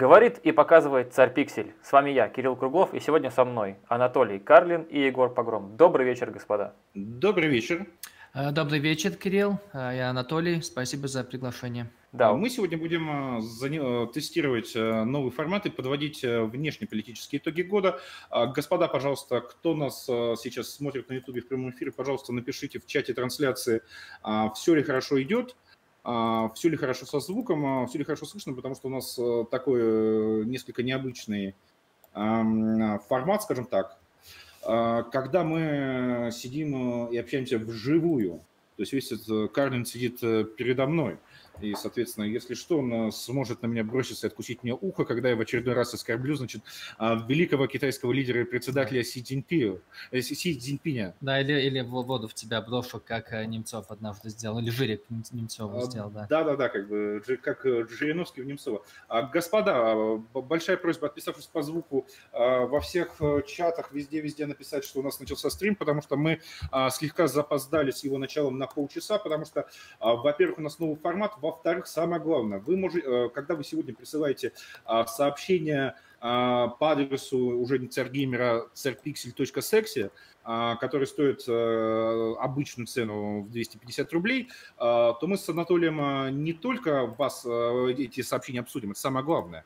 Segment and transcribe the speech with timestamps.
[0.00, 1.74] Говорит и показывает царь Пиксель.
[1.82, 5.76] С вами я, Кирилл Круглов, и сегодня со мной Анатолий Карлин и Егор Погром.
[5.76, 6.74] Добрый вечер, господа.
[6.94, 7.86] Добрый вечер.
[8.32, 9.58] Э, добрый вечер, Кирилл.
[9.74, 10.62] Э, я Анатолий.
[10.62, 11.90] Спасибо за приглашение.
[12.12, 18.00] Да, мы сегодня будем э, тестировать новый формат и подводить внешнеполитические итоги года.
[18.30, 23.12] Господа, пожалуйста, кто нас сейчас смотрит на YouTube в прямом эфире, пожалуйста, напишите в чате
[23.12, 23.82] трансляции,
[24.54, 25.56] все ли хорошо идет.
[26.12, 29.16] А, все ли хорошо со звуком, а, все ли хорошо слышно, потому что у нас
[29.16, 31.54] э, такой э, несколько необычный
[32.12, 33.96] формат, скажем так,
[34.64, 38.40] а, когда мы сидим э, и общаемся вживую.
[38.74, 41.18] То есть весь этот Карлин сидит передо мной–
[41.60, 45.36] и, соответственно, если что, он сможет на меня броситься и откусить мне ухо, когда я
[45.36, 46.62] в очередной раз оскорблю, значит,
[46.98, 49.80] а, великого китайского лидера и председателя Си Цзиньпиня.
[50.10, 51.14] Э, Си Цзиньпиня.
[51.20, 55.78] Да, или, или воду в тебя брошу, как э, Немцов однажды сделал, или Жирик Немцову
[55.78, 56.26] а, сделал, да.
[56.28, 58.82] Да-да-да, как бы, как э, Жириновский в Немцова.
[59.08, 59.94] А, господа,
[60.34, 65.74] большая просьба, отписавшись по звуку, во всех чатах везде-везде написать, что у нас начался стрим,
[65.74, 66.40] потому что мы
[66.90, 69.68] слегка запоздали с его началом на полчаса, потому что,
[70.00, 73.94] во-первых, у нас новый формат, во во-вторых, самое главное, вы можете, э, когда вы сегодня
[73.94, 74.52] присылаете
[74.84, 80.10] а, сообщение а, по адресу уже не царгеймера царпиксель.секси,
[80.42, 86.52] который стоит э, обычную цену в 250 рублей, а, то мы с Анатолием а, не
[86.52, 89.64] только вас эти сообщения обсудим, это самое главное.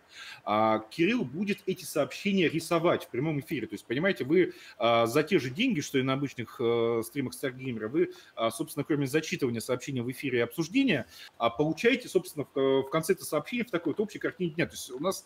[0.91, 3.67] Кирилл будет эти сообщения рисовать в прямом эфире.
[3.67, 7.89] То есть, понимаете, вы за те же деньги, что и на обычных э, стримах Старгеймера,
[7.89, 8.13] вы,
[8.51, 11.07] собственно, кроме зачитывания сообщения в эфире и обсуждения,
[11.39, 14.67] получаете, собственно, в конце этого сообщения в такой вот общей картине дня.
[14.67, 15.25] То есть у нас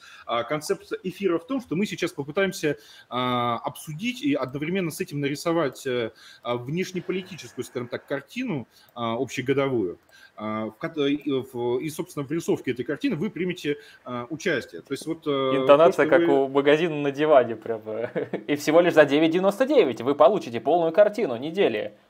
[0.49, 2.77] концепция эфира в том, что мы сейчас попытаемся
[3.09, 6.11] обсудить и одновременно с этим нарисовать нарисовать э,
[6.43, 9.99] а, внешнеполитическую, скажем так, картину а, общегодовую,
[10.37, 10.71] а,
[11.09, 13.77] и, собственно, в рисовке этой картины вы примете
[14.31, 14.83] участие.
[14.83, 16.45] То есть вот э, Интонация, то, как вы...
[16.45, 17.83] у магазина на диване прям.
[18.47, 21.93] И всего лишь за 9,99 вы получите полную картину недели.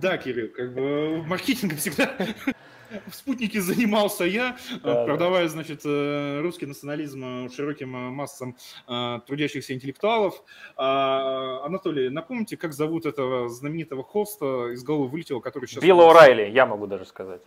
[0.00, 2.14] Да, Кирилл, как бы маркетинг всегда
[3.06, 5.48] в спутнике занимался я, да, продавая, да.
[5.48, 8.56] значит, э, русский национализм широким э, массам
[8.88, 10.42] э, трудящихся интеллектуалов.
[10.76, 15.82] А, Анатолий, напомните, как зовут этого знаменитого хоста, из головы вылетело, который сейчас...
[15.82, 17.42] Билла Урайли, я могу даже сказать.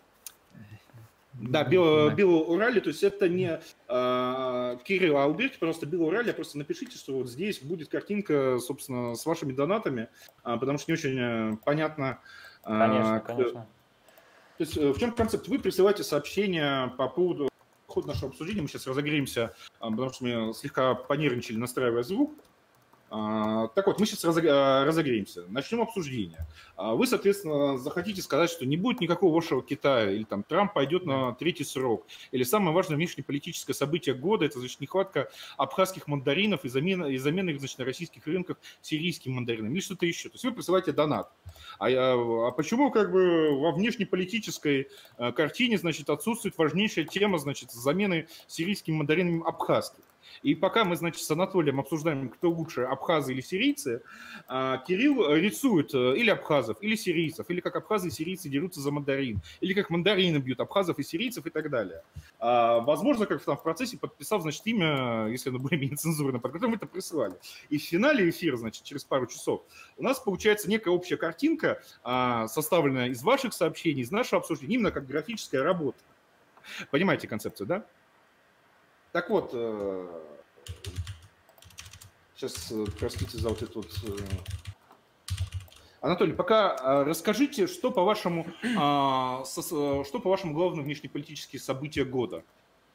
[1.34, 6.34] Да, Билл, Билл Урали, то есть это не э, Кирилл Алберт, просто Билл Урали, а
[6.34, 10.10] просто напишите, что вот здесь будет картинка, собственно, с вашими донатами,
[10.44, 12.20] э, потому что не очень понятно.
[12.64, 13.68] Э, конечно, конечно.
[14.62, 15.48] То есть э, в чем концепт?
[15.48, 17.50] Вы присылаете сообщение по поводу
[17.88, 18.62] хода нашего обсуждения.
[18.62, 22.32] Мы сейчас разогреемся, а, потому что мы слегка понервничали, настраивая звук.
[23.14, 26.48] А, так вот, мы сейчас а, разогреемся, начнем обсуждение.
[26.78, 31.06] А, вы, соответственно, захотите сказать, что не будет никакого вашего Китая, или там Трамп пойдет
[31.06, 36.70] на третий срок, или самое важное внешнеполитическое событие года– это, значит, нехватка абхазских мандаринов и
[36.70, 40.30] замена, и замена их, значит, на российских рынках сирийским мандарином, или что-то еще.
[40.30, 41.30] То есть вы присылаете донат.
[41.80, 48.96] А, а почему как бы во внешнеполитической картине, значит, отсутствует важнейшая тема, значит, замены сирийским
[48.96, 50.06] мандарином абхазских?
[50.44, 54.02] И пока мы, значит, с Анатолием обсуждаем, кто лучше, абхазы или сирийцы,
[54.48, 58.92] а, Кирилл рисует э, или абхазов, или сирийцев, или как абхазы и сирийцы дерутся за
[58.92, 62.04] мандарин, или как мандарины бьют абхазов и сирийцев и так далее.
[62.40, 66.76] А, возможно, как там в процессе, подписав, значит, имя, если оно более-менее цензурно, под которым
[66.76, 67.36] это присылали.
[67.70, 69.64] И в финале эфира, значит, через пару часов,
[69.98, 74.92] у нас получается некая общая картинка, а, составленная из ваших сообщений, из нашего обсуждения, именно
[74.92, 76.00] как графическая работа.
[76.92, 77.86] Понимаете концепцию, да?
[79.12, 79.54] Так вот,
[82.42, 83.92] сейчас, э, простите за вот эту вот...
[84.04, 84.18] Э,
[86.02, 92.44] Анатолий, пока э, расскажите, что по вашему, а, что по вашему главному внешнеполитические события года?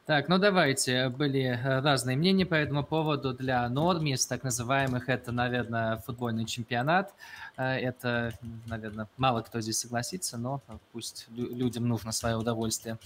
[0.07, 1.09] Так, ну давайте.
[1.09, 3.33] Были э, разные мнения по этому поводу.
[3.33, 7.13] Для Нормис, так называемых, это, наверное, футбольный чемпионат.
[7.57, 8.31] Э, это,
[8.67, 10.61] наверное, мало кто здесь согласится, но
[10.93, 12.97] пусть людям нужно свое удовольствие.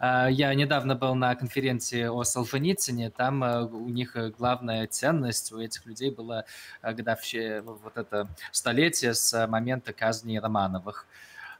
[0.00, 3.10] Э, я недавно был на конференции о Солженицыне.
[3.10, 6.44] Там у них главная ценность у этих людей была
[6.82, 11.06] годовщина, вот это столетие с момента казни Романовых.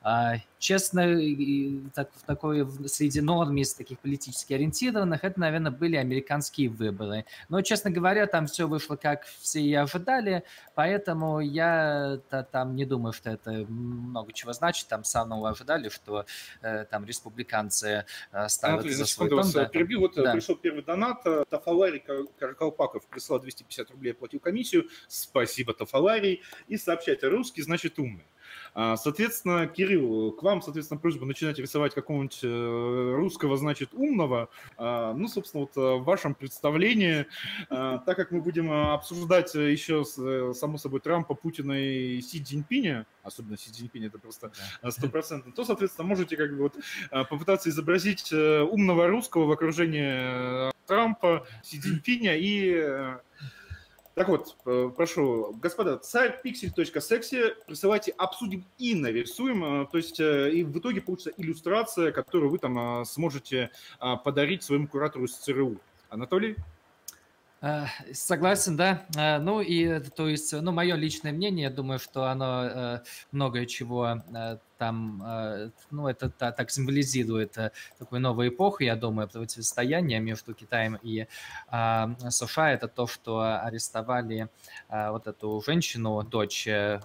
[0.01, 1.03] А, честно,
[1.95, 7.25] так, такой среди норм из таких политически ориентированных, это, наверное, были американские выборы.
[7.49, 12.85] Но, честно говоря, там все вышло, как все и ожидали, поэтому я -то, там не
[12.85, 14.87] думаю, что это много чего значит.
[14.89, 16.27] Там самого ожидали, что
[16.63, 19.51] э, там республиканцы э, ставят Анатолий, за свой тон.
[19.53, 20.33] Да, перебью, вот э, да.
[20.33, 21.25] пришел первый донат.
[21.49, 22.05] Тафаларий
[22.39, 24.89] Каркалпаков прислал 250 рублей, оплатил комиссию.
[25.09, 26.43] Спасибо, Тафаларий.
[26.69, 28.25] И сообщайте, русский значит умный.
[28.81, 34.51] А, соответственно, Кирилл, к вам, соответственно, просьба начинать рисовать какого-нибудь э, русского, значит, умного.
[34.77, 37.27] А, ну, собственно, вот э, в вашем представлении,
[37.71, 43.59] а, так как мы будем обсуждать еще, само собой, Трампа, Путина и Си Цзиньпиня, особенно
[43.59, 44.53] Си Цзиньпиня, это просто
[44.91, 46.77] стопроцентно, то, соответственно, можете как бы вот
[47.29, 53.19] попытаться изобразить умного русского в окружении Трампа, Си Цзиньпиня и
[54.19, 59.83] так вот, э, прошу, господа, царь pixel.sexy, присылайте, обсудим и нарисуем.
[59.83, 63.71] Э, то есть э, и в итоге получится иллюстрация, которую вы там сможете
[64.25, 65.77] подарить своему куратору из ЦРУ.
[66.11, 66.57] Анатолий?
[68.13, 69.05] Согласен, да.
[69.41, 73.01] Ну и то есть, ну мое личное мнение, я думаю, что оно
[73.33, 74.23] многое чего
[74.79, 80.99] там, э, ну, это так символизирует э, такую новую эпоху, я думаю, противостояние между Китаем
[81.03, 81.27] и
[82.31, 82.73] США.
[82.73, 84.49] Это то, что арестовали
[84.89, 87.01] вот эту женщину, дочь э,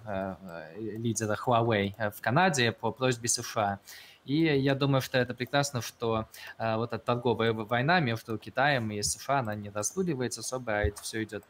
[0.77, 3.79] лидера Huawei в Канаде по просьбе США.
[4.25, 6.27] И я думаю, что это прекрасно, что
[6.57, 11.23] вот эта торговая война между Китаем и США, она не раздуливается особо, а это все
[11.23, 11.43] идет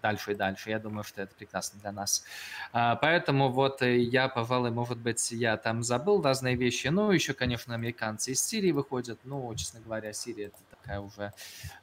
[0.00, 0.70] дальше и дальше.
[0.70, 2.24] Я думаю, что это прекрасно для нас.
[2.72, 6.88] А, поэтому вот э, я, пожалуй, может быть, я там забыл разные вещи.
[6.88, 9.18] Ну, еще, конечно, американцы из Сирии выходят.
[9.24, 11.32] Ну, честно говоря, Сирия это такая уже...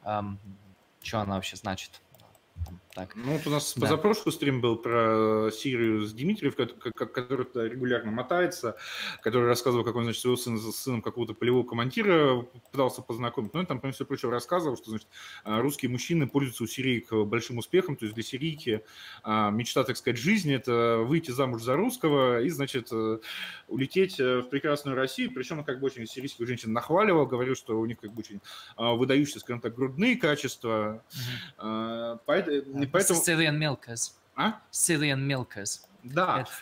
[0.04, 0.38] Эм,
[1.02, 2.00] что она вообще значит?
[2.98, 3.14] Так.
[3.14, 3.82] Ну, вот у нас да.
[3.82, 8.76] позапрошлый стрим был про Сирию с Дмитриев, который регулярно мотается,
[9.22, 13.54] который рассказывал, как он, значит, своего сына с сыном какого-то полевого командира пытался познакомить.
[13.54, 15.06] Ну, и там, помимо всего прочего, рассказывал, что, значит,
[15.44, 18.82] а, русские мужчины пользуются у сирийк большим успехом, то есть для сирийки
[19.22, 23.18] а, мечта, так сказать, жизни– это выйти замуж за русского и, значит, э,
[23.68, 27.78] улететь э, в прекрасную Россию, причем он как бы очень сирийских женщин нахваливал, говорил, что
[27.78, 28.40] у них как бы очень
[28.76, 31.04] а, выдающиеся, скажем так, грудные качества.
[31.60, 32.20] Mm-hmm.
[32.26, 33.20] Поэтому поэтому...
[33.20, 34.12] Syrian Milkers.
[34.36, 34.60] А?
[34.70, 35.80] Syrian Milkers.
[36.02, 36.46] Да.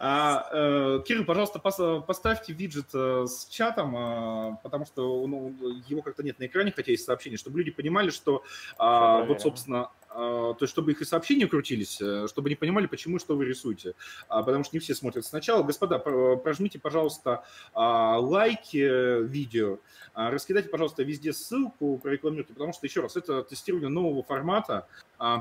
[0.00, 5.54] А, э, Кирилл, пожалуйста, поставьте виджет э, с чатом, э, потому что ну,
[5.86, 8.42] его как-то нет на экране, хотя есть сообщение, чтобы люди понимали, что
[8.76, 13.18] а, вот, собственно, то есть чтобы их и сообщения крутились, э, чтобы они понимали, почему
[13.18, 13.94] что вы рисуете.
[14.28, 15.62] А, потому что не все смотрят сначала.
[15.62, 17.44] Господа, прожмите, пожалуйста,
[17.74, 19.78] а, лайки э, видео,
[20.14, 24.86] раскидайте, пожалуйста, везде ссылку, прорекламируйте, потому что, еще раз, это тестирование нового формата.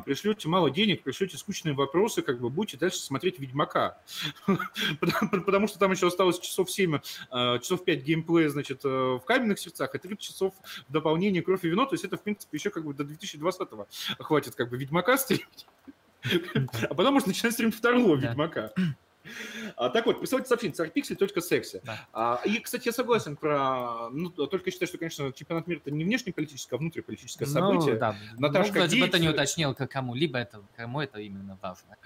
[0.05, 3.99] Пришлете мало денег, пришлете скучные вопросы, как бы будете дальше смотреть Ведьмака.
[4.99, 6.99] Потому что там еще осталось часов 7,
[7.61, 10.53] часов 5 геймплея, значит, э, в каменных сердцах, и 30 часов
[10.87, 11.85] в дополнение кровь и вино.
[11.85, 13.87] То есть это, в принципе, еще как бы до 2020-го
[14.19, 15.67] хватит как бы Ведьмака стримить,
[16.89, 18.71] а потом можно начинать стримить второго Ведьмака.
[19.75, 21.81] А, так вот, присылайте сообщение царьпиксель.секси.
[21.83, 22.07] Да.
[22.13, 24.09] А, и, кстати, я согласен про...
[24.11, 27.95] Ну, только считаю, что, конечно, чемпионат мира это не внешнеполитическое, а внутриполитическое ну, событие.
[27.95, 28.15] Да.
[28.37, 29.09] Наташка ну, Гейт...
[29.09, 31.97] это не уточнил к кому, либо это, кому это именно важно.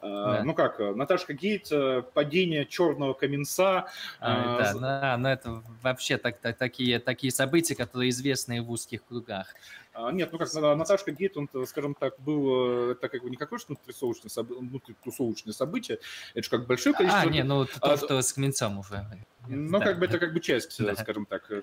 [0.00, 0.44] А, да.
[0.44, 3.88] Ну как, Наташка Гейт, э, падение черного каменца.
[4.20, 4.80] А, а, да, за...
[4.80, 9.54] да, но это вообще так, так, такие, такие события, которые известны в узких кругах.
[10.00, 13.66] А, нет, ну как Наташка Гейт, он, скажем так, был, это как бы не какое-то
[13.66, 15.98] внутритусовочное, внутритусовочное событие,
[16.34, 17.22] это же как большое а, количество...
[17.22, 19.04] А, не, ну то, а, что с Кменцом уже.
[19.48, 19.84] Ну, да.
[19.84, 20.94] как бы это как бы часть, да.
[20.94, 21.50] скажем так.
[21.50, 21.62] Э,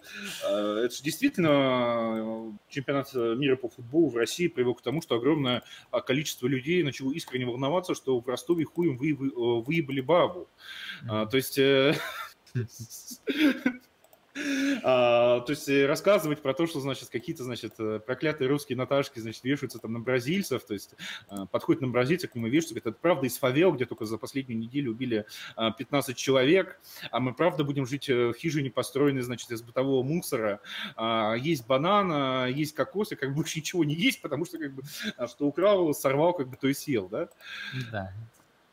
[0.83, 5.63] это же действительно э, чемпионат мира по футболу в России привел к тому, что огромное
[6.05, 10.49] количество людей начало искренне волноваться, что в Ростове хуем выебали бабу.
[11.05, 11.29] Mm-hmm.
[11.29, 11.59] То есть
[14.83, 19.19] А, то есть э, рассказывать про то, что, значит, какие-то, значит, э, проклятые русские Наташки,
[19.19, 20.95] значит, вешаются там на бразильцев, то есть
[21.29, 24.59] а, подходят на бразильцев, к нему вешаются, это правда из фавел, где только за последнюю
[24.59, 25.25] неделю убили
[25.55, 26.79] 15 а, человек,
[27.11, 30.59] а мы правда будем жить э, в хижине, построенной, значит, из бытового мусора,
[31.37, 34.83] есть банан, есть кокосы, как бы больше ничего не есть, потому что, как бы,
[35.27, 37.29] что украл, сорвал, как бы, то и съел, да?
[37.91, 38.13] Да.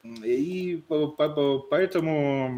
[0.05, 2.49] И поэтому,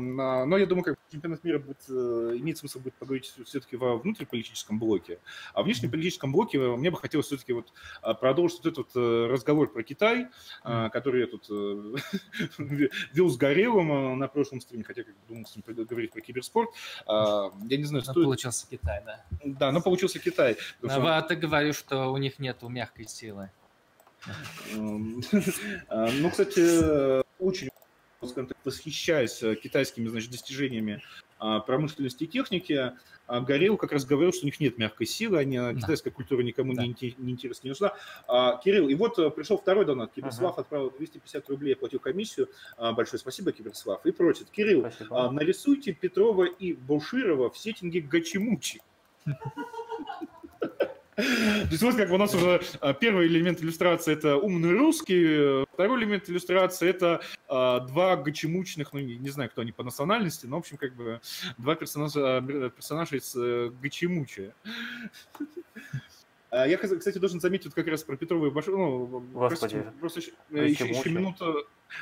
[0.46, 4.78] но я думаю, как чемпионат мира будет, э, имеет смысл будет поговорить все-таки во внутриполитическом
[4.78, 5.18] блоке.
[5.52, 7.70] А в внешнеполитическом блоке мне бы хотелось все-таки вот
[8.00, 10.28] а, продолжить вот этот э, разговор про Китай,
[10.64, 10.88] mm.
[10.88, 11.96] который я тут э,
[13.12, 16.70] вел с Горелым на прошлом стриме, хотя как думал с ним говорить про киберспорт.
[17.06, 18.24] А, я не знаю, стоит...
[18.24, 19.24] получился Китай, да.
[19.44, 20.56] Да, но получился Китай.
[20.82, 23.50] А ты говоришь, что у них нет мягкой силы.
[25.88, 27.70] А, ну, кстати, очень
[28.64, 31.02] восхищаюсь э, китайскими значит, достижениями
[31.38, 32.92] а, промышленности и техники.
[33.26, 35.74] А Горел как раз говорил, что у них нет мягкой силы, они, да.
[35.74, 36.84] китайская культура никому да.
[36.84, 37.94] не, не интересна, не нужна.
[38.28, 40.12] А, Кирилл, и вот э, пришел второй донат.
[40.12, 40.62] Киберслав ага.
[40.62, 42.48] отправил 250 рублей, оплатил комиссию.
[42.76, 44.04] А, большое спасибо, Киберслав.
[44.04, 48.80] И просит, Кирилл, а, нарисуйте Петрова и Буширова в сеттинге Гачимучи.
[51.16, 55.64] То есть вот как бы у нас уже а, первый элемент иллюстрации это умный русский,
[55.72, 60.56] второй элемент иллюстрации это а, два гачемучных, ну не, знаю, кто они по национальности, но
[60.56, 61.20] в общем как бы
[61.58, 62.42] два персонажа,
[62.74, 64.54] персонажа из э, гачемучия.
[65.38, 65.44] А,
[66.66, 68.76] я, кстати, должен заметить вот как раз про Петрову и Башу.
[68.76, 69.84] Ну, Господи.
[70.00, 71.54] просто еще, еще, еще минута,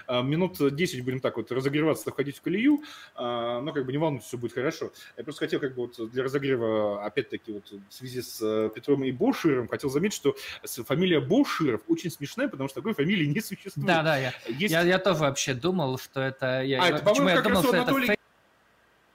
[0.06, 2.82] а, минут 10 будем так вот разогреваться, входить в колею,
[3.14, 4.92] а, но как бы не волнуйтесь, все будет хорошо.
[5.16, 9.04] Я просто хотел как бы вот для разогрева, опять-таки, вот в связи с э, Петром
[9.04, 10.36] и Боширом, хотел заметить, что
[10.84, 13.86] фамилия Боширов очень смешная, потому что такой фамилии не существует.
[13.86, 14.72] Да, да, я, Есть...
[14.72, 16.62] я, я тоже вообще думал, что это...
[16.62, 18.08] Я, а, это, по-моему, я думал, что Анатолий...
[18.08, 18.16] это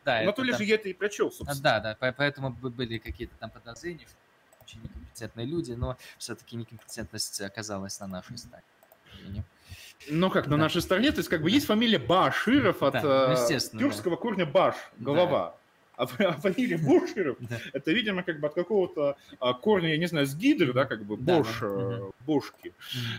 [0.05, 1.61] да, Анатолий это, же я это и прочел, собственно.
[1.61, 4.07] Да, да, поэтому были какие-то там подозрения,
[4.67, 9.43] очень некомпетентные люди, но все-таки некомпетентность оказалась на нашей стороне.
[10.09, 13.59] Ну как, на нашей стороне, то есть как бы есть фамилия Баширов от да, э,
[13.59, 14.21] тюркского да.
[14.21, 15.51] корня Баш, голова.
[15.51, 15.55] Да.
[15.97, 17.37] А, а фамилия Боширов,
[17.73, 21.03] это, видимо, как бы от какого-то а, корня, я не знаю, с гидр, да, как
[21.03, 22.73] бы Бош, э, Бошки.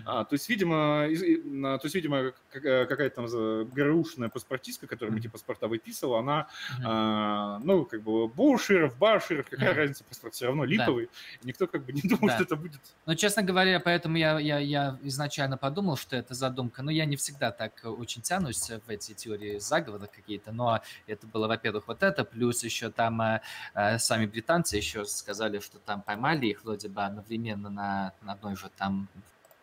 [0.07, 5.67] А, то есть, видимо, то есть, видимо, э, какая-то там ГРУшная паспортистка, которая эти паспорта
[5.67, 11.09] выписывала, она, ну, как бы Боширов, Баширов, какая разница, паспорт все равно липовый.
[11.43, 12.81] Никто как бы не думал, что это будет.
[13.07, 16.83] Ну, честно говоря, поэтому я, я, я изначально подумал, что это задумка.
[16.83, 21.49] Но я не всегда так очень тянусь в эти теории заговора какие-то, но это было,
[21.49, 23.41] во-первых, вот это, плюс еще там э,
[23.75, 28.57] э, сами британцы еще сказали, что там поймали их вроде бы одновременно на, на одной
[28.57, 29.09] же там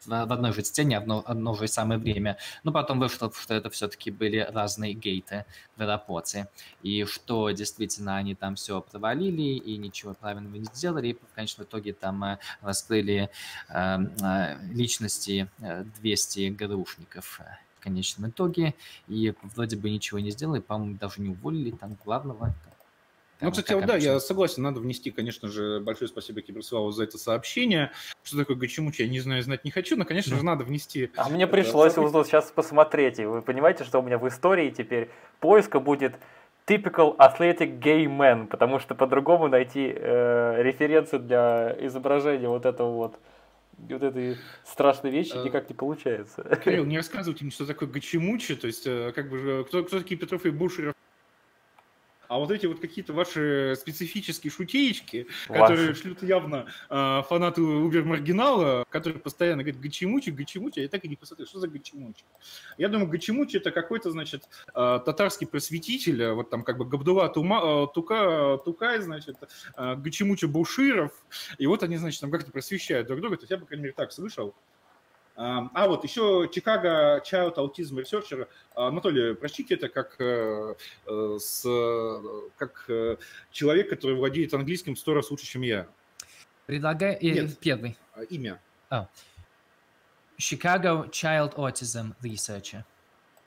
[0.07, 2.37] в одной же сцене, одно, одно же самое время.
[2.63, 5.45] Но потом вышло, что это все-таки были разные гейты
[5.77, 6.47] в аэропорте.
[6.83, 11.09] И что действительно они там все провалили и ничего правильного не сделали.
[11.09, 13.29] И в конечном итоге там э, раскрыли
[13.69, 13.97] э,
[14.71, 17.41] личности 200 ГРУшников
[17.79, 18.75] в конечном итоге.
[19.07, 22.53] И вроде бы ничего не сделали, по-моему, даже не уволили там главного
[23.41, 27.17] ну, кстати, вот, да, я согласен, надо внести, конечно же, большое спасибо Киберславу за это
[27.17, 27.91] сообщение.
[28.23, 31.11] Что такое Гачимучи, я не знаю, знать не хочу, но, конечно же, надо внести...
[31.17, 32.23] А мне пришлось событие.
[32.25, 36.15] сейчас посмотреть, и вы понимаете, что у меня в истории теперь поиска будет
[36.65, 43.19] typical athletic gay man, потому что по-другому найти э, референции для изображения вот этого вот
[43.77, 46.43] вот этой страшной вещи э, никак не получается.
[46.63, 50.17] Кирилл, не рассказывайте мне, что такое Гачимучи, то есть, э, как бы, кто, кто такие
[50.17, 50.94] Петров и Бушеров,
[52.27, 55.61] а вот эти вот какие-то ваши специфические шутеечки, Ваши.
[55.61, 61.07] которые шлют явно э, фанаты Убер-маргинала, которые постоянно говорят Гачимучи, Гачимучи, а я так и
[61.07, 62.23] не посмотрел, что за Гачимучи.
[62.77, 67.61] Я думаю, Гачимучи это какой-то, значит, э, татарский просветитель, вот там как бы Габдула Тума,
[67.63, 69.37] э, Тука, Тукай, значит,
[69.77, 71.11] э, Гачимучи Буширов,
[71.57, 73.93] и вот они, значит, там как-то просвещают друг друга, то есть я, по крайней мере,
[73.95, 74.53] так слышал.
[75.35, 78.47] А вот еще Чикаго Child Autism Researcher.
[78.73, 80.75] Анатолий, прочтите это как, э,
[81.07, 81.61] э, с,
[82.57, 83.17] как э,
[83.51, 85.87] человек, который владеет английским сто раз лучше, чем я.
[86.67, 87.17] Предлагаю...
[87.21, 87.97] Нет, первый.
[88.13, 88.61] А, имя.
[88.89, 89.07] Oh.
[90.37, 92.83] Chicago Child Autism Researcher.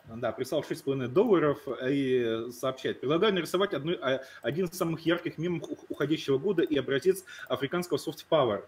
[0.05, 3.01] Да, прислал 6,5 долларов и сообщает.
[3.01, 8.27] Предлагаю нарисовать одну, а, один из самых ярких мемов уходящего года и образец африканского soft
[8.31, 8.65] power.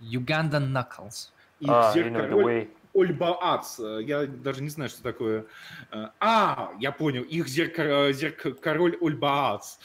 [0.00, 1.30] Ugandan Knuckles.
[1.62, 3.78] И а, зеркало Ольбаац.
[3.78, 5.46] Я даже не знаю, что такое.
[6.20, 7.22] А, я понял.
[7.22, 7.78] Их зерк...
[8.14, 8.60] зерк...
[8.60, 9.78] король Ольбаац.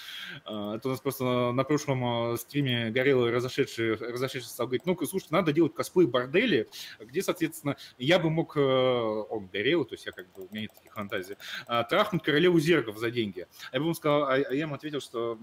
[0.44, 5.54] Это у нас просто на прошлом стриме горело разошедший, разошедший стал говорить, ну-ка, слушайте, надо
[5.54, 6.68] делать косплей бордели,
[7.00, 10.74] где, соответственно, я бы мог, он горел, то есть я как бы, у меня нет
[10.74, 11.38] таких фантазий,
[11.90, 13.48] трахнуть королеву зерков за деньги.
[13.72, 15.38] Я бы ему сказал, а я ему ответил, что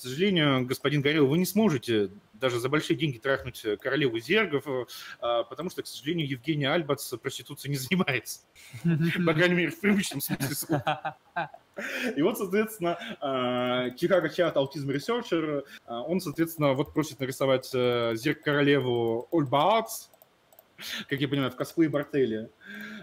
[0.00, 4.64] к сожалению, господин Горел, вы не сможете даже за большие деньги трахнуть королеву зергов,
[5.20, 8.40] а, потому что, к сожалению, Евгений Альбац проституцией не занимается.
[9.26, 11.18] По крайней мере, в привычном смысле слова.
[12.16, 19.28] И вот, соответственно, Чикаго Чат Аутизм Ресерчер, он, соответственно, вот просит нарисовать э, зерк королеву
[19.30, 20.08] Ольбаац,
[21.08, 22.50] как я понимаю, в косплее Бартели.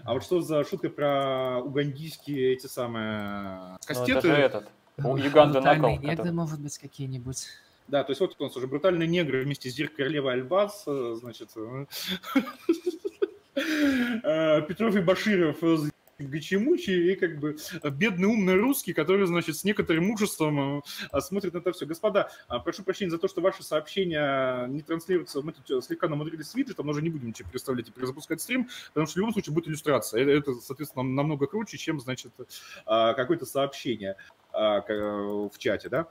[0.04, 4.12] А вот что за шутка про угандийские эти самые кастеты?
[4.12, 5.88] Ну, это же этот, Юганда Накл.
[5.88, 6.32] негры, который...
[6.32, 7.46] может быть, какие-нибудь.
[7.88, 11.16] Да, то есть вот у нас уже брутальные негры вместе с Зирк Королева Альбас, э,
[11.18, 11.86] значит, э,
[13.56, 15.56] э, Петров и Баширов
[16.18, 17.56] Гачимучи и как бы
[17.92, 20.82] бедный умный русский, который, значит, с некоторым мужеством
[21.20, 21.86] смотрит на это все.
[21.86, 26.48] Господа, а, прошу прощения за то, что ваши сообщения не транслируются, мы тут слегка намудрились
[26.48, 29.32] с виджетом, но уже не будем ничего переставлять и перезапускать стрим, потому что в любом
[29.32, 30.28] случае будет иллюстрация.
[30.28, 32.32] Это, соответственно, намного круче, чем, значит,
[32.84, 34.16] а, какое-то сообщение.
[34.58, 36.08] А, в чате, да.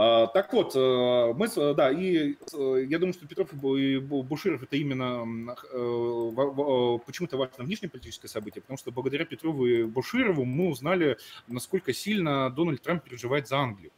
[0.00, 4.76] А, так вот, э, мы, да, и э, я думаю, что Петров и Буширов это
[4.76, 11.92] именно э, почему-то важно внешнеполитическое событие, потому что благодаря Петрову и Буширову мы узнали, насколько
[11.92, 13.90] сильно Дональд Трамп переживает за Англию.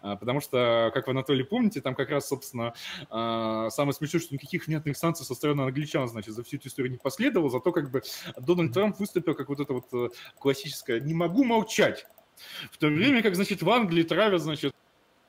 [0.00, 2.72] А, потому что, как вы, Анатолий, помните, там как раз, собственно,
[3.10, 6.98] самое смешное, что никаких внятных санкций со стороны англичан, значит, за всю эту историю не
[6.98, 8.02] последовало, зато как бы
[8.38, 12.06] Дональд Трамп выступил как вот это вот классическое «не могу молчать».
[12.70, 14.74] В то время как, значит, в Англии травят, значит,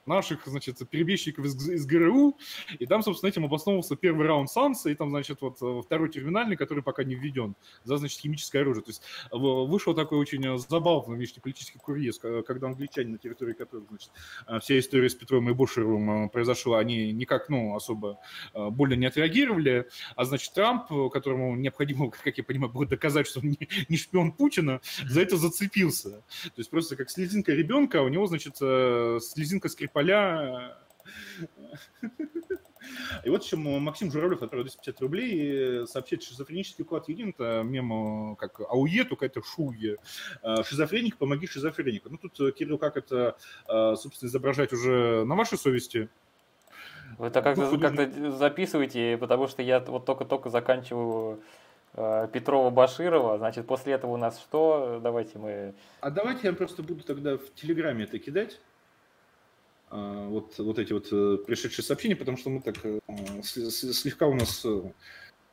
[0.06, 2.38] наших, значит, перебежчиков из, из ГРУ,
[2.80, 6.56] и там, собственно, этим обосновывался первый раунд санкций, и там, значит, вот э, второй терминальный,
[6.56, 8.84] который пока не введен, за, значит, химическое оружие.
[8.84, 14.12] То есть вышел такой очень э, забавный внешнеполитический курьез, когда англичане, на территории которых, значит,
[14.48, 18.20] э, вся история с Петровым и Бушером произошла, они никак, ну, особо
[18.54, 23.50] больно не отреагировали, а, значит, Трамп, которому необходимо, как я понимаю, будет доказать, что он
[23.50, 26.10] не, не шпион Путина, за это зацепился.
[26.44, 30.76] То есть просто как слезинка ребенка, у него, значит, слезинка скрип поля.
[33.24, 38.60] И вот чем Максим Журавлев отправил 250 рублей, сообщает, шизофренический уклад един, это мем как
[38.60, 39.98] АУЕ, только это шуе.
[40.64, 42.10] Шизофреник, помоги шизофренику.
[42.10, 46.10] Ну тут, Кирилл, как это, собственно, изображать уже на вашей совести?
[47.18, 51.42] Вы это как-то, как записываете, потому что я вот только-только заканчиваю
[51.94, 55.00] э, Петрова Баширова, значит, после этого у нас что?
[55.02, 55.76] Давайте мы...
[56.02, 58.60] А давайте я просто буду тогда в Телеграме это кидать.
[59.96, 63.00] А, вот, вот эти вот э, пришедшие сообщения, потому что мы так э,
[63.44, 64.82] слегка у нас э,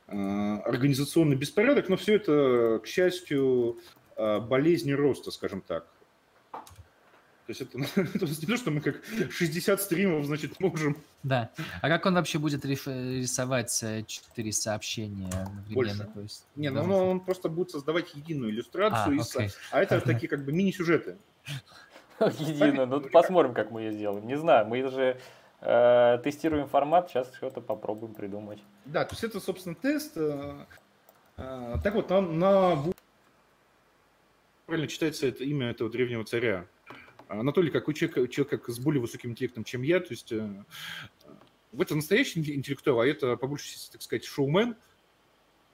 [0.07, 3.77] организационный беспорядок, но все это, к счастью,
[4.17, 5.85] болезни роста, скажем так.
[6.51, 10.97] То есть это, это не то, что мы как 60 стримов, значит, можем...
[11.21, 11.51] Да.
[11.83, 13.71] А как он вообще будет рисовать
[14.07, 16.05] четыре сообщения одновременно?
[16.05, 20.27] То есть, не, ну он просто будет создавать единую иллюстрацию, а, и, а это такие
[20.27, 21.17] как бы мини-сюжеты.
[22.39, 22.85] Едино.
[22.85, 24.27] Ну, посмотрим, как мы ее сделаем.
[24.27, 25.19] Не знаю, мы же
[25.61, 28.59] э, тестируем формат, сейчас что-то попробуем придумать.
[28.85, 30.13] Да, то есть это, собственно, тест.
[30.17, 30.65] Э,
[31.37, 32.83] э, так вот, на, на...
[34.65, 36.65] правильно читается это имя этого древнего царя.
[37.27, 40.49] Анатолий, как человек, человек как с более высоким интеллектом, чем я, то есть э,
[41.77, 44.75] это настоящий интеллектуал, а это, по большей части, так сказать, шоумен.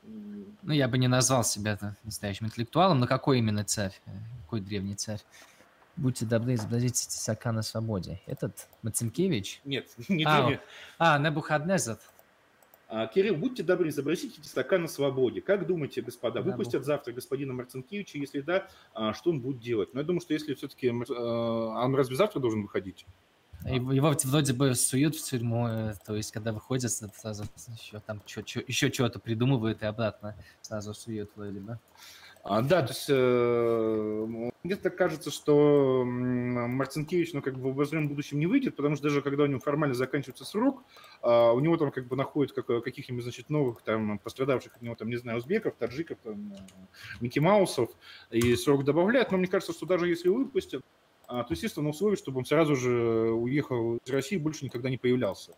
[0.04, 3.94] Ну, я бы не назвал себя настоящим интеллектуалом, но какой именно царь?
[4.44, 5.20] Какой древний царь?
[5.98, 8.22] Будьте добры, изобразите Тесака на свободе.
[8.28, 9.62] Этот Мацинкевич?
[9.66, 10.60] Нет, не а,
[11.00, 11.98] а, Небухаднезер.
[12.88, 15.42] А, Кирилл, будьте добры, изобразите Тесака на свободе.
[15.42, 18.20] Как думаете, господа, выпустят завтра господина Марцинкевича?
[18.20, 19.94] Если да, а, что он будет делать?
[19.94, 20.90] Но я думаю, что если все-таки...
[20.90, 23.06] А он разве завтра должен выходить?
[23.66, 27.44] Его вроде бы суют в тюрьму, э, то есть когда выходят, сразу
[27.82, 31.80] еще там еще чего-то придумывают и обратно сразу суют вроде бы.
[32.50, 34.26] А, да, то есть э,
[34.64, 39.04] мне так кажется, что Марцинкевич, ну, как бы в обозримом будущем не выйдет, потому что
[39.04, 40.86] даже когда у него формально заканчивается срок,
[41.24, 44.96] э, у него там как бы находят как, каких-нибудь, значит, новых там пострадавших от него,
[44.96, 46.58] там, не знаю, узбеков, таджиков, там, э,
[47.20, 47.90] Микки Маусов,
[48.32, 50.84] и срок добавляют, но мне кажется, что даже если выпустят,
[51.28, 54.98] э, то, естественно, на условии, чтобы он сразу же уехал из России, больше никогда не
[54.98, 55.52] появлялся.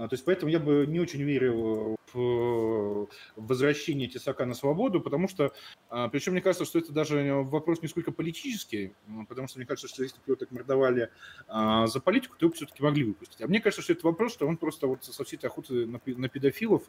[0.00, 5.28] А, то есть поэтому я бы не очень верил в возвращение Тесака на свободу, потому
[5.28, 5.52] что,
[5.90, 8.94] а, причем мне кажется, что это даже вопрос не сколько политический,
[9.28, 11.10] потому что мне кажется, что если бы его так мордовали
[11.48, 13.42] а, за политику, то его все-таки могли выпустить.
[13.42, 16.28] А мне кажется, что это вопрос, что он просто вот со всей этой охоты на
[16.28, 16.82] педофилов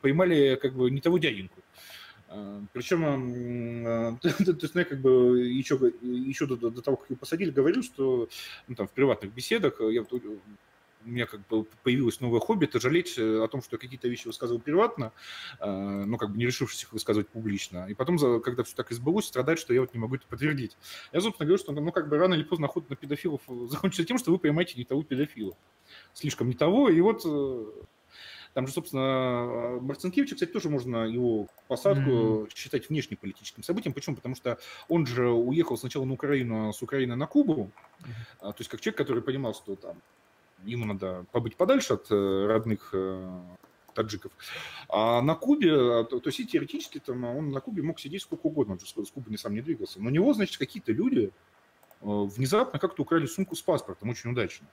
[0.00, 1.60] поймали как бы не того дяденьку.
[2.72, 7.50] Причем, то есть, ну, я как бы еще, еще до, до того, как его посадили,
[7.50, 8.28] говорил, что
[8.68, 10.04] ну, там, в приватных беседах, я
[11.06, 14.08] у меня как бы появилось новое хобби, это жалеть э, о том, что я какие-то
[14.08, 15.12] вещи высказывал приватно,
[15.60, 17.86] э, ну, как бы не решившись их высказывать публично.
[17.88, 20.76] И потом, когда все так избылось, страдать, что я вот не могу это подтвердить.
[21.12, 23.40] Я, собственно, говорю, что, ну, как бы рано или поздно охота на педофилов
[23.70, 25.56] закончится тем, что вы поймаете не того педофила.
[26.12, 27.64] Слишком не того, и вот э,
[28.56, 32.54] там же, собственно, Марцинкевича, кстати, тоже можно его посадку mm-hmm.
[32.54, 33.92] считать внешнеполитическим событием.
[33.92, 34.16] Почему?
[34.16, 37.70] Потому что он же уехал сначала на Украину, а с Украины на Кубу.
[38.00, 38.40] Mm-hmm.
[38.40, 40.00] То есть как человек, который понимал, что там
[40.64, 43.40] ему надо побыть подальше от э, родных э,
[43.94, 44.32] таджиков.
[44.88, 48.46] А на Кубе, а, то, то есть теоретически там, он на Кубе мог сидеть сколько
[48.46, 50.00] угодно, он же с Кубы не сам не двигался.
[50.00, 51.30] Но у него, значит, какие-то люди э,
[52.02, 54.66] внезапно как-то украли сумку с паспортом, очень удачно.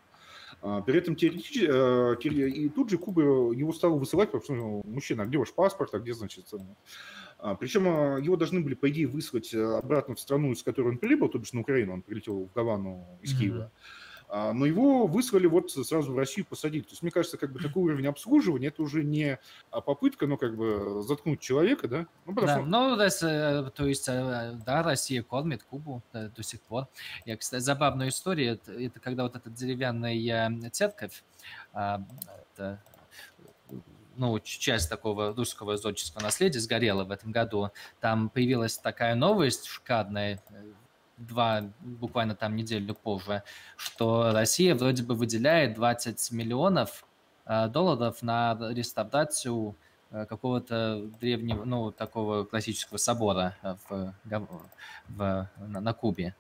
[0.61, 3.21] А, при этом теоретически, и тут же Куба
[3.53, 6.45] его стала высылать, потому что ну, мужчина, а где ваш паспорт, а где, значит,
[7.59, 7.85] причем
[8.23, 11.51] его должны были, по идее, выслать обратно в страну, из которой он прибыл, то бишь
[11.51, 13.63] на Украину, он прилетел в Гавану из Киева.
[13.63, 14.02] Mm-hmm.
[14.35, 16.87] А, но его выслали вот сразу в Россию посадить.
[16.87, 19.37] То есть, мне кажется, как бы такой уровень обслуживания, это уже не
[19.69, 22.07] а, попытка, ну, как бы заткнуть человека, да?
[22.25, 22.65] Ну, да, что...
[22.65, 26.87] ну, то, есть, э, да, Россия кормит Кубу до, до сих пор.
[27.25, 31.23] Я, кстати, забавная история, это, это когда вот эта деревянная церковь,
[31.71, 32.01] а,
[32.55, 32.81] это,
[34.15, 37.69] ну, часть такого русского зодческого наследия сгорела в этом году.
[37.99, 40.41] Там появилась такая новость шикарная,
[41.17, 43.43] два, буквально там неделю позже,
[43.76, 47.06] что Россия вроде бы выделяет 20 миллионов
[47.45, 49.76] э, долларов на реставрацию
[50.12, 53.56] э, какого-то древнего, ну, такого классического собора
[53.89, 54.13] в,
[55.10, 56.36] в, на, на Кубе.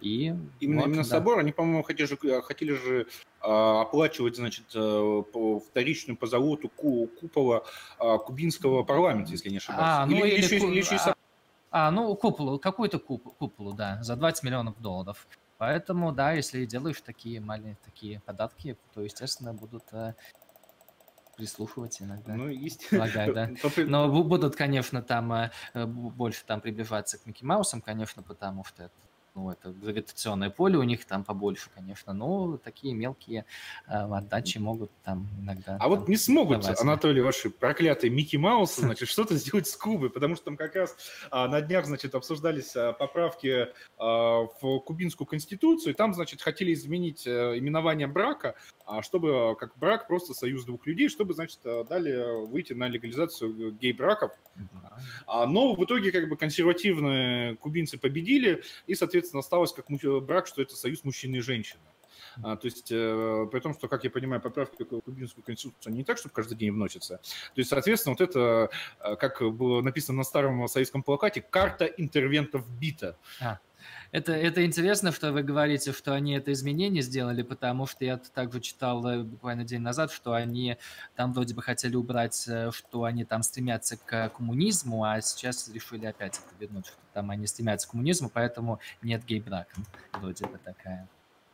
[0.00, 1.08] И именно, вот, именно да.
[1.08, 3.06] собор, они, по-моему, хотели же, хотели же
[3.40, 7.64] оплачивать, значит, по вторичную по золоту купола
[7.98, 9.82] кубинского парламента, если не ошибаюсь.
[9.84, 11.14] А, ну или, или, или, или, или, а,
[11.70, 15.26] ну, куполу, какую-то куп, куполу, да, за 20 миллионов долларов.
[15.58, 20.14] Поэтому, да, если делаешь такие маленькие такие податки, то, естественно, будут э,
[21.36, 22.34] прислушиваться иногда.
[22.34, 23.02] Ну, естественно.
[23.02, 23.50] Полагаю, да.
[23.84, 29.07] Но будут, конечно, там э, больше там приближаться к Микки Маусам, конечно, потому что это
[29.34, 33.44] ну, это гравитационное поле у них там побольше, конечно, но такие мелкие
[33.86, 35.76] э, отдачи могут там иногда...
[35.76, 36.80] А там, вот не смогут, давать.
[36.80, 40.96] Анатолий, ваши проклятые Микки Маусы, значит, что-то сделать с Кубой, потому что там как раз
[41.30, 46.72] а, на днях, значит, обсуждались а, поправки а, в кубинскую конституцию, и там, значит, хотели
[46.72, 48.54] изменить а, именование брака,
[48.86, 54.32] а, чтобы как брак просто союз двух людей, чтобы, значит, далее выйти на легализацию гей-браков.
[55.26, 60.46] А, но в итоге как бы консервативные кубинцы победили, и, соответственно, соответственно, осталось как брак,
[60.46, 61.80] что это союз мужчины и женщины.
[62.42, 66.04] А, то есть, э, при том, что, как я понимаю, поправки в Кубинскую конституцию не
[66.04, 67.18] так, что каждый день вносятся.
[67.18, 72.68] То есть, соответственно, вот это, э, как было написано на старом советском плакате, карта интервентов
[72.78, 73.16] бита.
[73.40, 73.58] А.
[74.10, 78.60] Это, это интересно, что вы говорите, что они это изменение сделали, потому что я также
[78.60, 80.78] читал э, буквально день назад, что они
[81.14, 86.06] там вроде бы хотели убрать, э, что они там стремятся к коммунизму, а сейчас решили
[86.06, 89.74] опять это вернуть, что там они стремятся к коммунизму, поэтому нет гей-брака.
[90.14, 91.06] Вроде бы такая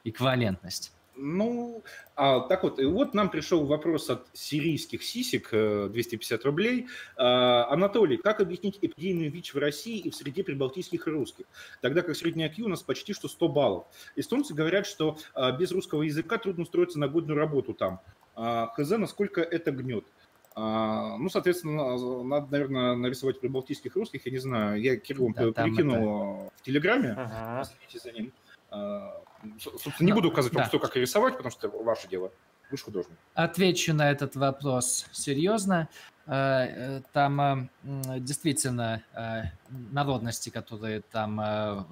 [0.05, 0.93] эквивалентность.
[1.17, 1.83] Ну,
[2.17, 6.87] а, так вот, и вот нам пришел вопрос от сирийских сисек, 250 э, рублей.
[7.17, 11.47] А, Анатолий, как объяснить эпидемию ВИЧ в России и в среде прибалтийских русских,
[11.81, 13.87] тогда как средний IQ у нас почти что 100 баллов?
[14.17, 18.01] Эстонцы говорят, что а, без русского языка трудно устроиться на годную работу там.
[18.35, 20.05] А, хз, насколько это гнет?
[20.57, 25.95] А, ну, соответственно, надо, наверное, нарисовать прибалтийских русских, я не знаю, я Кириллу да, перекинул
[26.47, 26.53] это...
[26.57, 27.59] в Телеграме, ага.
[27.59, 28.33] последите за ним.
[28.71, 29.21] А,
[29.59, 30.69] собственно, не буду указывать вам, да.
[30.69, 32.31] что как рисовать, потому что это ваше дело.
[32.71, 33.17] Вы же художник.
[33.35, 35.89] Отвечу на этот вопрос серьезно.
[36.27, 37.69] Э, э, там э,
[38.19, 39.03] действительно
[39.69, 41.87] народности, которые там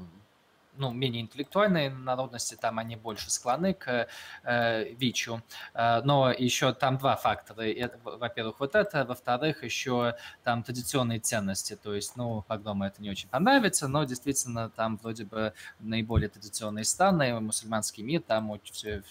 [0.76, 4.08] ну, менее интеллектуальные народности, там они больше склонны к
[4.44, 5.42] э, ВИЧу.
[5.74, 7.64] Э, но еще там два фактора.
[8.04, 9.04] Во-первых, вот это.
[9.04, 11.76] Во-вторых, еще там традиционные ценности.
[11.76, 16.84] То есть, ну, погрому это не очень понравится, но действительно там вроде бы наиболее традиционные
[16.84, 19.02] страны, мусульманский мир, там очень все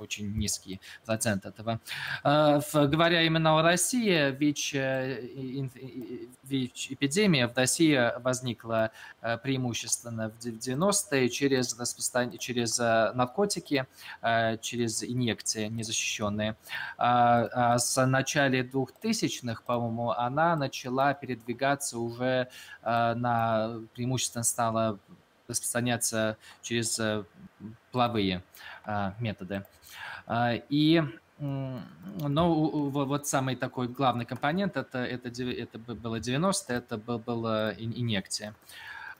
[0.00, 1.80] очень низкий процент этого.
[2.24, 5.68] А, говоря именно о России, ВИЧ, э,
[6.44, 12.38] ВИЧ-эпидемия в России возникла э, преимущественно в 90-е через, распростран...
[12.38, 13.86] через э, наркотики,
[14.60, 16.56] через инъекции незащищенные.
[16.96, 22.48] А, с начала 2000-х, по-моему, она начала передвигаться уже
[22.82, 24.98] на преимущественно стала
[25.48, 27.00] распространяться через
[27.92, 28.42] половые
[29.18, 29.64] методы.
[30.26, 31.02] А, и
[31.40, 38.54] но вот самый такой главный компонент это, это, это было 90 это был, была инъекция.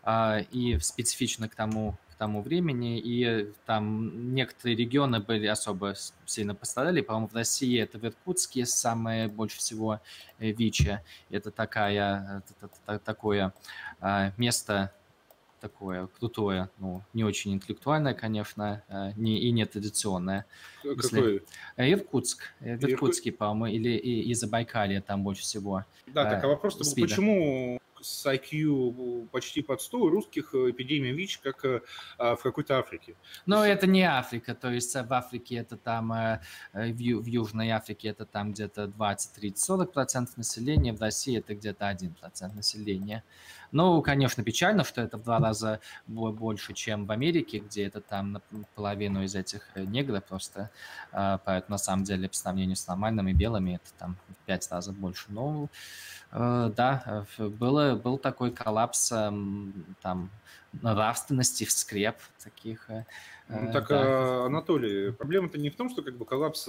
[0.03, 6.55] А, и специфично к тому, к тому времени, и там некоторые регионы были особо сильно
[6.55, 7.03] пострадали.
[7.03, 10.01] По-моему, в России это в Иркутске самое больше всего
[10.39, 11.03] э, ВИЧа.
[11.29, 12.43] Это такая,
[12.87, 13.53] это, такое
[14.01, 14.93] а, место,
[15.61, 20.46] такое крутое, ну, не очень интеллектуальное, конечно, э, не, и не традиционное.
[20.83, 21.42] Какое?
[21.77, 22.42] Э, Иркутск.
[22.61, 25.85] Э, в Иркутске, по-моему, или и, и Забайкалье там больше всего.
[26.07, 32.38] Да, так а вопрос почему с IQ почти под 100 русских эпидемия ВИЧ, как в
[32.42, 33.14] какой-то Африке.
[33.44, 36.09] Но это не Африка, то есть в Африке это там,
[36.73, 41.88] в, Южной Африке это там где-то 20, 30, 40 процентов населения, в России это где-то
[41.88, 43.23] 1 процент населения.
[43.73, 48.43] Ну, конечно, печально, что это в два раза больше, чем в Америке, где это там
[48.75, 50.71] половину из этих э, негров просто.
[51.13, 54.89] А, поэтому, на самом деле, по сравнению с нормальными белыми, это там в пять раз
[54.89, 55.27] больше.
[55.29, 55.69] Ну,
[56.33, 60.31] э, да, было, был такой коллапс там
[60.73, 62.89] нравственности, скреп таких.
[63.51, 64.45] Э, ну, так, да.
[64.47, 66.69] Анатолий, проблема-то не в том, что как бы коллапс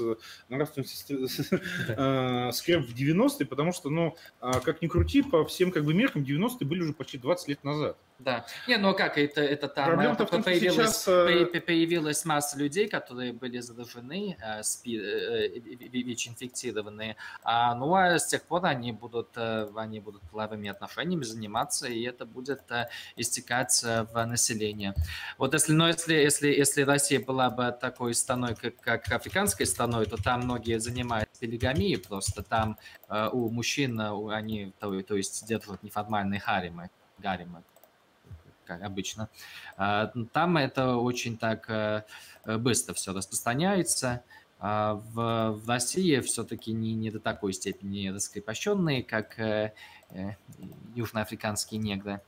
[0.49, 1.27] нравственности
[2.51, 6.23] скреп в 90-е, потому что, ну, а, как ни крути, по всем как бы меркам
[6.23, 7.97] 90-е были уже почти 20 лет назад.
[8.23, 8.45] Да.
[8.67, 11.45] Не, ну а как это, это там Проблема э, в том, что появилась, сейчас, э,
[11.45, 18.27] по- появилась масса людей, которые были заражены, э, спи, э, ВИЧ-инфицированные, а, ну а с
[18.27, 23.81] тех пор они будут, э, они будут половыми отношениями заниматься, и это будет э, истекать
[23.83, 24.93] э, в население.
[25.39, 30.05] Вот если, но если, если, если Россия была бы такой страной, как, как африканской страной,
[30.05, 32.77] то там многие занимаются полигамией просто, там
[33.09, 37.63] э, у мужчин, э, они, то, то есть держат неформальные харимы, гаремы,
[38.65, 39.29] как обычно.
[39.77, 42.03] А, Там это очень так э,
[42.45, 44.23] э, быстро все распространяется.
[44.59, 49.73] А В, в России все-таки не, не до такой степени раскрепощенные, как э,
[50.11, 50.35] э,
[50.95, 52.21] южноафриканские негры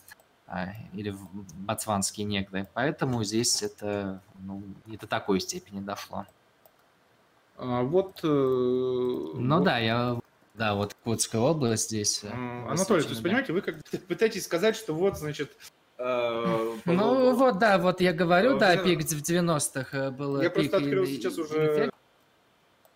[0.93, 1.27] или в-
[1.65, 2.67] ботсванские негры.
[2.73, 6.25] Поэтому здесь это ну, не до такой степени дошло.
[7.57, 8.19] А, Вот...
[8.23, 10.19] э, Ну вот, да, я...
[10.55, 12.23] Да, вот Курская область здесь.
[12.23, 13.27] э, Анатолий, то есть, да.
[13.27, 13.75] понимаете, вы как
[14.07, 15.55] пытаетесь сказать, что вот, значит...
[15.97, 21.05] э, Ну вот, да, вот я говорю, да, пик в 90-х был Я просто открыл
[21.05, 21.91] сейчас уже-.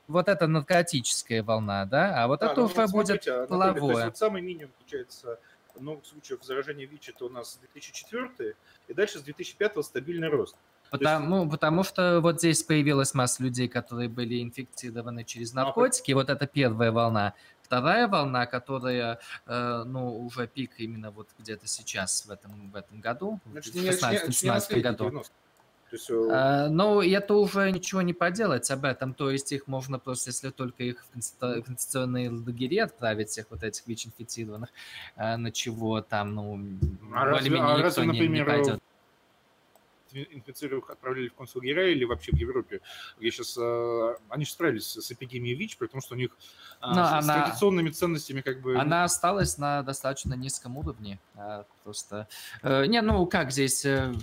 [0.08, 4.12] Вот это наркотическая волна, да, а вот это ну уже будет половое.
[4.14, 5.38] самый минимум, получается,
[5.80, 8.56] новых случаев заражения ВИЧ это у нас 2004
[8.88, 10.56] и дальше с 2005 стабильный рост.
[10.90, 16.14] Потому, потому что вот здесь появилась масса людей, которые были инфицированы через Ну, а наркотики.
[16.14, 17.34] Вот это первая волна.
[17.62, 23.02] Вторая волна, которая, э, ну, уже пик именно вот где-то сейчас, в этом, в этом
[23.02, 25.04] году, в Значит, не, 16-17 наследие году.
[25.06, 25.32] 90.
[25.92, 29.14] Есть, э, А, Ну, это уже ничего не поделать об этом.
[29.14, 33.88] То есть их можно просто, если только их в концентрационные лагеря отправить, всех вот этих
[33.88, 34.70] ВИЧ-инфицированных,
[35.16, 36.60] а, на чего там, ну,
[37.14, 38.80] А более-менее а никто разве, не- не например, пойдет.
[40.14, 42.82] Инфицированных отправляли в концлагеря или вообще в Европе,
[43.20, 43.58] где сейчас
[44.30, 46.32] они же справились с эпидемией ВИЧ, при том, что у них
[46.80, 48.78] а, с, она- традиционными ценностями как бы...
[48.78, 51.20] Она осталась на достаточно низком уровне.
[51.36, 52.28] а, Просто.
[52.64, 54.14] э, Не, ну как здесь э,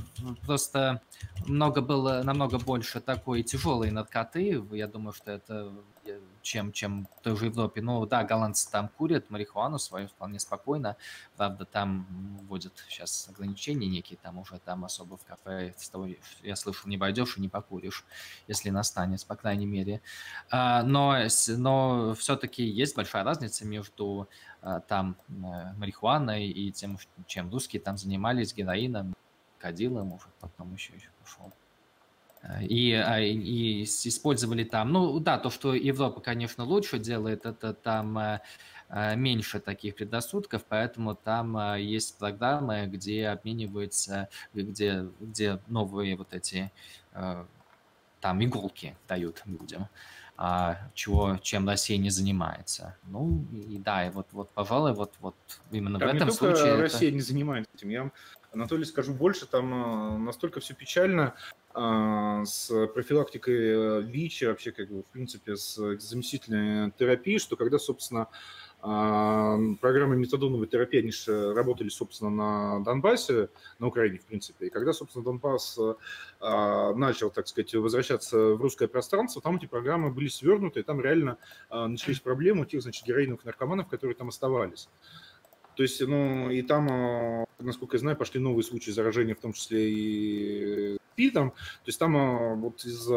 [0.46, 1.00] просто
[1.46, 4.62] много было, намного больше такой тяжелой наркоты.
[4.72, 5.72] Я думаю, что это
[6.04, 7.80] э, чем, чем в той же Европе.
[7.80, 10.96] Ну да, голландцы там курят марихуану свою вполне спокойно.
[11.36, 12.06] Правда, там
[12.42, 15.74] вводят сейчас ограничения некие, там уже там особо в кафе,
[16.42, 18.04] я слышал, не пойдешь и не покуришь,
[18.46, 20.02] если настанет, по крайней мере.
[20.50, 21.16] А, Но,
[21.48, 24.28] но все-таки есть большая разница между
[24.60, 25.32] а, там э,
[25.76, 29.16] марихуаной и тем, чем русские там занимались, героином,
[29.58, 31.52] кадилом, уже потом еще, еще пошел.
[32.60, 38.18] И, а, и- использовали там, ну да, то, что Европа, конечно, лучше делает, это там
[38.18, 38.40] э,
[38.90, 46.34] э, меньше таких предрассудков, поэтому там э, есть программы, где обмениваются, где, где новые вот
[46.34, 46.70] эти
[48.20, 49.88] там иголки дают людям,
[50.36, 52.96] а, чего, чем Россия не занимается.
[53.04, 55.36] Ну и да, и вот, вот пожалуй, вот, вот
[55.70, 57.90] именно Там в этом случае это- Россия не занимается этим.
[57.90, 58.10] Я
[58.54, 61.34] Анатолий, скажу больше, там э, настолько все печально
[61.74, 67.56] э, с профилактикой э, ВИЧ, и вообще, как бы, в принципе, с заместительной терапией, что
[67.56, 68.28] когда, собственно,
[68.80, 73.48] э, программы метадоновой терапии, они же работали, собственно, на Донбассе,
[73.80, 75.94] на Украине, в принципе, и когда, собственно, Донбасс э,
[76.40, 81.00] э, начал, так сказать, возвращаться в русское пространство, там эти программы были свернуты, и там
[81.00, 81.38] реально
[81.70, 84.88] э, начались проблемы у тех, значит, героиновых наркоманов, которые там оставались.
[85.76, 89.52] То есть, ну, и там, э, насколько я знаю, пошли новые случаи заражения, в том
[89.52, 91.50] числе и СПИДом.
[91.50, 93.14] То есть там э, вот из-за...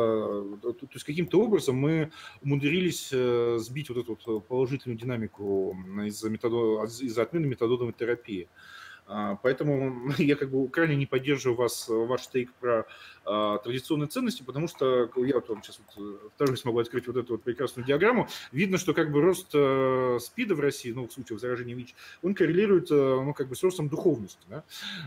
[0.62, 6.84] То есть каким-то образом мы умудрились э, сбить вот эту вот положительную динамику из-за, методо...
[6.86, 8.48] из-за отмены метододовой терапии.
[8.48, 12.86] А, Поэтому я как бы крайне не поддерживаю вас, ваш тейк про
[13.30, 17.18] а, традиционные ценности, потому что я вот вам сейчас вот э, второй смогу открыть вот
[17.18, 18.30] эту вот прекрасную диаграмму.
[18.54, 21.94] Видно, что как бы рост э, СПИДа в России, ну, в случае заражения ВИЧ,
[22.24, 24.64] он коррелирует, э, ну, как бы с ростом духовности, да?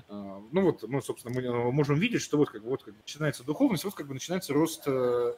[0.08, 2.92] А, Ну, вот, ну, собственно, мы э, можем видеть, что вот как бы вот как
[2.92, 5.34] бы начинается духовность, вот как бы начинается рост э,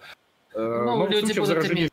[0.55, 1.92] э, Ну, новых люди будут иметь,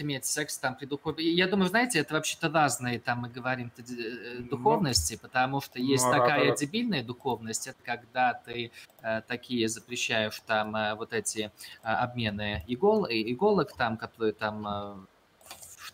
[0.00, 1.28] иметь секс там при духовности.
[1.28, 6.04] Я думаю, знаете, это вообще-то разные, там мы говорим э, Ну, духовности, потому что есть
[6.04, 8.70] ну, такая а- дебильная духовность, это когда ты
[9.02, 11.50] э, такие запрещаешь там э, вот эти э,
[11.82, 14.96] обмены игол, иголок там, которые там э,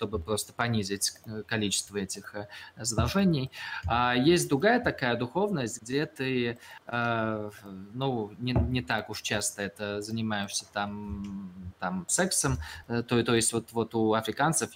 [0.03, 3.53] чтобы просто понизить э, количество этих э, заражений.
[3.87, 7.51] А есть другая такая духовность, где ты, э,
[7.95, 13.69] ну, не, не так уж часто это занимаешься там, там сексом, то, то есть вот,
[13.71, 14.71] вот у африканцев,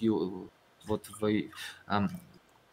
[0.85, 1.49] вот в,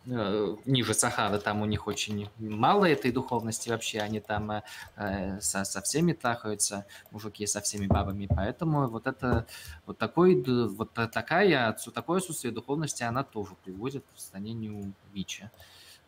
[0.07, 4.63] ниже Сахары, там у них очень мало этой духовности вообще, они там э,
[4.97, 9.47] э, со, со всеми трахаются, мужики со всеми бабами, поэтому вот это,
[9.87, 15.51] вот такой, вот та- такая, такое отсутствие духовности, она тоже приводит к распространению ВИЧа.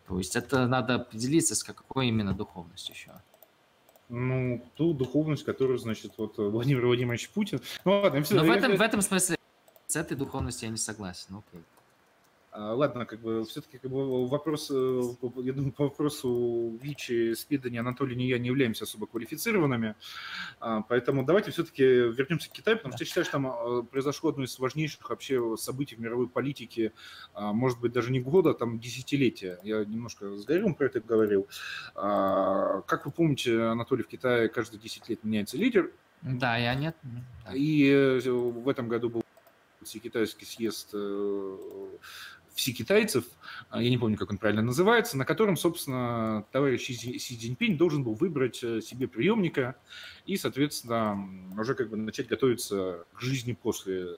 [0.06, 3.12] То есть это надо определиться, с какой именно духовностью еще.
[4.08, 7.60] Ну, ту духовность, которую, значит, вот Владимир Владимирович Путин.
[7.84, 8.36] Ну ладно, все.
[8.36, 9.36] Но в этом, в этом смысле
[9.88, 11.42] с этой духовностью я не согласен.
[11.48, 11.62] Окей.
[11.62, 11.75] А,
[12.58, 15.00] ладно, как бы все-таки как бы вопрос, э,
[15.42, 19.94] я думаю, по вопросу ВИЧи, СПИДа ни Анатолий, ни я не являемся особо квалифицированными,
[20.60, 24.30] а, поэтому давайте все-таки вернемся к Китаю, потому что я считаю, что там а, произошло
[24.30, 26.92] одно из важнейших вообще событий в мировой политике,
[27.34, 29.58] может быть, даже не года, а там десятилетия.
[29.62, 31.46] Я немножко с Гарем про это говорил.
[31.94, 35.92] Как вы помните, Анатолий, в Китае каждые 10 лет меняется лидер.
[36.22, 36.96] Да, я нет.
[37.54, 39.22] И э, в этом году был
[39.84, 40.94] всекитайский съезд
[42.56, 43.24] э, всекитайцев,
[43.70, 48.02] а, я не помню, как он правильно называется, на котором, собственно, товарищ Си Цзиньпинь должен
[48.02, 49.76] был выбрать э, себе приемника
[50.24, 51.18] и, соответственно,
[51.58, 54.16] уже как бы начать готовиться к жизни после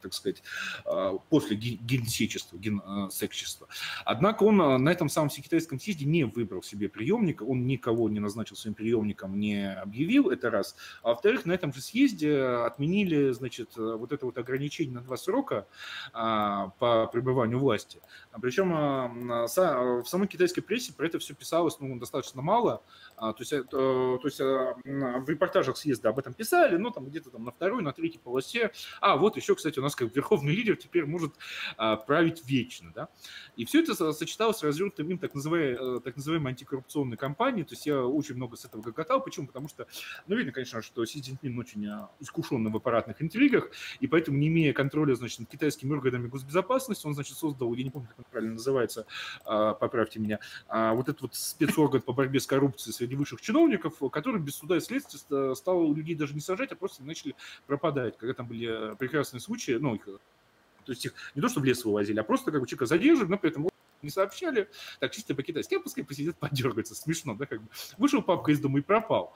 [0.00, 0.42] так сказать,
[0.84, 3.68] а, после генсечества, генсекчества.
[4.04, 8.20] Однако он а, на этом самом всекитайском съезде не выбрал себе приемника, он никого не
[8.20, 10.76] назначил своим приемником, не объявил, это раз.
[11.02, 15.66] А во-вторых, на этом же съезде отменили, значит, вот это вот ограничение на два срока
[16.12, 18.00] а, по пребыванию власти.
[18.40, 22.82] Причем в самой китайской прессе про это все писалось ну, достаточно мало,
[23.16, 27.44] то есть, э, то есть в репортажах съезда об этом писали, но там где-то там
[27.44, 28.72] на второй, на третьей полосе.
[29.00, 31.34] А, вот еще, кстати, у нас как верховный лидер теперь может
[31.76, 33.08] а, править вечно, да.
[33.56, 37.74] И все это сочеталось с развернутым им так называемой, э, так называемой антикоррупционной кампанией, то
[37.74, 39.46] есть я очень много с этого гоготал, почему?
[39.46, 39.86] Потому что,
[40.26, 44.48] ну, видно, конечно, что Си Цзиньпин очень а, искушенный в аппаратных интригах, и поэтому, не
[44.48, 48.54] имея контроля, значит, над китайскими органами госбезопасности, он, значит, создал, я не помню, как правильно
[48.54, 49.06] называется,
[49.44, 54.40] а, поправьте меня, вот этот вот спецорган по борьбе с коррупцией среди высших чиновников, который
[54.40, 57.34] без суда и следствия стал людей даже не сажать, а просто начали
[57.66, 61.84] пропадать, когда там были прекрасные случаи, ну, то есть их не то, что в лес
[61.84, 63.71] вывозили, а просто как бы человека задерживали, но при этом
[64.02, 64.68] не сообщали,
[65.00, 67.68] так чисто по-китайски, а пускай посидят, подергаются, смешно, да, как бы.
[67.98, 69.34] Вышел папка из дома и пропал.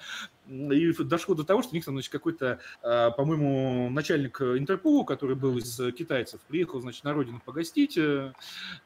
[0.49, 5.37] И дошло до того, что у них там, значит, какой-то, а, по-моему, начальник Интерпола, который
[5.37, 8.33] был из китайцев, приехал, значит, на родину погостить, э,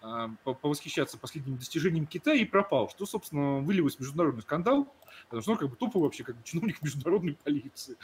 [0.03, 5.53] а, повосхищаться последними достижениями Китая и пропал, что, собственно, вылилось в международный скандал, потому что
[5.53, 7.97] он как бы тупо вообще как бы чиновник международной полиции.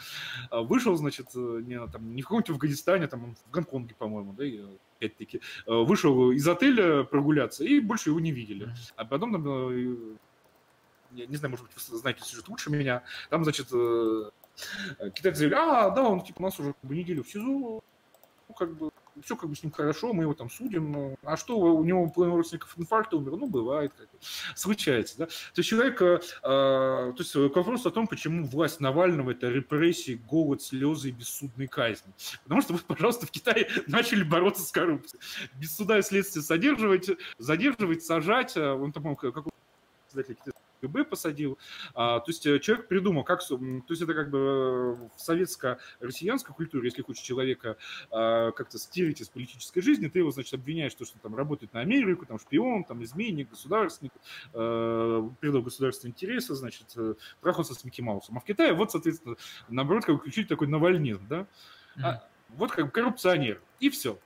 [0.51, 4.45] А вышел, значит, э, не, там, не в каком-нибудь Афганистане, там, в Гонконге, по-моему, да,
[4.97, 8.75] опять-таки, э, вышел из отеля прогуляться, и больше его не видели.
[8.97, 10.17] А потом там, э,
[11.13, 13.69] я не знаю, может быть, вы знаете сюжет лучше меня, там, значит,
[15.15, 17.45] китайцы заявили, а, да, он типа у нас уже как бы неделю в СИЗО,
[18.49, 18.91] ну, как бы
[19.23, 21.17] все как бы с ним хорошо, мы его там судим.
[21.23, 23.37] А что, у него половина родственников инфаркта умер?
[23.37, 24.19] Ну, бывает, как бы,
[24.55, 25.19] случается.
[25.19, 25.27] Да?
[25.27, 30.21] То есть человек, э, то есть к вопросу о том, почему власть Навального– это репрессии,
[30.29, 32.13] голод, слезы и бессудные казни.
[32.45, 35.21] Потому что вы, пожалуйста, в Китае начали бороться с коррупцией.
[35.55, 38.57] Без суда и следствия содерживать, задерживать, сажать.
[38.57, 39.45] А он там, как
[40.17, 41.59] председатель КГБ посадил.
[41.95, 43.47] А, то есть э, человек придумал, как...
[43.47, 43.57] То
[43.89, 47.77] есть это как бы э, в советско-россиянской культуре, если хочешь человека
[48.11, 51.73] а, как-то стирить из политической жизни, ты его, значит, обвиняешь, что, что он там работает
[51.73, 54.13] на Америку, там шпион, там изменник, государственник,
[54.53, 58.37] э, предал государственные интересы, значит, э, трахался с Микки Маусом.
[58.37, 59.37] А в Китае вот, соответственно,
[59.69, 61.47] наоборот, как бы включили такой навальнизм, да?
[62.03, 63.61] А, вот как бы коррупционер.
[63.81, 64.19] И все.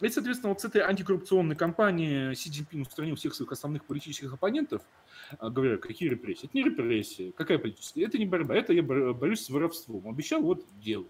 [0.00, 4.82] И, соответственно, вот с этой антикоррупционной кампании Си Цзиньпин устранил всех своих основных политических оппонентов,
[5.38, 6.46] а, говоря, какие репрессии.
[6.46, 7.32] Это не репрессии.
[7.36, 8.04] Какая политическая?
[8.04, 8.56] Это не борьба.
[8.56, 10.08] Это я борюсь с воровством.
[10.08, 11.08] Обещал, вот делаю.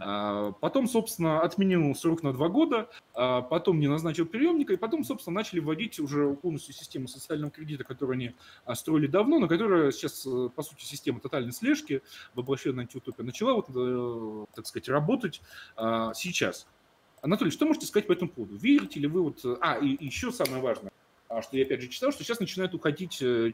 [0.00, 5.04] А, потом, собственно, отменил срок на два года, а потом не назначил приемника, и потом,
[5.04, 8.34] собственно, начали вводить уже полностью систему социального кредита, которую они
[8.74, 12.02] строили давно, но которая сейчас, э, по сути, система тотальной слежки,
[12.34, 15.40] воплощенная антиутопия, начала, вот, э, так сказать, работать
[16.14, 16.66] сейчас.
[17.24, 18.56] Анатолий, что можете сказать по этому поводу?
[18.58, 19.42] Верите ли вы вот...
[19.62, 20.92] А, и, еще самое важное,
[21.30, 23.50] а, что я опять же читал, что сейчас начинают уходить э,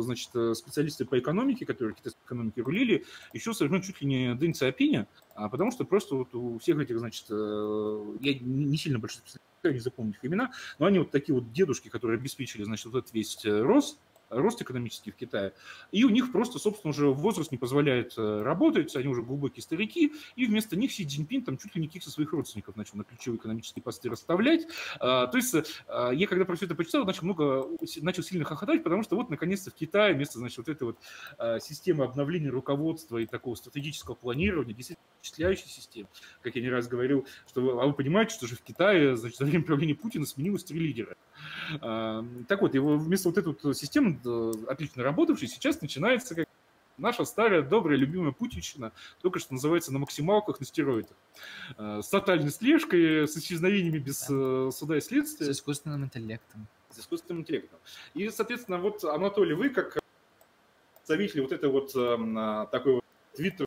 [0.00, 4.52] значит, э, специалисты по экономике, которые китайской экономики рулили, еще со чуть ли не Дэн
[4.52, 9.20] Цзяопиня, а потому что просто вот у всех этих, значит, э, я не сильно большой
[9.20, 10.50] специалист, не запомню их имена,
[10.80, 14.00] но они вот такие вот дедушки, которые обеспечили, значит, вот этот весь рост,
[14.34, 15.52] рост экономический в Китае,
[15.92, 20.12] и у них просто, собственно, уже возраст не позволяет э, работать, они уже глубокие старики,
[20.36, 23.38] и вместо них Си Цзиньпин там чуть ли не каких-то своих родственников начал на ключевые
[23.38, 24.66] экономические посты расставлять.
[25.00, 25.54] А, то есть
[25.86, 27.66] а, я когда про все это почитал, начал много,
[28.02, 30.98] начал сильно хохотать, потому что вот наконец-то в Китае вместо, значит, вот этой вот
[31.38, 36.08] а, системы обновления руководства и такого стратегического планирования, действительно впечатляющая система,
[36.42, 39.44] как я не раз говорил, что а вы понимаете, что же в Китае, значит, за
[39.44, 41.16] время правления Путина сменилось три лидера.
[41.80, 44.18] Так вот, его вместо вот этой вот системы,
[44.68, 46.48] отлично работавшей, сейчас начинается как
[46.98, 51.16] наша старая, добрая, любимая путинщина, только что называется на максималках, на стероидах.
[51.76, 54.34] С тотальной слежкой, с исчезновениями без да.
[54.34, 55.52] Э, суда и следствия.
[55.52, 56.66] С искусственным интеллектом.
[56.90, 57.78] с искусственным интеллектом.
[58.14, 59.98] И, соответственно, вот, Анатолий, вы как
[60.94, 63.66] представители вот этой вот э, такой вот твиттер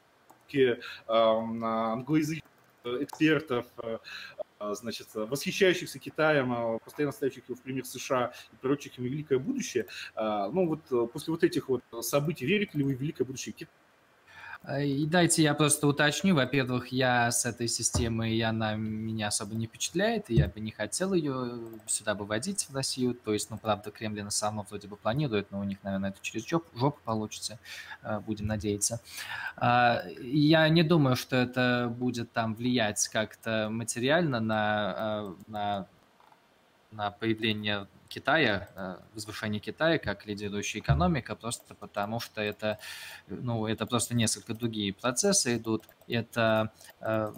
[0.54, 2.50] э, англоязычных
[2.84, 3.98] экспертов, э,
[4.74, 9.86] значит, восхищающихся Китаем, постоянно ставящих его в пример США и прочих им великое будущее.
[10.16, 13.87] Ну вот после вот этих вот событий верите ли вы в великое будущее Китая?
[14.68, 16.36] Э, и дайте я просто уточню.
[16.36, 20.72] Во-первых, я с этой системой, и она меня особо не впечатляет, и я бы не
[20.72, 23.14] хотел ее сюда выводить в Россию.
[23.16, 26.20] То есть, ну, правда, Кремль на самом вроде бы планирует, но у них, наверное, это
[26.22, 27.60] через жоп, жопу получится,
[28.04, 29.00] э, будем надеяться.
[29.56, 35.88] А, я не думаю, что это будет там влиять как-то материально на, э, на,
[36.92, 42.80] на появление Китая, э, возвышение Китая как лидирующая экономика, просто потому что это,
[43.28, 45.88] ну, это просто несколько другие процессы идут.
[46.08, 47.34] Это э,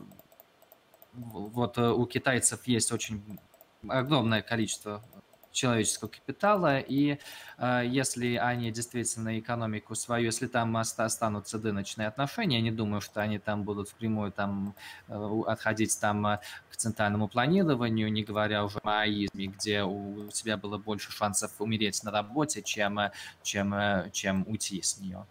[1.13, 3.39] вот у китайцев есть очень
[3.88, 5.03] огромное количество
[5.52, 7.18] человеческого капитала, и
[7.58, 13.22] э, если они действительно экономику свою, если там останутся рыночные отношения, я не думаю, что
[13.22, 14.76] они там будут впрямую там
[15.08, 16.39] э, отходить там э,
[16.72, 22.04] к центральному планированию, не говоря уже о маоизме, где у тебя было больше шансов умереть
[22.04, 23.12] на работе, чем, э,
[23.43, 25.26] чем, э, чем уйти с нее,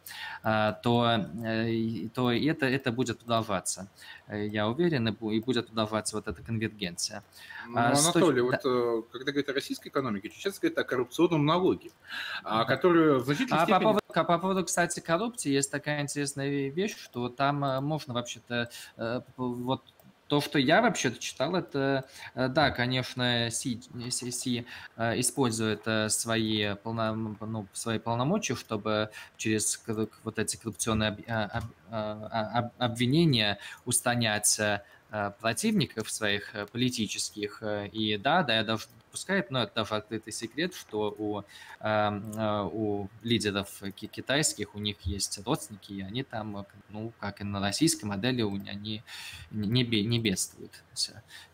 [0.45, 3.89] э, то, э, то это, это будет продолжаться.
[4.31, 7.22] Я уверен, и будет продолжаться вот эта конвергенция.
[7.66, 9.09] Ну, Анатолий, вот да.
[9.11, 11.91] когда говорит о российской экономике, сейчас говорит о коррупционном налоге,
[12.45, 13.79] а, который в значительной а степени...
[13.79, 18.70] По поводу, по поводу, кстати, коррупции, есть такая интересная вещь, что там э, можно вообще-то
[18.97, 19.83] э, вот
[20.29, 22.05] то, что я вообще-то читал, это,
[22.35, 24.66] э, да, конечно, Си, Си, Си
[24.97, 29.83] использует свои, полно, ну, свои полномочия, чтобы через
[30.24, 31.16] вот эти коррупционные
[32.79, 34.61] обвинения устранять
[35.41, 37.62] противников своих политических.
[37.93, 41.43] И да, да, я даже допускает, но это даже открытый секрет, что у,
[41.81, 47.61] э, у лидеров китайских у них есть родственники, и они там, ну, как и на
[47.61, 49.03] российской модели, они
[49.51, 50.83] не, не бедствуют.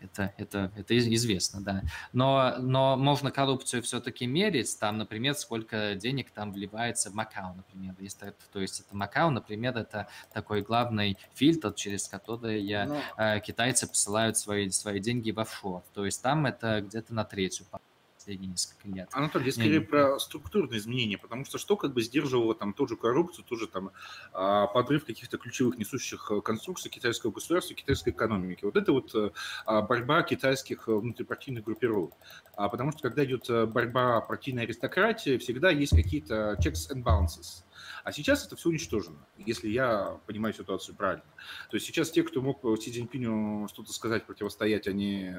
[0.01, 1.83] Это, это, это известно, да.
[2.13, 7.95] Но, но можно коррупцию все-таки мерить, там, например, сколько денег там вливается в Макао, например.
[8.01, 13.03] Если, то есть это Макао, например, это такой главный фильтр, через который я, но...
[13.19, 15.83] э, китайцы посылают свои, свои деньги в офшор.
[15.93, 17.67] То есть там это где-то на треть третью
[18.25, 19.09] последние несколько лет.
[19.13, 22.97] Анатолий, здесь скорее про структурные изменения, потому что что как бы сдерживало там ту же
[22.97, 23.91] коррупцию, тоже там
[24.33, 28.65] а, подрыв каких-то ключевых несущих э, конструкций китайского государства, китайской экономики.
[28.65, 29.31] Вот это вот э,
[29.67, 32.15] а, борьба китайских э, внутрипартийных группировок.
[32.57, 37.65] А, потому что когда идет борьба партийной аристократии, всегда есть какие-то checks and balances.
[38.05, 41.25] А сейчас это все уничтожено, если я понимаю ситуацию правильно.
[41.71, 45.35] То есть сейчас те, кто мог Си Цзиньпиню что-то сказать, противостоять, они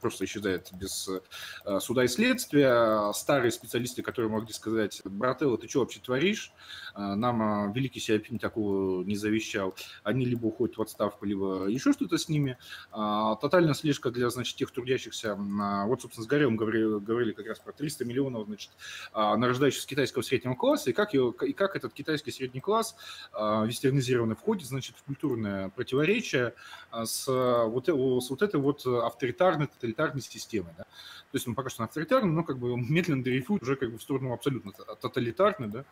[0.00, 3.12] просто исчезает без э, суда и следствия.
[3.12, 6.52] Старые специалисты, которые могли сказать, брателло, ты что вообще творишь?
[6.94, 9.74] Э, нам э, великий Сиапин такого не завещал.
[10.02, 12.58] Они либо уходят в отставку, либо еще что-то с ними.
[12.90, 15.34] Тотальная слежка для, значит, тех трудящихся.
[15.34, 18.70] Вот, собственно, с Горелым говорили, говорили как раз про 300 миллионов, значит,
[19.14, 22.96] нарождающихся китайского среднего класса, и как, его, и как этот китайский средний класс
[23.34, 26.54] вестернизированный входит, значит, в культурное противоречие
[26.92, 30.74] с вот, с вот этой вот авторитарной, тоталитарной системы.
[30.76, 30.84] Да?
[30.84, 34.02] То есть он пока что авторитарный, но как бы медленно дрейфует уже как бы в
[34.02, 35.84] сторону абсолютно тоталитарной, да?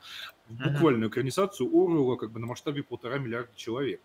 [0.49, 4.01] буквальную экранизацию Оруэлла как бы на масштабе полтора миллиарда человек.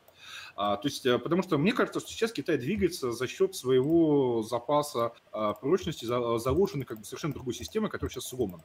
[0.55, 4.43] А, то есть, э, потому что мне кажется, что сейчас Китай двигается за счет своего
[4.43, 8.63] запаса а, прочности, за, заложенной как бы совершенно другой системы, которая сейчас сломана.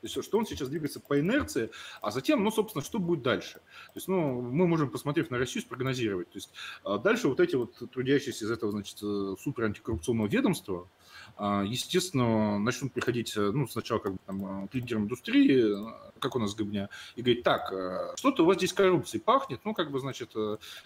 [0.00, 1.70] То есть, что он сейчас двигается по инерции,
[2.00, 3.54] а затем, ну, собственно, что будет дальше?
[3.54, 6.30] То есть, ну, мы можем, посмотрев на Россию, спрогнозировать.
[6.30, 6.50] То есть,
[6.84, 10.88] а дальше вот эти вот трудящиеся из этого, значит, э, супер антикоррупционного ведомства,
[11.36, 15.74] а, естественно, начнут приходить, э, ну, сначала как бы там э, к лидерам индустрии,
[16.20, 17.72] как у нас Гобня, и говорить, так,
[18.16, 20.34] что-то у вас здесь коррупцией пахнет, ну, как бы, значит,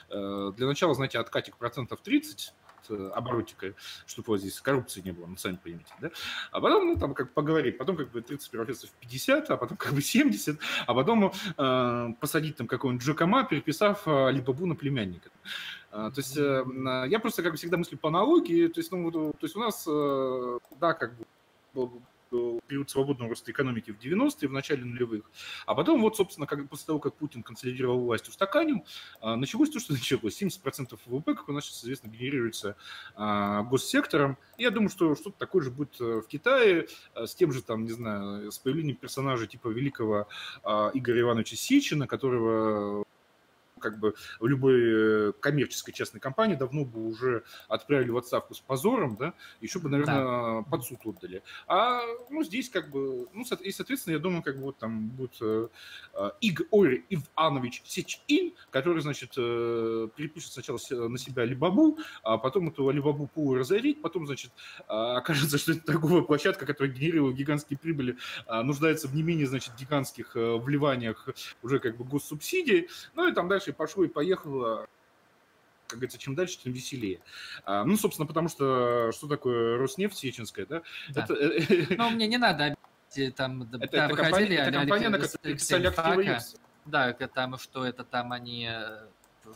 [0.08, 3.74] для начала, знаете, откатик процентов 30, Э, оборотика,
[4.06, 6.10] чтобы вот здесь коррупции не было, ну, сами понимаете, да?
[6.50, 9.76] А потом, ну, там, как поговорить, потом, как бы, 30 превратится в 50, а потом,
[9.76, 15.30] как бы, 70, а потом э, посадить там какого-нибудь Джакома, переписав э, Алибабу на племянника.
[15.90, 16.64] Э, то есть э,
[17.08, 19.84] я просто, как бы, всегда мыслю по аналогии, то есть, ну, то есть у нас,
[19.88, 21.24] э, да, как бы,
[22.66, 25.30] период свободного роста экономики в 90-е, в начале нулевых.
[25.66, 28.84] А потом вот, собственно, как, после того, как Путин консолидировал власть, устаканил,
[29.20, 30.40] а, началось то, что началось.
[30.40, 32.76] 70% ВВП, как у нас сейчас известно, генерируется
[33.14, 34.38] а, госсектором.
[34.58, 37.84] Я думаю, что что-то такое же будет э, в Китае э, с тем же, там,
[37.84, 40.28] не знаю, с появлением персонажа типа великого
[40.62, 43.04] а, Игоря Ивановича Сечина, которого
[43.82, 44.80] как бы в любой
[45.28, 49.88] э, коммерческой частной компании давно бы уже отправили в отставку с позором, да, еще бы,
[49.88, 50.62] наверное, да.
[50.70, 51.42] под суд отдали.
[51.66, 55.36] А, ну, здесь как бы, ну, и, соответственно, я думаю, как бы вот там будет
[55.40, 55.68] э,
[56.14, 60.78] э Игорь Иванович Сечин, который, значит, э, перепишет сначала
[61.08, 65.80] на себя Либабу, а потом эту Либабу Пу разорит, потом, значит, э, окажется, что это
[65.84, 68.16] торговая площадка, которая генерирует гигантские прибыли,
[68.46, 71.28] э, нуждается в не менее, значит, гигантских э, вливаниях
[71.62, 74.86] уже как бы госсубсидий, ну и там дальше пошло и поехало
[75.88, 77.20] как говорится, чем дальше, тем веселее.
[77.66, 80.82] А, ну, собственно, потому что что такое Роснефть Сеченская, да?
[81.10, 81.24] да.
[81.24, 81.34] Это...
[81.34, 82.74] Э, ну, мне не надо
[83.36, 86.38] там, это, да, это выходили, компания, это компания, на которой писали активы
[86.86, 88.70] Да, там, что это там они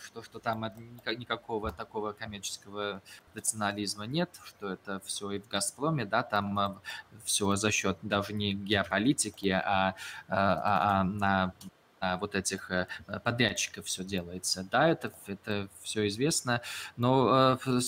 [0.04, 0.64] что, что там
[1.06, 3.02] никакого такого коммерческого
[3.34, 6.80] национализма нет, что это все и в «Газпроме», да, там
[7.24, 9.94] все за счет даже не геополитики, а,
[10.28, 11.54] а, а, а на
[12.00, 12.86] вот этих э,
[13.24, 14.66] подрядчиков все делается.
[14.70, 16.60] Да, это, это все известно.
[16.96, 17.80] Но э,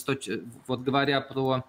[0.67, 1.65] вот говоря про,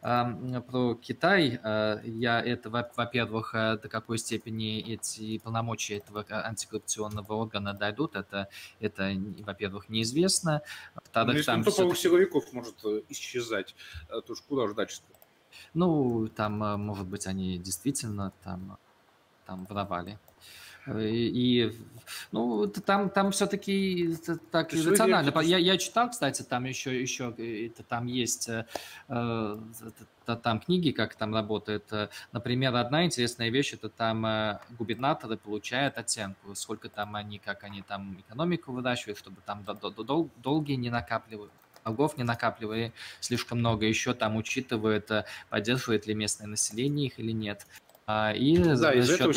[0.00, 8.16] про Китай, э, я это, во-первых, до какой степени эти полномочия этого антикоррупционного органа дойдут,
[8.16, 8.48] это,
[8.80, 10.62] это во-первых, неизвестно.
[10.94, 13.74] Во-вторых, если там топовых силовиков может исчезать,
[14.08, 15.04] то уж куда ждать что
[15.74, 18.78] Ну, там, может быть, они действительно там,
[19.46, 20.18] там воровали.
[20.88, 21.72] И,
[22.32, 24.16] ну, там, там все-таки
[24.50, 25.40] так рационально.
[25.40, 28.66] Я, я читал, кстати, там еще, еще это, там есть э,
[29.08, 29.56] э
[30.42, 31.92] там книги, как там работает.
[32.30, 37.82] Например, одна интересная вещь, это там э, губернаторы получают оценку, сколько там они, как они
[37.82, 41.52] там экономику выращивают, чтобы там дол долги не накапливают
[41.84, 47.32] долгов не накапливали слишком много, еще там учитывают, э, поддерживает ли местное население их или
[47.32, 47.66] нет.
[48.06, 49.20] А, и да, за из счет...
[49.20, 49.32] этого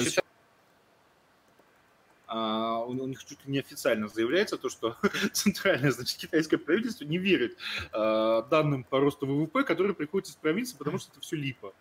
[2.38, 4.98] а, у, у них чуть ли не официально заявляется то, что
[5.32, 7.58] центральное, значит, китайское правительство не верит
[7.94, 11.74] а, данным по росту ВВП, которые приходят из провинции, потому что это все липа.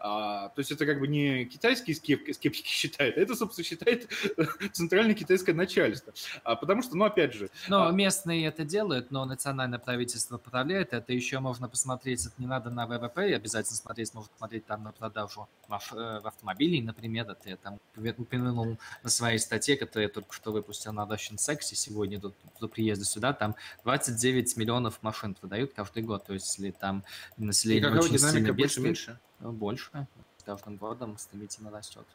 [0.00, 4.08] А, то есть это как бы не китайские скеп, скептики считают, а это, собственно, считает
[4.72, 6.12] центральное китайское начальство.
[6.42, 7.48] А, потому что, ну, опять же...
[7.68, 7.92] Но а...
[7.92, 12.88] местные это делают, но национальное правительство управляет, это еще можно посмотреть, это не надо на
[12.88, 17.78] ВВП, обязательно смотреть, можно смотреть там на продажу в, в автомобилей, например, это я там
[18.18, 22.68] упомянул на своей статье, которую я только что выпустил на Russian Sexy сегодня до, до
[22.68, 27.04] приезда сюда, там 29 миллионов машин продают каждый год, то есть если там
[27.36, 29.18] население очень сильно больше-меньше?
[29.40, 30.06] Больше,
[30.38, 32.06] с каждым годом стремительно растет.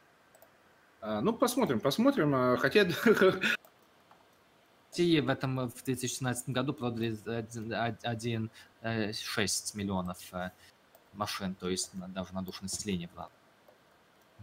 [1.01, 2.88] А, ну, посмотрим, посмотрим, а, хотя...
[4.95, 8.49] России в этом в 2017 году продали 1,6
[8.81, 10.51] э, миллионов э,
[11.13, 13.33] машин, то есть даже на душу населения, правда.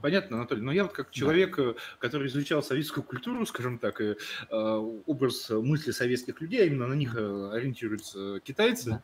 [0.03, 0.63] Понятно, Анатолий.
[0.63, 1.63] Но я вот как человек, да.
[1.63, 4.57] Э, который изучал советскую культуру, скажем так, и э,
[5.07, 9.03] образ мысли советских людей, а именно на них э, ориентируются китайцы, да.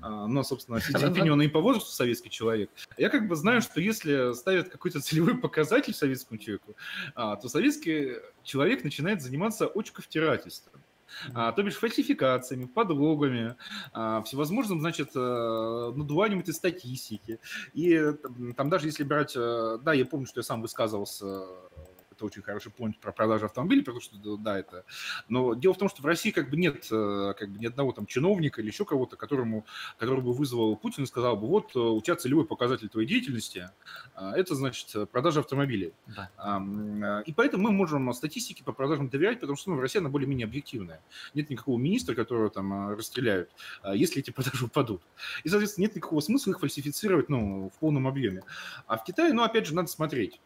[0.00, 2.70] а, но, собственно, Си Цзиньпинь, он и по возрасту советский человек.
[2.96, 6.76] Я как бы знаю, что если ставят какой-то целевой показатель советскому человеку,
[7.14, 8.14] а, то советский
[8.44, 10.82] человек начинает заниматься очковтирательством
[11.34, 13.56] а, то бишь фальсификациями, подлогами,
[13.92, 17.40] а, всевозможным, значит, э, надуванием этой статистики.
[17.72, 18.00] И
[18.56, 21.46] там даже если брать, э, да, я помню, что я сам высказывался
[22.18, 24.84] это очень хороший point про продажу автомобилей, потому что, да, это...
[25.28, 27.92] Но дело в том, что в России как бы нет э, как бы ни одного
[27.92, 29.64] там чиновника или еще кого-то, которому,
[29.98, 33.70] который бы вызвал Путин и сказал бы, вот э, у тебя целевой показатель твоей деятельности,
[34.14, 35.94] а, это, значит, продажа автомобилей.
[36.06, 36.30] Да.
[36.38, 40.08] Э, и поэтому мы можем статистике по продажам доверять, потому что ну, в России она
[40.08, 41.00] более-менее объективная.
[41.34, 43.50] Нет никакого министра, которого там расстреляют,
[43.94, 45.02] если эти продажи упадут.
[45.44, 48.42] И, соответственно, нет никакого смысла их фальсифицировать ну, в полном объеме.
[48.86, 50.40] А в Китае, ну, опять же, надо смотреть.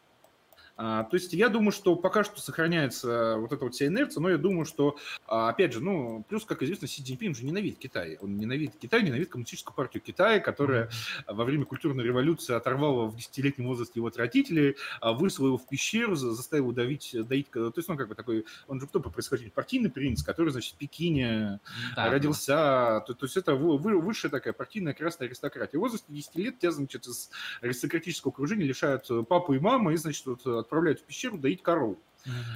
[0.75, 4.29] А, то есть я думаю, что пока что сохраняется вот эта вот вся инерция, но
[4.29, 4.97] я думаю, что,
[5.27, 8.17] а, опять же, ну, плюс, как известно, Си Цзиньпин же ненавидит Китай.
[8.21, 11.33] Он ненавидит Китай, ненавидит коммунистическую партию Китая, которая mm-hmm.
[11.33, 15.67] во время культурной революции оторвала в десятилетнем возрасте его от родителей, а, выслала его в
[15.67, 19.53] пещеру, заставила давить, доить, то есть он как бы такой, он же кто по происхождению?
[19.53, 21.59] Партийный принц, который, значит, в Пекине
[21.95, 22.99] да, родился, да.
[23.01, 25.77] То, то есть это высшая такая партийная красная аристократия.
[25.77, 27.29] В возрасте 10 лет тебя, значит, из
[27.61, 31.99] аристократического окружения лишают папу и маму, и, значит, вот отправляют в пещеру доить корову.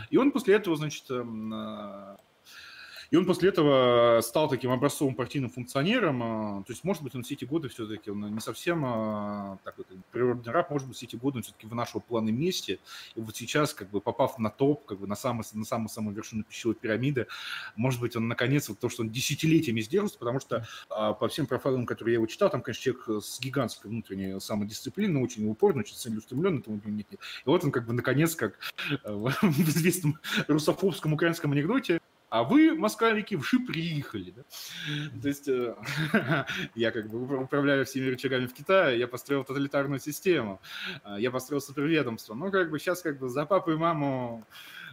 [0.09, 2.17] И он после этого, значит, эм, э,
[3.09, 6.23] и он после этого стал таким образцовым партийным функционером.
[6.23, 9.85] А, то есть, может быть, он все эти годы все-таки он не совсем а, такой
[9.85, 12.79] как, природный раб, может быть, все эти годы он все-таки вынашивал планы мести.
[13.15, 16.15] И вот сейчас, как бы попав на топ, как бы на самую на самую самую
[16.15, 17.27] вершину пищевой пирамиды,
[17.75, 21.47] может быть, он наконец вот то, что он десятилетиями сдерживается, потому что а, по всем
[21.47, 25.95] профайлам, которые я его читал, там, конечно, человек с гигантской внутренней самодисциплиной, очень упорный, очень
[25.95, 26.57] целеустремленный.
[26.57, 28.59] И вот он как бы наконец, как
[29.03, 29.29] в
[29.69, 31.99] известном русофобском украинском анекдоте,
[32.29, 34.31] а вы, москалики, вши приехали.
[34.31, 34.43] Да?
[35.21, 35.75] То есть э,
[36.75, 40.59] я как бы управляю всеми рычагами в Китае, я построил тоталитарную систему,
[41.05, 42.33] э, я построил суперведомство.
[42.33, 44.45] Ну, как бы сейчас как бы за папу и маму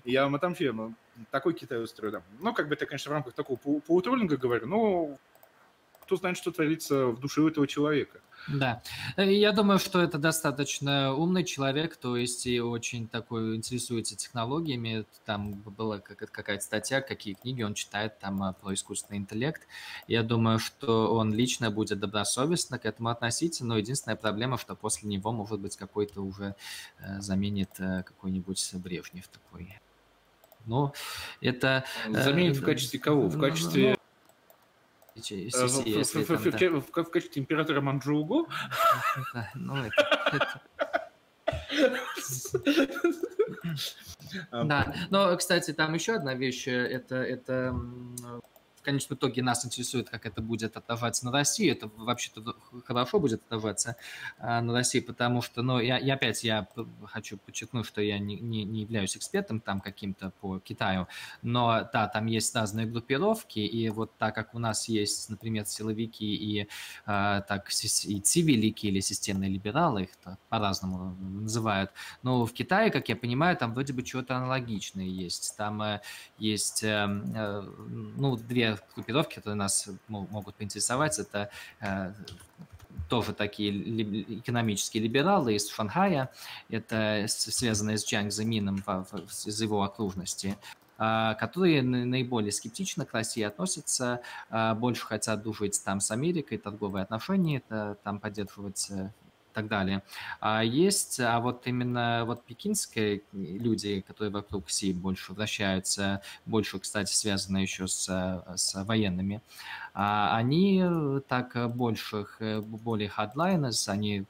[0.05, 0.95] я ну,
[1.31, 2.13] такой Китай устрою.
[2.13, 2.23] Да.
[2.41, 5.19] Ну, как бы это, конечно, в рамках такого паутроллинга говорю, но
[6.05, 8.21] кто знает, что творится в душе у этого человека.
[8.49, 8.83] Да,
[9.17, 15.07] э, я думаю, что это достаточно умный человек, то есть и очень такой интересуется технологиями.
[15.25, 19.63] Там была какая-то статья, какие книги он читает там а, про искусственный интеллект.
[20.09, 25.09] Я думаю, что он лично будет добросовестно к этому относиться, но единственная проблема, что после
[25.09, 26.55] него, может быть, какой-то уже
[26.99, 29.81] э, заменит э, какой-нибудь Брежнев такой.
[30.67, 30.93] Ну,
[31.41, 31.85] это...
[32.11, 33.29] Заменит в качестве кого?
[33.29, 33.97] В качестве ну,
[36.81, 38.49] в, качестве императора Манчжоугу?
[39.55, 39.77] Ну,
[44.65, 47.75] да, но, кстати, там еще одна вещь, это, это
[48.85, 51.73] конечном итоге нас интересует, как это будет отдаваться на Россию.
[51.73, 52.55] Это вообще-то
[52.85, 53.97] хорошо будет отдаваться
[54.39, 56.69] а, на Россию, потому что, ну, я, я опять я
[57.07, 61.09] хочу подчеркнуть, что я не, не, не являюсь экспертом там каким-то по Китаю,
[61.43, 66.35] но да, там есть разные группировки, и вот так как у нас есть, например, силовики
[66.35, 66.69] и
[67.07, 70.11] а, так и цивилики или системные либералы, их
[70.49, 71.91] по-разному называют,
[72.23, 75.57] но в Китае, как я понимаю, там вроде бы что-то аналогичное есть.
[75.57, 76.01] Там э,
[76.39, 77.63] есть, эм, э,
[78.17, 81.51] ну, две группировки, которые нас могут поинтересовать, это
[81.81, 82.13] э,
[83.09, 83.71] тоже такие
[84.39, 86.31] экономические либералы из Шанхая,
[86.69, 88.83] это связанные с Джанг Замином
[89.47, 90.57] из его окружности,
[90.97, 94.21] а, которые наиболее скептично к России относятся,
[94.51, 99.11] а, больше хотят дружить там с Америкой, торговые отношения, это, там поддерживать э,
[99.55, 100.03] так далее.
[100.41, 107.13] А есть, а вот именно вот пекинские люди, которые вокруг Си больше вращаются, больше, кстати,
[107.13, 108.09] связаны еще с,
[108.57, 109.41] с военными,
[109.95, 110.85] а они
[111.29, 112.27] так больше,
[112.63, 114.25] более hardliners, они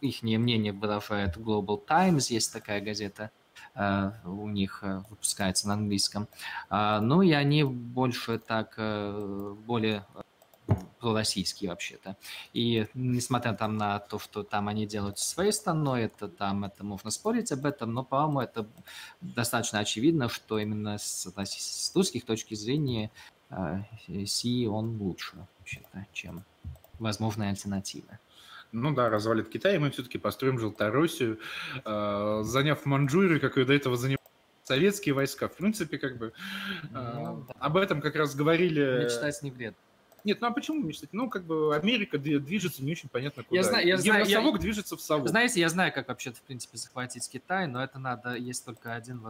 [0.00, 3.30] их мнение выражает Global Times, есть такая газета,
[3.74, 6.26] э, у них э, выпускается на английском.
[6.68, 10.04] А, ну и они больше так, э, более
[11.00, 12.16] пророссийские вообще-то.
[12.52, 17.10] И несмотря там на то, что там они делают своей стороной, это там это можно
[17.10, 18.66] спорить об этом, но, по-моему, это
[19.20, 23.10] достаточно очевидно, что именно с, с русских точки зрения
[23.50, 23.82] э,
[24.26, 26.44] Си он лучше вообще-то, чем
[26.98, 28.18] возможная альтернатива.
[28.72, 31.38] Ну да, развалит Китай, и мы все-таки построим Желтороссию,
[31.84, 34.18] э, заняв Манчжурию, как и до этого занимали
[34.64, 35.48] советские войска.
[35.48, 36.32] В принципе, как бы
[36.94, 37.54] э, ну, да.
[37.58, 39.04] об этом как раз говорили...
[39.04, 39.76] Мечтать не вредно.
[40.24, 41.12] Нет, ну а почему мечтать?
[41.12, 43.56] Ну, как бы Америка движется не очень понятно куда.
[43.56, 44.52] Я знаю, я знаю, я...
[44.58, 45.28] движется в совок.
[45.28, 49.20] Знаете, я знаю, как вообще-то, в принципе, захватить Китай, но это надо, есть только один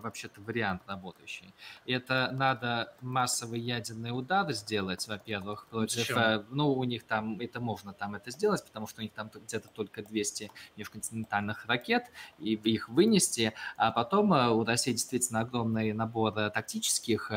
[0.00, 1.54] вообще-то вариант работающий.
[1.86, 5.98] Это надо массовый ядерный удар сделать, во-первых, против...
[5.98, 6.18] Зачем?
[6.18, 9.30] Э, ну, у них там, это можно там это сделать, потому что у них там
[9.34, 15.92] где-то только 200 межконтинентальных ракет, и их вынести, а потом э, у России действительно огромный
[15.92, 17.30] набор э, тактических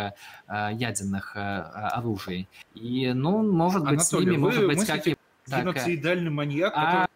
[0.48, 2.48] ядерных оружий.
[2.74, 5.18] И, ну, может быть, Анатолий, с ними, может быть, какие...
[5.48, 7.08] Геноцидальный маньяк, а, который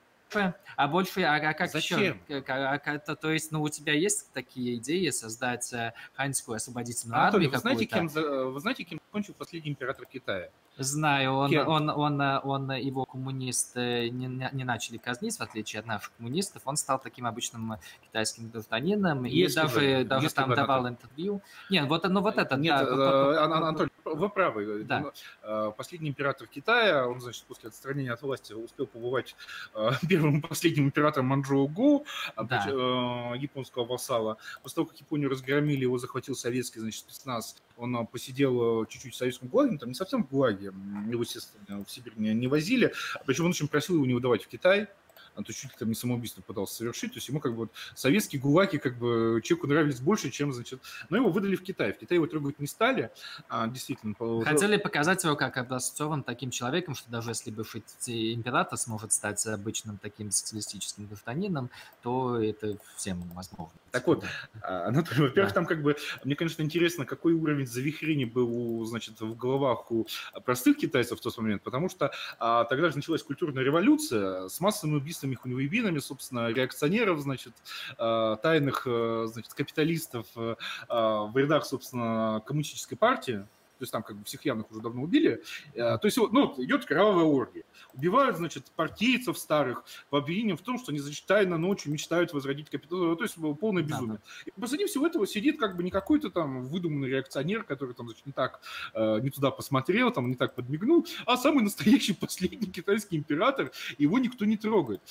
[0.75, 1.99] а больше, а, а как Зачем?
[2.27, 2.43] еще?
[2.47, 7.19] А, а, то, то есть, ну, у тебя есть такие идеи создать э, ханьскую освободительную
[7.19, 10.49] Анатолий, армию вы знаете, кем, вы знаете, кем закончил последний император Китая?
[10.77, 16.11] Знаю, он, он, он, он, его коммунисты не, не начали казнить, в отличие от наших
[16.17, 16.63] коммунистов.
[16.65, 20.95] Он стал таким обычным китайским гражданином и даже, бы, даже там бы, давал Анатолий.
[20.95, 21.41] интервью.
[21.69, 22.55] Нет, вот, ну вот это...
[22.55, 24.83] Нет, да, э, Анатолий, вы правы.
[24.83, 25.11] Да.
[25.43, 29.35] Э, последний император Китая, он, значит, после отстранения от власти успел побывать
[29.75, 29.91] э,
[30.23, 32.05] первым и последним императором Манчжоу-Гу,
[32.37, 33.35] да.
[33.35, 34.37] японского вассала.
[34.61, 39.49] После того, как Японию разгромили, его захватил советский, значит, спецназ, он посидел чуть-чуть в советском
[39.49, 40.71] ГУЛАГе, там не совсем в ГУЛАГе,
[41.09, 42.93] его, естественно, в Сибирь не, не возили.
[43.25, 44.87] Причем он очень просил его не выдавать в Китай,
[45.35, 47.71] а то чуть ли там не самоубийство пытался совершить, то есть ему как бы вот
[47.95, 51.93] советские гулаки как бы человеку нравились больше, чем, значит, но его выдали в Китай.
[51.93, 53.11] В Китае его трогать не стали,
[53.49, 54.15] а действительно.
[54.43, 59.97] Хотели показать его как образцовым таким человеком, что даже если бы император сможет стать обычным
[59.97, 61.69] таким социалистическим гражданином,
[62.01, 63.73] то это всем возможно.
[63.91, 64.25] Так вот,
[64.61, 65.55] а, Анатолий, во-первых, да.
[65.55, 70.07] там как бы, мне, конечно, интересно, какой уровень завихрения был, значит, в головах у
[70.45, 74.97] простых китайцев в тот момент, потому что а, тогда же началась культурная революция с массовыми
[74.97, 77.53] убийствами коммунистами, хунвейбинами, собственно, реакционеров, значит,
[77.97, 80.55] э, тайных, э, значит, капиталистов э,
[80.89, 83.45] в рядах, собственно, коммунистической партии.
[83.77, 85.43] То есть там как бы всех явных уже давно убили.
[85.75, 87.63] То есть, ну, идет кровавая оргия.
[87.93, 93.15] Убивают, значит, партийцев старых по обвинениям в том, что они, тайно ночью мечтают возродить капитал.
[93.15, 94.17] То есть полное безумие.
[94.17, 94.51] Да, да.
[94.55, 98.25] И посреди всего этого сидит как бы не какой-то там выдуманный реакционер, который там, значит,
[98.25, 98.61] не так,
[98.95, 104.45] не туда посмотрел, там, не так подмигнул, а самый настоящий последний китайский император, его никто
[104.45, 105.01] не трогает.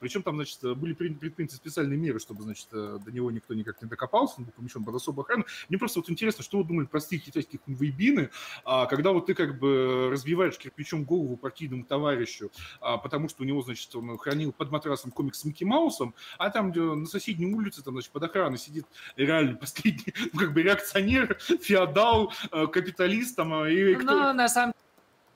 [0.00, 4.36] Причем там, значит, были предприняты специальные меры, чтобы, значит, до него никто никак не докопался,
[4.38, 5.44] он был помещен под особую охрану.
[5.68, 8.11] Мне просто вот интересно, что вы думали простые китайские хунвейбины,
[8.64, 12.50] а, когда вот ты как бы разбиваешь кирпичом голову партийному товарищу,
[12.80, 16.50] а, потому что у него, значит, он хранил под матрасом комикс с Микки Маусом, а
[16.50, 18.86] там где на соседней улице, там, значит, под охраной сидит
[19.16, 23.96] реально последний, ну, как бы реакционер, феодал, э, капиталист, там, а, и...
[23.96, 24.74] Ну, на самом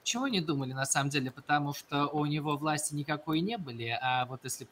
[0.06, 3.98] чего не думали на самом деле, потому что у него власти никакой не были.
[4.00, 4.66] А вот если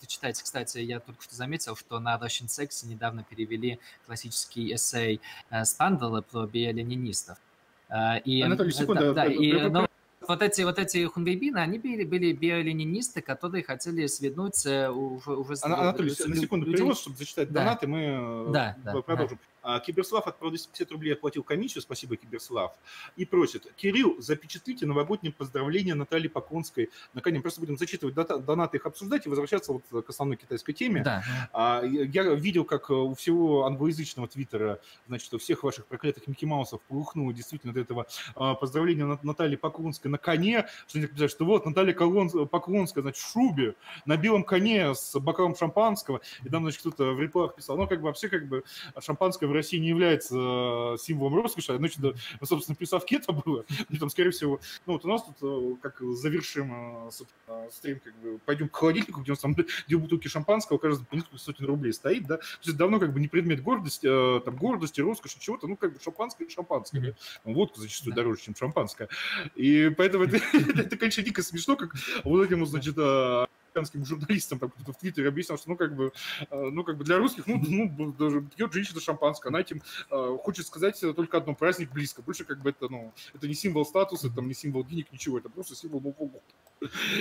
[0.00, 5.20] почитать, кстати, я только что заметил, что на Russian Sex недавно перевели классический эссей
[5.50, 7.38] э, Стандала про биоленинистов.
[7.90, 9.12] Э, и, Анатолий, секунду.
[9.12, 9.88] Да, да, и, ну,
[10.28, 15.32] вот эти, вот эти хунвейбины, они были, были биоленинисты, которые хотели сведнуть э, уже...
[15.32, 16.78] уже Анатолий, на секунду людей.
[16.78, 17.60] перевод, чтобы зачитать да.
[17.60, 19.38] донаты, мы да, продолжим.
[19.38, 19.57] Да.
[19.62, 22.72] А, Киберслав отправил 250 рублей, оплатил комиссию, спасибо, Киберслав,
[23.16, 27.40] и просит, Кирилл, запечатлите новогоднее поздравление Натальи Поклонской на коне.
[27.40, 31.02] Просто будем зачитывать донаты, их обсуждать и возвращаться вот к основной китайской теме.
[31.02, 31.22] Да.
[31.52, 36.80] А, я видел, как у всего англоязычного твиттера, значит, у всех ваших проклятых Микки Маусов
[36.82, 38.06] полухнуло действительно от этого
[38.36, 43.32] а, поздравления Натальи Поклонской на коне, что они писали, что вот Наталья Поклонская, значит, в
[43.32, 43.74] шубе,
[44.06, 48.00] на белом коне с бокалом шампанского, и там, значит, кто-то в реплах писал, ну, как
[48.00, 48.64] бы вообще, как бы,
[49.00, 53.32] шампанское в России не является э, символом роскоши, а, значит, ну, собственно, при совке это
[53.32, 53.64] было.
[53.88, 58.14] И там, скорее всего, ну, вот у нас тут, э, как завершим э, стрим, как
[58.16, 59.54] бы, пойдем к холодильнику, где у нас там
[59.88, 63.20] две бутылки шампанского, кажется, по несколько сотен рублей стоит, да, то есть давно как бы
[63.20, 64.08] не предмет гордости,
[64.44, 67.14] там, гордости, роскоши, чего-то, ну, как бы шампанское и шампанское, mm-hmm.
[67.44, 67.52] да?
[67.52, 68.22] водка зачастую да.
[68.22, 69.08] дороже, чем шампанское.
[69.54, 70.36] И поэтому это,
[70.80, 71.94] это, конечно, дико смешно, как
[72.24, 72.96] вот этим, значит,
[73.78, 76.12] американским журналистам там кто-то в Твиттере объяснял, что ну как бы,
[76.50, 80.36] э, ну как бы для русских, ну, ну даже пьет женщина шампанское, она этим э,
[80.42, 84.30] хочет сказать только одно, праздник близко, больше как бы это, ну, это не символ статуса,
[84.30, 86.42] там не символ денег, ничего, это просто символ Нового года.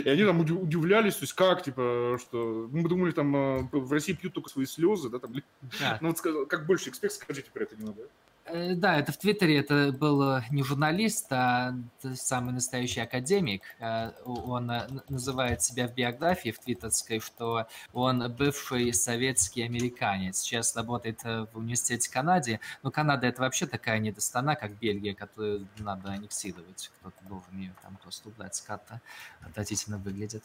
[0.03, 4.13] И они там удивлялись, то есть как, типа, что, мы думали, там э, в России
[4.13, 5.33] пьют только свои слезы, да, там,
[5.79, 5.97] да.
[6.01, 8.03] ну вот как больше эксперт, скажите про это немного.
[8.49, 11.73] Э, да, это в Твиттере, это был э, не журналист, а
[12.15, 13.63] самый настоящий академик.
[13.79, 14.71] Э, он
[15.09, 22.09] называет себя в биографии в твиттерской, что он бывший советский американец, сейчас работает в университете
[22.09, 22.59] Канады.
[22.83, 26.91] Но Канада это вообще такая недостана, как Бельгия, которую надо аннексировать.
[26.99, 29.01] Кто-то должен ее там просто убрать с карты.
[29.41, 30.43] Отвратительно выглядит.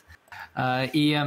[0.92, 1.20] И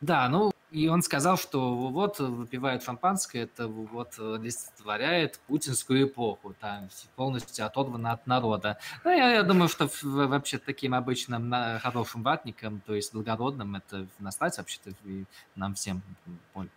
[0.00, 6.88] да, ну, и он сказал, что вот выпивают шампанское, это вот олицетворяет путинскую эпоху, там
[7.14, 8.78] полностью оторвано от народа.
[9.04, 14.56] Ну, я, я думаю, что вообще таким обычным хорошим ватникам, то есть благородным, это настать
[14.56, 14.92] вообще-то
[15.56, 16.00] нам всем,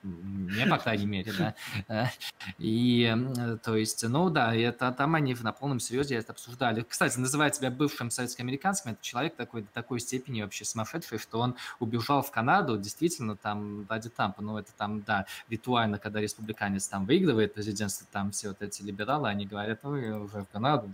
[0.04, 1.56] мне, по крайней мере,
[1.88, 2.12] да.
[2.58, 3.16] И,
[3.64, 6.86] то есть, ну да, это, там они на полном серьезе это обсуждали.
[6.88, 11.56] Кстати, называть себя бывшим советско-американским, это человек такой, до такой степени вообще сумасшедший, что он
[11.80, 14.42] убежал в Канаду, действительно, там ради Трампа.
[14.42, 19.30] Ну, это там, да, ритуально, когда республиканец там выигрывает президентство, там все вот эти либералы,
[19.30, 20.90] они говорят, ну, уже в Канаду.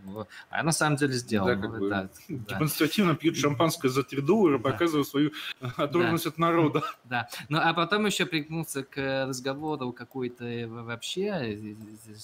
[0.50, 1.48] А я на самом деле сделал.
[1.48, 3.18] Да, как бы, да, демонстративно да.
[3.18, 4.72] пьют шампанское за 3 доллара, да.
[4.72, 6.30] показывая свою оторванность да.
[6.30, 6.84] от народа.
[7.04, 11.60] Да, ну, а потом еще пригнулся к разговору какой-то вообще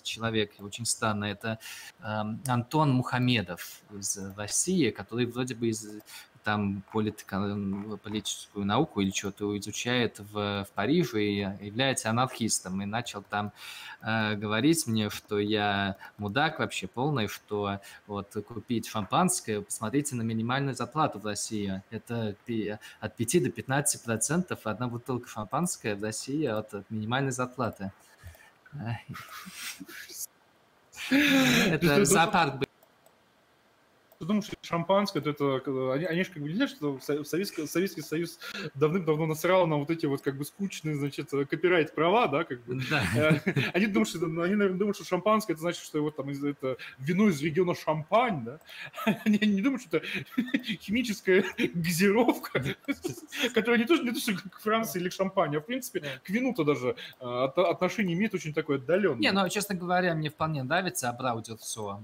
[0.04, 1.32] человек очень странный.
[1.32, 1.60] Это
[2.00, 2.04] э,
[2.48, 5.88] Антон Мухамедов из России, который вроде бы из
[6.48, 12.82] там политическую науку или что-то изучает в, в Париже и является анархистом.
[12.82, 13.52] И начал там
[14.02, 20.74] э, говорить мне, что я мудак вообще полный, что вот купить шампанское, посмотрите на минимальную
[20.74, 21.84] зарплату в России.
[21.90, 22.38] Это
[23.02, 27.92] от 5 до 15 процентов одна бутылка шампанское в России от, от минимальной зарплаты.
[31.12, 32.67] Это зоопарк
[34.26, 38.02] думаешь, что шампанское, то это, они, они же как бы не знают, что Советский, Советский
[38.02, 38.40] Союз
[38.74, 42.82] давным-давно насрал на вот эти вот как бы скучные, значит, копирайт права, да, как бы.
[42.90, 43.04] Да.
[43.16, 43.40] Э,
[43.74, 47.30] они думают, что, они, наверное, думают, что шампанское, это значит, что вот там это вино
[47.30, 48.60] из региона Шампань, да.
[49.26, 50.06] Они не думают, что это
[50.82, 51.44] химическая
[51.74, 52.64] газировка,
[53.54, 56.30] которая не то, не то, что к Франции или к Шампаню, а в принципе к
[56.30, 59.20] вину-то даже э, отношение имеет очень такое отдаленное.
[59.20, 62.04] Не, ну, честно говоря, мне вполне нравится Абраудер все.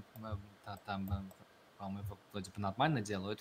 [0.86, 1.30] Там
[1.84, 3.40] по-моему, вроде бы нормально делают.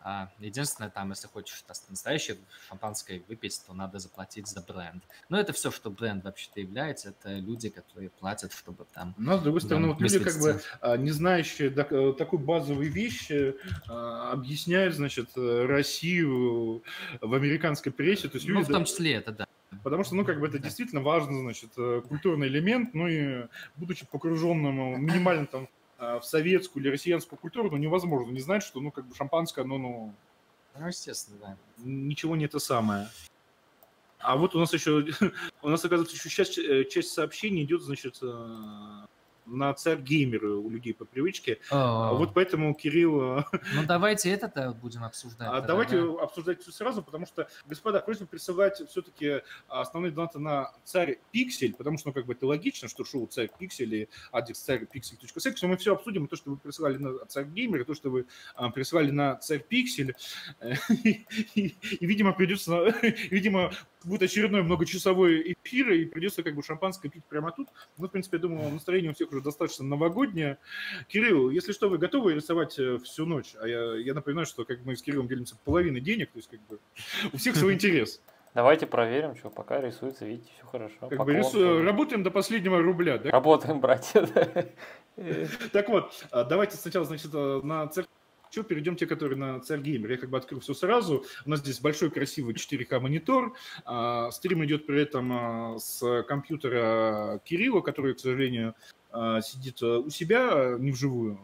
[0.00, 2.36] А единственное, там, если хочешь настоящее
[2.68, 5.02] шампанское выпить, то надо заплатить за бренд.
[5.28, 9.14] Но это все, что бренд вообще-то является, это люди, которые платят, чтобы там...
[9.18, 13.56] Но, с другой стороны, вот люди, как бы, а, не знающие э, такой базовой вещи,
[13.88, 16.84] а, объясняют, значит, Россию
[17.20, 18.28] в американской прессе.
[18.28, 19.46] То есть люди, ну, в том числе это, да.
[19.82, 24.06] Потому что, ну, как бы это действительно важно, значит, э, культурный элемент, ну и будучи
[24.06, 28.90] погруженным минимально там а, в советскую или россиянскую культуру, ну, невозможно не знать, что, ну,
[28.90, 30.14] как бы шампанское, оно, ну...
[30.78, 31.56] Ну, естественно, да.
[31.78, 33.08] Ничего не это самое.
[34.20, 35.06] А вот у нас еще,
[35.62, 39.06] у нас, оказывается, еще часть, э, часть сообщений идет, значит, э,
[39.48, 41.58] на царь геймеры у людей по привычке.
[41.70, 42.16] Oh.
[42.16, 43.38] Вот поэтому Кирилл...
[43.38, 43.44] Э,
[43.74, 45.48] ну давайте это будем обсуждать.
[45.50, 46.22] А давайте да?
[46.22, 51.98] обсуждать все сразу, потому что, господа, просьба присылать все-таки основные донаты на царь Пиксель, потому
[51.98, 55.76] что, ну, как бы это логично, что шоу царь Пиксель и адрес царь пиксель.секс, мы
[55.76, 58.70] все обсудим, и то, что вы присылали на царь геймер, и то, что вы а,
[58.70, 60.14] присылали на царь Пиксель,
[61.04, 62.94] и, и, и, видимо, придется,
[63.30, 63.72] видимо,
[64.04, 67.68] будет очередной многочасовой эфир, и придется как бы шампанское пить прямо тут.
[67.96, 70.58] Ну, в принципе, я думаю, настроение у всех уже достаточно новогоднее.
[71.08, 73.54] Кирилл, если что, вы готовы рисовать э, всю ночь?
[73.60, 76.60] А я, я напоминаю, что как мы с Кириллом делимся половиной денег, то есть как
[76.66, 76.78] бы
[77.32, 78.20] у всех свой интерес.
[78.54, 81.08] Давайте проверим, что пока рисуется, видите, все хорошо.
[81.08, 81.82] Как бы рису...
[81.82, 83.30] Работаем до последнего рубля, да?
[83.30, 84.26] Работаем, братья.
[85.72, 88.12] Так вот, а, давайте сначала, значит, э, на церковь
[88.50, 90.10] что, перейдем те, которые на царь геймер.
[90.10, 91.24] Я как бы открыл все сразу.
[91.44, 93.54] У нас здесь большой красивый 4К монитор.
[93.84, 98.74] А, стрим идет при этом а, с компьютера Кирилла, который, к сожалению,
[99.10, 101.38] а, сидит у себя, не вживую.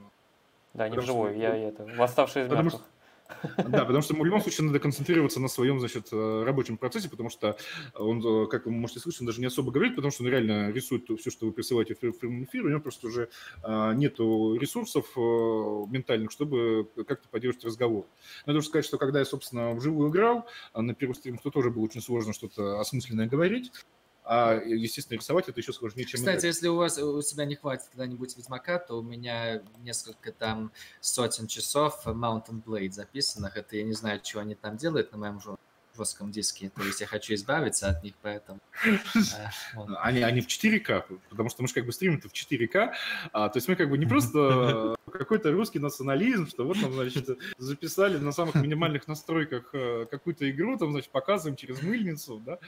[0.74, 2.82] Да, не вживую, я, я это, восставший из мертвых.
[3.68, 7.30] Да, потому что в любом случае надо концентрироваться на своем, значит, э, рабочем процессе, потому
[7.30, 7.56] что
[7.94, 10.70] он, э, как вы можете слышать, он даже не особо говорит, потому что он реально
[10.70, 13.28] рисует все, что вы присылаете в прямом эфире, у него просто уже
[13.94, 18.06] нету ресурсов э, ментальных, чтобы как-то поддерживать разговор.
[18.46, 21.70] Надо уже сказать, что когда я, собственно, вживую играл, а на первый стрим, то тоже
[21.70, 23.72] было очень сложно что-то осмысленное говорить,
[24.24, 26.44] а, естественно, рисовать это еще сложнее, чем Кстати, играть.
[26.44, 31.46] если у вас у тебя не хватит когда-нибудь Ведьмака, то у меня несколько там сотен
[31.46, 33.56] часов Mountain Blade записанных.
[33.56, 35.40] Это я не знаю, что они там делают на моем
[35.96, 36.70] жестком диске.
[36.70, 38.60] То есть я хочу избавиться от них, поэтому...
[39.74, 42.92] Э, они, они в 4К, потому что мы же как бы стримим это в 4К.
[43.32, 47.28] А, то есть мы как бы не просто какой-то русский национализм, что вот нам, значит,
[47.58, 52.58] записали на самых минимальных настройках э, какую-то игру, там, значит, показываем через мыльницу, да.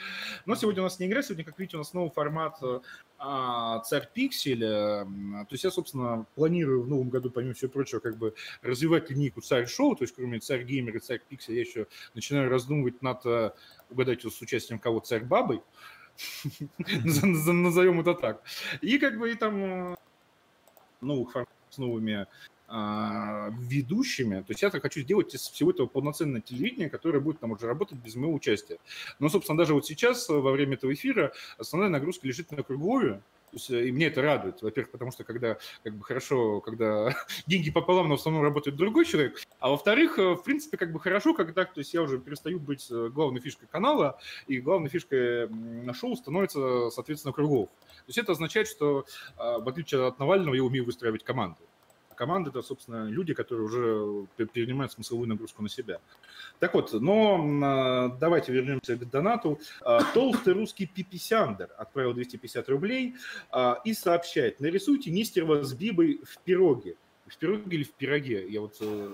[0.44, 2.80] Но сегодня у нас не игра, сегодня, как видите, у нас новый формат э,
[3.18, 4.60] а, царь пиксель.
[4.60, 9.40] То есть я, собственно, планирую в новом году, помимо всего прочего, как бы развивать линейку
[9.40, 13.24] царь шоу, то есть кроме царь геймер и царь пиксель, я еще начинаю раздумывать над,
[13.26, 13.52] э,
[13.90, 15.62] угадайте, с участием кого, царь бабой,
[17.22, 18.42] назовем это так.
[18.80, 19.96] И как бы и там
[21.00, 22.26] новых форматов с новыми
[22.68, 24.40] а, ведущими.
[24.40, 27.98] То есть я хочу сделать из всего этого полноценное телевидение, которое будет там уже работать
[27.98, 28.78] без моего участия.
[29.20, 33.20] Но, собственно, даже вот сейчас, во время этого эфира, основная нагрузка лежит на Круглове,
[33.52, 34.62] и мне это радует.
[34.62, 37.14] Во-первых, потому что когда как бы хорошо, когда
[37.46, 39.40] деньги пополам, но в основном работает другой человек.
[39.58, 42.86] А во-вторых, э, в принципе, как бы хорошо, когда то есть я уже перестаю быть
[42.90, 45.48] э, главной фишкой канала, и главной фишкой
[45.94, 47.68] шоу становится, соответственно, Кругов.
[47.68, 49.04] То есть это означает, что
[49.36, 51.58] а, в отличие от Навального я умею выстраивать команду
[52.16, 56.00] команда это, собственно, люди, которые уже перенимают смысловую нагрузку на себя.
[56.58, 59.60] Так вот, но а, давайте вернемся к донату.
[59.82, 63.14] А, толстый русский пиписяндер отправил 250 рублей
[63.50, 66.96] а, и сообщает, нарисуйте Нестерова с Бибой в пироге.
[67.26, 68.48] В пироге или в пироге?
[68.48, 69.12] Я вот э,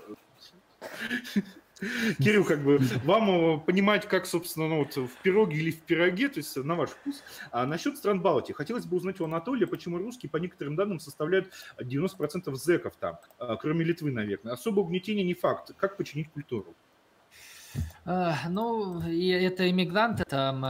[2.19, 6.29] Кирилл, как бы вам э, понимать, как, собственно, ну, вот в пироге или в пироге,
[6.29, 7.23] то есть на ваш вкус.
[7.51, 11.51] А насчет стран Балтии, хотелось бы узнать у Анатолия, почему русские, по некоторым данным, составляют
[11.79, 14.53] 90% зеков там, а, кроме Литвы, наверное.
[14.53, 15.71] Особо угнетение не факт.
[15.77, 16.75] Как починить культуру?
[18.05, 20.63] Ну, и это иммигранты, там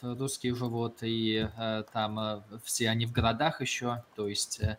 [0.00, 1.48] русские живут, и
[1.92, 4.76] там все они в городах еще, то есть Э,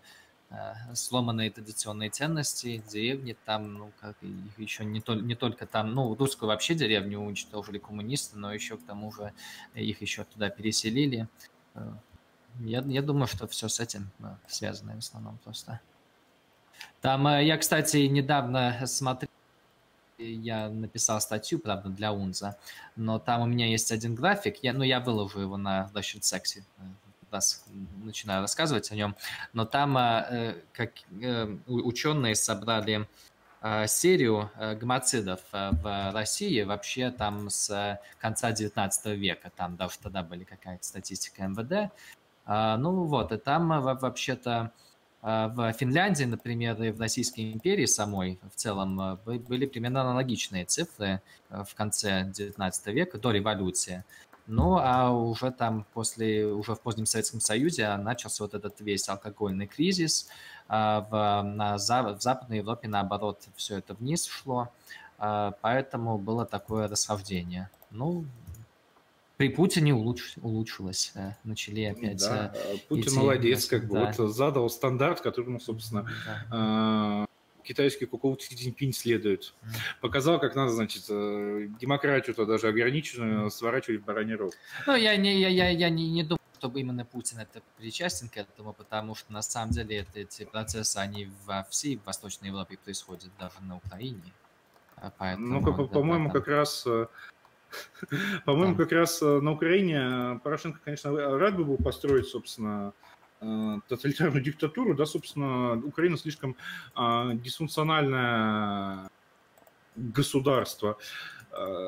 [0.93, 4.15] сломанные традиционные ценности, деревни там, ну, как
[4.57, 8.85] еще не, то, не только там, ну, русскую вообще деревню уничтожили коммунисты, но еще к
[8.85, 9.33] тому же
[9.73, 11.27] их еще туда переселили.
[11.75, 11.91] Э,
[12.61, 15.81] я, я думаю, что все с этим э, связано в основном просто.
[17.01, 19.29] Там я, кстати, недавно смотрел,
[20.17, 22.57] я написал статью, правда, для Унза,
[22.95, 26.63] но там у меня есть один график, я, ну, я выложу его на Russian Sexy
[27.31, 27.65] раз
[28.03, 29.15] начинаю рассказывать о нем,
[29.53, 33.07] но там э, как э, ученые собрали
[33.61, 34.49] э, серию
[34.79, 41.43] гомоцидов в России вообще там с конца 19 века, там даже тогда были какая-то статистика
[41.47, 41.91] МВД.
[42.47, 44.71] Ну вот, и там вообще-то
[45.21, 51.75] в Финляндии, например, и в Российской империи самой в целом были примерно аналогичные цифры в
[51.75, 54.05] конце 19 века, до революции.
[54.47, 59.67] Ну, а уже там после, уже в позднем Советском Союзе начался вот этот весь алкогольный
[59.67, 60.29] кризис.
[60.69, 64.69] А, в, на, в Западной Европе, наоборот, все это вниз шло.
[65.17, 67.69] А, поэтому было такое расхождение.
[67.91, 68.25] Ну,
[69.35, 71.11] при Путине улуч, улучшилось.
[71.13, 72.19] Э, начали опять...
[72.19, 74.13] Да, э, Путин идти, молодец, как бы да.
[74.17, 76.09] вот задал стандарт, которому, собственно,
[76.49, 77.27] да
[77.67, 79.53] китайский кукол Си Цзиньпинь следует.
[80.01, 84.53] Показал, как надо, значит, э, демократию-то даже ограниченную сворачивать в бараний рог.
[84.85, 88.37] Ну, я не, я, я, я не, не думаю, чтобы именно Путин это причастен к
[88.37, 93.29] этому, потому что на самом деле это, эти процессы, они во всей Восточной Европе происходят,
[93.39, 94.31] даже на Украине.
[94.95, 97.07] А поэтому, ну, по- по-моему, да, как раз э,
[98.45, 102.93] по-моему, как раз э, на Украине Порошенко, конечно, рад бы был построить, собственно,
[103.39, 106.55] тоталитарную диктатуру, да, собственно, Украина слишком
[106.95, 109.09] а, дисфункциональное
[109.95, 110.97] государство.
[111.51, 111.87] Э,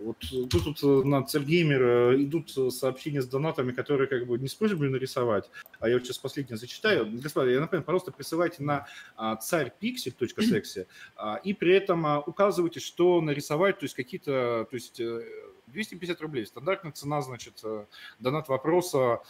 [0.00, 0.16] вот
[0.50, 5.88] тут, тут на Цергеймер идут сообщения с донатами, которые как бы не с нарисовать, а
[5.88, 7.06] я вот сейчас последнее зачитаю.
[7.20, 8.86] Господа, я напомню, пожалуйста, присылайте на
[9.16, 10.86] а, царьпиксель.секси
[11.16, 15.00] а, и при этом указывайте, что нарисовать, то есть какие-то, то есть
[15.70, 16.46] 250 рублей.
[16.46, 17.86] Стандартная цена, значит, э,
[18.18, 19.20] донат вопроса.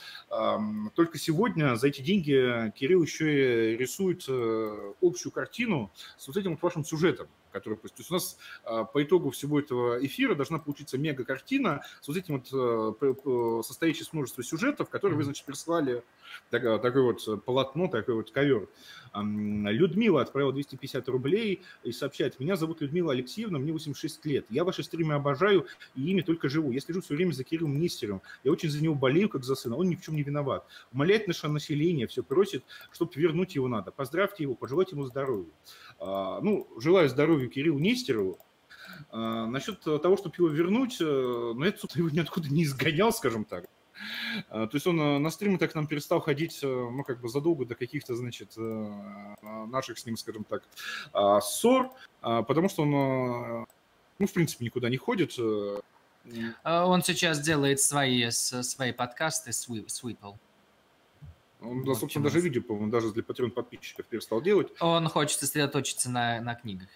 [0.95, 6.53] Только сегодня за эти деньги Кирилл еще и рисует э, общую картину с вот этим
[6.53, 10.59] вот вашим сюжетом который, то есть у нас а, по итогу всего этого эфира должна
[10.59, 16.03] получиться мега-картина с вот этим вот э, состоящей из множества сюжетов, которые вы, значит, прислали
[16.51, 18.69] такое вот полотно, такой вот ковер.
[19.15, 24.47] Людмила отправила 250 рублей и сообщает, меня зовут Людмила Алексеевна, мне 86 лет.
[24.51, 26.71] Я ваши стримы обожаю и ими только живу.
[26.71, 28.23] Я слежу все время за Кириллом Нестером.
[28.45, 29.77] Я очень за него болею, как за сына.
[29.77, 30.65] Он ни в чем не виноват.
[30.93, 33.91] Умоляет наше население, все просит, чтобы вернуть его надо.
[33.91, 35.51] Поздравьте его, пожелайте ему здоровья.
[35.99, 38.39] А, ну, желаю здоровья Кириллу Нестерову.
[39.11, 43.45] А, насчет того, чтобы его вернуть, э, ну, это, собственно, его ниоткуда не изгонял, скажем
[43.45, 43.67] так.
[44.49, 47.29] А, то есть он э, на стримы так нам перестал ходить, э, ну, как бы
[47.29, 48.57] задолго до каких-то, значит,
[49.43, 50.63] наших с ним, скажем так,
[51.13, 51.91] а, ссор,
[52.23, 53.67] а, потому что он,
[54.19, 55.39] ну, в принципе, никуда не ходит.
[56.65, 60.37] Он сейчас делает свои, свои подкасты с Whipple.
[61.63, 64.69] Он, да, собственно, даже видео, по-моему, даже для патреон подписчиков перестал делать.
[64.81, 66.89] Он хочет сосредоточиться на, на книгах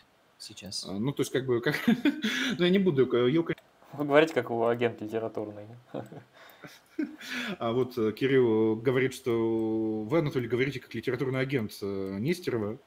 [0.44, 0.86] сейчас.
[0.86, 1.80] Ну, то есть, как бы, как...
[1.86, 3.44] ну, я не буду ее...
[3.92, 5.66] Вы говорите, как у агент литературный.
[7.58, 12.78] А вот э, Кирилл говорит, что вы, Анатолий, говорите как литературный агент э, Нестерова.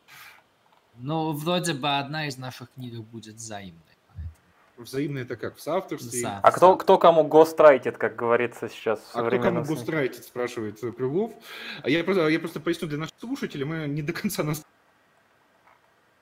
[0.96, 3.82] Ну, вроде бы одна из наших книг будет взаимной.
[4.78, 5.58] Взаимное это как?
[5.58, 6.22] В соавторстве?
[6.22, 10.84] Со, а кто, кто кому гострайтит, как говорится сейчас в А кто кому гострайтит, спрашивает
[10.84, 11.34] э, Крылов.
[11.82, 14.64] А я просто, я просто поясню для наших слушателей, мы не до конца нас...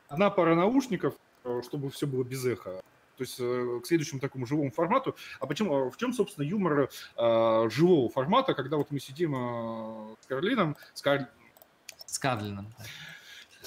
[0.07, 1.15] Одна пара наушников,
[1.63, 2.81] чтобы все было без эха
[3.17, 5.15] то есть э, к следующему такому живому формату.
[5.39, 10.25] А почему, в чем, собственно, юмор э, живого формата, когда вот мы сидим э, с
[10.27, 11.29] Карлином, с, Кар...
[12.05, 12.73] с Карлином,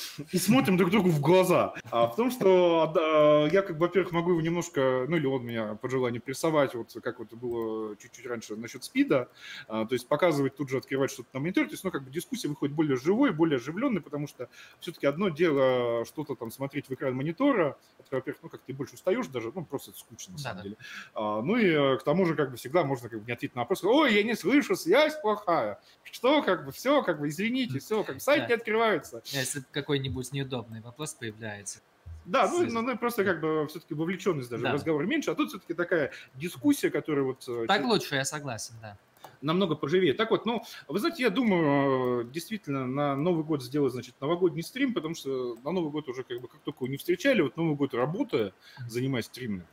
[0.33, 1.75] и смотрим друг другу в глаза.
[1.91, 5.75] А в том, что да, я, как, во-первых, могу его немножко, ну или он меня
[5.75, 9.29] по желанию прессовать, вот как вот было чуть-чуть раньше насчет спида,
[9.67, 12.11] а, то есть показывать тут же, открывать что-то на мониторе, то есть, ну, как бы
[12.11, 14.49] дискуссия выходит более живой, более оживленной, потому что
[14.81, 18.95] все-таки одно дело что-то там смотреть в экран монитора, это, во-первых, ну, как ты больше
[18.95, 20.77] устаешь даже, ну, просто это скучно, на самом да, деле.
[21.15, 23.55] А, ну и э, к тому же, как бы всегда можно как бы не ответить
[23.55, 25.81] на вопрос, ой, я не слышу, связь плохая.
[26.05, 28.49] Что, как бы, все, как бы, извините, все, как бы, сайт да.
[28.49, 29.23] не открывается.
[29.27, 31.81] Если какой-нибудь неудобный вопрос появляется.
[32.27, 34.73] Да, ну, ну, ну просто как бы все-таки вовлеченность даже да.
[34.73, 37.43] в разговор меньше, а тут все-таки такая дискуссия, которая вот...
[37.49, 38.99] Э, так лучше, я согласен, да
[39.41, 40.15] намного поживее.
[40.15, 44.65] Так вот, ну, вы знаете, я думаю, э, действительно, на Новый год сделать, значит, новогодний
[44.65, 47.57] стрим, потому что на Новый год уже как бы как только его не встречали, вот
[47.57, 48.53] Новый год работая,
[48.89, 49.69] занимаясь стримингом.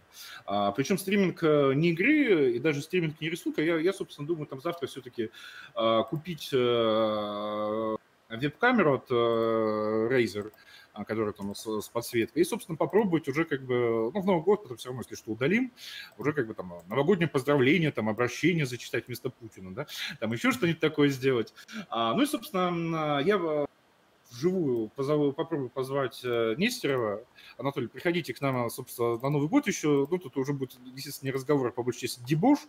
[0.45, 3.63] А, причем стриминг э, не игры и даже стриминг не рисунка.
[3.63, 5.31] Я, я собственно, думаю, там завтра все-таки
[5.73, 7.95] а, купить а,
[8.29, 10.51] веб-камеру от а, Razer,
[10.93, 14.63] а, которая там с, подсветкой, и, собственно, попробовать уже как бы, ну, в Новый год,
[14.63, 15.71] потом все равно, если что, удалим,
[16.17, 19.87] уже как бы там новогоднее поздравление, там, обращение зачитать вместо Путина, да,
[20.19, 21.53] там еще что-нибудь такое сделать.
[21.89, 23.67] А, ну и, собственно, я
[24.31, 27.23] вживую позову, попробую позвать э, Нестерова.
[27.57, 30.07] Анатолий, приходите к нам, собственно, на Новый год еще.
[30.09, 32.59] Ну, тут уже будет, естественно, не разговор, а по большей части дебош,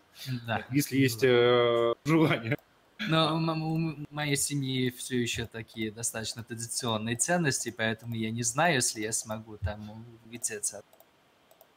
[0.46, 0.66] да.
[0.70, 2.55] если есть э, желание.
[2.98, 9.02] Но у моей семьи все еще такие достаточно традиционные ценности, поэтому я не знаю, если
[9.02, 10.82] я смогу там улететься.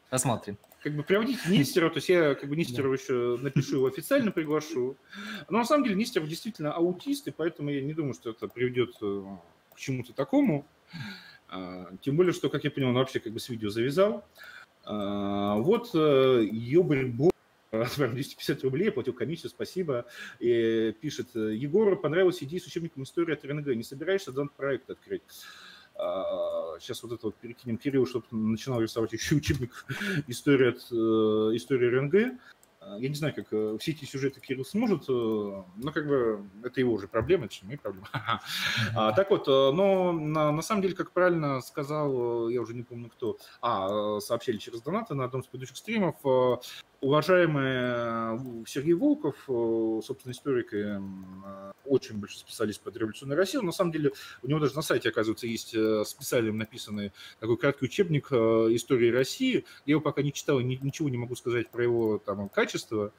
[0.09, 0.57] Посмотрим.
[0.81, 4.95] Как бы приводите Нестерова, то есть я как бы Нестерова еще напишу его официально, приглашу.
[5.49, 8.95] Но на самом деле Нестеров действительно аутист, и поэтому я не думаю, что это приведет
[9.01, 9.23] э,
[9.75, 10.65] к чему-то такому.
[11.49, 14.23] А, тем более, что, как я понял, он вообще как бы с видео завязал.
[14.85, 16.47] А, вот э,
[17.71, 20.05] Бог отправил 250 рублей, оплатил комиссию, спасибо.
[20.39, 23.67] И пишет, Егору понравилась идея с учебником истории от РНГ.
[23.75, 25.23] Не собираешься данный проект открыть?
[26.79, 29.85] Сейчас вот это вот перекинем Кириллу, чтобы начинал рисовать еще учебник
[30.27, 32.39] истории, от, э, истории РНГ.
[32.81, 36.45] А, я не знаю, как э, все эти сюжеты Кирилл сможет, э, но как бы
[36.63, 38.07] это его уже проблема, это же мои проблемы.
[38.95, 43.09] а, так вот, но на, на самом деле, как правильно сказал, я уже не помню
[43.09, 46.15] кто, а, сообщили через донаты на одном из предыдущих стримов,
[47.01, 53.57] уважаемый э, Сергей Волков, э, собственно, историк и э, очень большой специалист по революционной России,
[53.57, 54.11] на самом деле
[54.43, 55.69] у него даже на сайте, оказывается, есть
[56.07, 59.65] специально написанный такой краткий учебник истории России.
[59.85, 63.11] Я его пока не читал, ничего не могу сказать про его там качество,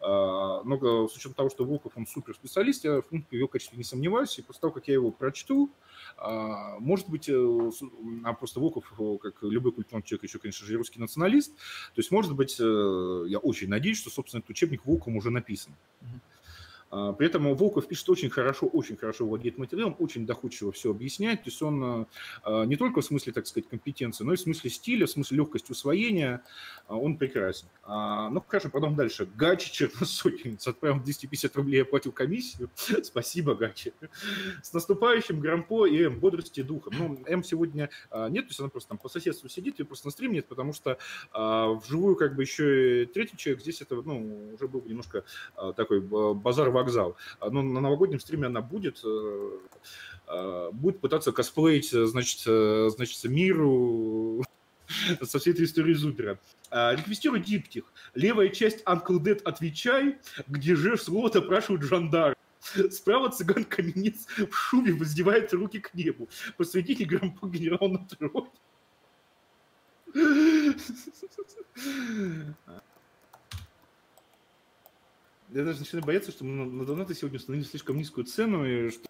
[0.00, 4.38] но с учетом того, что Волков, он супер специалист, я в его качестве не сомневаюсь,
[4.38, 5.70] и после того, как я его прочту,
[6.78, 11.56] может быть, а просто Волков, как любой культурный человек, еще, конечно же, русский националист.
[11.56, 12.60] То есть, может быть,
[13.28, 15.74] я очень надеюсь, что, собственно, этот учебник Волком уже написан.
[16.00, 16.20] Uh-huh.
[16.90, 21.42] А, при этом Волков пишет очень хорошо, очень хорошо владеет материалом, очень доходчиво все объясняет.
[21.44, 22.06] То есть он а,
[22.42, 25.38] а, не только в смысле, так сказать, компетенции, но и в смысле стиля, в смысле
[25.38, 26.42] легкости усвоения
[26.88, 27.68] он прекрасен.
[27.86, 29.28] Ну, хорошо, потом дальше.
[29.36, 32.70] Гачи Черносотенец отправил 250 рублей, оплатил комиссию.
[33.02, 33.92] Спасибо, Гачи.
[34.62, 36.90] С наступающим Грампо и М, бодрости духа.
[36.92, 40.10] Ну, М сегодня нет, то есть она просто там по соседству сидит, и просто на
[40.10, 40.98] стриме нет, потому что
[41.32, 45.24] вживую как бы еще третий человек, здесь это, ну, уже был немножко
[45.76, 47.16] такой базар вокзал.
[47.40, 49.58] Но ну, на новогоднем стриме она будет, э,
[50.28, 52.40] э, будет пытаться косплеить, э, значит,
[52.92, 54.44] значит миру
[55.22, 56.38] со всей этой историей Зубера.
[56.70, 57.84] Реквестируй диптих.
[58.14, 62.34] Левая часть Uncle Dead «Отвечай», где же слово опрашивают жандарм.
[62.90, 66.28] Справа цыган каменец в шубе воздевает руки к небу.
[66.56, 68.50] Посредине грампо генерал на троне.
[75.50, 79.08] я даже начинаю бояться, что мы на донаты сегодня установили слишком низкую цену, и что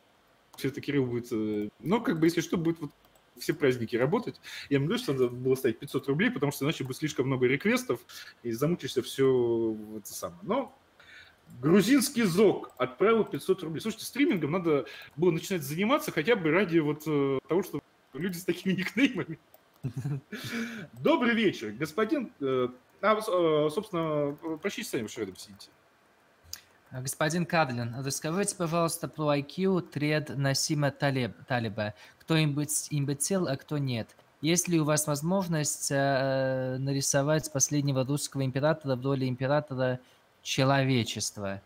[0.57, 1.29] все-таки Кирилл будет...
[1.33, 2.91] Э, но, как бы, если что, будет вот
[3.39, 4.41] все праздники работать.
[4.69, 8.01] Я могу, что надо было ставить 500 рублей, потому что иначе будет слишком много реквестов,
[8.43, 10.41] и замучишься все это самое.
[10.43, 10.79] Но
[11.61, 13.81] грузинский ЗОК отправил 500 рублей.
[13.81, 14.87] Слушайте, стримингом надо
[15.17, 17.81] было начинать заниматься хотя бы ради вот э, того, что
[18.13, 19.39] люди с такими никнеймами.
[20.93, 22.33] Добрый вечер, господин...
[22.41, 22.69] Э,
[23.01, 25.69] а, собственно, прощайте сами, что рядом сидите.
[26.91, 31.93] Господин Кадлин, расскажите, пожалуйста, про IQ тред Насима Талиб, Талиба.
[32.19, 34.09] Кто имбецил, а кто нет?
[34.41, 40.01] Есть ли у вас возможность э, нарисовать последнего русского императора в роли императора
[40.43, 41.61] человечества?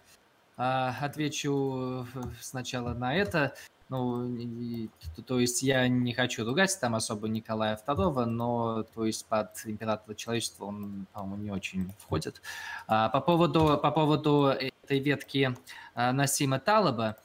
[0.57, 3.55] Э, отвечу э, сначала на это.
[3.91, 9.05] Ну, и, то, то есть я не хочу ругать там особо Николая II, но то
[9.05, 12.43] есть под императора человечества он, по-моему, не очень входит.
[12.89, 14.53] А, по поводу, по поводу
[14.93, 15.57] этой ветки
[15.95, 17.17] а, Насима Талаба,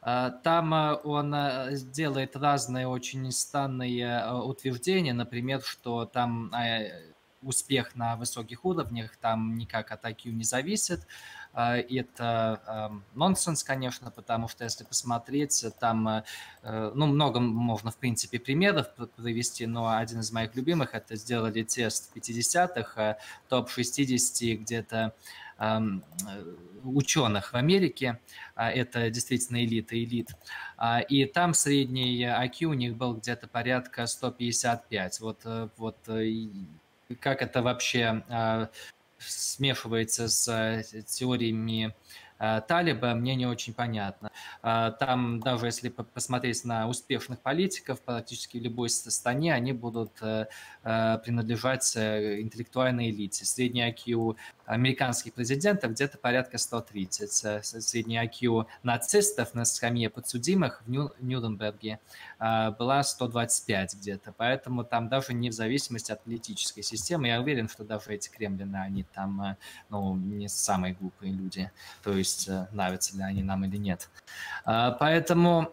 [0.00, 1.34] а, там а, он
[1.92, 6.52] делает разные очень странные утверждения, например, что там
[7.42, 11.00] успех на высоких уровнях там никак от IQ не зависит,
[11.54, 16.24] это нонсенс, конечно, потому что если посмотреть, там, э,
[16.62, 21.62] э, ну, много можно, в принципе, примеров привести, но один из моих любимых– это сделали
[21.62, 23.18] тест в 50-х,
[23.50, 25.41] топ-60 где-то э,
[26.84, 28.18] ученых в Америке,
[28.54, 30.30] а, это действительно элита, элит,
[30.76, 35.20] а, и там средний IQ у них был где-то порядка 155.
[35.20, 35.46] Вот,
[35.76, 35.96] вот
[37.20, 38.24] как это вообще
[39.18, 41.94] смешивается с э, теориями
[42.42, 44.30] Э, Талиба мне не очень понятно.
[44.62, 50.46] Э, там даже если посмотреть на успешных политиков, практически в любой стране они будут э,
[50.82, 53.44] принадлежать интеллектуальной элите.
[53.44, 54.36] Средний IQ
[54.72, 57.64] американских президентов где-то порядка 130.
[57.64, 62.00] Средний IQ нацистов на скамье подсудимых в Ню Нюрнберге
[62.38, 64.32] была 125 где-то.
[64.36, 67.28] Поэтому там даже не в зависимости от политической системы.
[67.28, 69.56] Я уверен, что даже эти кремлины, они там
[69.88, 71.70] ну, не самые глупые люди.
[72.02, 74.08] То есть э, нравятся ли они нам или нет.
[74.64, 75.72] Поэтому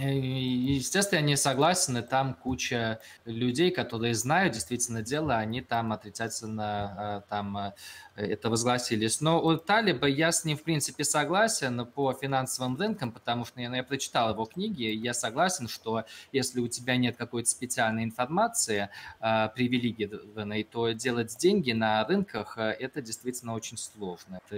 [0.00, 7.74] Естественно, они согласны, там куча людей, которые знают действительно дело, они там отрицательно там
[8.18, 9.20] это возгласились.
[9.20, 13.74] Но у Талиба я с ним, в принципе, согласен по финансовым рынкам, потому что я,
[13.74, 18.88] я прочитал его книги, я согласен, что если у тебя нет какой-то специальной информации
[19.20, 24.40] э, привилегированной, то делать деньги на рынках э, это действительно очень сложно.
[24.48, 24.56] Это,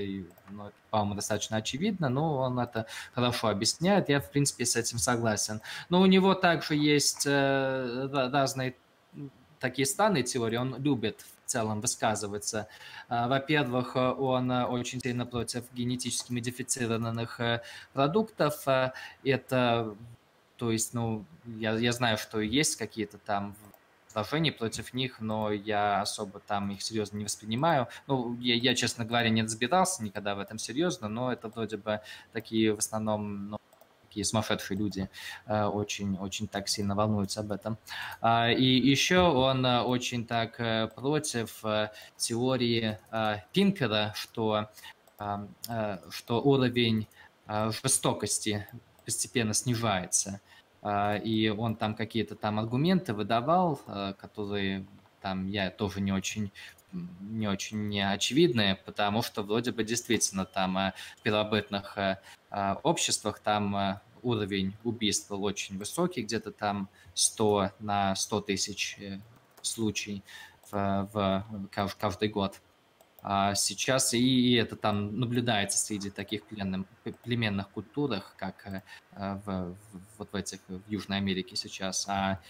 [0.51, 4.09] ну, это по-моему, достаточно очевидно, но он это хорошо объясняет.
[4.09, 5.30] Я, в принципе, с этим согласен.
[5.89, 8.77] Но у него также есть э, разные
[9.59, 10.57] такие странные теории.
[10.57, 12.69] Он любит целом высказывается.
[13.09, 17.63] А, во-первых, он очень сильно против генетически модифицированных э,
[17.93, 18.65] продуктов.
[19.25, 19.97] Это,
[20.57, 23.57] то есть, ну, я, я знаю, что есть какие-то там
[24.15, 27.89] возражения против них, но я особо там их серьезно не воспринимаю.
[28.07, 32.01] Ну, я, я, честно говоря, не разбирался никогда в этом серьезно, но это вроде бы
[32.33, 33.60] такие в основном ну,
[34.11, 35.09] такие сумасшедшие люди
[35.47, 37.79] очень-очень э, так сильно волнуются об этом.
[38.21, 41.63] А, и еще он э, очень так э, против
[42.17, 42.99] теории
[43.53, 44.69] Пинкера, что,
[45.17, 47.07] что уровень
[47.47, 48.67] жестокости
[49.05, 50.41] постепенно снижается.
[51.25, 53.81] И он там какие-то там аргументы выдавал,
[54.19, 54.87] которые
[55.21, 56.53] там я тоже не очень
[56.93, 61.97] не очень очевидные, потому что вроде бы действительно там в первобытных
[62.83, 69.19] обществах там уровень убийств был очень высокий, где-то там 100 на 100 тысяч э,
[69.63, 70.23] случаев
[70.71, 72.61] в, в каждый год.
[73.23, 76.87] А сейчас и это там наблюдается среди таких пленных,
[77.23, 78.83] племенных культурах, как э,
[79.45, 79.77] в, в,
[80.19, 82.07] вот в этих в Южной Америке сейчас.
[82.09, 82.41] А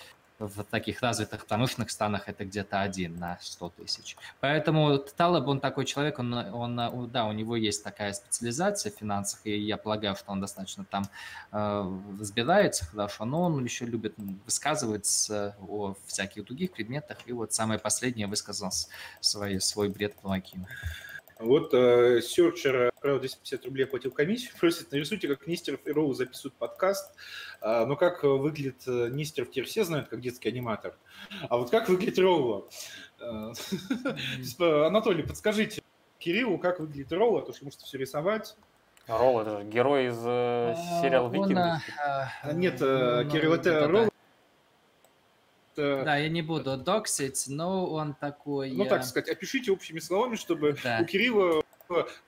[0.40, 4.16] в таких развитых промышленных странах это где-то один на 100 тысяч.
[4.40, 9.40] Поэтому Талаб, он такой человек, он, он, да, у него есть такая специализация в финансах,
[9.44, 11.04] и я полагаю, что он достаточно там
[11.52, 14.14] э, разбирается хорошо, но он еще любит
[14.46, 18.70] высказываться о всяких других предметах, и вот самое последнее высказал
[19.20, 20.66] свой, свой бред про IQ.
[21.40, 26.54] Вот э, Серчер отправил 250 рублей, оплатил комиссию, просит, нарисуйте, как Нестеров и Роу записывают
[26.54, 27.14] подкаст.
[27.62, 30.94] А, но как выглядит э, Нестеров, теперь все знают, как детский аниматор.
[31.48, 32.68] А вот как выглядит Роу?
[33.20, 33.52] Э,
[34.86, 35.82] Анатолий, подскажите
[36.18, 38.56] Кириллу, как выглядит Роу, а то что можете все рисовать.
[39.06, 41.82] Ролл это же герой из э, а, сериала Викинг.
[42.52, 44.09] Нет, Кирилл, это Ролл
[45.76, 48.72] да, я не буду доксить, но он такой...
[48.72, 51.00] Ну, так сказать, опишите общими словами, чтобы да.
[51.02, 51.59] у Кирилла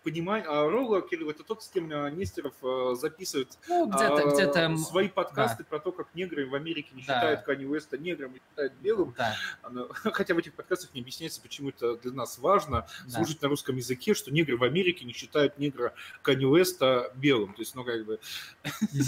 [0.02, 2.54] понимание, а Ролла Кирилл это тот, с кем Нестеров
[2.98, 4.76] записывает ну, где-то, а, где-то...
[4.76, 5.68] свои подкасты да.
[5.68, 7.14] про то, как негры в Америке не да.
[7.14, 9.14] считают Канни Уэста негром, не считают белым.
[9.16, 9.36] Да.
[10.12, 13.10] Хотя в этих подкастах не объясняется, почему это для нас важно да.
[13.10, 17.54] служить на русском языке, что негры в Америке не считают негра Канни Уэста белым.
[17.54, 18.20] То есть, ну, как бы...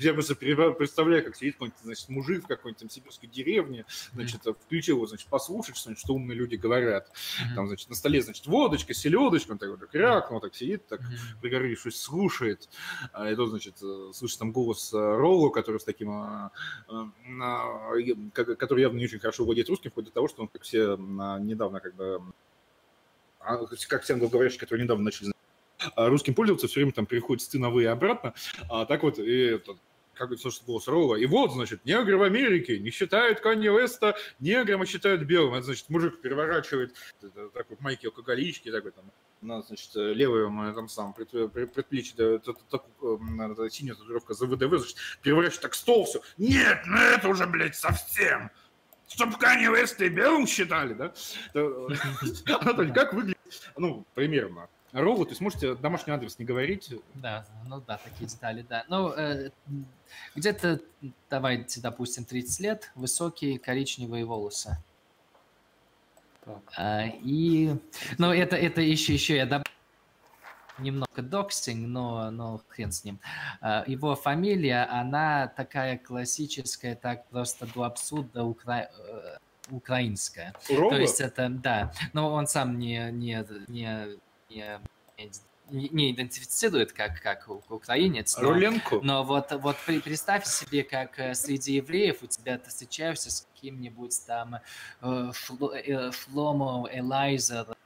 [0.00, 4.96] Я просто представляю, как сидит какой-нибудь, значит, мужик в какой-нибудь там сибирской деревне, значит, включил
[4.96, 7.10] его, значит, послушать, что умные люди говорят.
[7.54, 11.00] Там, значит, на столе, значит, водочка, селедочка, он такой, кряк, он так сидит, так
[11.40, 12.68] пригорившись, слушает.
[13.30, 13.76] И тут, значит,
[14.12, 16.50] слышит там голос э, Роллу, который с таким, э,
[16.88, 20.96] э, который явно не очень хорошо владеет русским, вплоть до того, что он, как все
[20.96, 22.22] недавно, как бы,
[23.40, 25.32] а, как все англоговорящие, которые недавно начали
[25.96, 28.34] русским пользоваться, все время там переходит с ценовые и обратно.
[28.68, 29.60] А так вот, и
[30.16, 31.16] как бы слушать голос Ролла.
[31.16, 35.54] И вот, значит, негры в Америке не считают Канни Уэста негром, а считают белым.
[35.54, 36.94] Это, значит, мужик переворачивает
[37.54, 39.10] такой майки алкоголички, такой там,
[39.42, 42.14] на, значит, левое там сам предплечье,
[43.70, 46.20] синяя татуировка за ВДВ, значит, переворачивает так стол все.
[46.38, 48.50] Нет, ну это уже, блядь, совсем.
[49.08, 51.12] Чтоб Канни Уэста и белым считали, да?
[52.60, 56.92] Анатолий, как выглядит, ну, примерно, Рову, то есть можете домашний адрес не говорить.
[57.14, 58.84] Да, ну да, такие детали, да.
[58.88, 59.50] Ну, э,
[60.34, 60.80] где-то,
[61.28, 64.78] давайте, допустим, 30 лет, высокие коричневые волосы.
[66.44, 66.62] Так.
[66.78, 67.74] А, и,
[68.16, 69.64] ну, это, это еще, еще я добавлю
[70.78, 73.20] немного доксинг, но, но хрен с ним.
[73.60, 78.88] А, его фамилия, она такая классическая, так просто до абсурда укра...
[78.98, 79.38] Э,
[79.70, 80.54] украинская.
[80.70, 80.90] Урова?
[80.90, 84.16] То есть это, да, но он сам не, не, не
[85.70, 88.36] не, не идентифицирует как, как украинец.
[88.36, 89.00] Но, Руленку?
[89.02, 94.14] Но вот, вот представь себе, как э, среди евреев у тебя ты встречаешься с каким-нибудь
[94.26, 94.56] там
[95.02, 97.76] э, Шло, э, Шломо Элайзер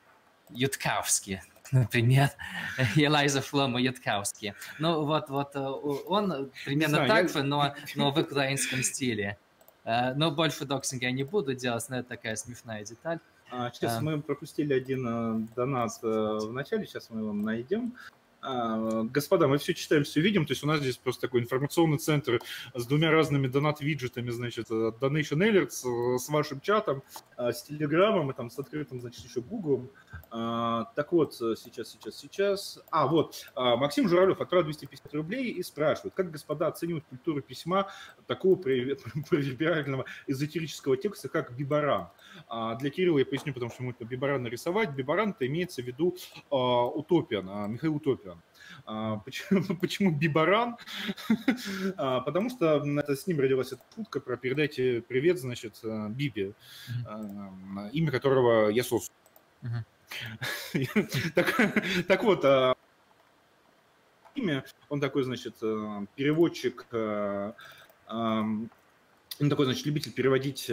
[0.50, 1.40] Юткавский,
[1.72, 2.30] например,
[2.96, 4.54] Элайза Шломо Юткавский.
[4.78, 7.28] Ну вот, вот он примерно знаю, так я...
[7.28, 9.38] же, но, но в украинском стиле.
[9.84, 13.18] Но больше доксинга я не буду делать, но это такая смешная деталь.
[13.50, 14.00] А, сейчас а.
[14.00, 17.94] мы пропустили один э, донат э, в начале, сейчас мы его найдем.
[18.42, 21.98] А, господа, мы все читаем, все видим, то есть у нас здесь просто такой информационный
[21.98, 22.40] центр
[22.74, 27.02] с двумя разными донат-виджетами, значит, Donation Alerts с вашим чатом,
[27.36, 29.90] с Телеграмом и там с открытым, значит, еще Гуглом.
[30.30, 32.78] Так вот, сейчас, сейчас, сейчас.
[32.90, 37.88] А, вот, Максим Журавлев отправил 250 рублей и спрашивает, как господа оценивают культуру письма
[38.26, 42.08] такого провербиального эзотерического текста, как Бибаран?
[42.78, 44.90] Для Кирилла я поясню, потому что ему это Бибаран нарисовать.
[44.90, 46.16] Бибаран это имеется в виду
[46.50, 48.39] Утопиан, Михаил Утопиан.
[48.84, 50.76] Почему, почему Бибаран?
[51.96, 55.80] Потому что это с ним родилась эта шутка про передайте привет, значит,
[56.10, 56.54] Биби,
[57.92, 59.14] имя которого я создал.
[62.08, 62.44] так, вот,
[64.34, 65.58] имя, он такой, значит,
[66.16, 66.86] переводчик,
[68.08, 68.68] он
[69.38, 70.68] такой, значит, любитель переводить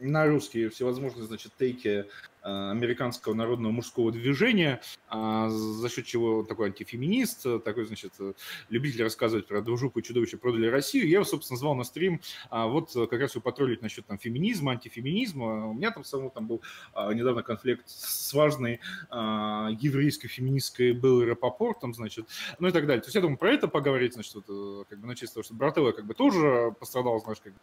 [0.00, 2.06] на русский всевозможные, значит, тейки
[2.37, 2.37] Э,
[2.70, 8.12] американского народного мужского движения, а, за счет чего такой антифеминист, такой, значит,
[8.68, 11.06] любитель рассказывать про двужопу и чудовище продали Россию.
[11.08, 12.20] Я его, собственно, звал на стрим
[12.50, 15.68] а, вот как раз его потроллить насчет там феминизма, антифеминизма.
[15.68, 16.62] У меня там самого там был
[16.92, 18.80] а, недавно конфликт с важной
[19.10, 23.00] еврейской феминисткой Беллой Рапопортом, значит, ну и так далее.
[23.00, 25.44] То есть я думаю, про это поговорить, значит, вот, э, как бы начать с того,
[25.44, 27.58] что Брателло как бы тоже пострадал, знаешь, как бы.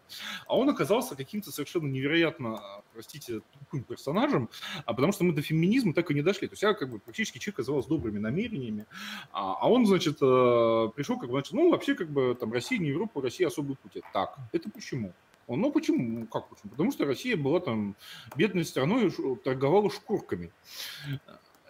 [0.47, 2.61] А он оказался каким-то совершенно невероятно,
[2.93, 4.49] простите, тупым персонажем,
[4.85, 6.47] а потому что мы до феминизма так и не дошли.
[6.47, 8.85] То есть я как бы практически человек оказался добрыми намерениями,
[9.31, 12.79] а, а он, значит, э, пришел как бы, значит, ну, вообще как бы там Россия
[12.79, 14.03] не Европа, Россия особый путь.
[14.13, 15.13] Так, это почему?
[15.47, 16.19] Он, ну почему?
[16.19, 16.71] Ну как почему?
[16.71, 17.95] Потому что Россия была там
[18.35, 19.11] бедной страной,
[19.43, 20.51] торговала шкурками.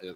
[0.02, 0.14] Э,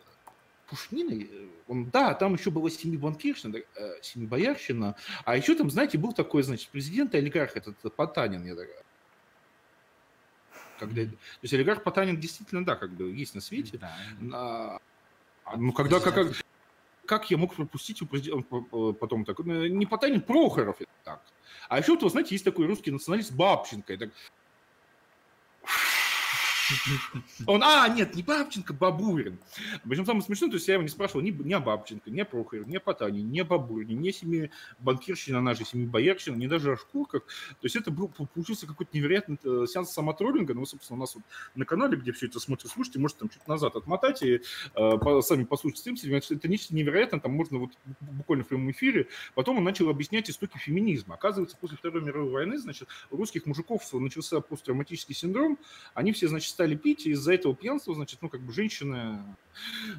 [0.68, 3.58] Пушниной, э, он, да, там еще была семибанкирщина,
[4.02, 4.94] семибоярщина,
[5.24, 8.68] а еще там, знаете, был такой, значит, президент и олигарх, этот Потанин, я так,
[10.80, 13.78] когда, то есть олигарх Потанин действительно, да, как бы есть на свете.
[13.78, 14.80] Да.
[15.44, 16.32] А, ну, когда, как, как,
[17.06, 18.48] как я мог пропустить президента
[18.98, 21.22] потом так, ну, не Потанин, Прохоров, так.
[21.68, 24.10] А еще вот, вы знаете, есть такой русский националист Бабченко, так,
[27.46, 29.38] он, а, нет, не Бабченко, Бабурин.
[29.88, 32.24] Причем самое смешное, то есть я его не спрашивал ни, ни о Бабченко, ни о
[32.24, 36.36] Прохоре, ни о Потане, ни о Бабурине, ни о семи банкирщине, она же семи боярщина,
[36.36, 37.24] ни даже о шкурках.
[37.24, 40.54] То есть это был, получился какой-то невероятный э, сеанс самотроллинга.
[40.54, 41.24] Ну, собственно, у нас вот
[41.54, 44.40] на канале, где все это смотрите, слушайте, можете там чуть назад отмотать и
[44.74, 45.96] э, сами послушать стрим.
[46.14, 47.70] Это нечто невероятное, там можно вот
[48.00, 49.08] буквально в прямом эфире.
[49.34, 51.14] Потом он начал объяснять истоки феминизма.
[51.14, 55.58] Оказывается, после Второй мировой войны, значит, у русских мужиков начался посттравматический синдром.
[55.94, 59.18] Они все, значит, стали пить, и из-за этого пьянства, значит, ну, как бы женщины,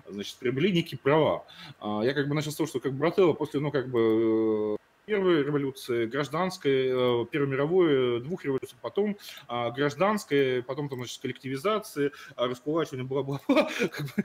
[0.08, 1.44] значит, приобрели некие права.
[1.80, 4.78] А, я как бы начал с того, что как Брателло после, ну, как бы
[5.08, 9.18] первой революции, гражданской, э, Первой мировой, двух революций, потом
[9.48, 14.24] а, гражданской, потом там, значит, коллективизации, а, раскулачивания, бла-бла-бла, как бы,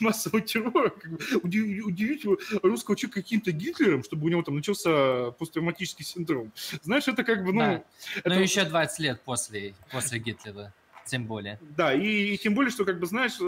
[0.00, 0.90] массового террора.
[0.90, 2.26] Как бы, удивить
[2.62, 6.52] русского человека каким-то Гитлером, чтобы у него там начался посттравматический синдром.
[6.82, 7.60] Знаешь, это как бы, ну...
[7.60, 7.84] Да.
[8.18, 8.34] Это...
[8.34, 10.74] Ну, еще 20 лет после, после Гитлера
[11.10, 11.58] тем более.
[11.76, 13.38] Да, и, и тем более, что, как бы, знаешь,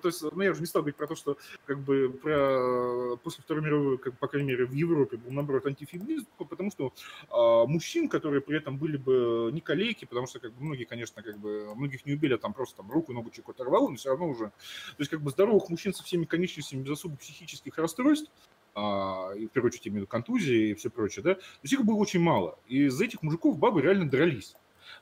[0.00, 1.36] то есть, ну, я уже не стал говорить про то, что,
[1.66, 6.26] как бы, про, после Второй мировой, как, по крайней мере, в Европе был, наоборот, антифеминизм,
[6.38, 6.94] потому что
[7.30, 11.22] а, мужчин, которые при этом были бы не коллеги, потому что, как бы, многие, конечно,
[11.22, 14.10] как бы, многих не убили, а там просто там руку, ногу человеку оторвало, но все
[14.10, 18.30] равно уже, то есть, как бы, здоровых мужчин со всеми конечностями без особых психических расстройств,
[18.74, 21.96] а, и в первую очередь именно контузии и все прочее, да, то есть их было
[21.96, 22.56] очень мало.
[22.68, 24.54] И из этих мужиков бабы реально дрались.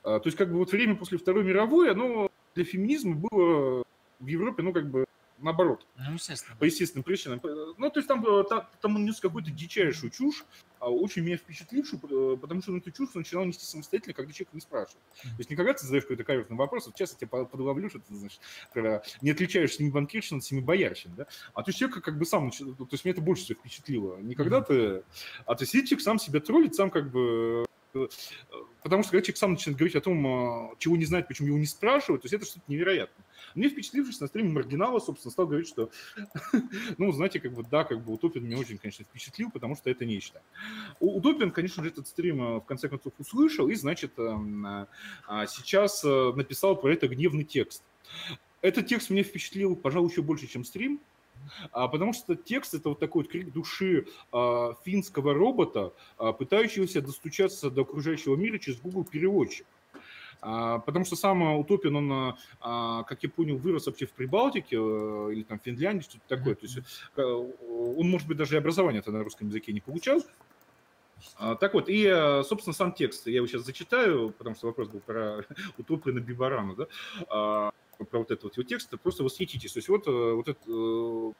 [0.07, 3.83] А, то есть, как бы вот время после Второй мировой, оно для феминизма было
[4.21, 5.05] в Европе, ну, как бы
[5.39, 5.85] наоборот.
[5.97, 6.57] Ну, естественно.
[6.57, 7.41] По естественным причинам.
[7.43, 10.45] Ну, то есть там, э, там, там он нес какую-то дичайшую чушь,
[10.79, 12.01] а очень меня впечатлившую,
[12.35, 15.03] э, потому что он эту чушь начинал нести самостоятельно, когда человек не спрашивает.
[15.23, 18.15] То есть никогда ты задаешь какой-то каверзный вопрос, вот сейчас я тебя подловлю, что ты,
[18.15, 18.41] значит,
[18.73, 21.27] когда не отличаешь семи банкирщин от семи боярщин, да?
[21.53, 24.19] А то есть человек как бы сам, то есть меня это больше всего впечатлило.
[24.19, 25.03] Никогда ты...
[25.45, 27.66] А то есть человек сам себя троллит, сам как бы Э,
[28.83, 31.59] потому что когда человек сам начинает говорить о том, а, чего не знает, почему его
[31.59, 33.25] не спрашивают, то есть это что-то невероятное.
[33.55, 35.91] Мне впечатлившись на стриме Маргинала, собственно, стал говорить, что,
[36.99, 40.05] ну, знаете, как бы, да, как бы Утопин меня очень, конечно, впечатлил, потому что это
[40.05, 40.43] нечто.
[41.01, 44.87] Утопин, конечно же, этот стрим э, в конце концов услышал и, значит, эм,
[45.27, 47.83] а, сейчас э, написал про это гневный текст.
[48.63, 51.01] Этот текст меня впечатлил, пожалуй, еще больше, чем стрим,
[51.73, 57.03] а, потому что текст это вот такой вот крик души а, финского робота, а, пытающегося
[57.03, 59.67] достучаться до окружающего мира через Google переводчик.
[60.41, 65.33] А, потому что сам Утопин, он, а, как я понял, вырос вообще в Прибалтике э,
[65.33, 66.55] или там Финляндии, что-то такое.
[66.55, 66.79] То есть
[67.17, 70.23] э, он, может быть, даже и образование это на русском языке не получал.
[71.39, 75.01] Так вот, и, э, собственно, сам текст, я его сейчас зачитаю, потому что вопрос был
[75.01, 75.45] про
[75.79, 77.73] Утопина Бибарана, да?
[78.05, 79.73] Про вот этот вот его текст, просто восхититесь.
[79.73, 81.35] То есть вот, вот это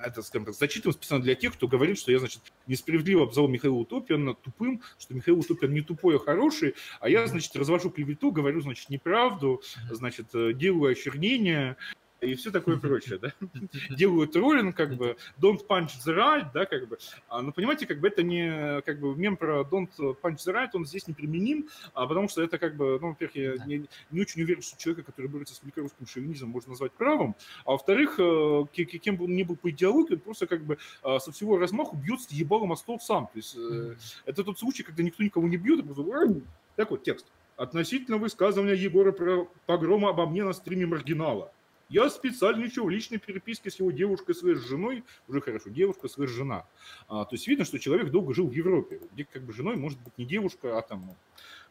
[0.00, 3.74] это, скажем так, зачитываем специально для тех, кто говорит, что я, значит, несправедливо обзову Михаила
[3.74, 8.60] Утопиана тупым, что Михаил Утопиан не тупой, а хороший, а я, значит, развожу клевету, говорю,
[8.60, 11.76] значит, неправду, значит, делаю очернение,
[12.20, 13.32] и все такое прочее, да.
[13.90, 16.98] Делают троллинг, как бы, don't punch the right, да, как бы.
[17.28, 20.68] А, но понимаете, как бы это не, как бы, мем про don't punch the right,
[20.74, 24.42] он здесь неприменим, а, потому что это, как бы, ну, во-первых, я не, не очень
[24.42, 27.34] уверен, что человека, который борется с великорусским шовинизмом, можно назвать правым,
[27.64, 31.18] а во-вторых, э, кем бы он ни был по идеологии, он просто, как бы, а,
[31.18, 33.26] со всего размаху бьется ебалом о стол сам.
[33.26, 33.94] То есть э,
[34.26, 36.42] это тот случай, когда никто никого не бьет, а просто...
[36.76, 37.26] Так вот, текст.
[37.56, 41.52] Относительно высказывания Егора про погрома обо мне на стриме маргинала.
[41.88, 46.28] Я специально еще в личной переписке с его девушкой, своей женой, уже хорошо, девушка, своя
[46.28, 46.66] жена.
[47.08, 49.98] А, то есть видно, что человек долго жил в Европе, где как бы женой может
[50.00, 51.16] быть не девушка, а там ну,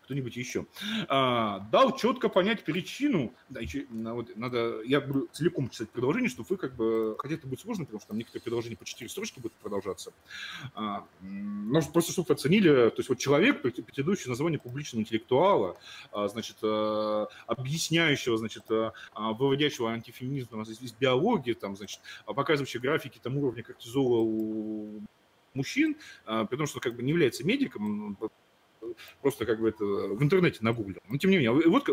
[0.08, 0.66] кто-нибудь еще,
[1.10, 6.48] а, дал четко понять причину, да, еще, вот, надо, я буду целиком читать предложение, чтобы
[6.50, 9.40] вы как бы, хотя это будет сложно, потому что там некоторые предложения по 4 строчки
[9.42, 10.14] будут продолжаться,
[10.74, 15.78] а, но просто чтобы оценили, то есть вот человек, претендующий на звание публичного интеллектуала,
[16.14, 23.38] а, значит, а, объясняющего, значит, а, выводящего антифеминизм из, биологии, там, значит, показывающий графики там
[23.38, 25.02] уровня кортизола у
[25.58, 28.18] мужчин, а, при том, что как бы не является медиком,
[29.22, 31.00] просто как бы это в интернете нагуглил.
[31.10, 31.84] Но тем не менее, вот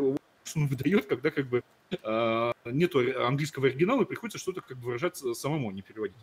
[0.45, 4.87] что он выдает, когда как бы э, нету английского оригинала, и приходится что-то как бы
[4.87, 6.17] выражать самому, а не переводить.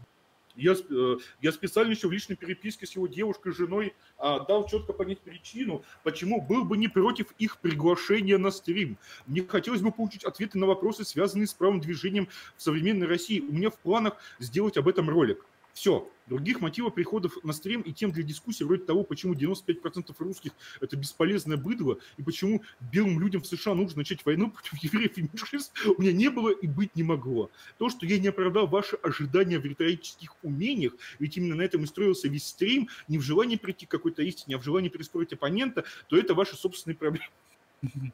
[0.55, 4.93] Я, э, я специально еще в личной переписке с его девушкой, женой а, дал четко
[4.93, 8.97] понять причину, почему был бы не против их приглашения на стрим.
[9.27, 12.27] Мне хотелось бы получить ответы на вопросы, связанные с правым движением
[12.57, 13.39] в современной России.
[13.39, 15.45] У меня в планах сделать об этом ролик.
[15.73, 16.09] Все.
[16.31, 20.95] Других мотивов приходов на стрим и тем для дискуссии вроде того, почему 95% русских– это
[20.95, 25.85] бесполезное быдло, и почему белым людям в США нужно начать войну против евреев и меньшинств,
[25.85, 27.51] у меня не было и быть не могло.
[27.77, 31.85] То, что я не оправдал ваши ожидания в риторических умениях, ведь именно на этом и
[31.85, 35.83] строился весь стрим, не в желании прийти к какой-то истине, а в желании переспорить оппонента,
[36.07, 37.27] то это ваши собственные проблемы.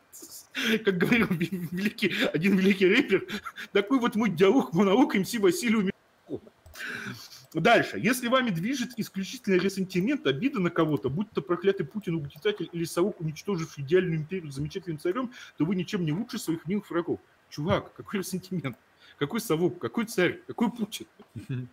[0.83, 3.27] Как говорил великий, один великий рэпер,
[3.73, 5.91] такой вот мой диалог, монолог МС Василию
[7.53, 7.97] Дальше.
[7.97, 13.21] Если вами движет исключительно ресентимент, обида на кого-то, будь то проклятый Путин, угнетатель или совок,
[13.21, 17.19] уничтоживший идеальную империю замечательным царем, то вы ничем не лучше своих милых врагов.
[17.49, 18.77] Чувак, какой ресентимент?
[19.17, 19.79] Какой совок?
[19.79, 20.41] Какой царь?
[20.45, 21.07] Какой Путин?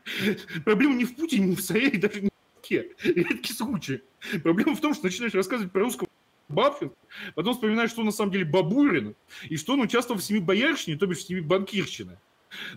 [0.65, 2.93] Проблема не в Путине, не в царе и даже не в совке.
[3.03, 4.03] Редкий случай.
[4.43, 6.09] Проблема в том, что начинаешь рассказывать про русского
[6.49, 6.93] Бабкин,
[7.35, 9.15] потом вспоминаешь, что он на самом деле Бабурин,
[9.49, 12.19] и что он участвовал в семи боярщине, то бишь в семи банкирщины.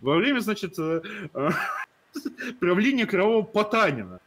[0.02, 1.02] Во время, значит, э,
[1.34, 1.49] э,
[2.60, 4.19] правление кровавого Потанина.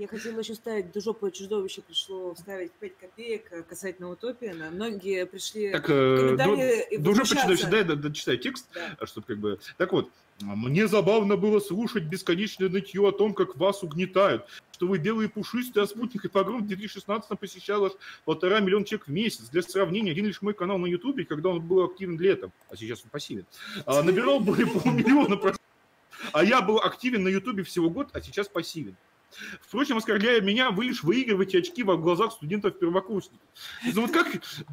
[0.00, 4.70] Я хотела еще ставить «Дужопое чудовище» пришло вставить 5 копеек касательно Утопиана.
[4.70, 9.06] Многие пришли так, комментарии «Дужопое чудовище», дай, да, да, читай текст, да.
[9.06, 9.58] чтобы как бы...
[9.76, 10.10] Так вот,
[10.40, 15.84] мне забавно было слушать бесконечное нытье о том, как вас угнетают, что вы белые пушистые,
[15.84, 17.92] а спутник и погром в 2016 посещал аж
[18.24, 19.50] полтора миллиона человек в месяц.
[19.50, 23.02] Для сравнения, один лишь мой канал на Ютубе, когда он был активен летом, а сейчас
[23.04, 23.44] он пассивен,
[23.84, 25.36] а, набирал более полумиллиона
[26.32, 28.96] а я был активен на Ютубе всего год, а сейчас пассивен.
[29.60, 33.46] Впрочем, оскорбляя меня, вы лишь выигрываете очки в глазах студентов-первокурсников.
[33.94, 34.26] Ну вот как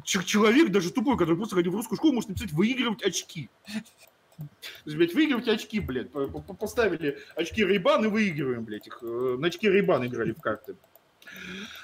[0.04, 3.48] человек, даже тупой, который просто ходил в русскую школу, может написать «выигрывать очки».
[4.84, 6.10] Блядь, выигрывать очки, блядь.
[6.60, 8.86] Поставили очки Рейбан и выигрываем, блядь.
[8.86, 10.76] Их, э, на очки Рейбан играли в карты.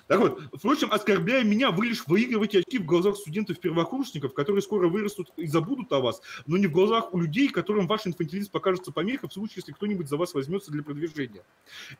[0.07, 5.33] Так вот, впрочем, оскорбляя меня, вы лишь выигрываете очки в глазах студентов-первокурсников, которые скоро вырастут
[5.37, 9.31] и забудут о вас, но не в глазах у людей, которым ваш инфантилизм покажется помехой
[9.31, 11.43] в случае, если кто-нибудь за вас возьмется для продвижения.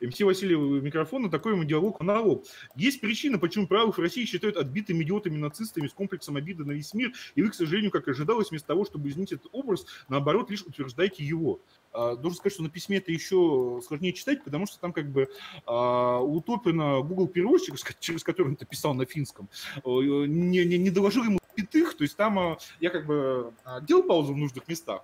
[0.01, 2.45] МС Василий микрофон на такой ему диалог на лоб.
[2.75, 7.11] Есть причина, почему правых в России считают отбитыми идиотами-нацистами с комплексом обиды на весь мир,
[7.33, 11.23] и вы, к сожалению, как ожидалось, вместо того, чтобы изменить этот образ, наоборот, лишь утверждаете
[11.23, 11.59] его.
[11.95, 15.29] А, должен сказать, что на письме это еще сложнее читать, потому что там как бы
[15.65, 20.77] а, у Топина Google переводчик, через который он это писал на финском, э, не, не,
[20.77, 23.53] не доложил ему пятых, то есть там а, я как бы
[23.83, 25.03] делал паузу в нужных местах,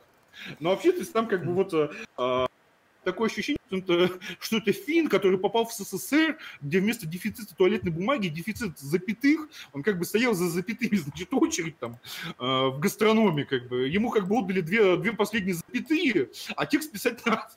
[0.60, 1.74] но вообще, то есть там как бы вот
[3.04, 3.60] такое ощущение,
[4.40, 9.84] что это, фин, который попал в СССР, где вместо дефицита туалетной бумаги дефицит запятых, он
[9.84, 12.00] как бы стоял за запятыми, значит, очередь там
[12.40, 13.88] э, в гастрономе, как бы.
[13.88, 17.50] Ему как бы отдали две, две последние запятые, а текст писать надо.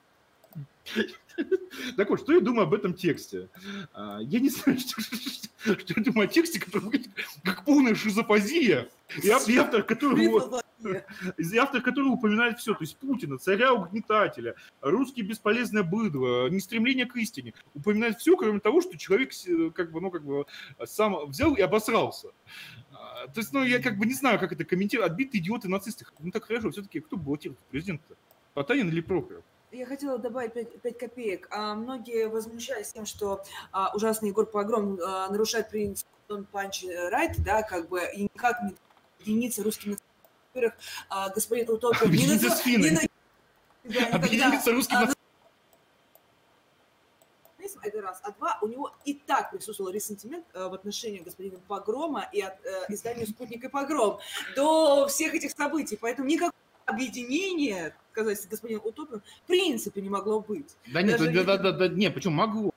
[1.97, 3.49] Так вот, что я думаю об этом тексте?
[3.93, 7.11] А, я не знаю, что, что, что я думаю о тексте, который выглядит
[7.43, 8.89] как полная шизофазия.
[9.23, 10.31] И автор, который...
[11.39, 17.55] из автор которого упоминает все, то есть Путина, царя-угнетателя, русский бесполезное быдло, нестремление к истине,
[17.75, 19.33] упоминает все, кроме того, что человек
[19.75, 20.45] как бы, ну, как бы
[20.85, 22.29] сам взял и обосрался.
[22.93, 25.11] А, то есть, ну, я как бы не знаю, как это комментировать.
[25.11, 26.05] Отбитые идиоты нацисты.
[26.19, 28.17] Ну, так хорошо, все-таки кто баллотирует президента?
[28.53, 29.45] Потанин или Прохоров?
[29.75, 31.49] Я хотела добавить 5, 5 копеек.
[31.51, 33.43] А, многие возмущались тем, что
[33.73, 38.63] а, ужасный Егор Погром а, нарушает принцип Don't Punch Right, да, как бы, и никак
[38.63, 38.77] не
[39.21, 39.97] единицы русскими
[40.55, 40.75] во-первых,
[41.09, 42.07] а, господин Утопин...
[42.07, 43.09] Объединиться с финнами.
[44.13, 45.09] Объединиться русским а,
[47.83, 48.21] это раз.
[48.23, 52.55] А два, у него и так присутствовал ресентимент э, в отношении господина Погрома и от
[52.65, 54.19] э, издания «Спутник и Погром»
[54.57, 55.99] до всех этих событий.
[56.01, 56.53] Поэтому никакого
[56.87, 60.77] объединения, сказать с господином Утопиным, в принципе не могло быть.
[60.87, 62.73] Да нет, да, да, да, да, не, почему могло?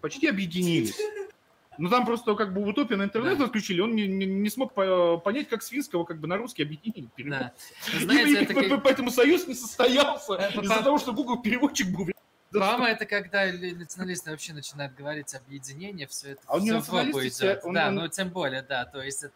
[0.00, 0.96] Почти объединились.
[1.78, 3.46] Ну там просто как бы в утопе на интернет да.
[3.46, 7.08] отключили, он не, не, не смог понять, как с финского как бы на русский объединили
[7.16, 7.54] Да.
[7.98, 8.82] Знаете, и, это как...
[8.82, 12.08] Поэтому союз не состоялся э, из-за того, что Google переводчик был
[12.52, 17.60] Мама это когда националисты вообще начинают говорить объединение, все это а все в жопу идет.
[17.64, 17.94] Он, да, он...
[17.94, 19.34] ну тем более, да, то есть это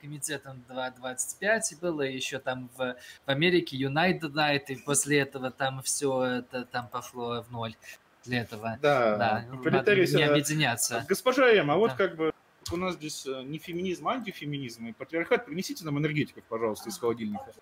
[0.00, 6.22] комитетом 2.25 было, еще там в, в Америке United Night, и после этого там все
[6.24, 7.74] это там пошло в ноль
[8.24, 8.78] для этого.
[8.82, 11.04] Да, да не объединяться.
[11.08, 11.96] Госпожа Эм, а вот да.
[11.96, 12.32] как бы
[12.72, 15.46] у нас здесь э, не феминизм, а антифеминизм и патриархат.
[15.46, 17.52] Принесите нам энергетиков, пожалуйста, из холодильника.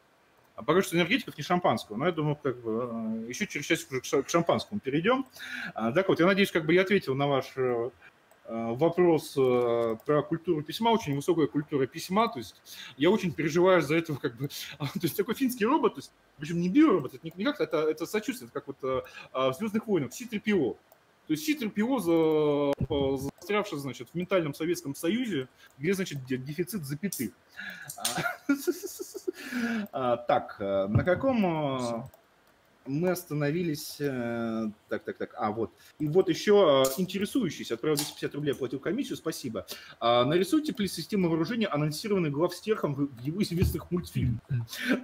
[0.57, 1.97] А пока что энергетиков не шампанского.
[1.97, 5.27] Но я думаю, как бы э, еще через час уже к шампанскому перейдем.
[5.75, 7.91] А, так вот, я надеюсь, как бы я ответил на ваш э,
[8.49, 12.55] вопрос про культуру письма, очень высокая культура письма, то есть
[12.97, 14.49] я очень переживаю за этого, как бы,
[14.79, 18.07] то есть такой финский робот, то есть, причем не биоробот, это не как-то, это, это
[18.07, 20.77] сочувствие, это как вот в «Звездных войнах», C-3PO,
[21.29, 25.49] то есть C-3PO за, застрявший, значит, в ментальном Советском Союзе,
[25.79, 27.31] где, значит, дефицит запятых.
[29.93, 32.03] А, так, э, на каком э,
[32.89, 33.97] мы остановились...
[34.01, 35.35] Э, так, так, так.
[35.37, 35.71] А, вот.
[35.99, 39.67] И вот еще интересующийся, отправил 250 рублей, оплатил комиссию, спасибо.
[40.01, 44.41] А, нарисуйте систему вооружения, анонсированной главстерхом в его известных мультфильмах.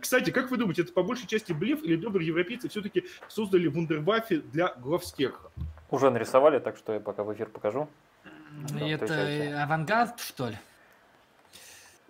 [0.00, 4.38] Кстати, как вы думаете, это по большей части блеф или добрые европейцы все-таки создали вундерваффе
[4.52, 5.50] для главстерха?
[5.90, 7.88] Уже нарисовали, так что я пока в эфир покажу.
[8.80, 10.58] Это авангард, что ли?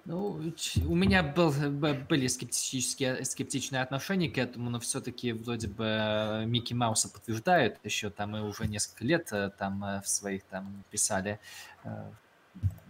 [0.07, 0.39] Ну,
[0.87, 6.75] у меня был, были скептические, скептичные отношения к этому, но все-таки вроде бы э, Микки
[6.75, 11.41] Мауса подтверждает еще, там мы уже несколько лет э, там э, в своих там писали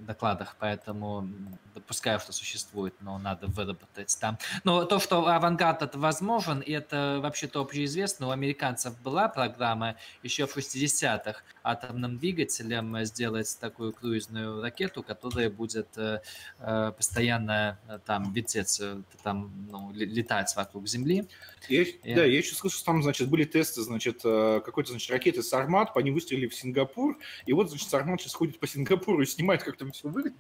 [0.05, 1.29] докладах, поэтому
[1.75, 4.39] допускаю, что существует, но надо выработать там.
[4.63, 10.47] Но то, что авангард это возможен, и это вообще-то общеизвестно, у американцев была программа еще
[10.47, 16.21] в 60-х атомным двигателем сделать такую круизную ракету, которая будет э,
[16.61, 21.27] э постоянно э, там вертеть, э, там, ну, летать вокруг Земли.
[21.69, 22.15] Я, и...
[22.15, 26.11] Да, я еще слышал, что там, значит, были тесты, значит, какой-то, значит, ракеты Сармат, они
[26.11, 29.93] выстрелили в Сингапур, и вот, значит, Сармат сейчас ходит по Сингапуру и снимает, как там
[29.93, 30.39] все выглядит.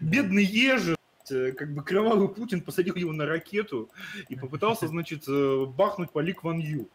[0.00, 0.96] Бедный ежи,
[1.28, 3.90] как бы кровавый Путин посадил его на ракету
[4.28, 6.88] и попытался, значит, э, бахнуть по Ли Кван Ю.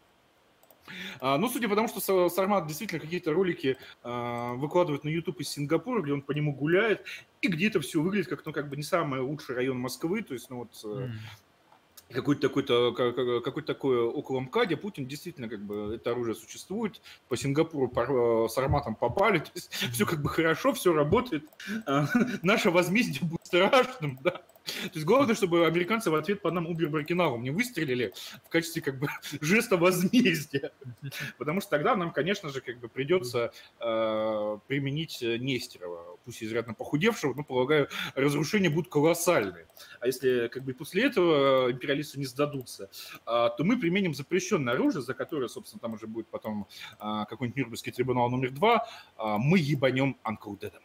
[1.20, 5.48] А, ну, судя по тому, что Сармат действительно какие-то ролики а, выкладывает на YouTube из
[5.48, 7.04] Сингапура, где он по нему гуляет,
[7.40, 10.34] и где это все выглядит как, ну, как бы не самый лучший район Москвы, то
[10.34, 11.10] есть, ну, вот, mm
[12.12, 17.88] какой-то такой-то какой-то такой около МКАДе Путин действительно как бы это оружие существует по Сингапуру
[17.88, 21.44] по, с арматом попали то есть все как бы хорошо все работает.
[21.86, 22.06] А,
[22.42, 24.42] наше возмездие будет страшным да.
[24.64, 28.12] То есть главное, чтобы американцы в ответ по нам Убер Баркиналом не выстрелили
[28.44, 29.08] в качестве как бы
[29.40, 30.72] жеста возмездия.
[31.38, 37.34] Потому что тогда нам, конечно же, как бы придется э, применить Нестерова, пусть изрядно похудевшего,
[37.34, 39.66] но, полагаю, разрушения будут колоссальные.
[40.00, 45.02] А если как бы после этого империалисты не сдадутся, э, то мы применим запрещенное оружие,
[45.02, 46.66] за которое, собственно, там уже будет потом
[46.98, 48.86] э, какой-нибудь Нюрнбергский трибунал номер два,
[49.18, 50.82] э, мы ебанем Анкл Дедом.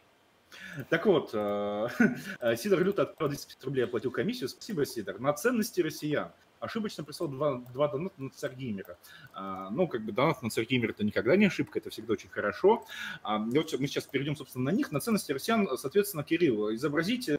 [0.88, 1.88] Так вот, э,
[2.56, 4.48] Сидор Люта отправил 250 рублей, оплатил комиссию.
[4.48, 5.18] Спасибо, Сидор.
[5.18, 6.32] На ценности россиян.
[6.60, 8.98] Ошибочно прислал два, два доната на Царгеймера.
[9.32, 12.84] А, ну, как бы донат на Царгеймера это никогда не ошибка, это всегда очень хорошо.
[13.22, 14.92] А, вот мы сейчас перейдем, собственно, на них.
[14.92, 17.38] На ценности россиян, соответственно, Кирилл, изобразите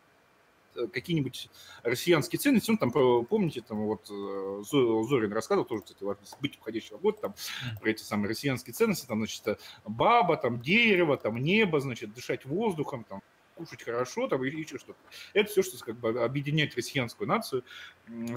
[0.79, 1.49] Э, какие-нибудь
[1.83, 6.97] россиянские ценности, ну, там, помните, там вот э, Зорин рассказывал, тоже, кстати, важно быть уходящего
[6.97, 7.35] года, там,
[7.79, 12.45] про эти самые россиянские ценности, там, значит, э, баба, там, дерево, там, небо, значит, дышать
[12.45, 13.21] воздухом, там,
[13.59, 14.99] кушать хорошо, там, и еще что-то.
[15.33, 17.63] Это все, что как бы объединяет россиянскую нацию.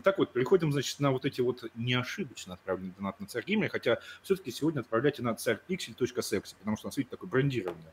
[0.03, 4.51] Так вот, переходим, значит, на вот эти вот неошибочно отправленные донаты на царь хотя все-таки
[4.51, 7.93] сегодня отправляйте на царьпиксель.секси, потому что у нас, видите, такое брендирование.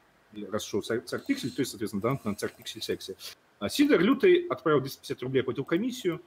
[0.51, 3.15] Раз шоу царь пиксель, то есть, соответственно, донат на царь пиксель секси.
[3.59, 6.21] А Сидор Лютый отправил 250 рублей, оплатил комиссию.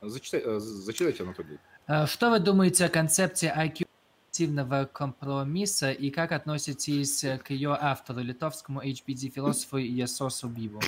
[0.00, 1.58] Зачитай, э, зачитайте, Анатолий.
[1.86, 3.89] А Что вы думаете о концепции IQ
[4.30, 10.80] активного компромисса и как относитесь к ее автору, литовскому HBD-философу Ясосу Бибу?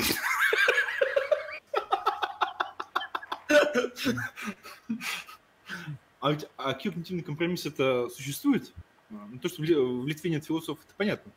[6.20, 8.73] А, а когнитивный компромисс это существует?
[9.10, 11.32] А, Ну, то, что в Ли- в Литве нет философов, это понятно.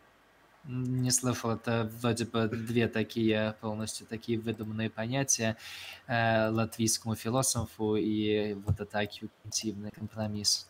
[0.67, 5.57] Не слышал, это вроде бы две такие полностью такие выдуманные понятия
[6.07, 10.67] э, латвийскому философу и вот это аккумулятивный компромисс.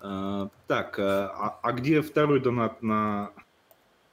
[0.00, 3.32] А, так, а, а где второй донат на...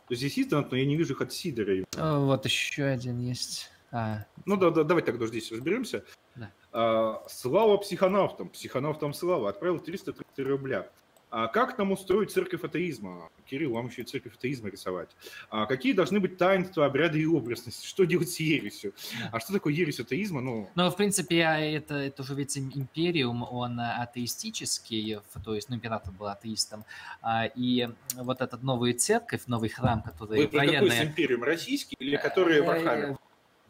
[0.08, 1.86] То есть здесь есть донат, но я не вижу их от Сидора.
[1.98, 3.70] О, вот еще один есть.
[3.92, 6.04] А, Ну да, да, давай тогда здесь разберемся.
[6.36, 6.52] Да.
[6.74, 10.90] А, слава психонавтам, психонавтам слава, отправил 330 рубля.
[11.30, 13.30] А как нам устроить церковь атеизма?
[13.46, 15.10] Кирилл, вам еще и церковь атеизма рисовать.
[15.50, 17.86] А какие должны быть таинства, обряды и образности?
[17.86, 18.94] Что делать с ересью?
[19.34, 20.40] А что такое ересь атеизма?
[20.40, 25.68] Ну, Ну, в принципе, это, это уже ведь им- империум, он э, атеистический, то есть,
[25.70, 26.86] ну, император был атеистом,
[27.22, 30.92] а, и вот этот новый церковь, новый храм, который вы какой военные...
[30.92, 31.44] с империум?
[31.44, 33.04] Российский или который в Вархаммере?
[33.04, 33.16] Э,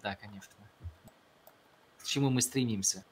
[0.04, 0.54] Да, конечно.
[2.00, 3.04] К чему мы стремимся.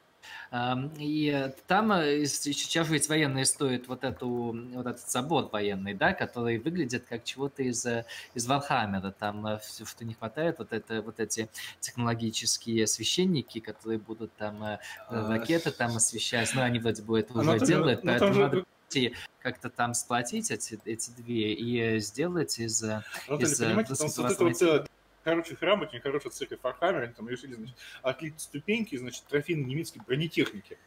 [0.52, 5.94] Ам, И э, там э, сейчас ведь военные стоят вот, эту, вот этот забор военный,
[5.94, 9.12] да, который выглядит как чего-то из, э, из Вархаммера.
[9.12, 11.50] Там все, что не хватает, вот, это, вот эти
[11.80, 16.52] технологические священники, которые будут там э, А, ракеты там освящать.
[16.54, 18.66] Ну, они вроде бы это уже Анатолий, делают, ну, там поэтому же- надо
[19.42, 22.82] как-то там сплотить эти, эти две и э, сделать из...
[22.84, 24.86] э, Анатолий, из, э, понимаете, там вот это вот высокоскоростного э,
[25.26, 30.02] хороший храм, очень хорошая церковь Фархаммер, они там решили, значит, отлить ступеньки, значит, трофейной немецкой
[30.06, 30.78] бронетехники.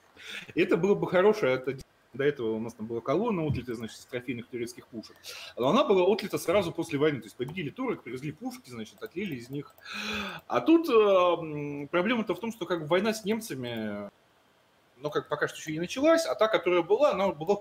[0.55, 1.77] И это было бы хорошее, это
[2.15, 5.17] до этого у нас там была колонна отлита, значит, из трофейных турецких пушек.
[5.57, 7.21] Но она была отлита сразу после войны.
[7.21, 9.75] То есть победили турок, привезли пушки, значит, отлили из них.
[10.47, 14.11] А тут э, проблема-то в том, что как бы война с немцами,
[15.01, 17.59] ну, как пока что еще не началась, а та, которая была, она была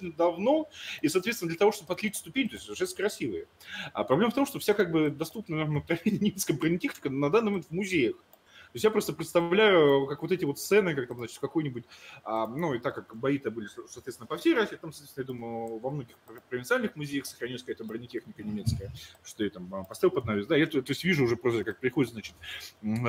[0.00, 0.68] давно,
[1.02, 3.48] и, соответственно, для того, чтобы отлить ступень, то есть жест красивые.
[3.92, 7.66] А проблема в том, что вся как бы доступная нам немецкая бронетехника на данный момент
[7.66, 8.16] в музеях.
[8.70, 11.84] То есть я просто представляю, как вот эти вот сцены, как там, значит, какой-нибудь,
[12.22, 15.78] а, ну, и так как бои-то были, соответственно, по всей России, там, соответственно, я думаю,
[15.78, 16.16] во многих
[16.48, 18.92] провинциальных музеях сохранилась какая-то бронетехника немецкая,
[19.24, 21.64] что я там а, поставил под навес, да, я то, то есть вижу уже просто,
[21.64, 22.34] как приходят, значит,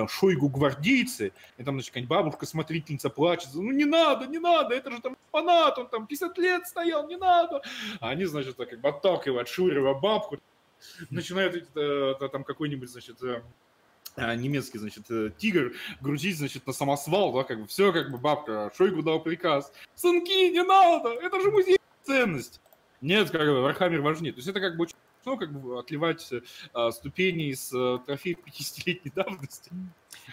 [0.07, 4.99] Шойгу гвардейцы, и там, значит, какая-нибудь бабушка-смотрительница плачет, ну, не надо, не надо, это же
[4.99, 7.61] там фанат, он там 50 лет стоял, не надо.
[7.99, 10.37] А они, значит, так как бы отталкивают Шурова бабку,
[11.09, 13.43] начинают э, там какой-нибудь, значит, э,
[14.17, 18.71] немецкий, значит, э, тигр грузить, значит, на самосвал, да, как бы все, как бы бабка,
[18.77, 22.61] Шойгу дал приказ, сынки, не надо, это же музей ценность.
[23.01, 24.31] Нет, как бы Вархаммер важнее.
[24.31, 28.39] То есть это как бы очень ну, как бы отливать э, ступени из э, трофеев
[28.39, 29.71] 50-летней давности.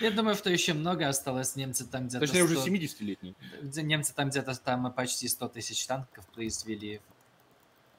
[0.01, 2.27] Я думаю, что еще много осталось немцы там где-то...
[2.27, 3.35] Точнее, уже 100 70-летней.
[3.63, 7.01] где немцы там где-то там почти 100 тысяч танков произвели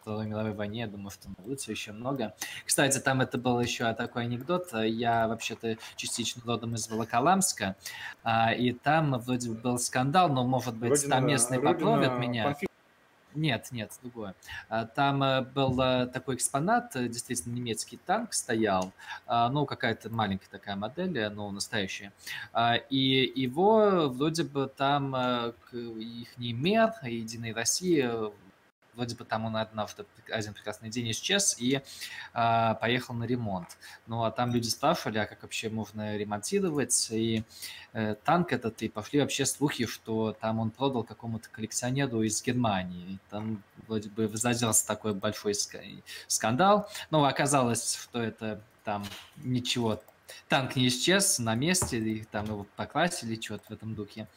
[0.09, 0.79] Второй мировой войне.
[0.79, 2.33] Я думаю, что найдутся еще много.
[2.65, 4.73] Кстати, там это был еще такой анекдот.
[4.73, 7.75] Я вообще-то частично родом из Волоколамска,
[8.23, 12.19] а, и там вроде бы был скандал, но, может быть, Родина- там местные родина поплавят
[12.19, 12.55] меня.
[13.35, 14.33] Нет, нет, другое.
[14.69, 18.91] А, Там э, был э, такой экспонат, э, действительно немецкий танк стоял,
[19.27, 22.11] а, ну, какая-то маленькая такая модель, э, ну, настоящая.
[22.89, 28.09] И его вроде бы там их мэр Единой России,
[28.99, 31.81] вроде бы там он однажды, один прекрасный день исчез и
[32.33, 33.77] а, поехал на ремонт.
[34.07, 37.43] Ну, а там люди спрашивали, а как вообще можно ремонтировать, и
[37.93, 43.13] э, танк этот, и пошли вообще слухи, что там он продал какому-то коллекционеру из Германии.
[43.13, 46.89] И там вроде бы задался такой большой ска- скандал.
[47.09, 49.05] Но оказалось, что это там
[49.37, 50.01] ничего.
[50.49, 54.27] Танк не исчез на месте, и там его покрасили, что-то в этом духе.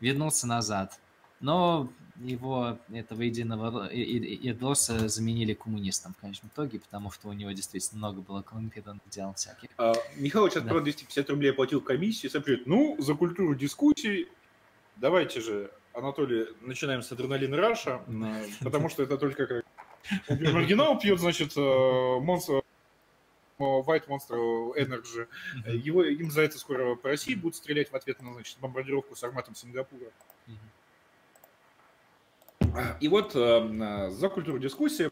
[0.00, 0.98] Вернулся назад.
[1.40, 7.32] Но его, этого единого и- и- Идроса заменили коммунистом в конечном итоге, потому что у
[7.34, 9.68] него действительно много было коррумпированных дел всяких.
[9.76, 10.70] А, Михаил сейчас Да.
[10.70, 12.30] про 250 рублей оплатил комиссию.
[12.30, 12.66] Всем привет.
[12.66, 14.28] Ну, за культуру дискуссий
[14.96, 18.02] давайте же, Анатолий, начинаем с адреналина Раша,
[18.60, 19.64] потому что это только как
[20.52, 21.60] маргинал пьет, значит, э,
[22.20, 22.62] монстр
[23.58, 25.26] э, White Monster Energy.
[25.66, 29.22] Его, им за это скоро по России будут стрелять в ответ на значит, бомбардировку с
[29.24, 30.06] арматом Сингапура.
[33.00, 35.10] И вот э, за культуру дискуссии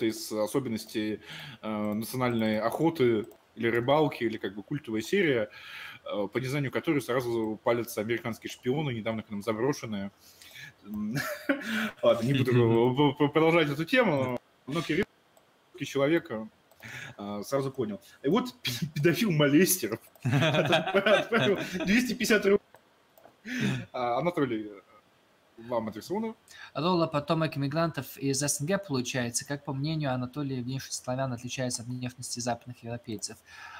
[0.00, 1.20] из особенностей
[1.60, 5.50] э, национальной охоты или рыбалки, или как бы культовая серия,
[6.04, 10.12] э, по дизайну которой сразу палятся американские шпионы, недавно к нам заброшенные.
[12.02, 15.04] Ладно, не буду продолжать эту тему, но Кирилл
[15.84, 16.46] человек, э,
[17.16, 18.00] А, сразу понял.
[18.22, 18.54] И вот
[18.94, 22.60] педофил Малестеров отправил 250 рублей.
[23.92, 24.70] А, Анатолий,
[25.66, 26.34] вам адресовано.
[26.74, 29.46] Ролла потомок иммигрантов из СНГ получается.
[29.46, 33.38] Как по мнению Анатолия, внешность славян отличается от внешности западных европейцев.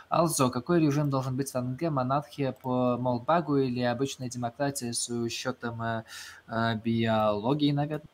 [0.09, 1.91] Алзо, какой режим должен быть в СНГ?
[1.91, 6.05] Монархия по Молбагу или обычная демократия с учетом э,
[6.49, 8.07] э, биологии, наверное?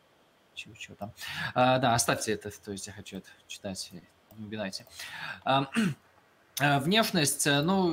[0.55, 1.13] Чего, чего там?
[1.55, 3.91] А, да, оставьте это, то есть я хочу это читать,
[4.37, 4.87] не убирайте.
[5.45, 5.69] А,
[6.81, 7.93] внешность, ну,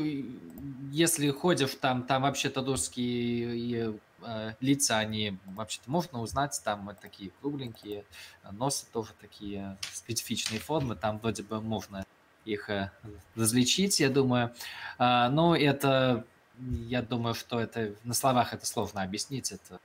[0.91, 8.05] если ходишь там, там вообще-то русские э, лица, они вообще-то можно узнать, там такие кругленькие,
[8.51, 12.05] носы тоже такие специфичные формы, там вроде бы можно
[12.45, 12.91] их э,
[13.35, 14.53] различить, я думаю.
[14.97, 16.25] А, но это,
[16.59, 19.79] я думаю, что это на словах это сложно объяснить, это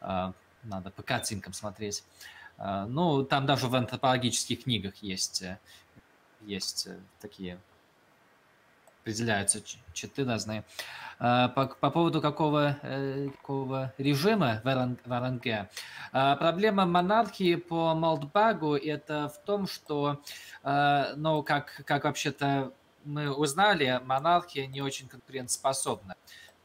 [0.00, 0.32] а,
[0.62, 2.04] надо по картинкам смотреть.
[2.58, 5.58] А, ну, там даже в антропологических книгах есть, э,
[6.42, 7.58] есть э, такие
[9.02, 9.60] определяются
[9.92, 10.64] читы разные.
[11.22, 15.68] А, по, по поводу какого, э, какого режима в РНГ.
[16.12, 20.22] А, проблема монархии по Молдбагу это в том, что,
[20.62, 22.72] а, ну, как, как вообще-то
[23.04, 26.14] мы узнали, монархия не очень конкурентоспособна.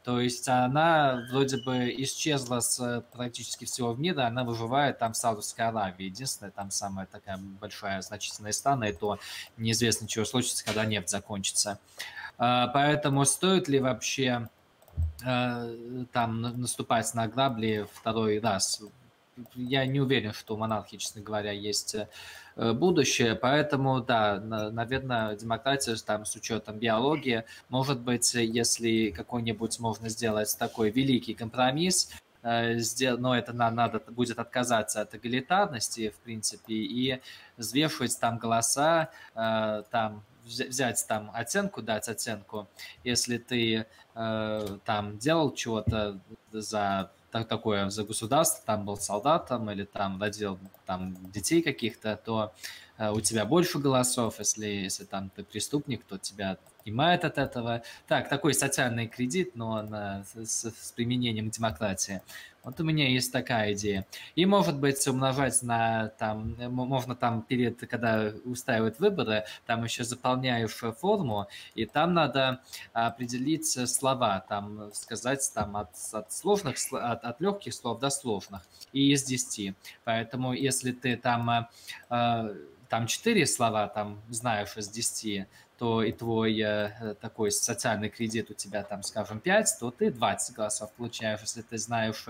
[0.04, 5.66] То есть она вроде бы исчезла с практически всего мира, она выживает там в Саудовской
[5.66, 6.04] Аравии.
[6.04, 9.18] Единственная там самая такая большая значительная страна, и то
[9.56, 11.78] неизвестно, чего случится, когда нефть закончится.
[12.36, 14.48] Поэтому стоит ли вообще
[15.24, 15.68] а,
[16.12, 18.82] там наступать на грабли второй раз?
[19.54, 25.94] Я не уверен, что у монархии, честно говоря, есть э, будущее, поэтому, да, наверное, демократия
[25.96, 32.10] там с учетом биологии, может быть, если какой-нибудь можно сделать такой великий компромисс,
[32.42, 32.78] э,
[33.18, 37.20] но это надо будет отказаться от эгалитарности, в принципе, и
[37.58, 42.68] взвешивать там голоса, э, там взять там оценку, дать оценку,
[43.04, 46.20] если ты э, там делал чего-то
[46.52, 52.54] за так, такое за государство, там был солдатом или там родил там детей каких-то, то
[52.98, 57.82] э, у тебя больше голосов, если, если там ты преступник, то тебя снимает от этого.
[58.06, 62.22] Так, такой социальный кредит, но на, с, с применением демократии.
[62.66, 64.04] Вот у меня есть такая идея.
[64.34, 70.72] И, может быть, умножать на там, можно там перед, когда устраивают выборы, там еще заполняешь
[70.72, 72.60] форму, и там надо
[72.92, 79.12] определить слова, там сказать там от, от сложных, от, от легких слов до сложных, и
[79.12, 79.76] из 10.
[80.02, 81.68] Поэтому, если ты там
[82.10, 82.54] э,
[82.88, 85.46] там 4 слова там знаешь из 10,
[85.78, 90.56] то и твой э, такой социальный кредит у тебя там, скажем, 5, то ты 20
[90.56, 91.40] голосов получаешь.
[91.40, 92.26] Если ты знаешь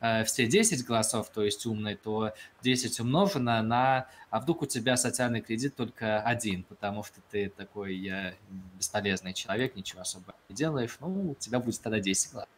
[0.00, 2.32] э, все 10 голосов, то есть умный, то
[2.62, 4.06] 10 умножено на...
[4.30, 8.34] А вдруг у тебя социальный кредит только один, потому что ты такой э,
[8.76, 12.50] бесполезный человек, ничего особо не делаешь, ну, у тебя будет тогда 10 голосов.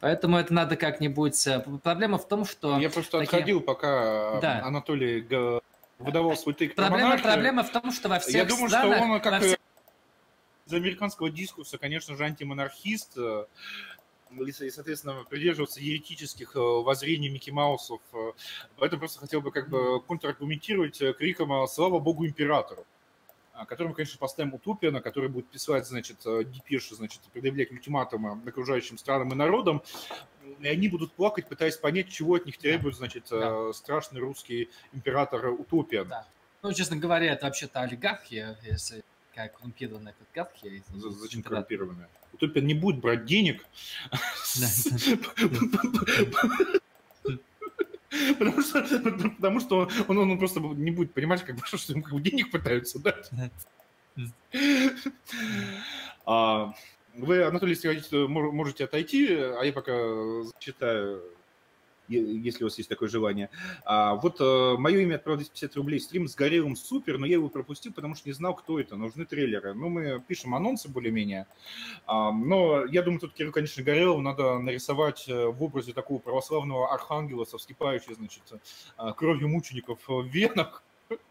[0.00, 1.46] Поэтому это надо как-нибудь...
[1.46, 2.78] Э, проблема в том, что...
[2.78, 3.24] Я просто такие...
[3.26, 4.62] отходил, пока да.
[4.64, 5.20] Анатолий
[6.02, 9.20] выдавал свой тейк проблема, проблема в том, что во всех Я думаю, странах, что он
[9.20, 9.58] как всех...
[10.66, 13.46] из американского дискурса, конечно же, антимонархист, э,
[14.46, 18.00] и, соответственно, придерживаться еретических э, воззрений Микки Маусов.
[18.12, 18.32] Э,
[18.76, 22.86] поэтому просто хотел бы как бы контраргументировать криком «Слава Богу императору!»
[23.66, 28.98] Который мы, конечно, поставим утопия, на который будет писать, значит, депеши, значит, предъявлять ультиматумы окружающим
[28.98, 29.82] странам и народам,
[30.60, 33.68] и они будут плакать, пытаясь понять, чего от них требует, значит, да.
[33.68, 36.04] Э, страшный русский император Утопия.
[36.04, 36.26] Да.
[36.62, 39.02] Ну, честно говоря, это вообще-то олигархия, если
[39.34, 40.82] как коррумпированная олигархия.
[40.94, 42.08] Зачем коррумпированная?
[42.32, 43.64] Утопия не будет брать денег.
[48.38, 48.82] Потому что,
[49.36, 52.50] потому что он, он, он просто не будет понимать, как что ему как бы денег
[52.50, 53.30] пытаются дать.
[56.26, 56.74] а,
[57.14, 59.92] вы, Анатолий, если хотите, можете отойти, а я пока
[60.42, 61.22] зачитаю,
[62.12, 63.50] если у вас есть такое желание.
[63.84, 66.00] А, вот э, мое имя отправил 250 рублей.
[66.00, 68.96] Стрим с Горелым супер, но я его пропустил, потому что не знал, кто это.
[68.96, 69.74] Нужны трейлеры.
[69.74, 71.46] Ну, мы пишем анонсы более-менее.
[72.06, 77.44] А, но я думаю, тут конечно, Горелову надо нарисовать э, в образе такого православного архангела
[77.44, 78.42] со вскипающей, значит,
[78.98, 80.82] э, кровью мучеников в венах.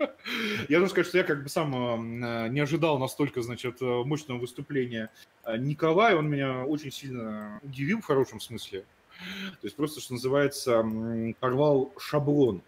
[0.69, 2.19] Я должен сказать, что я как бы сам
[2.53, 5.09] не ожидал настолько, значит, мощного выступления
[5.57, 6.15] Николая.
[6.15, 8.85] Он меня очень сильно удивил в хорошем смысле.
[9.17, 10.83] То есть просто, что называется,
[11.39, 12.61] порвал шаблон.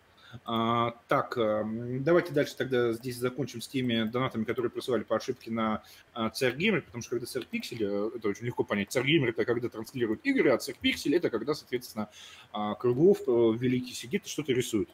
[0.46, 5.84] А, так, давайте дальше тогда здесь закончим с теми донатами, которые присылали по ошибке на
[6.16, 10.50] CR потому что когда CR Pixel, это очень легко понять, CR это когда транслируют игры,
[10.52, 12.10] а CR Pixel это когда, соответственно,
[12.80, 14.90] Круглов великий сидит и что-то рисует.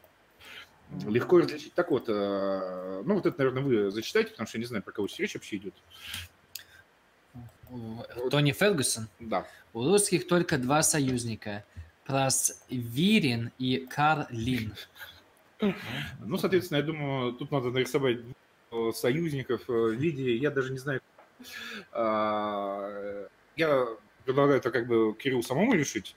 [1.06, 1.74] легко различить.
[1.74, 4.92] Так вот, э, ну вот это, наверное, вы зачитайте, потому что я не знаю, про
[4.92, 5.74] кого речь вообще идет.
[8.30, 9.08] Тони Фергюсон?
[9.18, 9.46] Да.
[9.72, 11.64] У русских только два союзника.
[12.04, 14.74] Просвирин и Карлин.
[16.20, 18.20] Ну, соответственно, я думаю, тут надо нарисовать
[18.94, 21.02] союзников в виде, я даже не знаю,
[21.92, 23.26] а,
[23.56, 23.86] я
[24.24, 26.16] предлагаю это как бы Кириллу самому решить,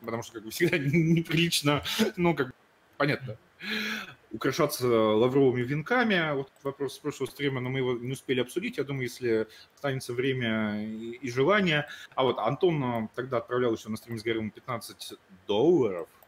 [0.00, 1.82] потому что как бы всегда неприлично,
[2.16, 2.52] ну, как
[2.96, 3.36] понятно,
[4.34, 6.34] украшаться лавровыми венками.
[6.34, 8.76] Вот вопрос с прошлого стрима, но мы его не успели обсудить.
[8.76, 11.86] Я думаю, если останется время и, и желание.
[12.16, 15.14] А вот Антон тогда отправлял еще на стрим с Гарем 15
[15.46, 16.08] долларов–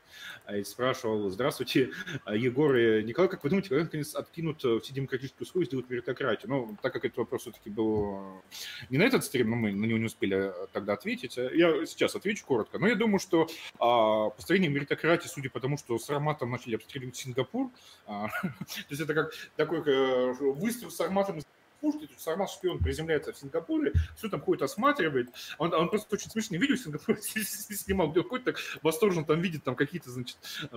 [0.53, 1.91] и спрашивал, здравствуйте,
[2.25, 5.67] а, Егор и Николай, как вы думаете, когда наконец откинут э, все демократические условия и
[5.67, 6.51] сделают меритократию?
[6.51, 9.85] Ну, так как этот вопрос все-таки был э, не на этот стрим, но мы на
[9.85, 12.79] него не успели э, тогда ответить, я сейчас отвечу коротко.
[12.79, 13.49] Но я думаю, что
[13.79, 17.71] а, построение меритократии, судя по тому, что с Арматом начали обстреливать Сингапур,
[18.07, 21.41] а, то есть это как такой выстрел с Арматом
[21.81, 25.29] пушки, тут Сармас шпион приземляется в Сингапуре, все там ходит, осматривает.
[25.59, 29.65] Он, он просто очень смешное видео в Сингапуре снимал, где ходит так восторженно там видит
[29.65, 30.37] там какие-то, значит,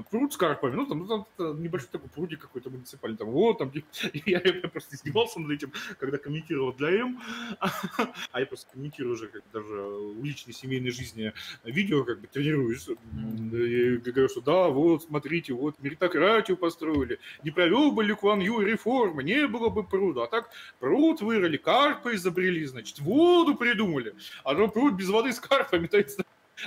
[0.10, 3.72] пруд с карпами, ну там, ну, там небольшой такой прудик какой-то муниципальный, там, вот, там,
[4.26, 7.20] я, я просто издевался над этим, когда комментировал для М,
[8.32, 12.88] а я просто комментирую уже как даже в личной семейной жизни видео, как бы тренируюсь,
[12.90, 19.24] и говорю, что да, вот, смотрите, вот, меритократию построили, не провел бы Ли Ю реформы,
[19.24, 20.50] не было бы пруда, а так
[20.80, 24.14] пруд вырыли, карпы изобрели, значит, воду придумали.
[24.44, 26.20] А то пруд без воды с карпами, то есть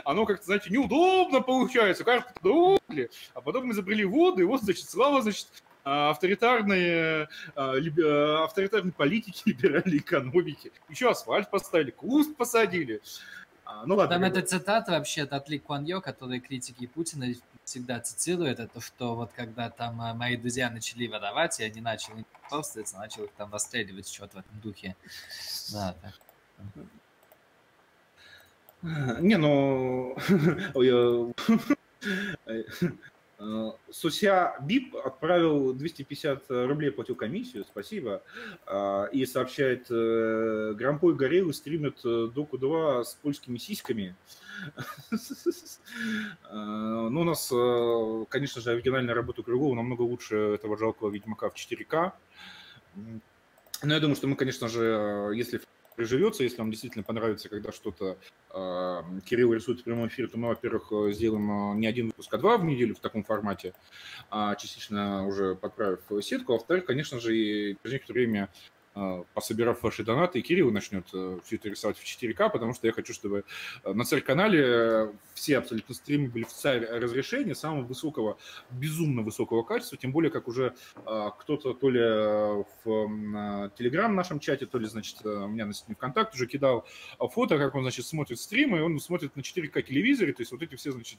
[0.04, 3.10] оно как-то, знаете, неудобно получается, карпы удобли.
[3.34, 5.48] А потом мы изобрели воду, и вот, значит, слава, значит,
[5.84, 10.72] авторитарные, а, а, авторитарной политики, либеральной экономики.
[10.88, 13.00] Еще асфальт поставили, куст посадили.
[13.64, 14.16] А, ну ладно.
[14.16, 17.32] Там эта цитата вообще от Ли Куан Йо, который критики Путина
[17.64, 22.14] всегда цитирует, это что вот когда там а, мои друзья начали воровать, я не начал
[22.14, 22.26] им
[22.94, 24.96] начал их там расстреливать, что-то в этом духе.
[25.72, 26.14] Да, так.
[29.20, 30.16] Не, ну...
[33.38, 38.22] Э, Суся Бип отправил 250 рублей, платил комиссию, спасибо,
[39.12, 44.14] и сообщает, э, Грампо и Горелый стримят э, Доку 2 с польскими сиськами.
[46.50, 47.52] Ну, у нас,
[48.30, 52.12] конечно же, оригинальная работа Кругова намного лучше этого жалкого Ведьмака в 4К.
[53.82, 55.60] Но я думаю, что мы, конечно же, если
[55.96, 58.16] приживется, если вам действительно понравится, когда что-то
[58.50, 62.56] э, Кирилл рисует в прямом эфире, то мы, во-первых, сделаем не один выпуск, а два
[62.58, 63.74] в неделю в таком формате,
[64.30, 66.52] а частично уже подправив сетку.
[66.52, 68.81] А во-вторых, конечно же, и через некоторое время а,
[69.34, 72.92] пособирав ваши донаты, и Кирилл начнет э, все это рисовать в 4К, потому что я
[72.92, 73.44] хочу, чтобы
[73.84, 78.36] э, на царь-канале э, все абсолютно стримы были в царь разрешения самого высокого,
[78.70, 80.74] безумно высокого качества, тем более, как уже
[81.04, 82.00] кто-то то ли
[82.84, 86.86] в Телеграм нашем чате, то ли, значит, у меня на стене ВКонтакте уже кидал
[87.18, 90.62] фото, как он, значит, смотрит стримы, и он смотрит на 4К телевизоре, то есть вот
[90.62, 91.18] эти все, значит,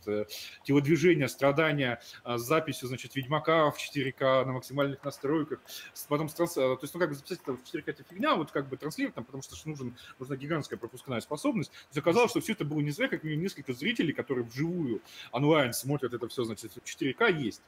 [0.64, 5.60] телодвижения, страдания с записью, значит, Ведьмака в 4К на максимальных настройках,
[6.08, 9.16] потом, то есть, ну, как бы записать это 4К это фигня, вот как бы транслировать
[9.16, 11.72] там, потому что нужен, нужна гигантская пропускная способность.
[11.96, 16.14] Оказалось, что все это было не зря, как минимум несколько зрителей, которые вживую онлайн смотрят
[16.14, 17.62] это все, значит, 4К есть.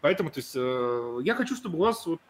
[0.00, 2.20] Поэтому, то есть, э, я хочу, чтобы у вас вот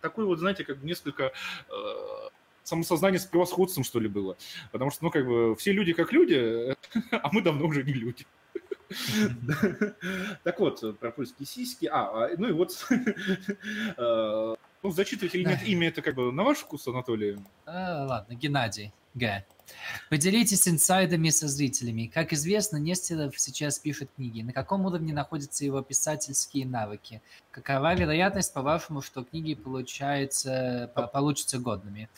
[0.00, 1.32] такой вот, знаете, как бы несколько
[1.68, 2.28] э,
[2.62, 4.36] самосознание с превосходством, что ли, было.
[4.70, 6.76] Потому что, ну, как бы, все люди как люди,
[7.10, 8.26] а мы давно уже не люди.
[10.44, 11.86] Так вот, про польские сиськи.
[11.86, 12.72] А, а ну и вот
[13.96, 17.38] э, ну, зачитывать или нет имя, это как бы на ваш вкус, Анатолий?
[17.66, 18.92] А, ладно, Геннадий.
[19.14, 19.44] Г.
[20.08, 22.06] Поделитесь инсайдами со зрителями.
[22.06, 24.40] Как известно, Нестеров сейчас пишет книги.
[24.42, 27.20] На каком уровне находятся его писательские навыки?
[27.50, 32.08] Какова вероятность, по-вашему, что книги получаются, получатся годными?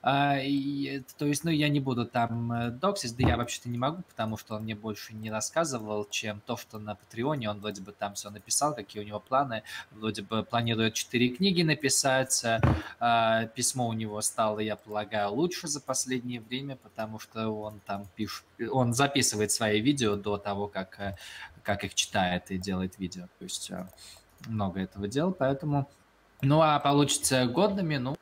[0.00, 3.78] А, и, то есть, ну, я не буду там э, доксить, да я вообще-то не
[3.78, 7.82] могу, потому что он мне больше не рассказывал, чем то, что на Патреоне он вроде
[7.82, 12.44] бы там все написал, какие у него планы, вроде бы планирует четыре книги написать,
[13.00, 18.06] а, письмо у него стало, я полагаю, лучше за последнее время, потому что он там
[18.14, 21.16] пишет, он записывает свои видео до того, как, э,
[21.64, 23.84] как их читает и делает видео, то есть э,
[24.46, 25.88] много этого дел, поэтому
[26.40, 28.16] ну, а получится годными, ну,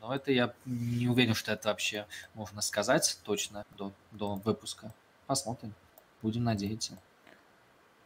[0.00, 4.92] но это я не уверен, что это вообще можно сказать точно до, до выпуска.
[5.26, 5.74] Посмотрим.
[6.22, 6.98] Будем надеяться.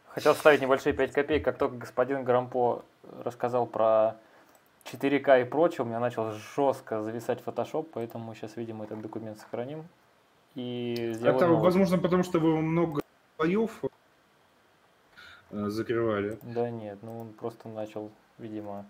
[0.07, 1.43] Хотел вставить небольшие 5 копеек.
[1.43, 2.83] Как только господин Грампо
[3.23, 4.15] рассказал про
[4.85, 9.39] 4К и прочее, у меня начал жестко зависать Photoshop, поэтому мы сейчас, видимо, этот документ
[9.39, 9.85] сохраним.
[10.53, 11.63] И это, новый.
[11.63, 13.01] возможно, потому что вы много
[13.37, 13.83] боев
[15.51, 16.39] э, закрывали.
[16.43, 18.85] Да нет, ну он просто начал, видимо...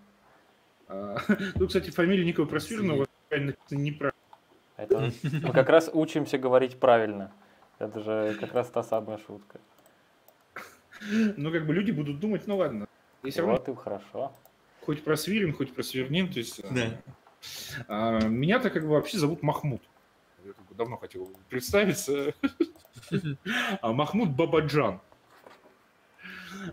[0.88, 1.16] А,
[1.56, 4.12] ну, кстати, фамилия Никола Просвирного правильно не прав.
[4.76, 5.10] Это
[5.42, 7.32] мы как раз учимся говорить правильно.
[7.78, 9.58] Это же как раз та самая шутка.
[11.36, 12.88] Ну, как бы люди будут думать, ну ладно.
[13.22, 14.32] Если равно Вот и хорошо.
[14.80, 16.60] хоть просвирен, хоть просвернин, то есть...
[16.60, 17.02] э, Да.
[17.86, 19.82] а, Меня-то как бы вообще зовут Махмуд.
[20.42, 22.32] Я как бы давно хотел представиться.
[23.82, 25.00] А, Махмуд Бабаджан.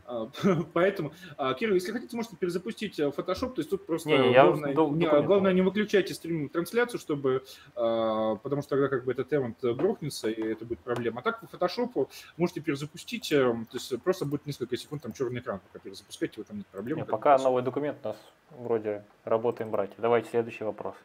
[0.05, 0.29] А,
[0.73, 4.43] Поэтому, а, Кирилл, если хотите, можете перезапустить э, Photoshop, то есть тут просто Не, я
[4.45, 7.43] главное, дол- не, главное не выключайте стрим-трансляцию, чтобы,
[7.75, 11.19] а, потому что тогда как бы этот эвент грохнется, и это будет проблема.
[11.19, 12.07] А так по Photoshop
[12.37, 16.45] можете перезапустить, э, то есть просто будет несколько секунд там черный экран, пока перезапускаете, в
[16.45, 16.97] этом нет проблем.
[16.97, 18.17] Не, пока просто- новый документ у нас
[18.51, 19.95] вроде работаем, братья.
[19.97, 20.95] Давайте следующий вопрос.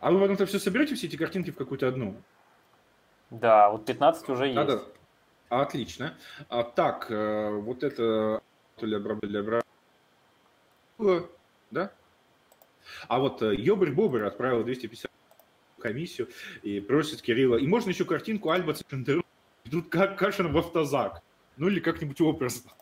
[0.00, 2.14] А вы потом-то все соберете, все эти картинки в какую-то одну?
[3.30, 4.56] Да, вот 15 уже есть.
[4.56, 4.82] Да-да.
[5.48, 6.14] Отлично.
[6.48, 8.42] А, так, э, вот это...
[11.70, 11.92] Да?
[13.08, 15.10] А вот э, Йобрь Бобр отправил 250
[15.76, 16.28] в комиссию
[16.62, 17.56] и просит Кирилла.
[17.56, 19.24] И можно еще картинку Альба Цендеру
[19.64, 21.22] идут как Кашин в автозак.
[21.56, 22.72] Ну или как-нибудь образно.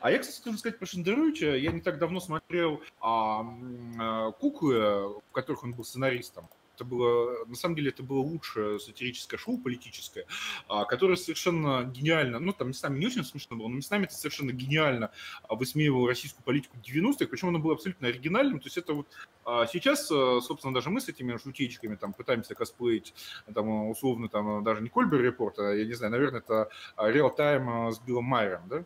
[0.00, 1.56] А я, кстати, должен сказать про Шендеровича.
[1.56, 3.42] Я не так давно смотрел а,
[4.32, 6.48] куклы, в которых он был сценаристом.
[6.76, 10.26] Это было, на самом деле, это было лучшее сатирическое шоу политическое,
[10.68, 14.52] а, которое совершенно гениально, ну, там местами не очень смешно было, но местами это совершенно
[14.52, 15.10] гениально
[15.48, 19.08] а, высмеивало российскую политику 90-х, причем оно было абсолютно оригинальным, то есть это вот
[19.44, 23.14] а, сейчас, собственно, даже мы с этими шутечками там пытаемся косплеить,
[23.54, 27.98] там, условно, там, даже не Кольбер Репорт, а, я не знаю, наверное, это Time с
[28.00, 28.84] Биллом Майером, да?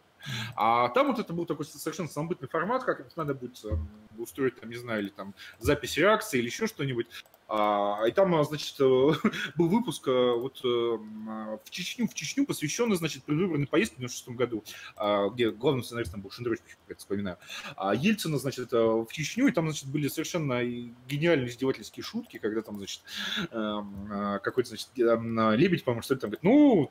[0.57, 3.89] А там вот это был такой совершенно самобытный формат, как надо будет эм,
[4.19, 7.07] устроить, там, не знаю, или там запись реакции или еще что-нибудь.
[7.53, 8.85] А, и там, а, значит, э,
[9.57, 14.63] был выпуск э, вот в Чечню, в Чечню посвященный, значит, предвыборной поездке в 96 году,
[15.33, 17.39] где главным сценаристом был Шендерович, почему я вспоминаю.
[17.77, 22.63] А Ельцина, значит, э, в Чечню, и там, значит, были совершенно гениальные издевательские шутки, когда
[22.63, 23.03] там, значит,
[23.51, 26.89] эм, какой-то, значит, Лебедь, по-моему, что ли, там говорит, ну,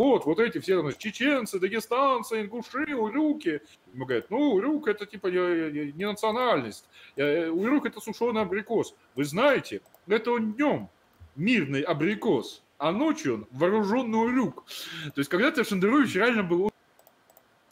[0.00, 3.60] вот, вот эти все, значит, чеченцы, дагестанцы, ингуши, урюки.
[3.92, 6.86] Ему говорят, ну, урюк это типа не, не- национальность.
[7.16, 8.94] Э, Урюк это сушеный абрикос.
[9.14, 10.88] Вы знаете, это он днем
[11.36, 14.64] мирный абрикос, а ночью он вооруженный урюк.
[15.14, 16.70] То есть когда-то Шендерович реально был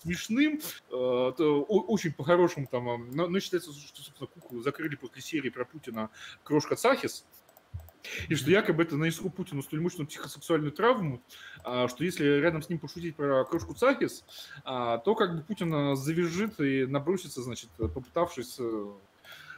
[0.02, 0.60] смешным,
[0.90, 6.10] э, очень по-хорошему там, но считается, что, собственно, куклу закрыли после серии про Путина
[6.44, 7.24] «Крошка Цахис»,
[8.28, 11.22] и что якобы это нанесло Путину столь мощную психосексуальную травму,
[11.64, 14.24] а, что если рядом с ним пошутить про крошку Цахис,
[14.64, 18.86] а, то как бы Путин а, завяжет и набросится, значит, попытавшись э,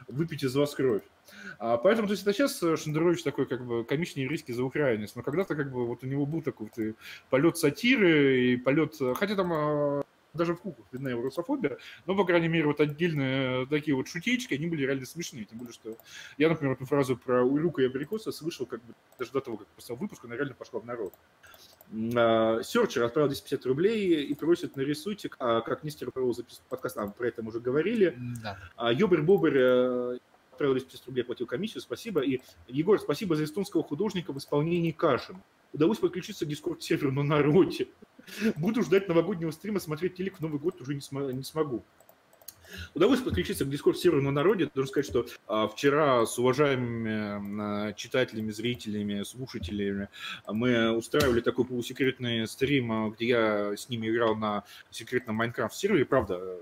[0.07, 1.03] выпить из вас кровь.
[1.57, 5.21] Поэтому, то есть, это сейчас э, Шендерович такой, как бы, комичный риски за украинец, но
[5.21, 6.95] когда-то, как бы, вот у него был такой вот и
[7.29, 10.03] полет сатиры и полет, э, хотя там
[10.33, 14.53] даже в куклах видна его русофобия, но, по крайней мере, вот отдельные такие вот шутечки,
[14.53, 15.97] они были реально смешные, тем более, что
[16.37, 19.67] я, например, эту фразу про Урука и Абрикоса слышал как бы даже до того, как
[19.67, 21.13] поставил выпуск, она реально пошла в народ.
[21.91, 27.27] Серчер отправил 250 рублей и просит нарисуйте, а, как Нестер провел запись подкаст, а, про
[27.27, 28.17] это мы уже говорили.
[28.41, 28.57] Да.
[28.77, 30.19] А, Йобер Бобер э,
[30.51, 32.21] отправил 250 рублей, оплатил комиссию, спасибо.
[32.21, 35.41] И, Егор, спасибо за эстонского художника в исполнении Кашина.
[35.73, 37.87] Удалось подключиться к Discord-серверу на народе.
[38.55, 41.83] Буду ждать новогоднего стрима, смотреть телек в Новый год уже не, смо- не смогу.
[42.93, 44.69] Удалось подключиться к Discord-серверу на народе.
[44.73, 50.09] Должен сказать, что а, вчера с уважаемыми а, читателями, зрителями, слушателями
[50.47, 56.05] мы устраивали такой полусекретный стрим, а, где я с ними играл на секретном Minecraft сервере.
[56.05, 56.57] Правда,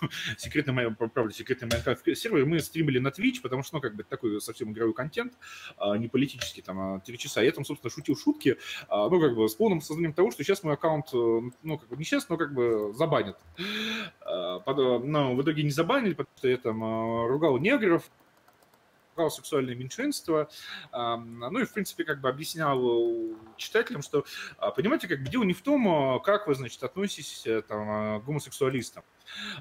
[0.38, 4.02] секретный, Май- правда, секретный Minecraft сервер, мы стримили на Twitch, потому что, ну, как бы,
[4.04, 5.34] такой совсем игровой контент,
[5.76, 7.42] а, не политический, там, а, три часа.
[7.42, 8.58] Я там, собственно, шутил шутки,
[8.88, 11.88] а, ну, как бы, с полным сознанием того, что сейчас мой аккаунт, э, ну, как
[11.88, 13.38] бы, не сейчас, но, как бы, забанят.
[14.20, 16.82] Под- Но в итоге не забанили, потому что я там
[17.26, 18.02] ругал негров,
[19.16, 20.48] ругал сексуальное меньшинство,
[20.92, 24.24] ну и, в принципе, как бы объяснял читателям, что,
[24.76, 29.04] понимаете, как бы дело не в том, как вы, значит, относитесь э, там, к гомосексуалистам.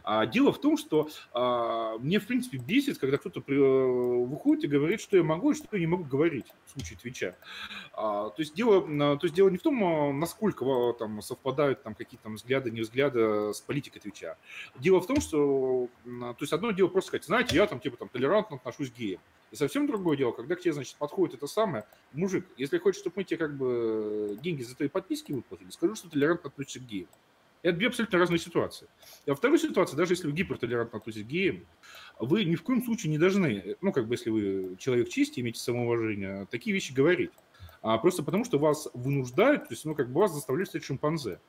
[0.03, 4.65] А дело в том, что а, мне, в принципе, бесит, когда кто-то при- э, выходит
[4.65, 7.35] и говорит, что я могу и что я не могу говорить в случае Твича.
[7.93, 11.21] А, то, есть дело, а, то есть дело не в том, а, насколько а, там
[11.21, 14.37] совпадают там, какие-то там взгляды, не взгляды с политикой Твича.
[14.79, 18.09] Дело в том, что то есть одно дело просто сказать, знаете, я там типа там
[18.09, 19.21] толерантно отношусь к геям.
[19.51, 23.17] И совсем другое дело, когда к тебе, значит, подходит это самое, мужик, если хочешь, чтобы
[23.17, 27.07] мы тебе как бы деньги за твои подписки выплатили, скажу, что толерантно относишься к геям.
[27.63, 28.87] Это две абсолютно разные ситуации.
[29.25, 31.65] И во второй ситуации, даже если вы гипертолерантно относитесь к геям,
[32.19, 35.61] вы ни в коем случае не должны, ну, как бы, если вы человек чести, имеете
[35.61, 37.31] самоуважение, такие вещи говорить.
[37.81, 41.39] а просто потому, что вас вынуждают, то есть, ну, как бы вас заставляют стать шимпанзе.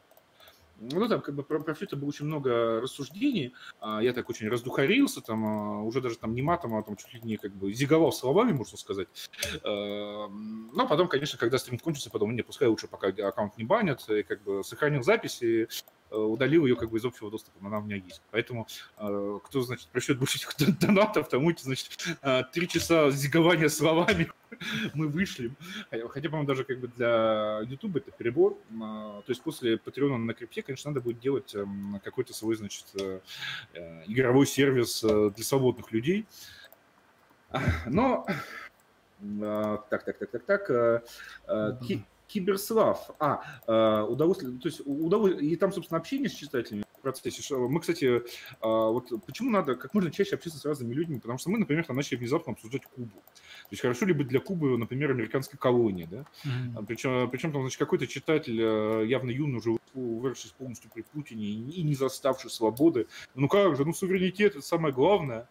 [0.81, 3.55] Ну, там как бы про, про все это было очень много рассуждений.
[3.81, 7.15] А, я так очень раздухарился, там, а, уже даже там не матом, а там чуть
[7.15, 9.07] ли не как бы зиговал словами, можно сказать.
[9.62, 14.09] А, но потом, конечно, когда стрим кончился, потом, не, пускай лучше пока аккаунт не банят,
[14.11, 17.82] и как бы сохранил записи, Э, удалил ее как бы из общего доступа, она у
[17.82, 18.23] меня есть.
[18.31, 18.66] Поэтому
[18.99, 20.39] э, кто, значит, пришлет больше
[20.81, 24.31] донатов, тому, значит, э, три часа зигования словами
[24.95, 25.53] мы вышли.
[25.91, 28.57] Хотя, по-моему, даже как бы для YouTube это перебор.
[28.70, 32.86] То есть после Patreon на крипте, конечно, надо будет делать эм, какой-то свой, значит,
[34.07, 36.27] игровой сервис для свободных людей.
[37.86, 38.27] Но
[39.20, 41.05] так, так, так, так, так.
[42.35, 43.11] Киберслав.
[43.20, 47.56] А, э, удалось, то есть удалось, и там, собственно, общение с читателями в процессе.
[47.56, 48.23] Мы, кстати, э,
[48.61, 51.94] вот почему надо как можно чаще общаться с разными людьми, потому что мы, например, там
[51.94, 53.11] начали внезапно обсуждать Кубу.
[53.11, 56.27] То есть хорошо ли быть для Кубы, например, американской колонии, да?
[56.44, 56.86] Mm-hmm.
[56.86, 61.82] Причем, причем там, значит, какой-то читатель, э, явно юный, уже выросший полностью при Путине и
[61.85, 63.06] не заставший свободы,
[63.36, 65.48] ну как же, ну суверенитет– это самое главное.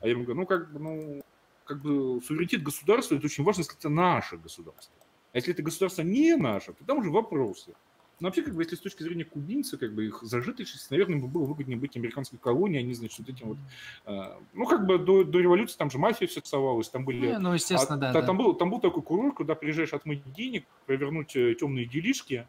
[0.00, 1.22] А я ему говорю, ну как бы, ну,
[1.64, 4.97] как бы суверенитет государства– это очень важно, если это наше государство.
[5.32, 7.74] А если это государство не наше, то там уже вопросы.
[8.20, 11.28] Но вообще, как бы, если с точки зрения кубинца, как бы их зажиточность, наверное, бы
[11.28, 13.58] было выгоднее быть американской колонией, они, значит, вот этим вот...
[14.06, 17.28] Э, ну, как бы до, до революции там же мафия все тусовалась, там были...
[17.28, 18.26] Не, ну, естественно, а, да, та, да.
[18.26, 22.48] Там, был, там был такой курорт, куда приезжаешь отмыть денег, провернуть э, темные делишки,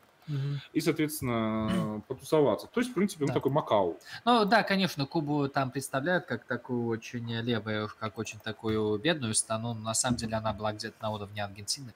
[0.73, 2.67] и, соответственно, потусоваться.
[2.67, 3.33] То есть, в принципе, он да.
[3.33, 3.95] такой Макао.
[4.25, 9.73] Ну да, конечно, Кубу там представляют как такую очень левую, как очень такую бедную страну,
[9.73, 11.93] но на самом деле она была где-то на уровне Аргентины.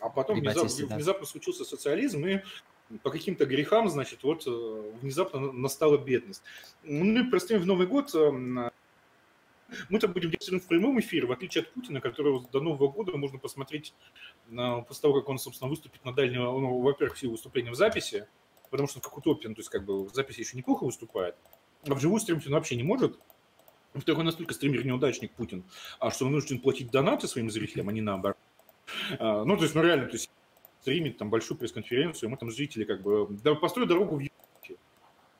[0.00, 2.42] А потом внезапно, внезапно случился социализм, и
[3.02, 6.42] по каким-то грехам, значит, вот э, внезапно настала бедность.
[6.84, 8.70] Ну и простым в Новый год эм,
[9.88, 13.38] мы-то будем делать в прямом эфире, в отличие от Путина, которого до Нового года можно
[13.38, 13.94] посмотреть
[14.48, 18.26] после того, как он, собственно, выступит на дальнем, ну, во-первых, все выступления в записи,
[18.70, 21.36] потому что он как утопиан, то есть как бы в записи еще неплохо выступает,
[21.86, 23.18] а вживую стримить он вообще не может.
[23.94, 25.64] Во-вторых, он настолько стример-неудачник Путин,
[25.98, 28.38] а что он вынужден платить донаты своим зрителям, а не наоборот.
[29.18, 30.30] А, ну, то есть, ну, реально, то есть,
[30.80, 34.74] стримить там большую пресс-конференцию, мы там зрители как бы, да, построй дорогу в Якутске.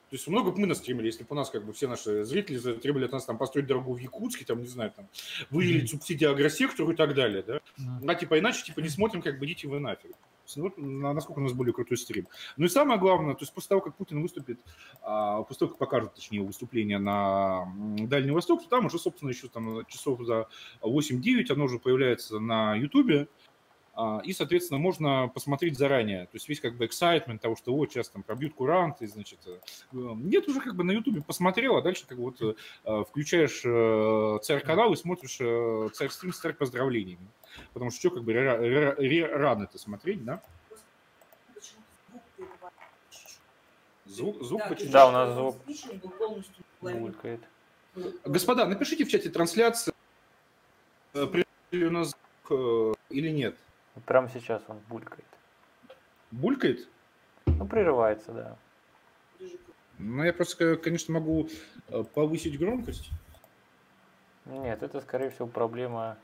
[0.09, 2.57] То есть много бы мы настримили, если бы у нас как бы все наши зрители
[2.73, 5.07] требовали от нас там построить дорогу в Якутске, там, не знаю, там,
[5.49, 5.87] выделить mm-hmm.
[5.87, 7.57] субсидии агросектору и так далее, да.
[7.57, 8.07] Mm-hmm.
[8.07, 10.11] А типа иначе, типа, не смотрим, как бы идите вы нафиг.
[10.57, 12.27] Насколько у нас более крутой стрим.
[12.57, 14.59] Ну и самое главное, то есть после того, как Путин выступит,
[15.01, 17.65] а, после того, как покажут, точнее, выступление на
[17.99, 20.47] Дальний Восток, то там уже, собственно, еще там часов за
[20.81, 23.27] 8-9 оно уже появляется на Ютубе.
[24.01, 26.23] А, и, соответственно, можно посмотреть заранее.
[26.27, 29.59] То есть весь как бы excitement того, что вот сейчас там пробьют куранты, значит, э,
[29.91, 34.39] нет, уже как бы на Ютубе посмотрел, а дальше как бы вот э, включаешь э,
[34.41, 35.35] царь-канал и смотришь
[35.97, 37.27] царь-стрим с царь-поздравлениями.
[37.73, 40.41] Потому что что, как бы рано это смотреть, да?
[44.05, 44.91] Звук, звук да, почему?
[44.91, 45.57] Да, у нас звук
[46.79, 47.41] булькает.
[48.23, 49.91] Господа, напишите в чате трансляции,
[51.11, 51.43] при
[51.83, 52.15] у нас
[52.47, 53.57] звук или нет.
[54.05, 55.25] Прямо сейчас он булькает.
[56.31, 56.87] Булькает?
[57.45, 58.55] Ну, прерывается, да.
[59.97, 61.49] Ну, я просто, конечно, могу
[61.89, 63.09] э, повысить громкость.
[64.45, 66.17] Нет, это, скорее всего, проблема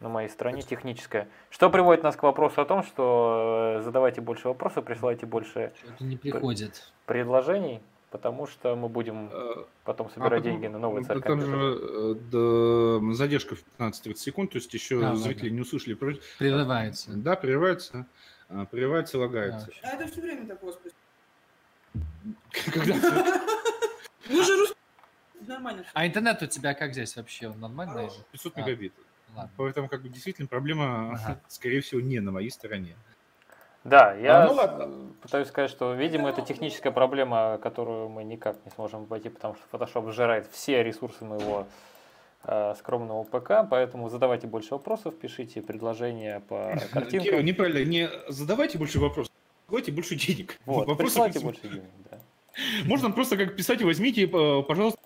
[0.00, 1.28] на моей стороне техническая.
[1.50, 6.04] Что приводит нас к вопросу о том, что э, задавайте больше вопросов, присылайте больше это
[6.04, 6.92] не приходит.
[7.06, 11.40] предложений, потому что мы будем э, потом а собирать а, деньги на новый царь Там
[11.40, 15.54] же да, задержка в 15-30 секунд, то есть еще а, зрители да.
[15.54, 15.94] не услышали.
[15.94, 17.12] Прерывается.
[17.14, 18.06] Да, прерывается.
[18.48, 19.70] А, прерывается, лагается.
[19.82, 20.94] А это все время так, господи.
[22.72, 22.94] Когда?
[24.28, 24.76] Ну же русский.
[25.46, 25.84] Нормально.
[25.94, 27.48] А интернет у тебя как здесь вообще?
[27.48, 28.10] Он нормальный?
[28.32, 28.92] 500 мегабит.
[29.34, 29.50] Ладно.
[29.56, 31.40] Поэтому, как бы, действительно, проблема, ага.
[31.48, 32.96] скорее всего, не на моей стороне.
[33.84, 39.02] Да, я ну, пытаюсь сказать, что, видимо, это техническая проблема, которую мы никак не сможем
[39.02, 41.66] обойти, потому что Photoshop сжирает все ресурсы моего
[42.44, 47.26] э, скромного ПК, поэтому задавайте больше вопросов, пишите предложения по картинкам.
[47.26, 49.32] Кирилл, неправильно, не задавайте больше вопросов,
[49.66, 50.58] давайте больше денег.
[50.66, 52.18] Вот, присылайте больше денег, да.
[52.84, 55.00] Можно просто как писать, возьмите, э, пожалуйста,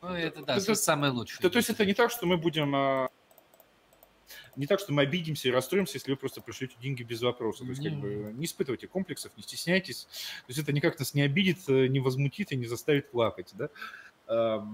[0.00, 1.40] ну, это да, это, самое лучшее.
[1.40, 3.08] То, то есть это не так, что мы будем...
[4.54, 7.64] А, не так, что мы обидимся и расстроимся, если вы просто пришлете деньги без вопроса.
[7.64, 10.04] То есть, как бы, не испытывайте комплексов, не стесняйтесь.
[10.46, 13.68] То есть это никак нас не обидит, э, не возмутит и не заставит плакать, да?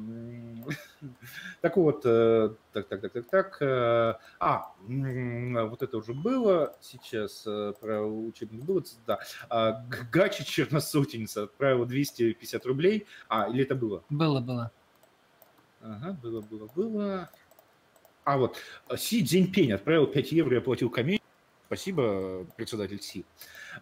[1.61, 3.57] Так вот, э, так, так, так, так, так.
[3.61, 9.19] Э, а, вот это уже было сейчас про учебник было, да.
[9.49, 13.09] А, Гачи Черносотенница отправила 250 рублей.
[13.29, 14.05] А, или это было?
[14.09, 14.71] Было, было.
[15.83, 17.31] Ага, было, было, было.
[18.25, 18.59] А вот
[18.97, 21.21] Си Цзиньпень отправил 5 евро и оплатил комиссию.
[21.67, 23.25] Спасибо, председатель Си.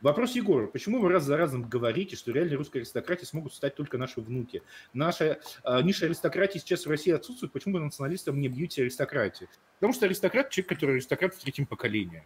[0.01, 0.69] Вопрос Егора.
[0.69, 4.63] Почему вы раз за разом говорите, что реальной русской аристократией смогут стать только наши внуки?
[4.93, 7.53] Наша э, ниша аристократии сейчас в России отсутствует.
[7.53, 9.49] Почему вы националистам не бьете аристократию?
[9.79, 12.25] Потому что аристократ– человек, который аристократ в третьем поколении.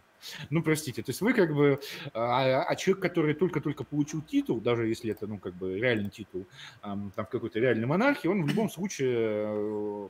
[0.49, 1.79] Ну, простите, то есть вы как бы,
[2.13, 6.47] а, а человек, который только-только получил титул, даже если это, ну, как бы реальный титул,
[6.81, 10.09] там, в какой-то реальной монархии, он в любом случае, э,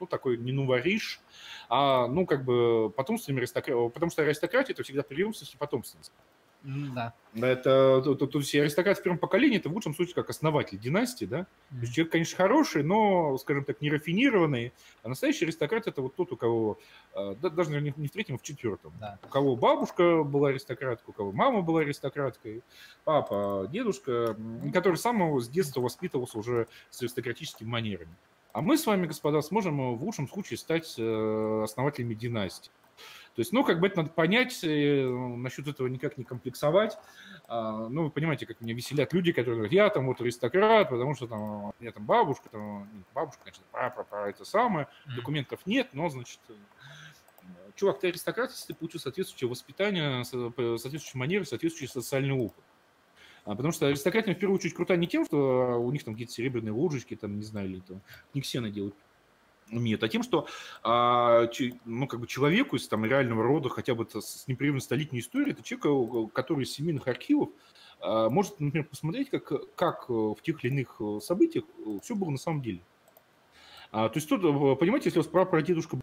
[0.00, 1.20] ну, такой не нувориш,
[1.68, 6.12] а, ну, как бы потомственный аристократ, потому что аристократия– это всегда преемственность и потомственность.
[6.62, 7.14] Да.
[7.34, 10.78] Это, то, то, то есть аристократ в первом поколении, это в лучшем случае как основатель
[10.78, 11.40] династии, да?
[11.40, 11.44] Mm.
[11.44, 14.72] То есть человек, конечно, хороший, но, скажем так, не рафинированный.
[15.02, 16.78] А настоящий аристократ это вот тот, у кого,
[17.14, 18.92] а, да, даже не, не в третьем, а в четвертом.
[18.98, 19.18] Да.
[19.24, 22.62] У кого бабушка была аристократкой, у кого мама была аристократкой,
[23.04, 24.36] папа, дедушка,
[24.72, 28.14] который сам с детства воспитывался уже с аристократическими манерами.
[28.52, 32.70] А мы с вами, господа, сможем в лучшем случае стать э, основателями династии.
[33.36, 36.96] То есть, ну, как бы это надо понять, э, насчет этого никак не комплексовать.
[37.48, 41.14] А, ну, вы понимаете, как меня веселят люди, которые говорят, я там вот аристократ, потому
[41.14, 45.88] что там у меня там бабушка, там, бабушка, значит, папа, папа, это самое, документов нет,
[45.92, 46.54] но, значит, э,
[47.74, 52.64] чувак, ты аристократ, если ты получил соответствующее воспитание, соответствующие манеры, соответствующий социальный опыт.
[53.44, 56.32] А, потому что аристократия в первую очередь крута не тем, что у них там какие-то
[56.32, 58.00] серебряные ложечки, там, не знаю, или там
[58.32, 58.94] книгсены делают
[59.70, 60.46] нет, а тем, что
[60.82, 61.48] а,
[61.84, 65.62] ну, как бы человеку из там, реального рода, хотя бы с непрерывно столетней историей, это
[65.62, 67.50] человек, который из семейных архивов
[68.00, 72.30] а, может, например, посмотреть, как, как в тех или иных э, событиях э, все было
[72.30, 72.80] на самом деле.
[73.90, 75.98] А, то есть тут, э, понимаете, если у вас прапрадедушка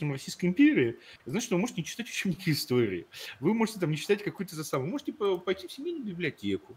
[0.00, 3.06] Российской империи, значит, вы можете не читать учебники истории.
[3.40, 4.86] Вы можете там не читать какую-то за самую.
[4.86, 6.76] Вы можете пойти в семейную библиотеку,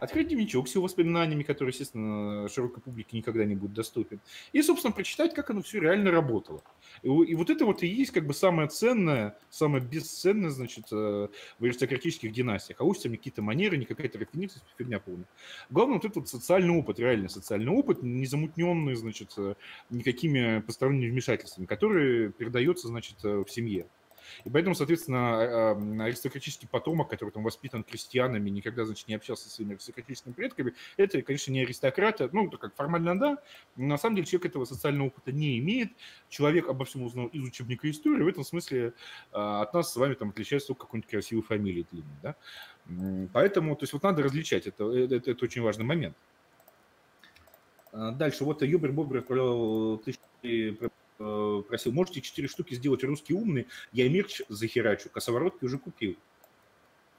[0.00, 4.20] открыть дневничок с его воспоминаниями, который, естественно, широкой публике никогда не будет доступен,
[4.52, 6.62] и, собственно, прочитать, как оно все реально работало.
[7.02, 11.28] И, и вот это вот и есть как бы самое ценное, самое бесценное, значит, э,
[11.58, 12.80] в аристократических династиях.
[12.80, 15.26] А уж там какие-то манеры, не какая-то рафинированность, фигня полная.
[15.68, 19.54] Главное вот этот вот социальный опыт, реальный социальный опыт, не замутненный, значит, э,
[19.90, 23.86] никакими посторонними вмешательствами, который передается, значит, э, в семье.
[24.44, 29.50] И поэтому, соответственно, а, аристократический потомок, который там воспитан крестьянами, никогда, значит, не общался со
[29.50, 33.38] своими аристократическими предками, это, конечно, не аристократ, ну, это как формально да,
[33.76, 35.90] но на самом деле человек этого социального опыта не имеет,
[36.28, 38.94] человек обо всем узнал из учебника истории, в этом смысле
[39.32, 42.36] а, от нас с вами там отличается только какой-нибудь красивой фамилией длинной, да.
[43.32, 46.16] Поэтому, то есть вот надо различать, это, это, это очень важный момент.
[47.92, 50.20] А, дальше, вот Юбер Бобер отправлял тысячи
[51.20, 56.16] Э, просил, можете 4 штуки сделать русский умный, я мерч захерачу, косоворотки уже купил.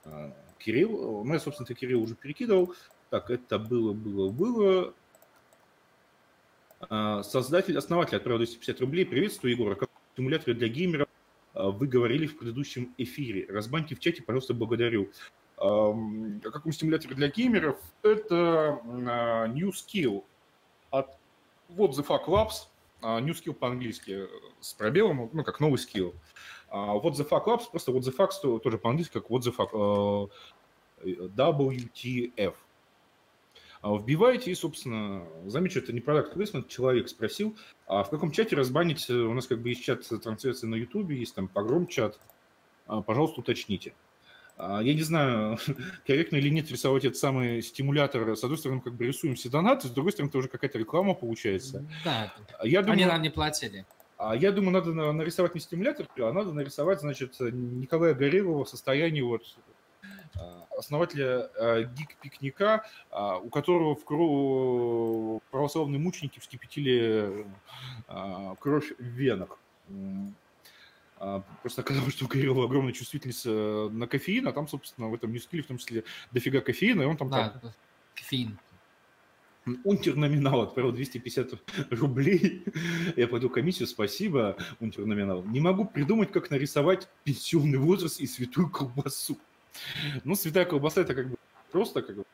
[0.06, 2.73] А, Кирилл, ну я, собственно, ты Кирилл уже перекидывал.
[3.11, 4.94] Так, это было, было, было.
[6.90, 9.06] А, создатель, основатель отправил 250 рублей.
[9.06, 9.76] Приветствую, Егор.
[9.76, 11.07] Как стимуляторы для геймеров
[11.53, 13.45] а, вы говорили в предыдущем эфире.
[13.49, 15.11] Разбаньте в чате, пожалуйста, благодарю.
[15.57, 15.94] О
[16.41, 17.78] каком стимуляторе для геймеров?
[18.02, 20.23] Это New Skill
[20.90, 21.11] от
[21.69, 22.70] What the Fuck Labs.
[23.02, 24.28] А, new skill по-английски
[24.60, 26.14] с пробелом, ну, как новый скилл.
[26.69, 30.30] А what the fuck labs, просто what the fuck тоже по-английски, как what the fuck,
[31.03, 32.56] э, WTF.
[33.82, 37.57] А вбиваете и, собственно, замечу, это не продукт placement, человек спросил,
[37.88, 41.34] а в каком чате разбанить, у нас как бы есть чат трансляции на YouTube, есть
[41.34, 42.19] там погром чат,
[42.86, 43.94] пожалуйста, уточните.
[44.64, 45.58] А, я не знаю,
[46.06, 48.38] корректно или нет рисовать этот самый стимулятор.
[48.38, 51.16] С одной стороны, как бы рисуем все донаты, с другой стороны, это уже какая-то реклама
[51.16, 51.84] получается.
[52.06, 53.88] Да, а я думаю, они нам не платили.
[54.18, 59.22] А я думаю, надо нарисовать не стимулятор, а надо нарисовать, значит, Николая Горелого в состоянии
[59.22, 59.42] вот
[60.78, 61.50] основателя
[61.98, 62.86] гик-пикника,
[63.44, 67.48] у которого в кровь православные мученики вскипятили
[68.60, 69.58] кровь в венах.
[71.23, 75.14] А, просто оказалось, что у Кирилла огромная чувствительность э, на кофеин, а там, собственно, в
[75.14, 77.30] этом ньюскилле в том числе дофига кофеина, и он там...
[77.30, 77.72] Да, там...
[78.15, 78.57] кофеин.
[79.84, 81.52] Унтер-номинал отправил 250
[81.91, 82.65] рублей.
[83.15, 85.43] Я пойду комиссию, спасибо, унтер-номинал.
[85.43, 89.38] Не могу придумать, как нарисовать пенсионный возраст и святую колбасу.
[90.23, 91.38] Ну, святая колбаса это как бы
[91.72, 92.26] просто как бы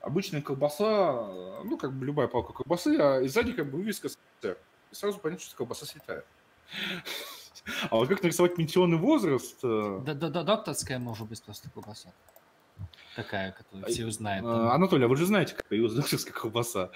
[0.00, 4.58] обычная колбаса, ну, как бы любая палка колбасы, а и сзади как бы вывеска СССР.
[4.90, 6.24] И сразу понятно, что колбаса святая.
[7.90, 9.58] А вот как нарисовать пенсионный возраст?
[9.62, 12.12] Да, да, да, докторская может быть просто колбаса.
[13.14, 14.44] Такая, которую все узнают.
[14.46, 16.90] А, Анатолий, а вы же знаете, как появилась докторская колбаса.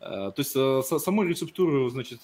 [0.00, 2.20] А, то есть а, саму рецептуру, значит,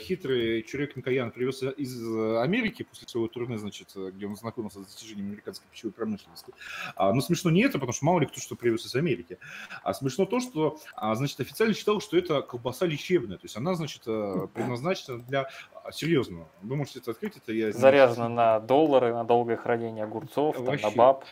[0.00, 1.96] хитрый Чурек Микоян привез из
[2.38, 6.52] Америки после своего турне, значит, где он знакомился с достижением американской пищевой промышленности.
[6.98, 9.38] Но смешно не это, потому что мало ли кто что привез из Америки.
[9.82, 10.78] А смешно то, что,
[11.14, 13.38] значит, официально считал, что это колбаса лечебная.
[13.38, 15.48] То есть она, значит, предназначена для
[15.90, 17.72] серьезно, вы можете это открыть, это я...
[17.72, 21.24] Заряжена на доллары, на долгое хранение огурцов, там, на баб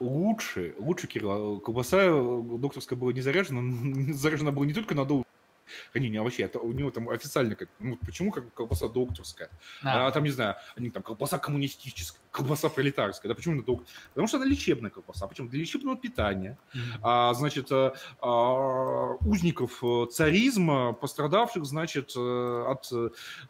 [0.00, 3.62] лучше, лучше, Кирилл, колбаса докторская была не заряжена,
[4.12, 5.25] заряжена была не только на доллар,
[5.94, 9.50] они не вообще, это у него там официально как, ну почему как колбаса докторская,
[9.82, 10.06] а.
[10.06, 13.86] а там не знаю, они там колбаса коммунистическая, колбаса пролетарская, да почему она доктор?
[14.10, 17.00] Потому что она лечебная колбаса, почему для лечебного питания, mm-hmm.
[17.02, 22.88] а, значит а, а, узников э, царизма, пострадавших, значит, э, от,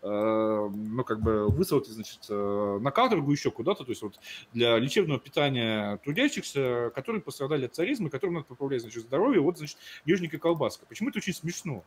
[0.02, 4.18] а, ну как бы высылки, значит, на каторгу еще куда-то, то есть вот
[4.52, 9.78] для лечебного питания трудящихся, которые пострадали от царизма, которым надо поправлять, значит, здоровье, вот, значит,
[10.05, 10.86] ежника колбаска.
[10.86, 11.84] Почему это очень смешно?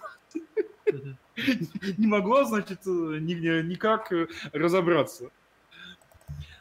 [1.98, 4.12] не могла, значит, никак
[4.52, 5.30] разобраться.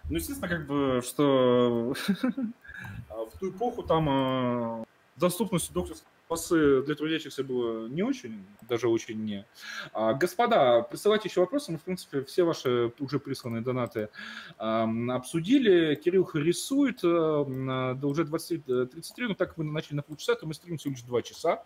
[0.10, 1.96] Ну, естественно, как бы, что
[3.10, 4.86] в ту эпоху там
[5.16, 9.46] доступность докторской пасы для трудящихся было не очень, даже очень не.
[9.94, 11.72] А, господа, присылайте еще вопросы.
[11.72, 14.10] Мы, в принципе, все ваши уже присланные донаты
[14.58, 15.94] а, обсудили.
[15.94, 17.02] Кирилл рисует.
[17.04, 20.94] А, да уже 20.33, но так как мы начали на полчаса, то мы стримим всего
[20.94, 21.64] лишь 2 часа.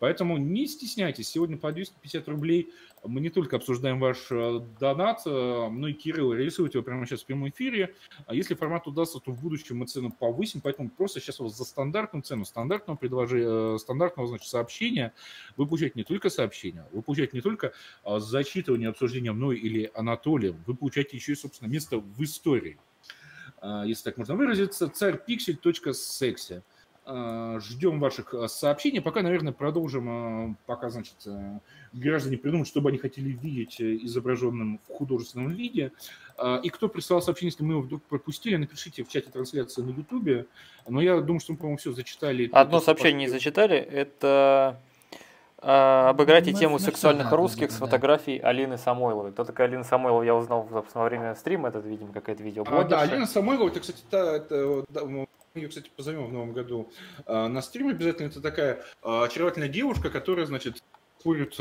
[0.00, 2.72] Поэтому не стесняйтесь, сегодня по 250 рублей
[3.04, 7.22] мы не только обсуждаем ваш э, донат, э, но и Кирилл реализует его прямо сейчас
[7.22, 7.94] в прямом эфире.
[8.26, 11.64] А если формат удастся, то в будущем мы цену повысим, поэтому просто сейчас вот за
[11.64, 15.12] стандартную цену, стандартного предложения, э, стандартного значит, сообщения
[15.58, 17.74] вы получаете не только сообщение, вы получаете не только
[18.04, 22.78] зачитывание, обсуждения мной или Анатолием, вы получаете еще и, собственно, место в истории.
[23.84, 26.62] Если так можно выразиться, царьпиксель.секси.
[27.12, 29.00] Э, ждем ваших э, сообщений.
[29.00, 31.16] Пока, наверное, продолжим, э, пока, значит,
[31.92, 35.92] граждане придумают, что бы они хотели видеть изображенным в художественном виде.
[36.62, 40.46] И кто прислал сообщение, если мы его вдруг пропустили, напишите в чате трансляции на Ютубе.
[40.88, 42.48] Но я думаю, что мы, по-моему, все зачитали.
[42.52, 43.76] Одно сообщение не зачитали.
[43.76, 44.80] Это
[45.58, 49.32] обыграйте тему сексуальных русских с фотографией Алины Самойловой.
[49.32, 52.64] Кто такая Алина Самойлова, я узнал во время стрима, это, видимо, какая-то видео.
[52.66, 54.84] А, да, Алина Самойлова, это, кстати, та, это,
[55.54, 56.92] ее, кстати, позовем в новом году
[57.26, 58.28] а, на стрим обязательно.
[58.28, 60.82] Это такая а, очаровательная девушка, которая, значит,
[61.20, 61.56] спорит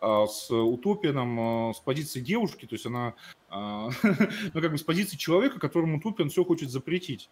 [0.00, 3.14] а, с Утопином с позиции девушки, то есть она,
[3.50, 7.30] ну, как бы с позиции человека, которому Утопин все хочет запретить.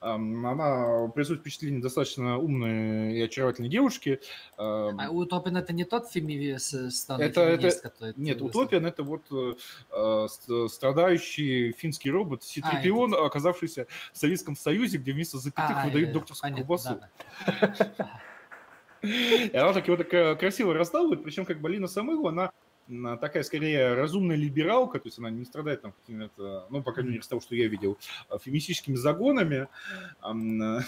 [0.00, 4.20] Она производит впечатление достаточно умной и очаровательной девушки.
[4.56, 8.14] А Утопин это не тот фемивес, это, это, который...
[8.16, 10.28] Нет, Утопин это вот э,
[10.68, 16.54] страдающий финский робот Ситрипион, а, оказавшийся в Советском Союзе, где вместо запятых а, выдают докторскую
[16.54, 17.00] колбасу.
[19.02, 22.52] И она так его так красиво раздавливает, причем как бы Лина Самылова, она
[23.20, 27.20] такая скорее разумная либералка, то есть она не страдает там какими-то, ну, по крайней мере,
[27.20, 27.98] из того, что я видел,
[28.28, 29.68] а, феминистическими загонами.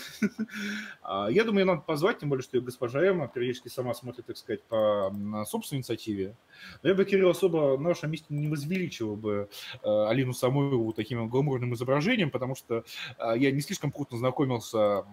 [1.03, 4.27] А, я думаю, ее надо позвать, тем более, что ее госпожа Эмма периодически сама смотрит,
[4.27, 5.13] так сказать, по
[5.47, 6.37] собственной инициативе.
[6.83, 9.49] Но я бы, Кирилл, особо на вашем месте не возвеличивал бы
[9.83, 12.85] а, Алину Самойлову таким гламурным изображением, потому что
[13.19, 15.05] я не слишком крупно знакомился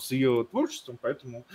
[0.00, 1.46] с ее творчеством, поэтому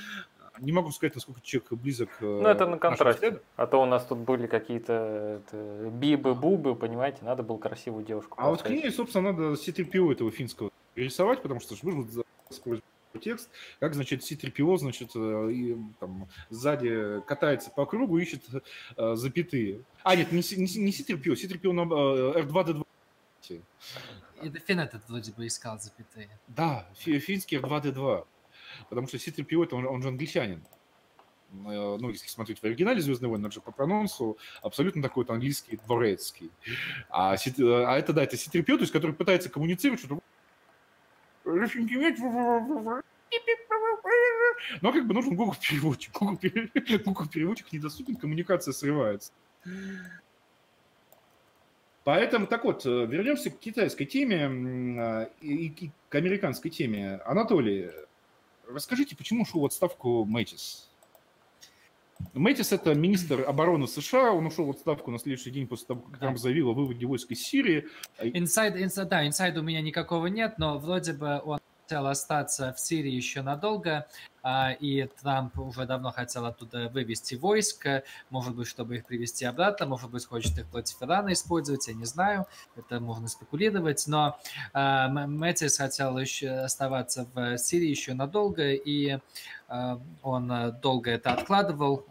[0.59, 2.09] не могу сказать, насколько человек близок.
[2.21, 3.39] Ну, это на контрасте.
[3.55, 8.35] А то у нас тут были какие-то бибы-бубы, понимаете, надо было красивую девушку.
[8.39, 12.84] А вот к ней, собственно, надо C-3PO этого финского рисовать, потому что нужно использовать
[13.19, 13.49] текст,
[13.80, 18.41] как, значит, C-3PO, значит, э, и, там, сзади катается по кругу, ищет
[18.97, 19.81] э, запятые.
[20.03, 22.84] А, нет, не, не, не C-3PO, C-3PO на э, R2-D2.
[24.41, 26.30] Это Фин этот вроде бы искал запятые.
[26.47, 28.25] Да, финский R2-D2
[28.90, 30.64] потому что C-3PO, это он, он же англичанин.
[31.54, 35.80] Э, ну, если смотреть в оригинале «Звездные войны», же по прононсу абсолютно такой вот английский
[35.86, 36.52] дворецкий.
[37.10, 40.22] А, э, а это, да, это C-3PO, то есть который пытается коммуницировать, что-то
[44.82, 46.14] но как бы нужен Google переводчик.
[46.14, 46.40] Google,
[47.06, 49.32] Google переводчик недоступен, коммуникация срывается.
[52.04, 57.16] Поэтому, так вот, вернемся к китайской теме и к американской теме.
[57.26, 57.91] Анатолий,
[58.68, 60.90] Расскажите, почему ушел в отставку Мэтис?
[62.34, 66.19] Мэтис– это министр обороны США, он ушел в отставку на следующий день после того, как
[66.19, 67.88] Трамп заявил о выводе войск из Сирии.
[68.22, 71.60] Инсайд, инсайд, да, инсайда у меня никакого нет, но вроде бы он
[71.94, 74.07] хотел остаться в Сирии еще надолго,
[74.41, 77.88] а, и Трамп уже давно хотел оттуда вывести войск,
[78.32, 82.06] может быть, чтобы их привести обратно, может быть, хочет их против Ирана использовать, я не
[82.06, 84.40] знаю, это можно спекулировать, но
[84.74, 89.20] а, Мэтис хотел еще оставаться в Сирии еще надолго, и
[89.68, 90.52] а, он
[90.82, 92.07] долго это откладывал,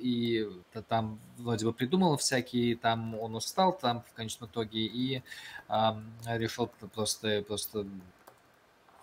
[0.00, 0.48] и
[0.88, 5.22] там вроде бы придумал всякие, там он устал, там в конечном итоге, и
[6.26, 7.86] решил просто, просто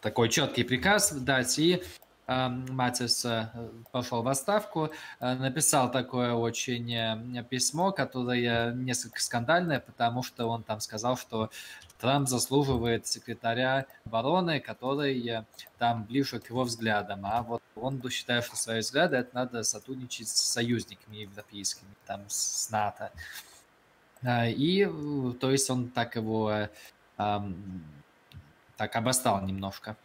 [0.03, 1.81] такой четкий приказ дать, и
[2.27, 3.49] э, Матис э,
[3.91, 10.81] пошел в отставку, э, написал такое очень письмо, которое несколько скандальное, потому что он там
[10.81, 11.49] сказал, что
[11.99, 15.45] Трамп заслуживает секретаря обороны, который
[15.77, 20.27] там ближе к его взглядам, а вот он считает, что свои взгляды это надо сотрудничать
[20.27, 23.09] с союзниками европейскими, там с НАТО.
[24.25, 24.85] И,
[25.39, 26.67] то есть, он так его
[28.77, 29.97] так обостал немножко.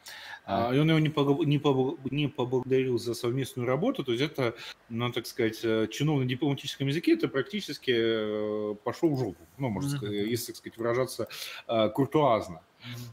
[0.45, 1.45] А, и он его не, пог...
[1.47, 1.99] не, пог...
[2.11, 4.55] не поблагодарил за совместную работу, то есть это,
[4.89, 10.15] ну, так сказать, э, чиновно-дипломатическом языке это практически э, пошел в жопу, ну, можно сказать,
[10.15, 11.29] если, так сказать, выражаться
[11.67, 12.63] э, куртуазно.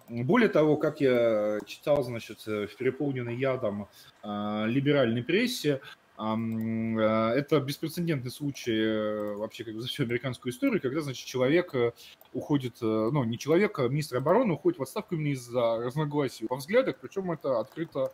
[0.08, 3.88] Более того, как я читал, значит, в переполненной ядом
[4.24, 11.02] либеральной прессе, Э, это беспрецедентный случай э, вообще как бы за всю американскую историю, когда,
[11.02, 11.92] значит, человек э,
[12.34, 16.98] уходит, ну, не человек, а министр обороны уходит в отставку именно из-за разногласий во взглядах,
[17.02, 18.14] причем это открыто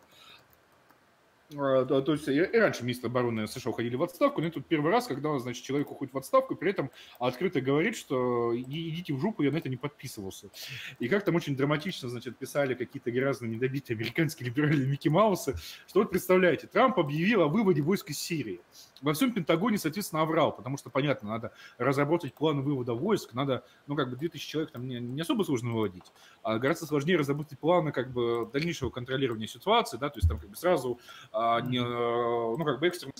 [1.52, 5.38] то есть и раньше министр обороны США уходили в отставку, но это первый раз, когда,
[5.38, 9.58] значит, человек уходит в отставку, при этом открыто говорит, что идите в жопу, я на
[9.58, 10.50] это не подписывался.
[10.98, 15.54] И как там очень драматично, значит, писали какие-то грязно недобитые американские либеральные Микки Маусы,
[15.86, 18.60] что вот представляете, Трамп объявил о выводе войск из Сирии.
[19.02, 23.96] Во всем Пентагоне, соответственно, оврал, потому что, понятно, надо разработать план вывода войск, надо, ну,
[23.96, 26.12] как бы 2000 человек там не, не особо сложно выводить,
[26.42, 30.48] а гораздо сложнее разработать планы, как бы, дальнейшего контролирования ситуации, да, то есть там, как
[30.48, 31.00] бы, сразу
[31.32, 33.14] а, не, ну, как бы экстренное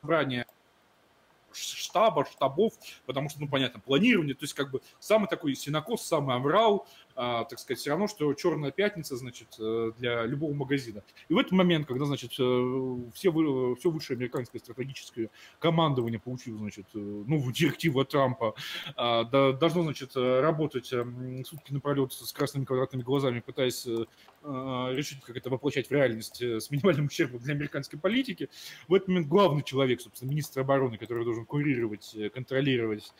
[0.00, 0.46] собрание
[1.52, 2.72] штаба, штабов,
[3.06, 7.44] потому что, ну, понятно, планирование, то есть как бы самый такой синокос, самый амрал, а,
[7.44, 11.02] так сказать, все равно, что черная пятница, значит, э, для любого магазина.
[11.28, 16.86] И в этот момент, когда, значит, э, все, все высшее американское стратегическое командование получило, значит,
[16.94, 18.54] э, новую директиву от Трампа,
[18.96, 23.86] а, должно, значит, работать сутки напролет с красными квадратными глазами, пытаясь
[24.44, 28.50] решить, как это воплощать в реальность с минимальным ущербом для американской политики.
[28.88, 33.12] В этот момент главный человек, собственно, министр обороны, который должен курировать, контролировать,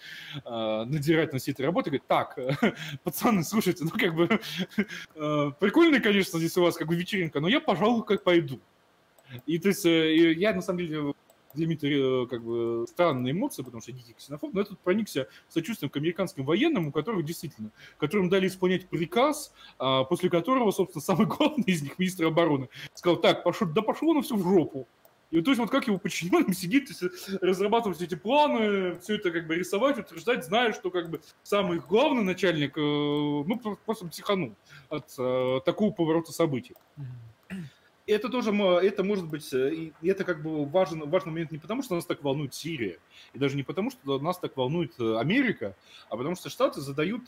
[0.45, 2.37] надзирать на все этой работы, говорит, так,
[3.05, 4.41] пацаны, слушайте, ну, как бы,
[5.15, 8.61] э, прикольно, конечно, здесь у вас как бы вечеринка, но я, пожалуй, как пойду.
[9.47, 11.15] И то есть э, я, на самом деле,
[11.55, 15.29] для это э, как бы странная эмоция, потому что дикий ксенофоб, но я тут проникся
[15.49, 21.03] сочувствием к американским военным, у которых действительно, которым дали исполнять приказ, а, после которого, собственно,
[21.03, 24.89] самый главный из них, министр обороны, сказал, так, пошел, да пошло на всю в жопу.
[25.33, 26.91] И то есть вот как его подчиненным сидит,
[27.41, 32.23] разрабатывать эти планы, все это как бы рисовать, утверждать, зная, что как бы самый главный
[32.23, 34.55] начальник, э, ну, просто психанул
[34.91, 36.75] от э, такого поворота событий.
[38.07, 41.95] Это тоже, это может быть, э, это как бы важен, важный момент не потому, что
[41.95, 42.99] нас так волнует Сирия,
[43.33, 45.75] и даже не потому, что нас так волнует Америка,
[46.11, 47.23] а потому что Штаты задают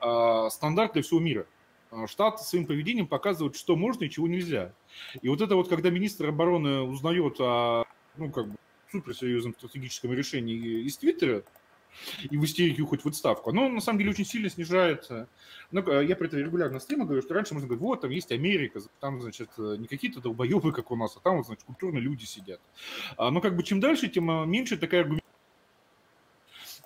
[0.00, 1.46] а, стандарт для всего мира.
[1.92, 4.72] А, Штат своим поведением показывает, что можно и чего нельзя.
[5.20, 7.84] И вот это вот, когда министр обороны узнает о,
[8.16, 8.56] ну, как бы,
[8.90, 11.44] суперсерьезном стратегическом решении из Твиттера,
[12.22, 15.28] и в истерике уходит в отставку, оно на самом деле очень сильно снижается.
[15.70, 18.80] Ну, я при этом регулярно стримах говорю, что раньше можно говорить, вот, там есть Америка,
[18.98, 22.60] там, значит, не какие-то долбоебы, как у нас, а там, вот, значит, культурные люди сидят.
[23.18, 25.22] А, но как бы чем дальше, тем меньше такая аргумент.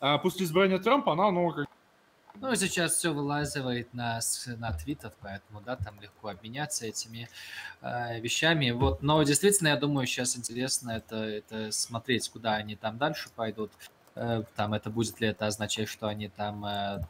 [0.01, 1.69] А после избрания Трампа она, ну, как
[2.41, 4.21] ну, сейчас все вылазивает на,
[4.59, 7.29] на Твиттер, поэтому, да, там легко обменяться этими
[7.83, 8.71] э, вещами.
[8.71, 13.73] Вот, но действительно, я думаю, сейчас интересно это, это смотреть, куда они там дальше пойдут.
[14.15, 17.05] Э, там это будет ли это означать, что они там, э,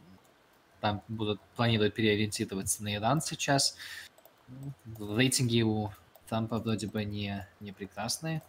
[0.80, 3.76] там будут планируют переориентироваться на Иран сейчас.
[4.98, 5.90] Рейтинги у
[6.28, 8.42] Трампа вроде бы не, не прекрасные.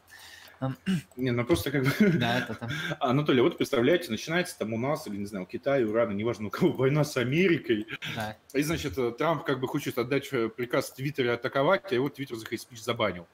[1.15, 1.91] Не, ну просто как бы...
[2.17, 2.69] Да, это там.
[2.99, 6.47] Анатолий, вот представляете, начинается там у нас, или, не знаю, у Китая, у Ирана, неважно
[6.47, 7.87] у кого, война с Америкой.
[8.15, 8.37] Да.
[8.53, 12.45] И, значит, Трамп как бы хочет отдать э, приказ Твиттере атаковать, а его Твиттер за
[12.45, 13.27] хейт-спич забанил.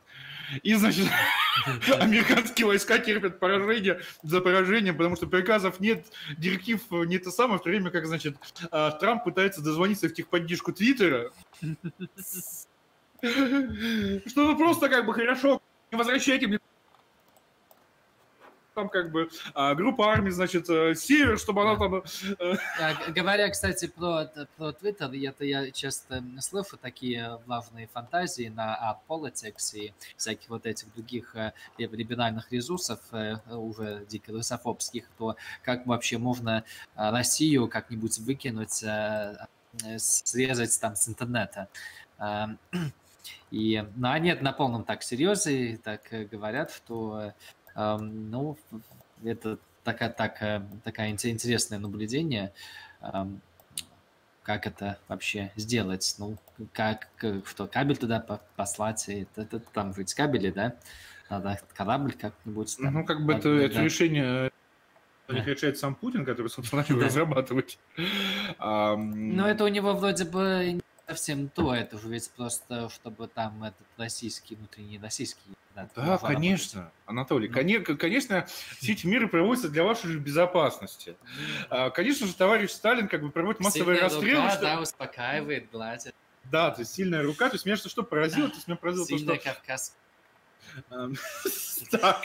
[0.62, 1.08] И, значит,
[2.00, 6.06] американские войска терпят поражение за поражением, потому что приказов нет,
[6.38, 8.36] директив не то самое, в то время как, значит,
[8.72, 11.32] а, Трамп пытается дозвониться в техподдержку Твиттера.
[13.22, 16.60] Что ну просто как бы хорошо, не возвращайте мне
[18.74, 21.95] там как бы а, группа армий, значит, э, север, чтобы она там...
[21.95, 24.26] э, А, Говоря, кстати, про,
[24.58, 30.94] про Twitter, это я часто слышу такие главные фантазии на Politics и всяких вот этих
[30.94, 33.00] других э, либеральных ресурсов,
[33.50, 36.64] уже дико русофобских, то как вообще можно
[36.95, 38.84] Россию как-нибудь выкинуть,
[39.98, 41.68] срезать там с интернета.
[42.20, 42.48] Э,
[43.52, 46.02] И, ну, они это на полном так серьезе так
[46.32, 47.34] говорят, что,
[47.76, 48.58] ну,
[49.24, 52.54] это такая, так, э, такая инте- интересное наблюдение,
[54.44, 56.38] как это вообще сделать, ну,
[56.74, 57.08] как,
[57.45, 60.76] что, кабель туда по- послать, и это, это там ведь кабели, да,
[61.30, 62.94] надо корабль как-нибудь там.
[62.94, 63.84] Ну, как бы это, надо, это да.
[63.84, 64.52] решение
[65.30, 65.44] Да.
[65.45, 67.06] решает сам Путин, который, собственно, начал Да.
[67.06, 67.80] разрабатывать.
[68.60, 73.64] Но это у него вроде бы не совсем то, это же ведь просто, чтобы там
[73.64, 75.41] этот российский, внутренний российский...
[75.76, 77.48] Да, Да, конечно, Анатолий.
[77.50, 77.56] Ну.
[77.56, 78.45] коне- Конечно,
[78.78, 81.16] все эти меры проводятся для вашей же безопасности.
[81.70, 84.36] А, Конечно же, товарищ Сталин как бы проводит массовые Сильная расстрелы.
[84.41, 86.16] рука, что- да, успокаивает, гладит.
[86.52, 87.50] Да, то есть сильная рука.
[87.50, 88.50] То есть меня что, что поразило?
[88.50, 89.38] То есть меня поразило то, что...
[89.38, 89.95] кавказ.
[91.91, 92.22] Так.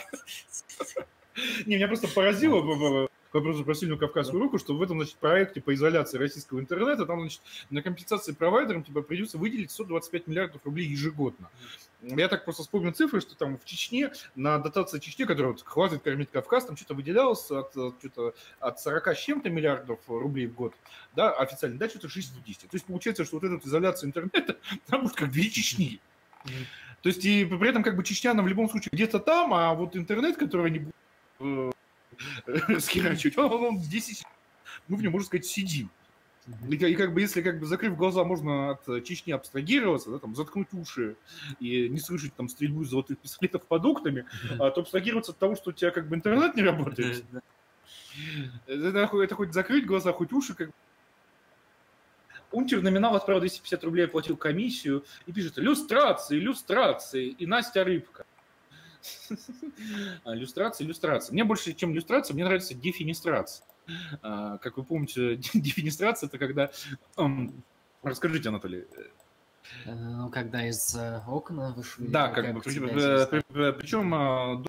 [1.66, 5.60] Не, меня просто поразило к вопросу про сильную кавказскую руку, что в этом значит, проекте
[5.60, 10.86] по изоляции российского интернета там значит, на компенсации провайдерам тебе придется выделить 125 миллиардов рублей
[10.88, 11.48] ежегодно.
[12.00, 16.02] Я так просто вспомнил цифры, что там в Чечне, на дотации Чечне, которая вот хватит
[16.02, 20.54] кормить Кавказ, там что-то выделялось от, э, что-то от 40 с чем-то миллиардов рублей в
[20.54, 20.74] год,
[21.16, 22.70] да, официально, да, что-то 60.
[22.70, 26.00] То есть получается, что вот эта изоляция интернета, там будет как две Чечни.
[27.02, 29.74] То есть и при этом как бы Чечня, она в любом случае где-то там, а
[29.74, 30.94] вот интернет, который они будут
[31.40, 31.70] э,
[32.68, 34.24] расхерачивать, он, он здесь и
[34.86, 35.90] мы в нем, можно сказать, сидим.
[36.68, 40.18] И, и как бы если как бы закрыв глаза, можно от э, Чечни абстрагироваться, да,
[40.18, 41.16] там, заткнуть уши
[41.60, 44.24] и не слышать там стрельбу из золотых пистолетов под окнами,
[44.58, 47.24] а, то абстрагироваться от того, что у тебя как бы интернет не работает.
[48.66, 50.72] Это, хо- это хоть закрыть глаза, хоть уши, как бы.
[52.50, 58.24] Унтер номинал отправил 250 рублей, оплатил комиссию и пишет «Люстрации, иллюстрации» и Настя Рыбка.
[60.24, 61.32] А, Иллюстрация, иллюстрация.
[61.32, 63.64] Мне больше, чем иллюстрация, мне нравится дефинистрация.
[64.22, 66.70] А, Как вы помните, дефинистрация– это когда...
[68.02, 68.84] Расскажите, Анатолий.
[69.86, 72.06] Э, Ну, когда из э, окна вышли.
[72.06, 74.62] Да, как бы, тебя при- здесь, при- при- причем а,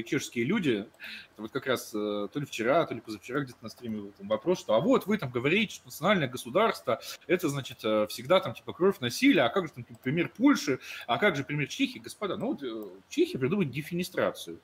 [0.00, 0.86] чешские люди,
[1.32, 4.12] это вот как раз э, то ли вчера, то ли позавчера где-то на стриме был
[4.16, 8.40] там вопрос, что а вот вы там говорите, что национальное государство, это значит э, всегда
[8.40, 11.68] там типа кровь насилия, а как же там типа, пример Польши, а как же пример
[11.68, 14.60] Чехии, господа, ну вот э, Чехия придумает дефинистрацию.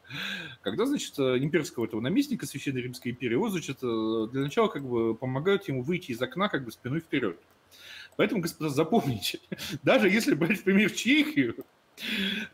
[0.63, 4.85] Когда, значит, э, имперского этого наместника Священной Римской империи, его, значит, э, для начала как
[4.85, 7.39] бы помогают ему выйти из окна как бы спиной вперед.
[8.17, 9.41] Поэтому, господа, запомните,
[9.83, 11.65] даже если брать в пример Чехию,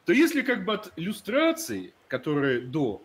[0.05, 3.03] то если как бы от иллюстраций, которые до,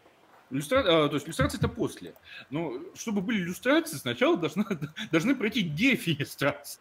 [0.51, 0.79] иллюстра...
[1.05, 2.13] а, то есть иллюстрации это после,
[2.49, 4.65] но чтобы были иллюстрации, сначала должна,
[5.11, 6.79] должны пройти дефинистрации.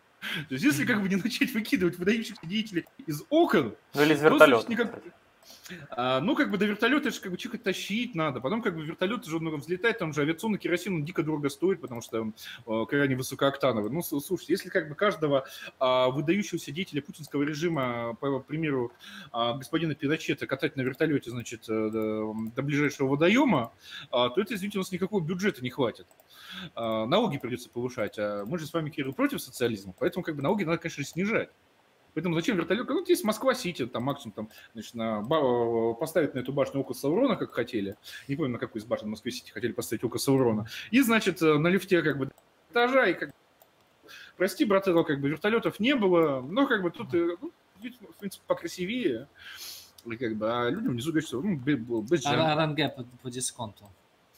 [0.49, 4.19] То есть если как бы не начать выкидывать выдающихся деятелей из окон, Ну или из
[4.21, 4.71] то, вертолета.
[4.71, 5.03] никак-
[5.91, 8.41] а, ну, как бы до вертолета же как бы чихать тащить надо.
[8.41, 11.81] Потом как бы вертолет же ну, взлетает, там же авиационный керосин он дико дорого стоит,
[11.81, 12.35] потому что он
[12.67, 13.91] э, крайне высокооктановый.
[13.91, 15.47] Ну, слушайте, если как бы каждого
[15.79, 18.93] а, выдающегося деятеля путинского режима, по примеру
[19.33, 23.73] а, господина Пиночета, катать на вертолете, значит, э, до, до ближайшего водоема,
[24.11, 26.07] а, то это, извините, у нас никакого бюджета не хватит.
[26.75, 28.19] А, налоги придется повышать.
[28.19, 31.51] А мы же с вами, Кирилл, против социализма, поэтому как бы налоги надо, конечно, снижать.
[32.19, 32.89] Поэтому зачем вертолет?
[32.89, 37.37] Ну, есть Москва-Сити, там максимум там, значит, на, ба- поставить на эту башню око Саурона,
[37.37, 37.97] как хотели.
[38.27, 40.67] Не помню, на какой из башен в Москве-Сити хотели поставить око Саурона.
[40.91, 42.29] И, значит, э, на лифте как бы
[42.73, 43.31] этажа, и как
[44.37, 48.17] прости, брат, этого как бы вертолетов не было, но как бы тут, э, ну, в
[48.19, 49.29] принципе, покрасивее.
[50.05, 52.59] И как бы, а людям внизу говорят, что ну, бе- бе- без А- джем.
[52.59, 53.85] РНГ по, по дисконту.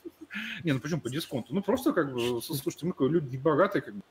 [0.64, 1.54] Не, ну почему по дисконту?
[1.54, 4.02] Ну просто как бы, слушайте, мы люди не богатые, как бы.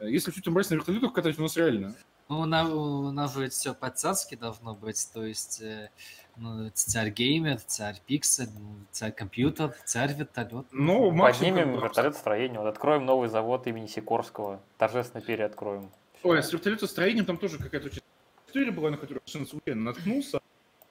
[0.00, 1.94] Если всю эту мразь на вертолетах катать, у нас реально.
[2.28, 5.90] Ну, у нас, у нас же все по-царски должно быть, то есть э,
[6.36, 10.66] ну, царь геймер, царь пиксель, ну, царь компьютер, царь вертолет.
[10.72, 12.58] Ну, Поднимем вертолет строения.
[12.58, 14.60] Вот откроем новый завод имени Сикорского.
[14.78, 15.90] Торжественно переоткроем.
[16.18, 16.30] Всё.
[16.30, 18.00] Ой, а с вертолетостроением там тоже какая-то очень
[18.46, 20.40] история была, на которую я совершенно случайно наткнулся.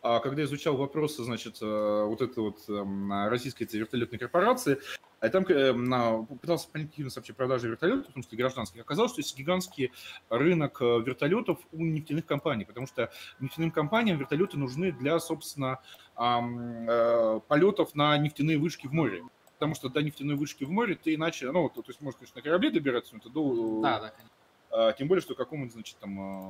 [0.04, 4.80] А когда изучал вопросы, значит, э, вот этой вот эм, российской вертолетной корпорации,
[5.24, 9.14] а там э, на- пытался понять активность вообще продажи вертолетов, в том числе гражданских, оказалось,
[9.14, 9.94] что есть гигантский
[10.28, 13.10] рынок э, вертолетов у нефтяных компаний, потому что
[13.40, 15.80] нефтяным компаниям вертолеты нужны для, собственно,
[16.18, 19.24] э, полетов на нефтяные вышки в море.
[19.54, 22.40] Потому что до нефтяной вышки в море ты иначе, ну, то, то есть, можно, конечно,
[22.40, 24.30] на корабле добираться, но это до, Да, да, конечно.
[24.72, 26.10] а, тем более, что какому-нибудь, значит, там,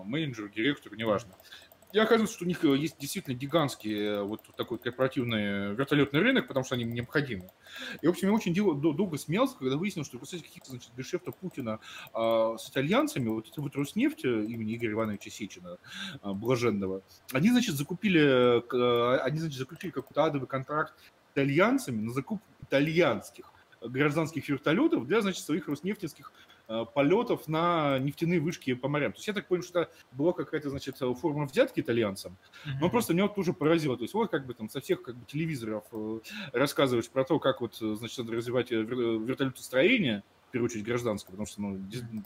[0.09, 1.35] менеджеру, директору, неважно.
[1.93, 6.47] И оказывается, что у них э, есть действительно гигантский э, вот такой корпоративный вертолетный рынок,
[6.47, 7.49] потому что они им необходимы.
[8.01, 11.79] И, в общем, я очень долго смеялся, когда выяснил, что после каких-то, значит, гешефта Путина
[12.11, 15.77] а, с итальянцами, вот это вот Роснефть имени Игоря Ивановича Сечина,
[16.23, 18.19] а, блаженного, они, значит, закупили,
[19.21, 23.51] они, значит, заключили какой-то адовый контракт с итальянцами на закуп итальянских
[23.81, 26.52] гражданских вертолетов для, значит, своих роснефтинских Э,
[26.93, 29.11] полетов на нефтяные вышки по морям.
[29.11, 32.37] То есть я так понял, что это была какая-то, значит, форма взятки итальянцам,
[32.79, 33.97] но просто меня тоже поразило.
[33.97, 36.19] То есть вот как бы там со всех как бы телевизоров э,
[36.53, 40.23] рассказываешь про то, как вот, значит, надо развивать вертолетостроение,
[40.53, 41.81] первую очередь гражданская, потому что ну,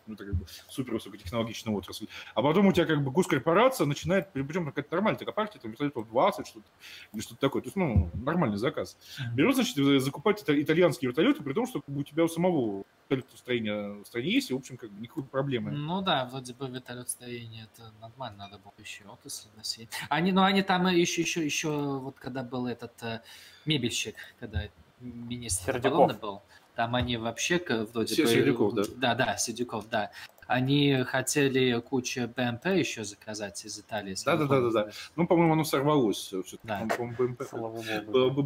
[0.06, 2.08] ну, это как бы супер высокотехнологичная отрасль.
[2.36, 6.10] А потом у тебя как бы госкорпорация начинает, причем какая-то нормальная такая партия, там вертолетов
[6.10, 6.68] 20 что-то,
[7.14, 7.62] или что-то такое.
[7.62, 8.98] То есть, ну, нормальный заказ.
[9.34, 14.04] Берут, значит, закупать итальянские вертолеты, при том, что как бы, у тебя у самого вертолетостроения
[14.04, 15.72] в стране есть, и, в общем, как бы никакой проблемы.
[15.72, 19.90] Ну да, вроде бы вертолетостроение это нормально, надо было еще отрасль носить.
[20.10, 23.22] Они, ну они там еще, еще, еще, вот когда был этот э,
[23.66, 24.64] мебельщик, когда
[25.00, 26.42] министр обороны был,
[26.78, 27.60] там они вообще
[27.92, 28.30] вроде бы...
[28.30, 28.84] Сердюков, да.
[28.98, 30.12] Да, да, Сердюков, да.
[30.46, 34.16] Они хотели кучу БМП еще заказать из Италии.
[34.24, 34.92] Да, да, да, да, да.
[35.16, 36.32] Ну, по-моему, оно сорвалось.
[36.62, 36.86] Да.
[36.86, 37.42] БМП,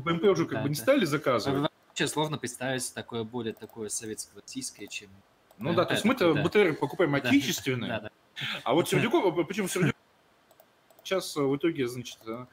[0.06, 1.70] БМП уже как бы не стали заказывать.
[1.90, 5.10] Вообще сложно представить такое более такое советско-российское, чем
[5.58, 8.10] ну да, то есть мы-то БТР покупаем отечественные,
[8.64, 9.99] а вот Сердюков, почему Сердюков
[11.03, 12.48] сейчас в итоге, значит, а,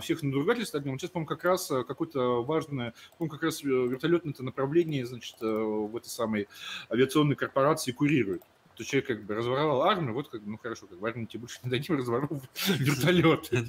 [0.00, 0.98] всех надругательств одним.
[0.98, 5.46] Сейчас, по-моему, как раз э, какое-то важное, по-моему, как раз э, вертолетное направление, значит, э,
[5.46, 6.48] в этой самой
[6.90, 8.42] авиационной корпорации курирует.
[8.76, 11.58] То человек как бы разворовал армию, вот как ну хорошо, как в армии тебе больше
[11.64, 12.48] не дадим разворовывать
[12.78, 13.66] вертолеты.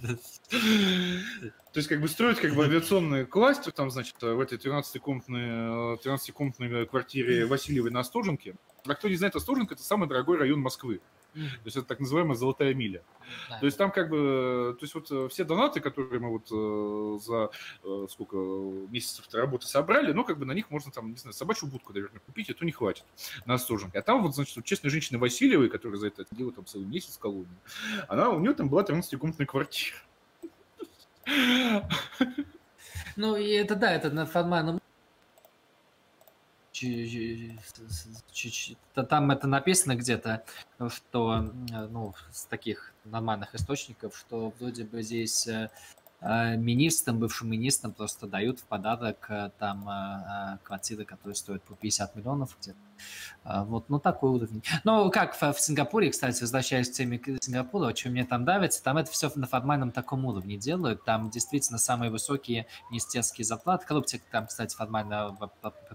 [0.50, 6.90] То есть как бы строить как бы авиационный кластер, там, значит, в этой 13-комнатной 13
[6.90, 8.56] квартире Васильевой на Остоженке.
[8.86, 11.02] А кто не знает, Остоженка– это самый дорогой район Москвы.
[11.34, 11.50] Mm-hmm.
[11.50, 13.04] То есть это так называемая золотая миля.
[13.50, 13.60] Да.
[13.60, 17.20] То есть там как бы, то есть вот э, все донаты, которые мы вот э,
[17.24, 17.50] за
[17.84, 18.36] э, сколько
[18.90, 22.20] месяцев работы собрали, ну как бы на них можно там, не знаю, собачью будку, наверное,
[22.20, 23.06] купить, и то не хватит
[23.46, 24.00] на стоженке.
[24.00, 27.16] А там вот, значит, вот, честная женщина Васильевой, которая за это делала там целый месяц
[27.16, 27.48] в колонии,
[28.10, 29.98] она, у нее там была 13-комнатная квартира.
[33.16, 34.81] Ну, и это да, это на формальном
[39.04, 40.44] там это написано где-то,
[40.90, 41.52] что
[41.90, 48.28] ну, с таких нормальных источников, что вроде бы здесь э, Э, министрам, бывшим министрам просто
[48.28, 52.78] дают в подарок э, там э, квартиры, которые стоят по 50 миллионов где-то.
[53.64, 54.62] Вот, ну такой уровень.
[54.84, 58.98] Ну, как в, в Сингапуре, кстати, возвращаясь к теме Сингапура, что мне там нравится, там
[58.98, 64.46] это все на формальном таком уровне делают, там действительно самые высокие министерские зарплаты, коррупция там,
[64.46, 65.36] кстати, формально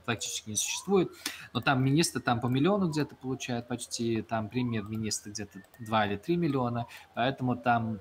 [0.04, 1.10] практически не существует,
[1.52, 6.36] но там министры там по миллиону где-то получают почти, там премьер-министр где-то 2 или 3
[6.36, 8.00] миллиона, поэтому там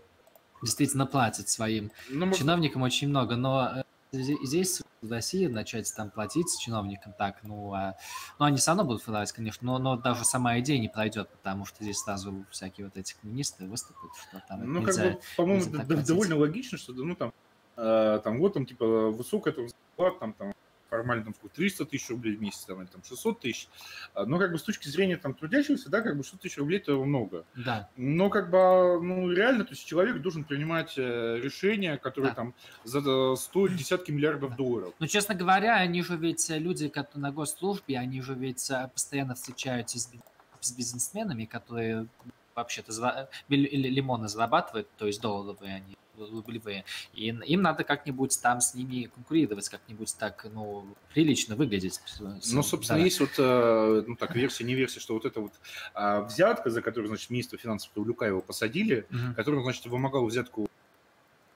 [0.61, 6.48] действительно платят своим ну, чиновникам очень много, но э, здесь в России начать там платить
[6.60, 7.95] чиновникам так, ну, а,
[8.40, 11.65] ну они все равно будут продавать, конечно, но, но даже сама идея не пройдет, потому
[11.65, 16.03] что здесь сразу всякие вот эти коммунисты выступят, что там Ну, нельзя, как бы, по-моему,
[16.06, 17.34] довольно логично, что, ну, там,
[17.77, 20.53] э, там вот там, типа, высокая там зарплата, там, там,
[20.97, 23.67] формально там сколько, 300 тысяч рублей в месяц, там, или там 600 тысяч.
[24.13, 26.80] А, но как бы с точки зрения там трудящихся, да, как бы 600 тысяч рублей
[26.80, 27.45] это много.
[27.55, 27.89] Да.
[27.97, 28.57] Но как бы,
[29.01, 32.35] ну реально, то есть человек должен принимать э, решения, которые да.
[32.35, 32.53] там
[32.84, 34.93] за, стоят десятки миллиардов долларов.
[34.99, 38.89] Ну, честно говоря, они же ведь э, люди, которые на госслужбе, они же ведь э,
[38.93, 40.09] постоянно встречаются с,
[40.61, 42.07] с бизнесменами, которые
[42.55, 46.85] вообще-то лимоны зарабатывают, то есть долларовые они рублевые.
[47.13, 51.99] И им надо как-нибудь там с ними конкурировать, как-нибудь так, ну, прилично выглядеть.
[52.19, 53.05] Ну, собственно, да.
[53.05, 55.53] есть вот, э, ну, так, версия, не версия, что вот эта вот
[55.93, 59.35] а, взятка, за которую, значит, министра финансов Люкаева посадили, угу.
[59.35, 60.69] которую, значит, вымогал взятку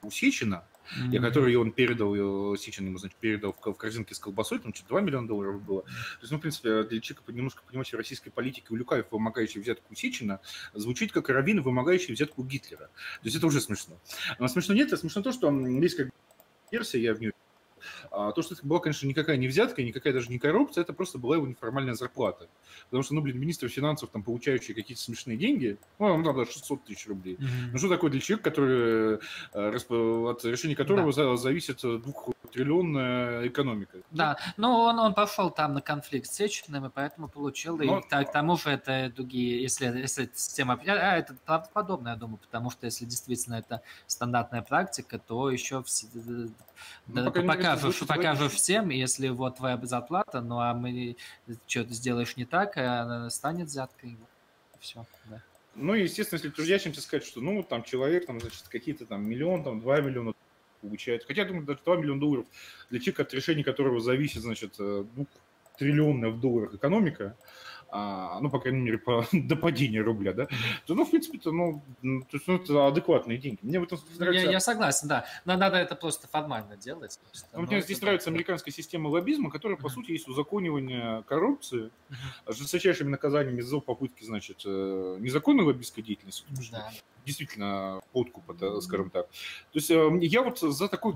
[0.02, 0.64] у Сечина,
[0.98, 1.16] mm-hmm.
[1.16, 4.90] и который он передал, Сечин ему, значит, передал в, в корзинке с колбасой, там что-то
[4.90, 5.82] 2 миллиона долларов было.
[5.84, 10.40] То есть, ну, в принципе, для человека, немножко понимающего российской политики, Улюкаев, вымогающий взятку Сечина,
[10.74, 12.88] звучит как Равин, вымогающий взятку Гитлера.
[12.88, 14.00] То есть это уже смешно.
[14.40, 16.10] Но смешно нет, а смешно то, что есть как
[16.72, 17.34] версия, я в нее
[18.12, 21.18] а то, что это была, конечно, никакая не взятка, никакая даже не коррупция, это просто
[21.18, 22.48] была его неформальная зарплата.
[22.86, 26.46] Потому что, ну, блин, министр финансов, там, получающий какие-то смешные деньги, ну, ну там, да,
[26.46, 27.36] 600 тысяч рублей.
[27.36, 27.70] Mm-hmm.
[27.72, 29.20] Ну, что такое для человека, который,
[29.54, 31.38] э, от решения которого да.
[31.38, 31.82] зависит
[32.42, 34.00] двухтриллионная экономика?
[34.12, 38.00] Да, ну, он, он пошел там на конфликт с Сечиным, и поэтому получил, Но...
[38.00, 42.38] и к, к тому же это другие, если, если система, а, это правдоподобно, я думаю,
[42.38, 46.50] потому что если действительно это стандартная практика, то еще все, ну,
[47.08, 51.18] да, покажешь, покажешь всем, если вот твоя зарплата, ну а мы
[51.68, 54.18] что-то сделаешь не так, а она станет взяткой.
[54.80, 55.42] Все, да.
[55.76, 59.64] Ну, и, естественно, если трудящимся сказать, что, ну, там, человек, там, значит, какие-то там миллион,
[59.64, 60.34] там, два миллиона
[60.82, 61.24] получает.
[61.26, 62.46] Хотя, я думаю, даже 2 миллиона долларов
[62.90, 65.28] для человека, от решения которого зависит, значит, э, ну,
[65.78, 67.38] триллионная в долларах экономика,
[67.92, 70.48] а, ну, по крайней мере, по, до падения рубля, да,
[70.86, 73.60] то, ну, в принципе, это, ну, то есть, ну, это адекватные деньги.
[73.62, 74.46] Мне в этом нравится...
[74.46, 75.26] Я, я согласен, да.
[75.46, 77.20] Но надо это просто формально делать.
[77.24, 81.92] Просто, ну, мне здесь нравится американская система лоббизма, которая, по сути, есть узаконивание коррупции
[82.48, 86.92] с жесточайшими наказаниями за попытки, значит, э, незаконной лоббистской деятельности, да.
[87.26, 89.28] действительно подкуп, это, скажем так.
[89.28, 91.14] То есть э, я вот за такой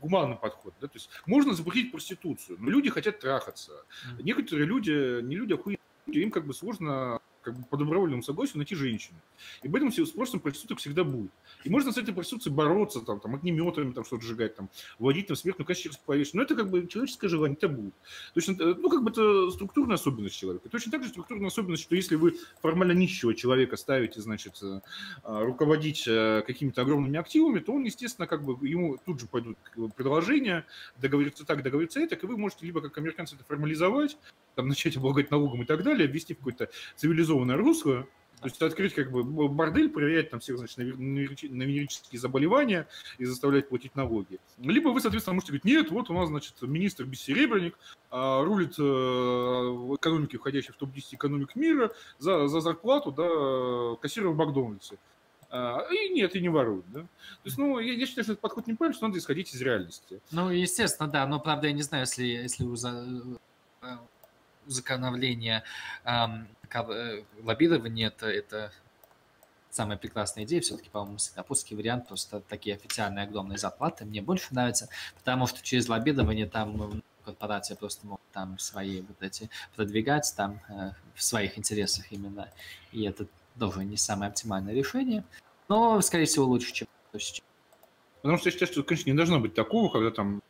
[0.00, 3.72] гуманный подход, да, то есть можно запретить проституцию, но люди хотят трахаться.
[4.20, 8.58] Некоторые люди, не люди, а хуй им как бы сложно как бы по добровольному согласию
[8.58, 9.18] найти женщину.
[9.62, 11.30] И поэтому спросом проституток всегда будет.
[11.64, 15.36] И можно с этой проституцией бороться, там, там, огнеметами там, что-то сжигать, там, вводить там,
[15.36, 16.40] смертную казнь через повешение.
[16.40, 17.94] Но это как бы человеческое желание, это будет.
[18.34, 20.68] Точно, э, ну, как бы это структурная особенность человека.
[20.68, 24.80] Точно так же структурная особенность, что если вы формально нищего человека ставите, значит, э,
[25.22, 29.58] а, руководить э, какими-то огромными активами, то он, естественно, как бы ему тут же пойдут
[29.96, 30.64] предложения,
[31.00, 34.16] договориться так, договориться это, и вы можете либо как американцы это формализовать,
[34.54, 36.70] там, начать облагать налогом и так далее, ввести в какое-то
[37.34, 38.06] цивилизованное русло,
[38.40, 43.70] то есть открыть как бы бордель, проверять там всех, значит, на венерические заболевания и заставлять
[43.70, 44.38] платить налоги.
[44.58, 47.78] Либо вы, соответственно, можете говорить, нет, вот у нас, значит, министр бессеребренник,
[48.10, 54.28] а, рулит э, в экономике, входящей в топ-10 экономик мира, за, за зарплату, да, кассира
[54.28, 54.98] в Макдональдсе.
[55.48, 57.00] А, и нет, и не воруют, да.
[57.00, 57.06] То
[57.44, 60.20] есть, ну, я, я считаю, что этот подход неправильный, что надо исходить из реальности.
[60.32, 62.76] Ну, естественно, да, но, правда, я не знаю, если, если у
[66.04, 66.48] эм,
[67.42, 68.72] лоббирования, это, это
[69.70, 70.60] самая прекрасная идея.
[70.60, 75.88] Все-таки, по-моему, сингапурский вариант, просто такие официальные огромные зарплаты мне больше нравятся, потому что через
[75.88, 81.58] лоббирование там ну, корпорации просто могут там свои вот эти продвигать там э, в своих
[81.58, 82.48] интересах именно.
[82.92, 83.26] И это
[83.58, 85.24] тоже не самое оптимальное решение,
[85.68, 87.42] но, скорее всего, лучше, чем сейчас.
[88.22, 90.42] Потому что я считаю, что, конечно, не должно быть такого, когда там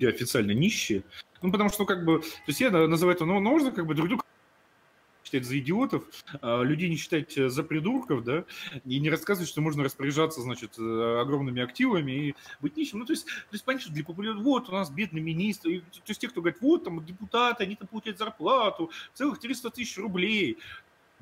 [0.00, 1.04] официально нищие,
[1.42, 3.94] ну, потому что, ну, как бы, то есть я называю это, ну, нужно как бы
[3.94, 4.24] друг друга
[5.26, 6.04] считать за идиотов,
[6.40, 8.44] а людей не считать э, за придурков, да,
[8.84, 13.00] и не рассказывать, что можно распоряжаться, значит, э, огромными активами и быть нищим.
[13.00, 15.86] Ну, то есть, то есть что для популярных, вот у нас бедный министр, и, то
[16.06, 20.58] есть те, кто говорит, вот там депутаты, они там получают зарплату, целых 300 тысяч рублей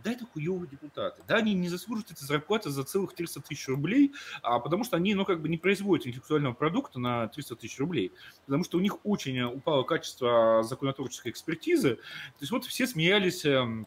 [0.05, 1.23] да, это хуевые депутаты.
[1.26, 5.15] Да, они не заслужат эти зарплаты за целых 300 тысяч рублей, а потому что они,
[5.15, 8.12] ну, как бы не производят интеллектуального продукта на 300 тысяч рублей,
[8.47, 11.97] потому что у них очень упало качество законотворческой экспертизы.
[11.97, 13.86] То есть вот все смеялись эм,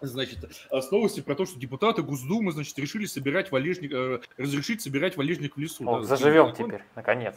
[0.00, 0.38] Значит,
[0.70, 5.56] с новости про то, что депутаты Госдумы, значит, решили собирать валежник, э, разрешить собирать валежник
[5.56, 5.88] в лесу.
[5.88, 7.34] О, да, заживем теперь, наконец.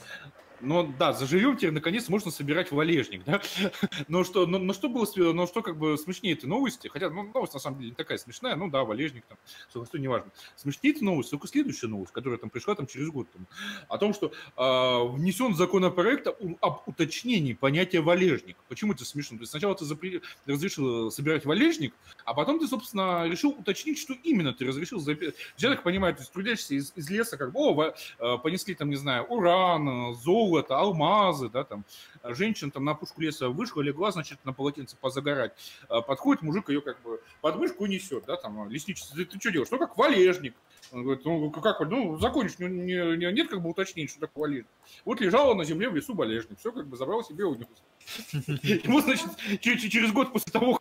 [0.61, 3.41] Ну да, заживем теперь, наконец можно собирать валежник, да.
[4.07, 7.23] Но что, но, но что было, но что как бы смешнее этой новости, хотя ну,
[7.23, 9.37] новость на самом деле не такая смешная, ну да, валежник там,
[9.69, 10.31] что, что неважно.
[10.55, 13.47] Смешнее эта новость, только следующая новость, которая там пришла там через год, там,
[13.87, 18.57] о том, что э, внесен законопроект об уточнении понятия валежник.
[18.69, 19.37] Почему это смешно?
[19.37, 20.21] То есть сначала ты запре...
[20.45, 21.93] разрешил собирать валежник,
[22.25, 25.01] а потом ты, собственно, решил уточнить, что именно ты разрешил.
[25.57, 28.89] Я так понимаю, то есть трудящиеся из, из леса, как бы, о, э, понесли там,
[28.89, 31.85] не знаю, уран, золото, золото, алмазы, да, там,
[32.23, 35.53] женщина там на пушку леса вышла, легла, значит, на полотенце позагорать,
[35.89, 39.51] а, подходит мужик, ее как бы под мышку несет, да, там, лесничество, ты, ты что
[39.51, 39.69] делаешь?
[39.71, 40.55] Ну, как валежник.
[40.91, 44.49] Он говорит, ну, как, ну, законишь, ну, не, не, нет как бы уточнения, что такое
[44.49, 44.71] валежник.
[45.05, 47.67] Вот лежала на земле в лесу валежник, все как бы забрал себе унес.
[48.83, 49.29] Ему, значит,
[49.61, 50.79] через год после того,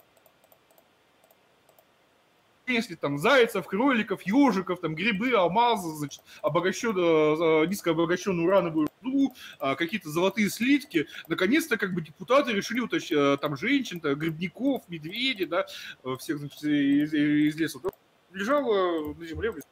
[2.66, 8.89] если там зайцев, кроликов, ежиков, там грибы, алмазы, значит, обогащен, э, низко обогащенную урановую
[9.58, 11.06] а, какие-то золотые слитки.
[11.28, 15.66] Наконец-то как бы депутаты решили утащить э, там женщин, там, грибников, медведей, да,
[16.04, 17.78] э, всех, значит, из, из леса.
[18.32, 19.66] Лежало на земле в лесу.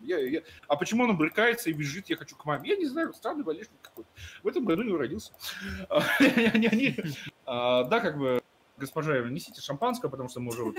[0.00, 0.42] Я, я...
[0.68, 2.68] А почему он брыкается и бежит, я хочу к маме?
[2.68, 4.10] Я не знаю, странный болельщик какой-то.
[4.42, 5.32] В этом году не уродился.
[7.46, 8.42] А, да, как бы
[8.78, 10.76] госпожа несите шампанское, потому что мы уже вот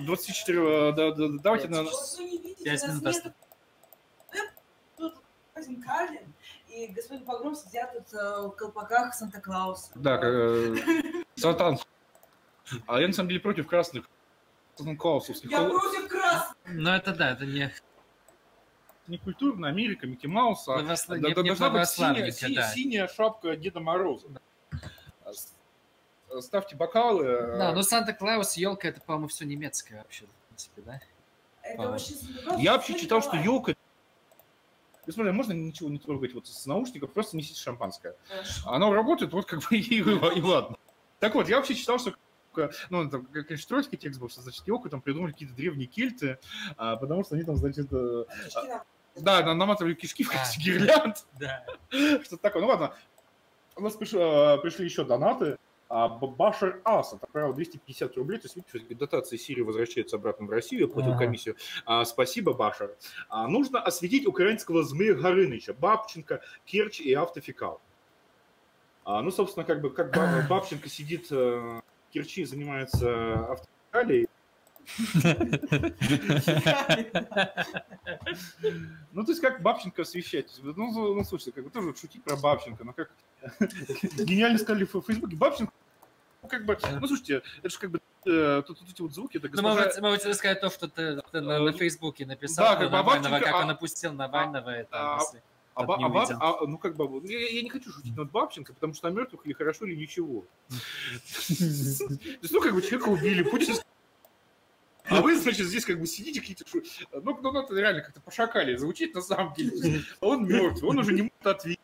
[0.00, 0.58] 24...
[0.58, 1.84] Э, да, да, давайте на...
[1.84, 3.34] 5 минут осталось.
[6.78, 9.90] И господин Погром сидят тут э, в колпаках Санта-Клауса.
[9.96, 10.76] Да, э,
[11.34, 11.78] Сатан.
[12.86, 14.08] А я на самом деле против красных
[14.76, 15.36] Санта-Клаусов.
[15.44, 16.56] Я против красных!
[16.66, 17.72] Ну это да, это не...
[19.08, 20.74] Не культурно, Америка, Микки Мауса.
[20.74, 21.20] Благослов...
[21.20, 24.28] Да, не, должна быть синяя, синяя, синяя шапка Деда Мороза
[26.40, 27.56] ставьте бокалы.
[27.56, 31.00] Да, но Санта-Клаус, елка, это, по-моему, все немецкое вообще, в принципе, да?
[31.62, 32.14] Это вообще
[32.58, 33.74] Я вообще читал, что елка
[35.08, 38.14] Господи, можно ничего не трогать вот с наушников, просто несите шампанское.
[38.28, 38.68] Хорошо.
[38.70, 40.76] Оно работает, вот как бы и, и ладно.
[41.18, 42.12] Так вот, я вообще читал, что
[42.90, 46.38] ну, там, конечно, тройский текст был, что, значит, Йоку там придумали какие-то древние кельты,
[46.76, 48.84] а, потому что они там, значит, э, а,
[49.16, 51.64] да, на- наматывали кишки в качестве гирлянд, Да.
[52.24, 52.60] что такое.
[52.62, 52.92] Ну ладно,
[53.76, 55.56] у нас приш- пришли еще донаты.
[55.88, 60.82] А Башар Асад отправил 250 рублей, то есть, видите, дотация Сирии возвращается обратно в Россию,
[60.82, 61.20] я платил Ага.
[61.20, 61.56] комиссию.
[61.86, 62.94] А, спасибо, Башар.
[63.30, 67.80] А, нужно осветить украинского Змея Горыныча, Бабченко, Керчь и Автофикал.
[69.04, 71.80] А, ну, собственно, как бы, как Ба- Бабченко сидит э,
[72.12, 74.28] Керчи, занимается автофикалией,
[79.12, 80.54] Ну, то есть, как Бабченко освещать?
[80.62, 83.10] Ну, ну, ну, слушайте, как бы тоже шутить про Бабченко, но как
[84.18, 85.72] гениально сказали в Фейсбуке, Бабченко,
[86.42, 89.36] ну, как бы, ну, слушайте, это же как бы, э, тут, тут эти вот звуки,
[89.38, 89.74] это Ну, госпожа...
[89.74, 92.88] может, может рассказать то, что ты, ты на, Э, на ну, Фейсбуке написал да, как
[92.88, 94.70] а Навального, как а- он опустил Навального.
[94.70, 95.42] это, а- если
[95.74, 96.36] А, а увидел.
[96.40, 99.46] а, ну, как бы, я, я не хочу шутить над Бабченко, потому что о мертвых
[99.46, 100.44] или хорошо, или ничего.
[102.50, 103.74] Ну, как бы, человека убили, Путин...
[105.10, 106.68] А вы, значит, здесь как бы сидите какие-то...
[106.68, 110.02] шу- Ну, ну, это реально как-то пошакали звучит на самом деле.
[110.20, 111.80] А он мертв, он уже не может ответить.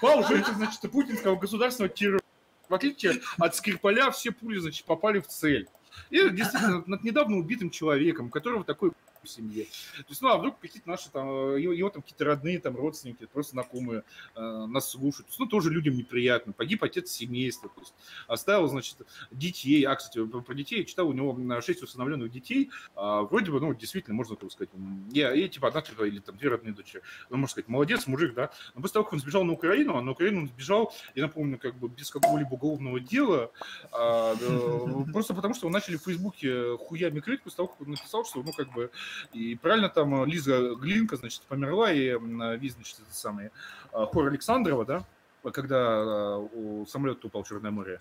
[0.00, 2.22] Пал жертва, значит, путинского государственного террора.
[2.68, 5.68] В отличие от Скрипаля, все пули, значит, попали в цель.
[6.10, 9.64] И действительно, над недавно убитым человеком, которого такой в семье.
[9.96, 12.76] То есть, ну, а вдруг какие-то наши там, э, его, его там какие-то родные, там,
[12.76, 15.26] родственники, просто знакомые э, нас слушают.
[15.26, 16.52] То есть, ну, тоже людям неприятно.
[16.52, 17.94] Погиб отец семейства, то есть,
[18.26, 18.98] оставил, значит,
[19.30, 19.84] детей.
[19.84, 22.70] А, кстати, про детей я читал, у него на 6 усыновленных детей.
[22.94, 24.70] А, вроде бы, ну, действительно, можно так сказать,
[25.12, 27.02] я, и, типа, одна или там две родные дочери.
[27.30, 28.50] Ну, можно сказать, молодец, мужик, да.
[28.74, 31.58] Но после того, как он сбежал на Украину, а на Украину он сбежал, я напомню,
[31.58, 33.50] как бы без какого-либо уголовного дела,
[33.92, 37.90] а, да, просто потому что его начали в Фейсбуке хуями крыть после того, как он
[37.90, 38.90] написал, что, ну, как бы,
[39.32, 42.18] и правильно там э, Лиза Глинка, значит, померла, и
[42.58, 43.50] виз, значит, это самый э,
[43.92, 45.04] хор Александрова, да,
[45.52, 47.98] когда э, у самолета упал в Черное море.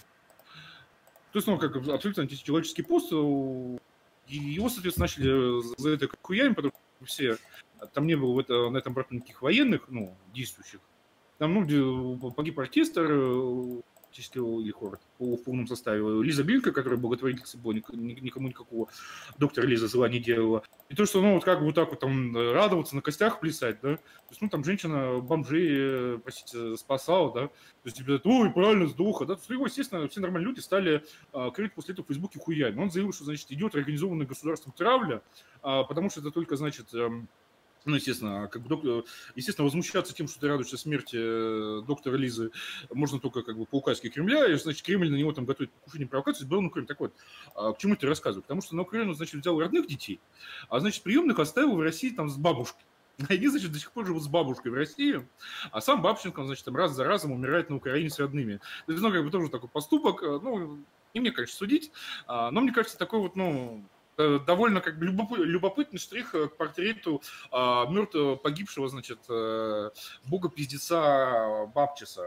[1.32, 6.54] То есть, ну, как абсолютно античеловеческий пост, и его, соответственно, начали за это как хуями,
[6.54, 7.38] потому что все,
[7.94, 10.80] там не было в это, на этом браке никаких военных, ну, действующих.
[11.38, 13.84] Там, ну, погиб оркестр,
[14.20, 16.02] или хор в полном составе.
[16.22, 18.88] Лиза Глинка, которая благотворительница была, ник- ни- никому никакого
[19.38, 20.64] доктора Лиза зла не делала.
[20.90, 23.80] И то, что, ну, вот как бы вот так вот там радоваться, на костях плясать,
[23.82, 23.98] да.
[23.98, 27.48] То есть, ну, там женщина бомжей, э, простите, спасала, да.
[27.48, 27.54] То
[27.86, 29.36] есть, тебе ой, правильно, сдоха, да.
[29.36, 32.80] То есть, его, естественно, все нормальные люди стали а, крыть после этого в Фейсбуке хуями.
[32.80, 35.22] Он заявил, что, значит, идет организованная государством травля,
[35.62, 37.28] а, потому что это только, значит, эм,
[37.88, 42.52] ну, естественно, как бы, док- естественно, возмущаться тем, что ты радуешься смерти э, доктора Лизы,
[42.92, 46.08] можно только как бы по указке Кремля, и, значит, Кремль на него там готовит покушение
[46.08, 46.88] провокацию, был на Украину.
[46.88, 47.14] Так вот,
[47.56, 48.44] а к чему это рассказываю?
[48.44, 50.20] Потому что на Украину, значит, взял родных детей,
[50.70, 52.84] а, значит, приемных оставил в России там с бабушкой.
[53.30, 55.28] Они, значит, до сих пор живут с бабушкой в России,
[55.72, 58.60] а сам Бабченко, значит, там раз за разом умирает на Украине с родными.
[58.86, 60.80] То есть, ну, как бы тоже такой поступок, э, ну,
[61.14, 61.92] не мне, конечно, судить,
[62.28, 63.84] а, но мне кажется, такой вот, ну,
[64.18, 67.22] довольно как бы любопы- любопытный штрих э, к портрету
[67.52, 69.90] мертвого погибшего, значит, э,
[70.26, 72.26] бога-пиздеца Бабчиса.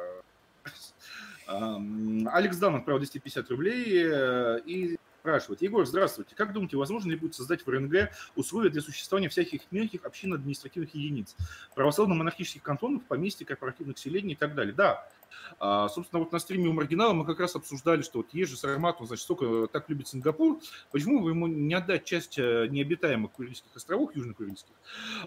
[1.47, 5.63] Ам, Алекс Дан отправил 250 рублей э, и спрашивает.
[5.63, 6.35] Егор, здравствуйте.
[6.35, 11.37] Как думаете, возможно ли будет создать в РНГ условия для существования всяких мелких общинно-административных единиц,
[11.75, 14.73] православно-монархических кантонов, поместьй, корпоративных селений и так далее?
[14.75, 15.09] Да.
[15.59, 19.01] А, собственно, вот на стриме у Маргинала мы как раз обсуждали, что вот Ежи Сармат,
[19.01, 20.61] он, значит, столько так любит Сингапур,
[20.91, 24.75] почему бы ему не отдать часть э, необитаемых Курильских островов, южно-курильских,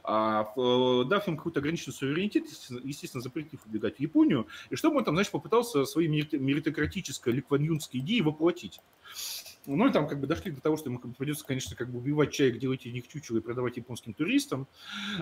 [0.03, 2.45] а, э, дав им какой-то ограниченный суверенитет,
[2.83, 8.01] естественно, запретив убегать в Японию, и чтобы он там, значит, попытался свои мерит- меритократические ликваньюнские
[8.01, 8.80] идеи воплотить.
[9.65, 12.32] Ну и там как бы дошли до того, что ему придется, конечно, как бы убивать
[12.33, 14.67] чаек, делать из них чучело и продавать японским туристам.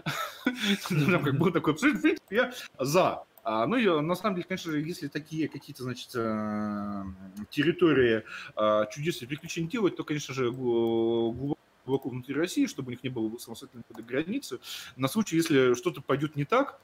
[0.90, 3.24] Там как был такой абсолютно, в принципе, я за.
[3.44, 7.03] А, ну и на самом деле, конечно же, если такие какие-то, значит, э,
[7.50, 8.24] территории
[8.56, 13.03] э, чудес и приключений делать, то, конечно же, глу- глубоко внутри России, чтобы у них
[13.03, 14.60] не было самостоятельной границы,
[14.95, 16.80] на случай, если что-то пойдет не так.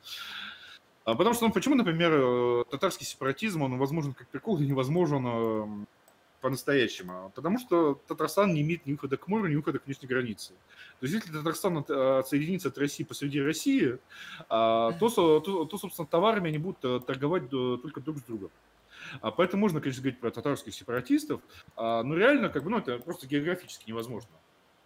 [1.06, 5.26] А Потому что, ну, почему, например, э, татарский сепаратизм, он возможен как прикол, и невозможен
[5.26, 5.86] э,
[6.48, 7.34] по-настоящему?
[7.36, 10.54] Потому что Татарстан не имеет ни выхода к морю, ни выхода к внешней границе.
[11.02, 13.98] То есть, если Татарстан э, отсоединится от России посреди России,
[14.48, 15.10] а, то,
[15.42, 18.50] то, то, собственно, товарами они будут э, торговать э, только друг с другом.
[19.20, 21.42] А Поэтому можно, конечно, говорить про татарских сепаратистов,
[21.76, 24.30] а, но реально, как бы, ну, это просто географически невозможно.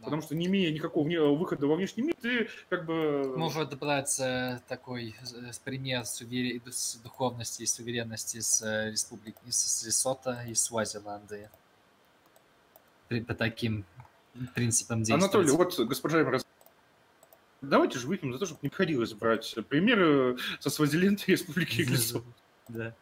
[0.03, 3.35] Потому что не имея никакого выхода во внешний мир, ты как бы...
[3.37, 9.85] Может брать э, такой э, пример с духовности и суверенности с э, республик из с
[9.85, 11.49] Лесота и Свазиленды.
[13.07, 13.85] При- По таким
[14.55, 15.23] принципам действовать.
[15.35, 16.45] Анатолий, вот госпожа раз-
[17.61, 22.23] Давайте же выпьем за то, чтобы не приходилось брать примеры со Свазиленда и Республики Лесот.
[22.67, 22.95] Да.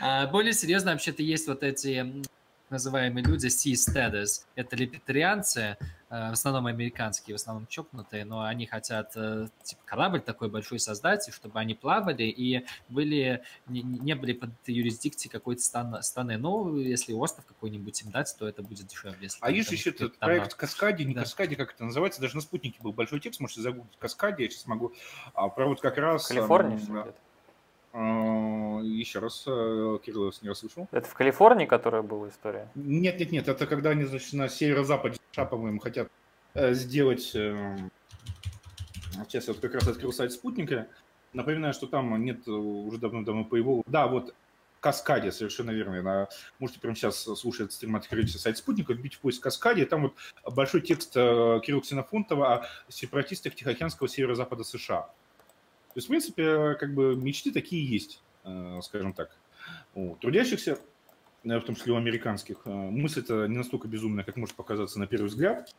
[0.00, 2.22] А, более серьезно, вообще-то есть вот эти
[2.70, 4.44] называемые люди seasteaders.
[4.54, 5.76] Это либертарианцы, э,
[6.10, 11.32] в основном американские, в основном чокнутые, но они хотят э, типа, корабль такой большой создать,
[11.32, 16.36] чтобы они плавали и были, не, не были под юрисдикцией какой-то страны, страны.
[16.36, 19.18] Ну, если остров какой-нибудь им дать, то это будет дешевле.
[19.20, 21.20] Если А есть еще этот там, проект Каскади, не Да.
[21.20, 24.66] Каскади, как это называется, даже на спутнике был большой текст, можете загуглить Каскади, я сейчас
[24.66, 24.92] могу,
[25.34, 26.28] а, про вот как раз...
[26.28, 26.46] Где-то?
[27.02, 27.14] а,
[27.92, 30.88] Еще раз, э, Кирилл, я вас не расслышал.
[30.92, 32.68] Это в Калифорнии, которая была история?
[32.74, 36.08] Нет, нет, нет, это когда они, значит, на северо-западе США, по-моему, хотят
[36.54, 37.32] э, сделать...
[37.34, 37.76] э,
[39.28, 40.86] Сейчас я вот как раз открыл сайт спутника.
[41.32, 43.82] Напоминаю, что там нет э, уже давно-давно по его...
[43.86, 44.34] Да, вот
[44.80, 46.00] Каскаде, совершенно верно.
[46.00, 46.28] На-
[46.58, 49.84] Можете прямо сейчас слушать стрим, открыть сайт спутника, вбить в поиск Каскаде.
[49.84, 50.14] Там вот
[50.54, 55.10] большой текст э, Кирилла Ксенофонтова о сепаратистах Тихоокеанского северо-запада США.
[55.92, 59.36] То есть, в принципе, э, как бы мечты такие есть, э, скажем так.
[59.94, 60.78] У трудящихся,
[61.44, 65.06] э, в том числе у американских, э, мысль-то не настолько безумная, как может показаться на
[65.06, 65.74] первый взгляд.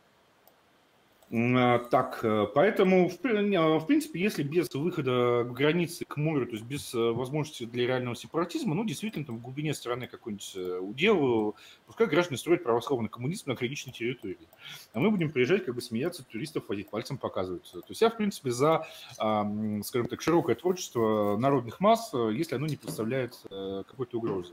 [1.34, 6.52] А, Так, э, поэтому, а, в принципе, если без выхода к границе, к морю, то
[6.52, 10.78] есть без э, возможности для реального сепаратизма, ну, действительно, там в глубине страны какой-нибудь э,
[10.78, 14.46] удел, пускай граждане строят православный коммунизм на ограниченной территории.
[14.92, 17.70] А мы будем приезжать, как бы смеяться, туристов водить, пальцем показывать.
[17.72, 18.86] То есть я, в принципе, за,
[19.16, 19.50] а,
[19.84, 24.52] скажем так, широкое творчество народных масс, э, если оно не представляет э, какой-то угрозы.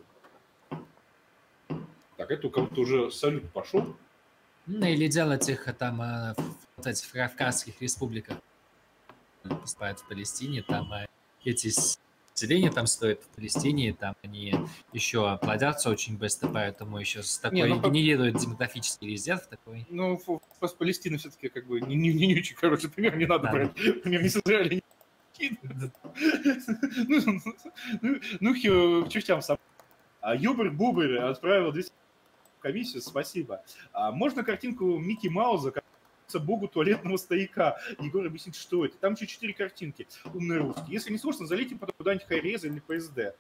[2.16, 3.96] Так, это у кого-то уже салют пошел.
[4.72, 6.44] Ну, или делать их э, там э, в
[6.78, 8.38] вот этих кавказских республиках.
[9.44, 11.08] Поступают в Палестине, там э,
[11.44, 11.74] эти
[12.36, 14.54] селения там стоят в Палестине, там они
[14.94, 19.88] еще плодятся очень быстро, поэтому еще с такой ну, по- генерирует демографический резерв такой.
[19.90, 20.22] Ну,
[20.62, 23.52] с Палестины все-таки как бы не, не, не очень хороший пример, не надо Да.
[23.52, 24.84] брать пример не с Израиля, не
[27.08, 27.42] Ну,
[28.02, 29.58] ну, ну, хи- к чертям сам.
[30.22, 32.09] А Юбер Бубер отправил 200 в
[32.60, 33.64] комиссию, спасибо.
[33.92, 35.74] А можно картинку Микки Мауза,
[36.38, 37.80] богу туалетного стояка.
[38.00, 38.96] Егор объяснит, что это.
[38.98, 40.08] Там еще четыре картинки.
[40.32, 40.86] Умные русские.
[40.90, 43.34] Если не сложно, залейте потом куда-нибудь Хайреза или PSD.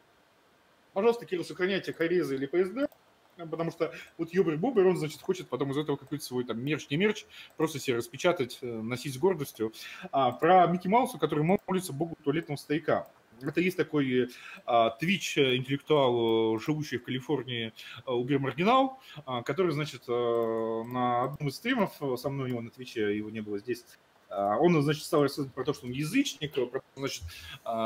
[0.94, 2.90] Пожалуйста, Кирилл, сохраняйте Хайреза или PSD,
[3.38, 6.90] потому что вот Юбер Бубер, он, значит, хочет потом из этого какой-то свой там мерч,
[6.90, 7.26] не мерч,
[7.58, 9.72] просто себе распечатать, э, носить с гордостью.
[10.12, 13.08] А, про Микки Мауса, который молится богу туалетного стояка.
[13.42, 14.30] Это есть такой
[14.66, 17.74] а, твич-интеллектуал, э, живущий в Калифорнии,
[18.06, 22.50] э, Убер Маргинал, а, который, значит, э, на одном из стримов, э, со мной у
[22.50, 23.86] него на твиче, его не было здесь,
[24.30, 27.24] а, он, значит, стал рассказывать про то, что он язычник, э, про, значит,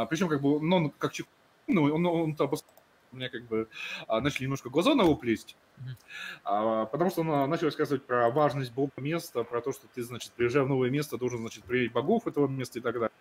[0.09, 1.31] причем как бы, ну, он как человек,
[1.67, 2.72] ну, он, он, там у
[3.15, 3.67] меня как бы
[4.07, 5.97] а, начали немножко глаза на лезть, Мгм.
[6.43, 10.03] а, потому что он а, начал рассказывать про важность Бога места, про то, что ты,
[10.03, 13.11] значит, приезжая в новое место, должен, значит, проверить богов этого места и так далее.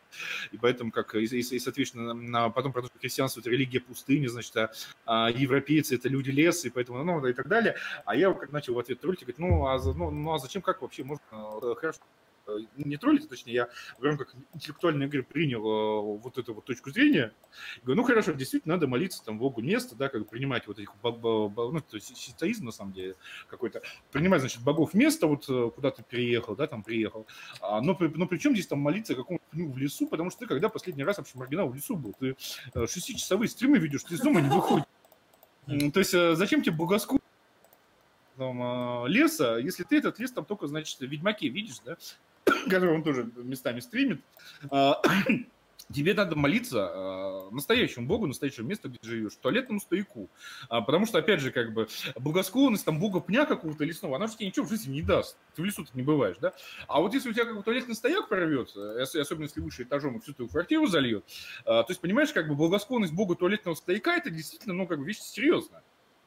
[0.52, 4.26] И поэтому, как, и, и- соответственно, на- потом про то, что христианство– это религия пустыни,
[4.26, 4.70] значит, а,
[5.06, 7.76] а европейцы– это люди леса, и поэтому, ну, и так далее.
[8.04, 10.82] А я как начал в ответ троллить, говорит, ну, а, ну, ну, а зачем, как
[10.82, 12.00] вообще можно, э, хорошо,
[12.76, 17.32] не троллить, точнее, я в рамках интеллектуальной игры принял э, вот эту вот точку зрения,
[17.82, 21.80] Говорю, ну хорошо, действительно, надо молиться там Богу места, да, как принимать вот этих, ну,
[21.80, 23.14] то есть ситаизм, на самом деле,
[23.48, 27.26] какой-то, принимать, значит, богов места, вот э, куда ты переехал, да, там приехал,
[27.60, 30.40] а, но, при, но при чем здесь там молиться какому-то пню в лесу, потому что
[30.40, 32.36] ты когда последний раз вообще маргинал в лесу был, ты
[32.74, 34.84] э, шестичасовые стримы видишь, ты из дома не выходишь.
[35.92, 37.20] То есть э, зачем тебе богоску
[38.36, 41.96] там, э, леса, если ты этот лес там только, значит, в Ведьмаке видишь, да,
[42.68, 44.20] который он тоже местами стримит,
[44.70, 45.00] А,
[45.92, 50.28] тебе надо молиться э, настоящему богу, настоящему месту, где живешь, туалетному стояку.
[50.68, 54.36] А, потому что, опять же, как бы, благосклонность там бога пня какого-то лесного, она же
[54.36, 55.36] тебе ничего в жизни не даст.
[55.54, 56.54] Ты в лесу не бываешь, да?
[56.88, 60.32] А вот если у тебя какой-то туалетный стояк прорвется, особенно если выше этажом и всю
[60.32, 61.24] твою квартиру зальет,
[61.64, 65.04] а, то есть, понимаешь, как бы благосклонность богу туалетного стояка, это действительно, ну, как бы,
[65.04, 65.82] вещь серьезная.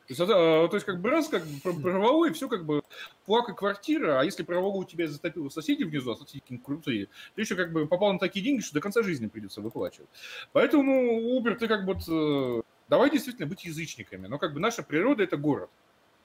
[0.08, 2.48] То есть, это, а, то есть, как бы раз, как бы, про- прорвало, и все,
[2.48, 2.84] как бы,
[3.25, 7.42] плакай квартира, а если прорвало у тебя затопило соседи внизу, а соседи какие-нибудь крутые, ты
[7.42, 10.09] еще как бы попал на такие деньги, что до конца жизни придется выплачивать.
[10.51, 14.84] Поэтому, ну, Uber, ты как бы, э, давай действительно быть язычниками, но как бы наша
[14.84, 15.72] природа– это город.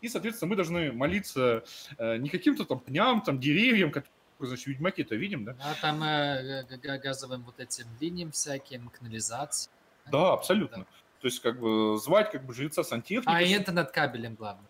[0.03, 1.65] И, соответственно, мы должны молиться
[1.97, 4.11] э, не каким-то там пням, там, деревьям, которые,
[4.41, 5.57] значит, ведьмаки это видим, да?
[5.61, 6.65] А там э,
[6.99, 9.71] газовым вот этим линиям всяким, канализации.
[10.11, 10.87] Да, абсолютно.
[11.21, 13.31] То есть, как бы, звать, как бы, жреца сантехника.
[13.31, 14.65] А и интернет кабелем, главное.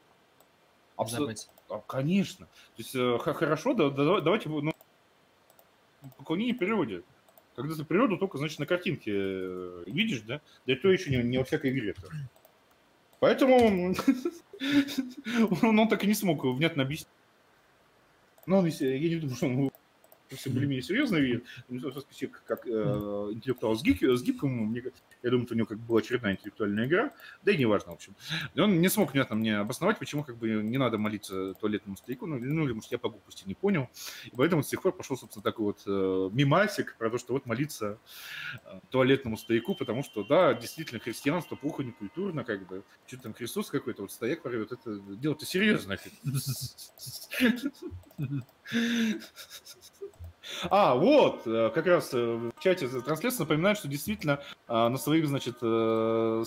[0.98, 1.48] Не Абсо- забыть.
[1.68, 2.46] А, Конечно.
[2.46, 4.72] То есть, э, хорошо, да, да, давайте, ну,
[6.18, 7.02] поклонение природе.
[7.54, 10.40] Когда ты природу только, значит, на картинке э, видишь, да?
[10.66, 11.92] Да и то еще не, не во всякой игре.
[11.92, 12.08] -то.
[13.20, 13.94] Поэтому
[15.62, 17.08] он, он так и не смог внятно объяснить.
[18.46, 19.70] Но он, если- я не думаю, что он
[20.36, 21.44] все более-менее серьезно видит.
[21.68, 24.82] Человек как э, интеллектуал с, гиб, с гибким умом, мне,
[25.22, 28.14] я думаю, у него как бы была очередная интеллектуальная игра, да и неважно, в общем.
[28.54, 32.26] И он не смог внятно мне обосновать, почему как бы не надо молиться туалетному стояку,
[32.26, 33.88] ну, ну или, может, я по глупости не понял.
[34.26, 37.46] И поэтому с тех пор пошел, собственно, такой вот э, мимасик про то, что вот
[37.46, 37.98] молиться
[38.64, 42.82] э, туалетному стояку, потому что, да, действительно, христианство плохо, не культурно, как бы.
[43.06, 45.98] Что там Христос какой-то, вот стояк порвет, это дело-то серьезно.
[50.70, 55.26] А, вот, э, как раз э, в чате трансляции напоминают, что действительно э, на своих,
[55.26, 55.56] значит,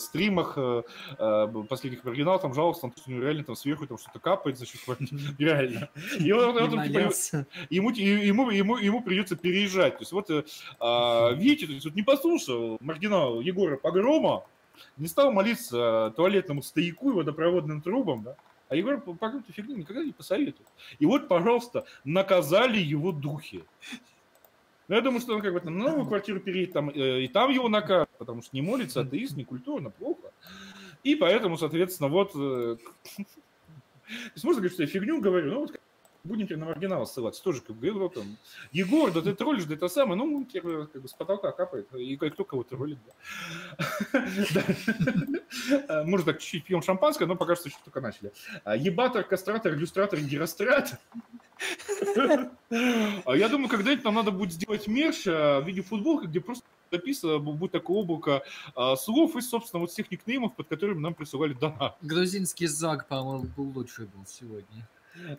[0.01, 0.57] стримах
[1.69, 4.82] последних оригиналов там жаловался, там, что реально там сверху там что-то капает, значит,
[5.40, 5.90] реально.
[6.19, 9.98] И он, он, он, типа, ему, ему, ему, ему придется переезжать.
[9.98, 14.45] То есть вот, видите, то есть вот не послушал маргинал Егора Погрома,
[14.98, 18.35] не стал молиться туалетному стояку и водопроводным трубам, да,
[18.74, 20.68] а Егор по какой-то фигне никогда не посоветует.
[20.98, 23.64] И вот, пожалуйста, наказали его духи.
[24.88, 27.52] Ну, я думаю, что он как бы на новую квартиру переедет, там, э, и там
[27.52, 30.32] его накажут, потому что не молится, атеист, не культурно, плохо.
[31.03, 32.32] И поэтому, соответственно, вот...
[32.35, 32.77] Э,
[33.18, 33.24] то
[34.34, 35.80] есть можно говорить, что я фигню говорю, но вот
[36.24, 38.38] будем теперь на маргинал ссылаться, тоже как бы, вот там,
[38.72, 42.45] Егор, да ты троллишь, да это самое, ну, как бы с потолка капает, и кто
[42.45, 42.98] кого-то ролит,
[44.53, 44.64] да.
[46.06, 48.32] Может, так чуть-чуть пьем шампанское, но пока что еще только начали.
[48.77, 50.98] Ебатор, кастратор, иллюстратор, гиростратор.
[53.26, 56.66] А я думаю, когда-нибудь нам надо будет сделать мерч а, в виде футболки, где просто
[56.92, 58.43] написано будет такое облако
[58.98, 61.98] слов из, собственно, вот всех никнеймов, под которыми нам присылали донат.
[62.02, 64.88] Грузинский заг, по-моему, был лучший был сегодня.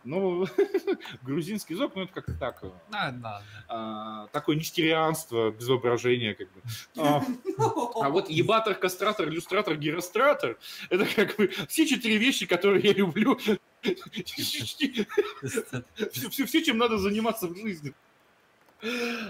[0.04, 0.46] Ну,
[1.22, 2.62] грузинский язык, ну, это как-то так.
[2.62, 3.42] Э, да, да.
[3.68, 6.60] А, такое нестерианство, без воображения, как бы.
[6.96, 7.22] А,
[8.02, 10.58] а вот ебатор, кастратор, иллюстратор, гиростратор,
[10.90, 13.38] это как бы все четыре вещи, которые я люблю.
[16.12, 17.92] Все, все, чем надо заниматься в жизни.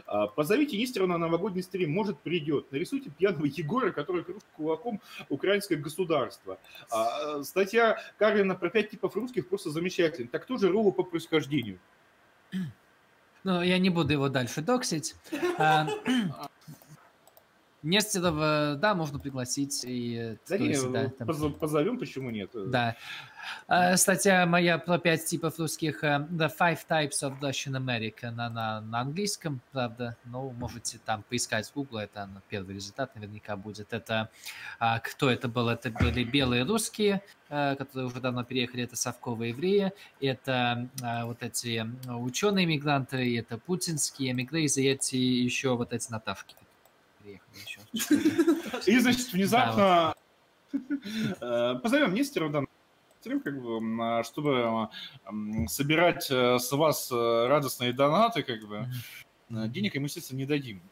[0.06, 2.70] А, позовите Нестерова на новогодний стрим, может придет.
[2.72, 6.58] Нарисуйте пьяного Егора, который кружит кулаком украинское государство.
[6.90, 10.30] А, статья Карина про пять типов русских просто замечательная.
[10.30, 11.78] Так тоже Роллу по происхождению.
[13.44, 15.16] Ну, я не буду его дальше доксить.
[17.84, 19.84] А, Нестерова, да, можно пригласить.
[19.86, 21.52] И, да не, да, там...
[21.54, 22.50] позовем, почему нет?
[22.54, 22.96] Да.
[23.68, 28.48] Uh, статья моя про пять типов русских uh, The Five Types of Russian America на,
[28.48, 30.16] на, английском, правда.
[30.24, 33.92] Ну, можете там поискать в Google, это первый результат наверняка будет.
[33.92, 34.30] Это
[34.80, 35.68] uh, кто это был?
[35.68, 40.88] Это были белые русские, которые уже давно переехали, это совковые евреи, это
[41.24, 46.56] вот эти ученые-мигранты, это путинские эмигры, и эти еще вот эти Наташки,
[47.24, 47.80] приехали еще.
[48.90, 50.14] И, значит, внезапно
[50.72, 52.62] э, позовем Нестерова, да,
[53.20, 54.88] стрим, как бы, чтобы
[55.68, 58.86] собирать э, с вас э, радостные донаты, как бы.
[59.48, 60.82] Денег ему, естественно, не дадим.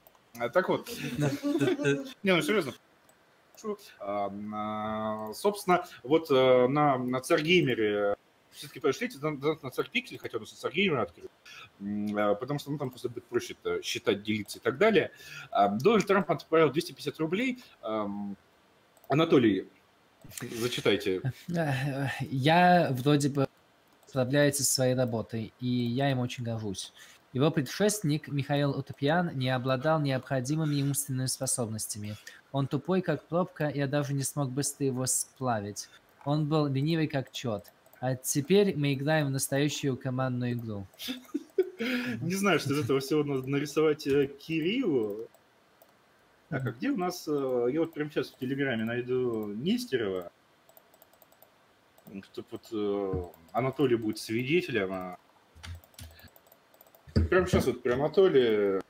[0.53, 0.89] Так вот.
[2.23, 2.73] Не, ну серьезно.
[5.35, 8.17] Собственно, вот на, на Царгеймере
[8.53, 11.29] все-таки пошлите на царь пиксель, хотя он царь геймер открыл,
[12.17, 15.11] а, потому что ну, там просто будет проще считать, делиться и так далее.
[15.51, 17.63] А, Дональд Трамп отправил 250 рублей.
[19.09, 19.69] Анатолий,
[20.41, 21.21] зачитайте.
[22.21, 23.47] Я вроде бы
[24.07, 26.93] справляется со своей работой, и я им очень горжусь.
[27.33, 32.17] Его предшественник Михаил Утопьян не обладал необходимыми умственными способностями.
[32.53, 35.89] Он тупой, как пробка, я даже не смог быстро его сплавить.
[36.27, 37.73] Он был ленивый, как чет.
[38.03, 40.89] А теперь мы играем в настоящую командную игру.
[42.21, 45.29] Не знаю, что из этого всего надо нарисовать э, Кириллу.
[46.49, 47.29] Так, а где у нас...
[47.29, 50.33] Э, я вот прямо сейчас в Телеграме найду Нестерова,
[52.33, 53.23] чтобы вот э,
[53.53, 54.93] Анатолий будет свидетелем.
[54.93, 55.19] А
[57.31, 58.81] прямо сейчас вот прям Анатолий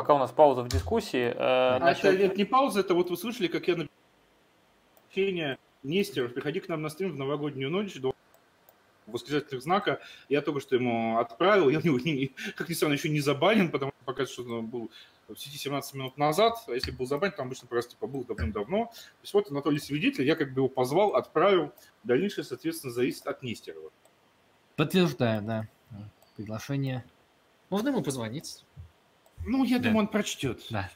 [0.00, 1.26] пока у нас пауза в дискуссии.
[1.26, 2.18] Э, а насчет...
[2.18, 6.88] это не пауза, это вот вы слышали, как я написал Нестеров, приходи к нам на
[6.88, 8.14] стрим в новогоднюю ночь до
[9.06, 10.00] восклицательных знака.
[10.28, 11.68] Я только что ему отправил.
[11.68, 11.98] Я у него,
[12.54, 14.90] как ни странно, еще не забанен, потому что пока что он был
[15.28, 16.56] в сети 17 минут назад.
[16.68, 18.86] А если был забанен, там обычно просто типа был давным-давно.
[18.86, 21.72] То есть вот Анатолий Свидетель, я как бы его позвал, отправил.
[22.04, 23.90] Дальнейшее, соответственно, зависит от Нестерова.
[24.76, 25.68] Подтверждаю, да.
[26.36, 27.04] Приглашение.
[27.68, 28.64] Можно ему позвонить?
[29.46, 29.84] Ну, я да.
[29.84, 30.60] думаю, он прочтет.
[30.70, 30.90] Да.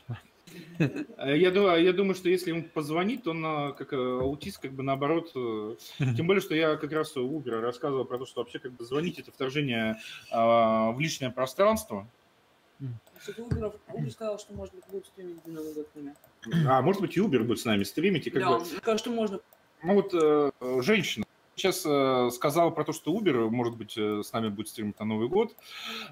[1.19, 4.73] Э, я думаю, я думаю, что если ему позвонит, он э, как э, аутист, как
[4.73, 5.33] бы наоборот.
[5.33, 8.85] Тем более, что я как раз у Uber рассказывал про то, что вообще как бы
[8.85, 9.97] звонить это вторжение
[10.31, 12.07] в личное пространство.
[13.19, 16.67] Кстати, Uber, Uber сказал, что, может быть, будут стримить на Новый год с.
[16.67, 18.27] А может быть, и Uber будет с нами стримить.
[18.27, 19.41] И как Да, бы, он сказал, что можно.
[19.83, 20.51] ну вот э,
[20.83, 21.25] женщина
[21.57, 25.05] сейчас э, сказала про то, что Uber, может быть, э, с нами будет стримить на
[25.05, 25.55] Новый год.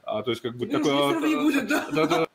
[0.05, 1.29] А, то есть как бы Ну, такое...
[1.29, 1.87] Не будет, да?
[1.91, 2.27] Да, да.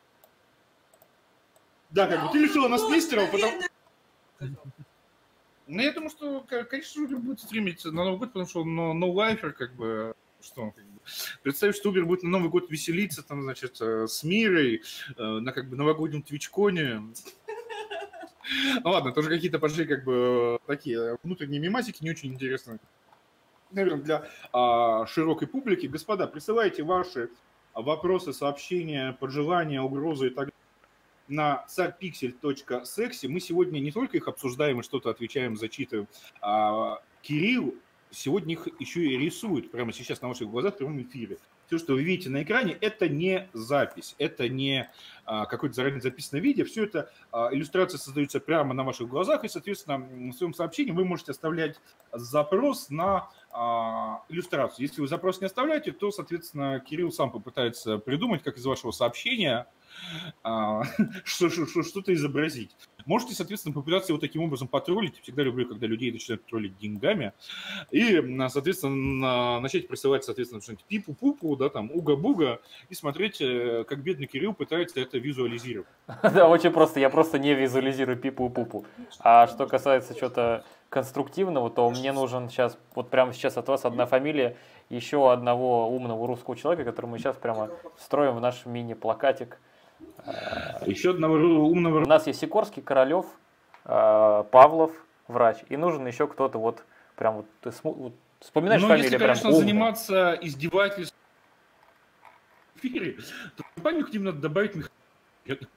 [1.90, 3.52] Да, как бы ты лишила нас мистеров, потому...
[4.40, 4.58] Наверное.
[5.68, 9.52] Ну, я думаю, что, конечно, Uber будет стримить на Новый год, потому что он lifer,
[9.52, 11.00] как бы, что он, как бы.
[11.42, 14.82] Представь, что Uber будет на Новый год веселиться, там, значит, э, с Мирой,
[15.16, 17.02] э, на, как бы, новогоднем твичконе.
[18.84, 22.78] Ну, ладно, тоже какие-то пошли, как бы, такие внутренние мемасики, не очень интересные.
[23.70, 25.86] Наверное, для а, широкой публики.
[25.86, 27.30] Господа, присылайте ваши
[27.74, 30.52] вопросы, сообщения, пожелания, угрозы и так далее
[31.28, 33.28] на sarpixel.sexy.
[33.28, 36.08] Мы сегодня не только их обсуждаем и что-то отвечаем, зачитываем,
[36.40, 37.74] а Кирилл
[38.10, 41.38] сегодня их еще и рисует прямо сейчас на ваших глазах в прямом эфире.
[41.68, 44.90] Все, что вы видите на экране, это не запись, это не
[45.26, 46.64] а, какое-то заранее записанное видео.
[46.64, 51.04] Все это а, иллюстрация создается прямо на ваших глазах, и, соответственно, в своем сообщении вы
[51.04, 51.78] можете оставлять
[52.14, 54.86] запрос на а, иллюстрацию.
[54.86, 59.66] Если вы запрос не оставляете, то, соответственно, Кирилл сам попытается придумать, как из вашего сообщения
[60.42, 62.74] что- что- что- что-то изобразить.
[63.08, 65.18] Можете, соответственно, попытаться его таким образом потроллить.
[65.22, 67.32] Всегда люблю, когда людей начинают троллить деньгами.
[67.90, 74.02] И, соответственно, на- начать присылать, соответственно, что-нибудь пипу-пупу, да, там, уга-буга, и смотреть, э, как
[74.02, 75.88] бедный Кирилл пытается это визуализировать.
[76.22, 77.00] Да, очень просто.
[77.00, 78.84] Я просто не визуализирую пипу-пупу.
[79.20, 84.04] А что касается чего-то конструктивного, то мне нужен сейчас, вот прямо сейчас от вас одна
[84.04, 84.54] фамилия
[84.90, 89.58] еще одного умного русского человека, который мы сейчас прямо встроим в наш мини-плакатик.
[90.86, 93.26] Еще одного умного У нас есть Сикорский, Королев,
[93.84, 94.92] э, Павлов,
[95.26, 95.58] врач.
[95.68, 96.84] И нужен еще кто-то вот
[97.16, 97.70] прям вот, ты
[98.40, 99.60] вспоминаешь Но фамилию если, прям конечно, умный.
[99.60, 101.18] заниматься издевательством
[102.74, 103.18] в эфире,
[103.56, 105.68] то компанию к ним надо добавить Михаила.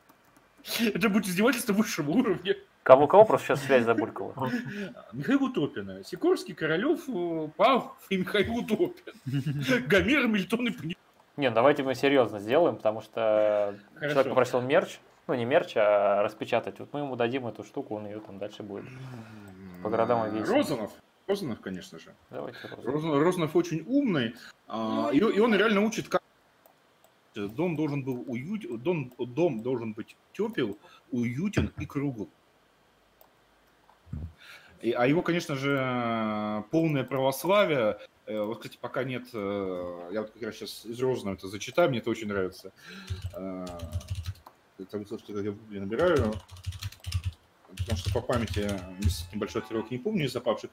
[0.93, 2.55] Это будет издевательство высшего уровня.
[2.83, 4.33] Кого, кого просто сейчас связь забулькала?
[5.13, 6.03] Михаил Утопина.
[6.03, 9.13] Сикорский, Королев, э, Павлов и Михаил Утопин.
[9.87, 10.97] Гомер, Мильтон и Пни.
[11.37, 14.29] Не, ну давайте мы серьезно сделаем, потому что человек Хорошо.
[14.29, 16.79] попросил мерч, ну не мерч, а распечатать.
[16.79, 18.85] Вот мы ему дадим эту штуку, он ее там дальше будет.
[19.83, 20.43] По городам и.
[20.43, 20.91] Розанов.
[21.27, 22.13] Розанов, конечно же.
[22.29, 22.57] Давайте.
[22.83, 24.35] Розанов, Розанов очень умный,
[24.67, 26.21] а, и, и он реально учит, как
[27.33, 30.77] дом должен был уют, дом, дом должен быть тепел,
[31.11, 32.27] уютен и кругл.
[34.81, 37.97] И- а его, конечно же, полное православие.
[38.31, 41.89] Э, Вот, кстати, пока нет, э, я вот как раз сейчас из Розанова это зачитаю,
[41.89, 42.71] мне это очень нравится.
[43.33, 43.65] Э,
[44.79, 46.33] Это слышите, как я в гугле набираю,
[47.77, 48.67] потому что по памяти
[49.33, 50.71] небольшой отрывок не помню из запавших.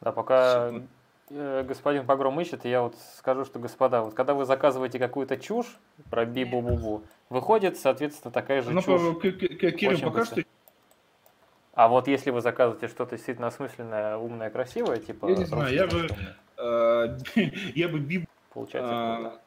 [0.00, 0.72] Да, пока
[1.30, 5.76] господин Погром ищет, я вот скажу, что, господа, вот когда вы заказываете какую-то чушь
[6.10, 9.20] про бибу-бубу, выходит, соответственно, такая же Ну, чушь.
[9.20, 10.42] Кирилл, пока что
[11.74, 15.28] А вот если вы заказываете что-то действительно осмысленное, умное, красивое, типа...
[15.30, 16.08] Я не знаю, я бы-
[16.58, 17.18] э,
[17.74, 19.40] я бы Бибу Получается, а,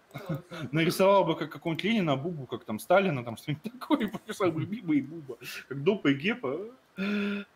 [0.71, 4.93] нарисовал бы как какого-нибудь Ленина, Бубу, как там Сталина, там что-нибудь такое, написал бы Биба
[4.93, 6.59] и Буба, как Допа и Гепа.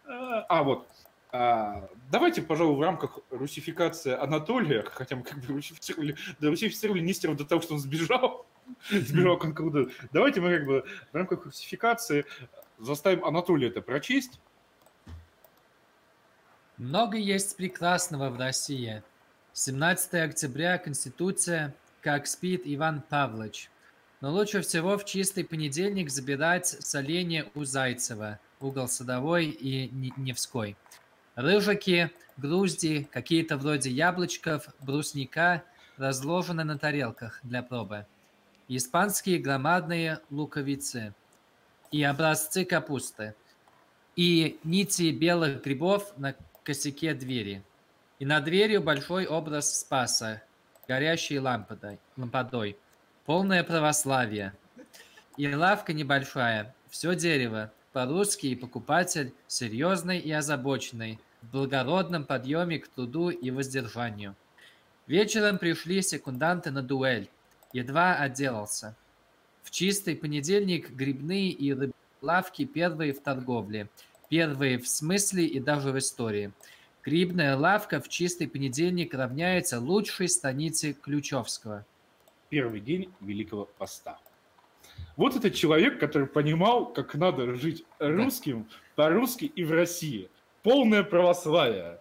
[0.08, 0.88] А, вот.
[1.32, 7.38] А, Давайте, пожалуй, в рамках русификации Анатолия, хотя мы как бы русифицировали, да, русифицировали Нестерова
[7.38, 8.48] до того, что он сбежал,
[8.90, 9.90] сбежал к Анкалуду.
[10.12, 12.26] Давайте мы как бы в рамках русификации
[12.80, 14.40] заставим Анатолия это прочесть.
[16.78, 19.04] Много есть прекрасного в России.
[19.54, 23.70] 17 октября Конституция, как спит Иван Павлович.
[24.22, 30.76] Но лучше всего в чистый понедельник забирать соленье у Зайцева, угол Садовой и Не- Невской.
[31.36, 35.64] Рыжики, грузди, какие-то вроде яблочков, брусника
[35.98, 38.06] разложены на тарелках для пробы.
[38.76, 41.14] Испанские громадные луковицы
[41.92, 43.36] и образцы капусты.
[44.16, 47.64] И нити белых грибов на косяке двери.
[48.18, 50.42] И над дверью большой образ Спаса,
[50.88, 52.76] горящий лампадой, лампадой.
[53.28, 54.54] Полное православие.
[55.38, 57.72] И лавка небольшая, все дерево.
[57.92, 64.36] По-русски и покупатель серьезный и озабоченный, в благородном подъеме к труду и воздержанию.
[65.06, 67.30] Вечером пришли секунданты на дуэль.
[67.74, 68.96] Едва отделался.
[69.64, 73.90] В чистый понедельник грибные и рыбные лавки первые в торговле.
[74.30, 76.54] Первые в смысле и даже в истории.
[77.04, 81.86] Грибная лавка в чистый понедельник равняется лучшей станице Ключевского.
[82.50, 84.20] первый день Великого Поста.
[85.18, 90.30] Вот этот человек, который понимал, как надо жить русским, по-русски и в России.
[90.62, 92.00] полное православие.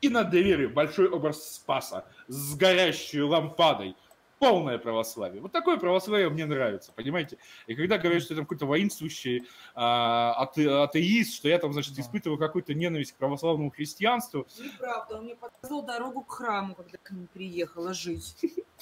[0.00, 3.94] И на двери большой образ Спаса с горящей лампадой.
[4.42, 5.40] Полное православие.
[5.40, 7.38] Вот такое православие мне нравится, понимаете?
[7.68, 9.44] И когда говорят, что я там какой-то воинствующий
[9.76, 14.48] а, ате, атеист, что я там, значит, испытываю какую-то ненависть к православному христианству.
[14.58, 18.36] Неправда, он мне показал дорогу к храму, когда к ним приехала жить.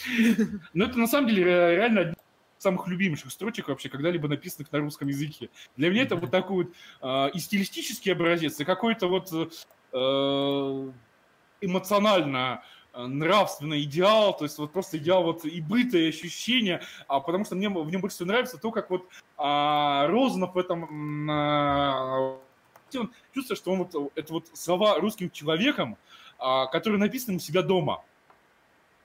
[0.73, 4.79] Но это на самом деле реально одни из самых любимых строчек вообще когда-либо написанных на
[4.79, 5.51] русском языке.
[5.77, 9.31] Для меня это вот такой вот э, и стилистический образец, и какой-то вот
[9.93, 10.91] э,
[11.61, 12.63] эмоционально
[12.95, 17.55] нравственный идеал, то есть вот просто идеал вот и быта, и ощущения, а потому что
[17.55, 22.39] мне в нем больше всего нравится то, как вот а, Розанов в этом а,
[22.97, 25.97] он чувствует, что он вот, это вот слова русским человеком,
[26.39, 28.03] а, которые написаны у себя дома.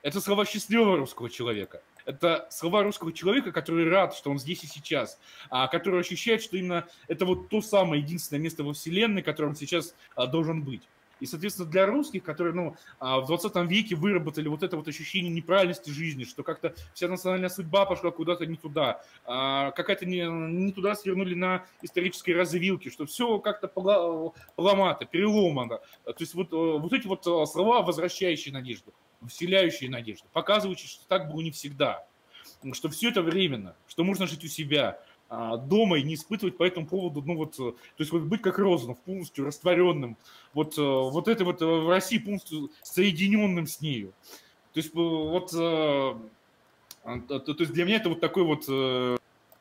[0.02, 1.82] Это слова счастливого русского человека.
[2.04, 5.18] Это слова русского человека, который рад, что он здесь и сейчас,
[5.50, 9.56] а, который ощущает, что именно это вот то самое единственное место во Вселенной, которое он
[9.56, 10.82] сейчас а, должен быть.
[11.20, 15.32] И, соответственно, для русских, которые ну, а, в 20 веке выработали вот это вот ощущение
[15.32, 20.72] неправильности жизни, что как-то вся национальная судьба пошла куда-то не туда, а, какая-то не, не
[20.72, 25.80] туда свернули на исторической развилке, что все как-то поломато, переломано.
[26.04, 28.92] То есть вот, э, вот эти вот э, слова, возвращающие надежду,
[29.26, 32.06] вселяющие надежду, показывающие, что так было не всегда,
[32.72, 36.86] что все это временно, что можно жить у себя, дома и не испытывать по этому
[36.86, 40.16] поводу, ну вот, э, то есть вот быть как Розанов, полностью растворенным,
[40.54, 44.12] вот, э, вот это вот э, в России полностью соединенным с нею.
[44.72, 46.18] То есть вот, то,
[47.38, 48.68] то есть для меня это вот такой вот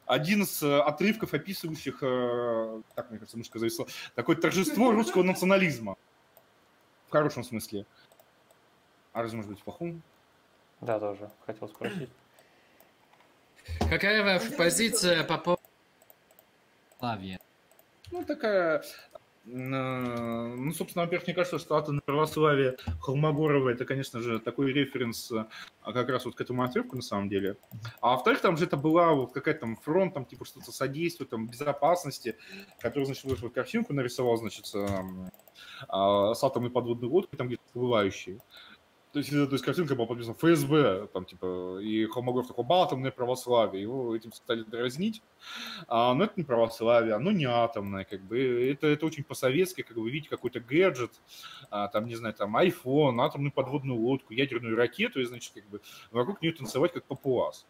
[0.05, 5.95] один из отрывков, описывающих, так, мне кажется, мышка зависла, такое торжество русского национализма.
[7.07, 7.85] В хорошем смысле.
[9.13, 10.01] А разве может быть в плохом?
[10.81, 12.09] Да, тоже хотел спросить.
[13.89, 15.54] Какая ваша позиция по поводу
[16.99, 17.39] православия?
[18.11, 18.83] Ну, такая...
[19.47, 25.93] Ну, собственно, во-первых, мне кажется, что атомное православие Холмогорова это, конечно же, такой референс а,
[25.93, 27.55] как раз вот к этому отрывку на самом деле.
[28.01, 31.47] А во-вторых, там же это была вот какая-то там фронт, там типа что-то содействует, там
[31.47, 32.37] безопасности,
[32.79, 34.75] который, значит, вот картинку нарисовал, значит, с,
[35.89, 38.39] а, с атомной подводной лодкой, там где-то всплывающей.
[39.15, 43.81] То есть, то есть картинка была подписана ФСБ, там, типа, и Холмогоров такой, атомное православие,
[43.83, 45.21] его этим стали дразнить.
[45.87, 49.95] А, но это не православие, оно не атомное, как бы, это, это очень по-советски, как
[49.95, 51.13] вы видите, какой-то гаджет,
[51.69, 55.79] а, там, не знаю, там, iPhone, атомную подводную лодку, ядерную ракету, и, значит, как бы,
[56.11, 57.65] вокруг нее танцевать, как папуас.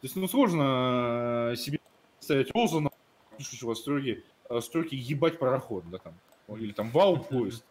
[0.00, 1.80] То есть, ну, сложно э, себе
[2.16, 2.88] представить Розана,
[3.36, 4.24] пишущего строки,
[4.62, 6.14] строки ебать пароход, да, там,
[6.56, 7.67] или там вау-поезд.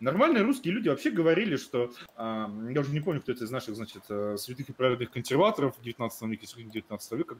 [0.00, 3.76] Нормальные русские люди вообще говорили, что, а, я уже не помню, кто это из наших,
[3.76, 7.38] значит, э, святых и праведных консерваторов в 19 веке, 19 века,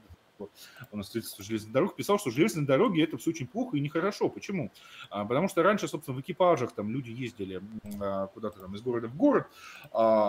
[0.91, 4.29] у нас строительство железных дорог, писал, что железные дороги это все очень плохо и нехорошо.
[4.29, 4.73] Почему?
[5.11, 7.63] А, потому что раньше, собственно, в экипажах там люди ездили
[8.01, 9.47] а, куда-то там из города в город,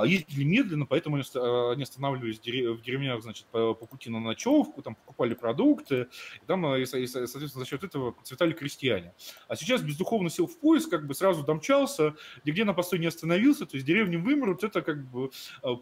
[0.05, 6.07] ездили медленно, поэтому они останавливались в деревнях, значит, по, пути на ночевку, там покупали продукты,
[6.41, 9.13] и там, и, соответственно, за счет этого процветали крестьяне.
[9.47, 12.15] А сейчас бездуховно сел в поезд, как бы сразу домчался,
[12.45, 15.31] нигде на постой не остановился, то есть деревни вымрут, это как бы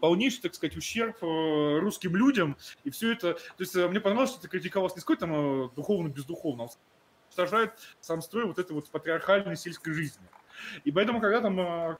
[0.00, 4.38] полнейший, так сказать, ущерб э, русским людям, и все это, то есть мне понравилось, что
[4.38, 6.68] это критиковалось не сколько там духовно-бездуховно, а
[7.26, 10.26] уничтожает сам строй вот этой вот патриархальной сельской жизни.
[10.84, 11.98] И поэтому, когда там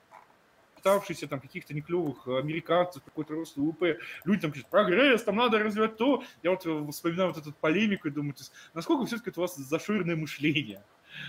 [0.77, 3.83] пытавшиеся там каких-то неклевых американцев, какой-то рост УП,
[4.25, 6.23] люди там пишут, прогресс, там надо развивать то.
[6.43, 8.35] Я вот вспоминаю вот эту полемику и думаю,
[8.75, 10.83] насколько все-таки это у вас зашоренное мышление?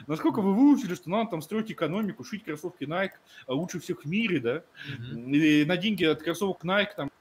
[0.07, 3.13] Насколько вы выучили, что надо там строить экономику, шить кроссовки Nike
[3.47, 4.55] лучше всех в мире, да?
[4.57, 5.35] Mm-hmm.
[5.35, 7.11] И на деньги от кроссовок Nike там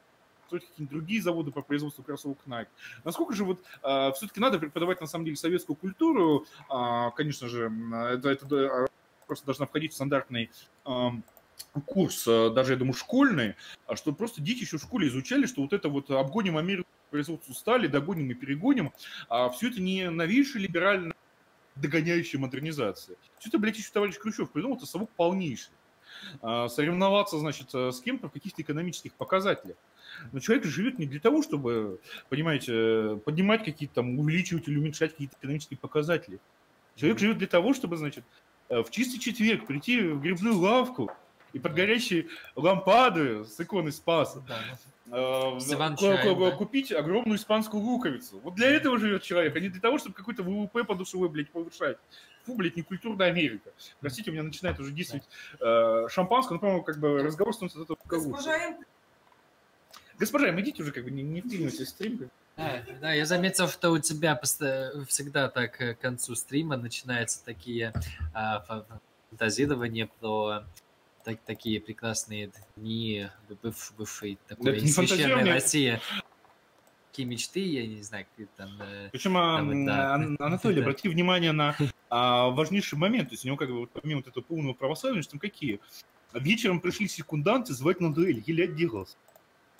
[0.48, 2.68] строить какие-то другие заводы по производству кроссовок Nike.
[3.04, 7.48] Насколько же вот э, а, все-таки надо преподавать на самом деле советскую культуру, э, конечно
[7.48, 7.70] же,
[8.12, 8.88] это, это
[9.26, 10.50] просто должна входить в стандартный
[10.86, 11.08] э,
[11.86, 13.54] курс, даже, я думаю, школьный,
[13.94, 17.86] что просто дети еще в школе изучали, что вот это вот обгоним Америку производству стали,
[17.86, 18.92] догоним и перегоним,
[19.28, 21.14] а все это не новейшее либеральное
[21.76, 23.16] догоняющая модернизация.
[23.38, 25.72] Все это, блядь, еще товарищ Хрущев придумал, это совок полнейший.
[26.42, 29.76] А, соревноваться, значит, э, с кем-то в каких-то экономических показателях.
[30.32, 35.36] Но человек живет не для того, чтобы, понимаете, поднимать какие-то там, увеличивать или уменьшать какие-то
[35.40, 36.38] экономические показатели.
[36.96, 38.24] Человек живет для того, чтобы, значит,
[38.68, 41.10] э, в чистый четверг прийти в грибную лавку
[41.52, 44.58] и под горящие лампады с иконой Спаса да.
[45.10, 45.58] Э,
[46.56, 48.40] купить огромную испанскую луковицу.
[48.40, 51.96] Вот для этого живет человек, а не для того, чтобы какой-то ВВП подушевой, блядь, повышать.
[52.44, 53.70] Фу, блядь, не культурная Америка.
[54.00, 55.26] Простите, у меня начинает уже действовать
[55.60, 58.76] э, шампанское, но, по-моему, как бы разговор становится от этого Госпожа
[60.18, 62.30] Госпожа, идите уже, как бы, не, не втянемся в стрим.
[62.56, 64.38] Да, да, я заметил, что у тебя
[65.06, 67.92] всегда так э, к концу стрима начинаются такие
[68.34, 68.84] а, фа-
[69.30, 70.64] фантазирования про
[71.22, 73.28] так- такие прекрасные дни
[73.62, 75.52] быв- бывшей такой не священной.
[75.52, 76.00] России.
[77.12, 78.70] Такие мечты, я не знаю, как там...
[78.80, 80.14] э, Причем, а, вот, м, да.
[80.14, 80.82] Ан- Анатолий, Да.
[80.82, 81.76] обрати внимание на
[82.10, 83.28] а, важнейший момент.
[83.28, 85.78] То есть у него как бы вот помимо вот этого полного православия, там какие?
[86.34, 89.16] Вечером пришли секунданты звать на дуэль, еле отделался.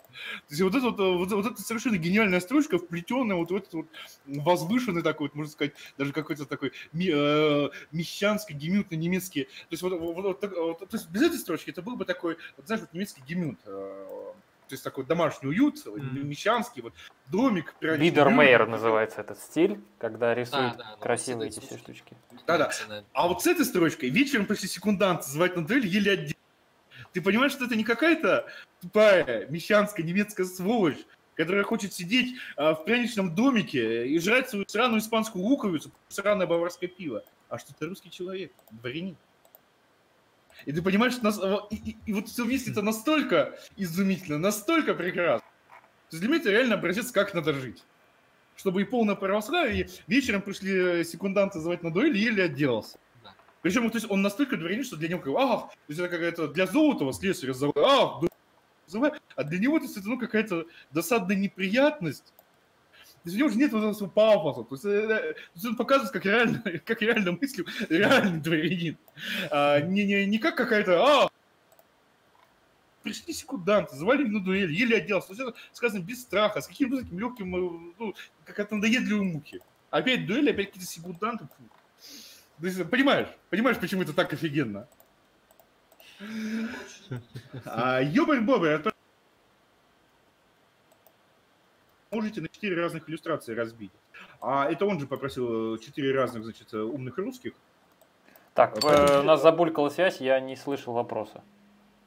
[0.09, 3.55] То есть вот это вот, э, вот, вот эта совершенно гениальная строчка, вплетенная вот в
[3.55, 3.87] этот вот
[4.25, 9.43] возвышенный такой, вот, можно сказать, даже какой-то такой ми, э, мещанский гемют на немецкий.
[9.43, 12.37] То есть вот, вот- вот вот- то есть без этой строчки это был бы такой,
[12.57, 13.59] вот, знаешь, вот немецкий гемют.
[13.65, 14.05] э,
[14.69, 16.29] то есть такой домашний уют, Мгм.
[16.29, 16.93] мещанский, вот
[17.25, 17.73] домик.
[17.81, 18.69] домик.
[18.69, 22.15] называется этот стиль, когда рисуют да, ну, красивые эти все штучки.
[22.45, 22.69] Да-да.
[23.13, 26.35] А вот с этой строчкой вечером пришли секунданты звать на дуэль, еле отдел.
[27.13, 28.47] Ты понимаешь, что это не какая-то
[28.81, 30.99] тупая мещанская немецкая сволочь,
[31.35, 36.89] которая хочет сидеть а, в пряничном домике и жрать свою сраную испанскую луковицу, сраное баварское
[36.89, 39.15] пиво, а что ты русский человек, дворянин.
[40.65, 44.37] И ты понимаешь, что нас- а, и, и- и вот все вместе это настолько изумительно,
[44.37, 45.47] настолько прекрасно.
[46.09, 47.83] То есть для меня это реально образец, как надо жить.
[48.55, 52.97] Чтобы и полное православие, и вечером пришли э, секунданты звать на дуэль, еле отделался.
[53.61, 56.47] Причем, то есть он настолько дворянин, что для него как, ах, то есть это какая-то
[56.47, 58.29] для Золотого слесаря ах, дуэль
[58.87, 59.11] называй».
[59.35, 62.33] а для него то есть, это ну, какая-то досадная неприятность.
[63.23, 64.63] То есть у него же нет вот этого пафоса.
[64.63, 68.97] То есть, э, э, то есть он показывает, как реально, как реально мыслил реальный дворянин.
[69.51, 71.29] А, не, не, не как какая-то, а,
[73.03, 75.27] пришли секунданты, звали на дуэль, еле оделся.
[75.27, 78.15] То есть это сказано без страха, с каким-то таким легким, э, ну,
[78.45, 79.59] как от надоедливой муки.
[79.89, 81.45] Опять дуэль, опять какие-то секунданты.
[81.45, 81.63] Фу.
[82.61, 84.87] Есть, понимаешь, понимаешь, почему это так офигенно?
[87.65, 88.91] А, Ёбарь Бобр, это
[92.11, 93.91] можете на четыре разных иллюстрации разбить.
[94.41, 97.53] А это он же попросил э, четыре разных, значит, э, умных русских.
[98.53, 101.41] Так, А у нас забулькала связь, я не слышал вопроса.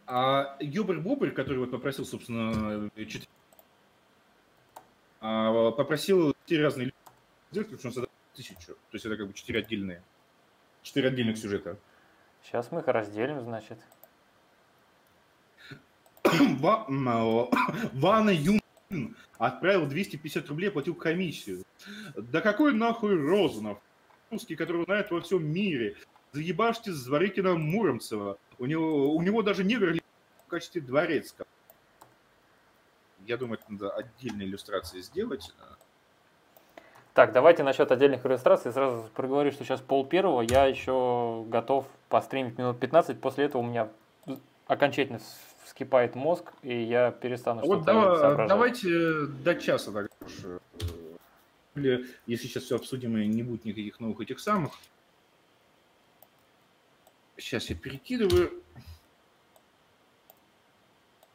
[0.07, 3.29] А Ёбарь Бобр, который вот попросил, собственно, четыре,
[5.21, 7.13] а, попросил четыре разные иллюстрации,
[7.51, 8.73] сделать, потому что он задал тысячу.
[8.75, 10.03] То есть это как бы четыре отдельные.
[10.83, 11.78] Четыре отдельных сюжета.
[12.43, 13.78] Сейчас мы их разделим, значит.
[16.25, 18.61] Вана Юн
[19.39, 21.65] отправил 250 рублей, оплатил комиссию.
[22.17, 23.78] Да какой нахуй Розанов?
[24.31, 25.97] Русский, который знает во всем мире.
[26.33, 28.39] Заебашьте Зворыкина Муромцева.
[28.59, 29.94] У него, у него даже негр
[30.44, 31.47] в качестве дворецкого.
[33.27, 35.52] Я думаю, это надо отдельные иллюстрации сделать.
[37.15, 38.73] Так, давайте насчет отдельных иллюстраций.
[38.73, 40.41] Сразу проговорю, что сейчас пол первого.
[40.43, 43.21] Я еще готов постримить минут 15.
[43.21, 43.89] После этого у меня
[44.67, 45.21] окончательно
[45.65, 48.49] вскипает мозг, и я перестану Вот что-то дава- соображать.
[48.49, 50.11] давайте до часа так
[50.45, 50.59] э,
[51.75, 54.73] Или если сейчас все обсудим и не будет никаких новых этих самых.
[57.37, 58.53] Сейчас я перекидываю.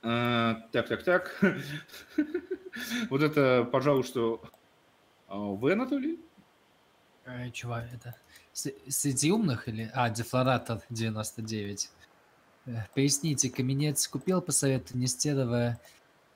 [0.02, 1.40] А, так, так, так.
[3.10, 4.48] Вот это, пожалуй, что а,
[5.28, 6.20] вы, Анатолий?
[7.26, 8.16] Э, Чувак, это
[8.54, 9.92] среди умных или...
[9.94, 11.90] А, Дефлоратор 99.
[12.66, 15.80] Э, Поясните, Каменец купил по совету Нестерова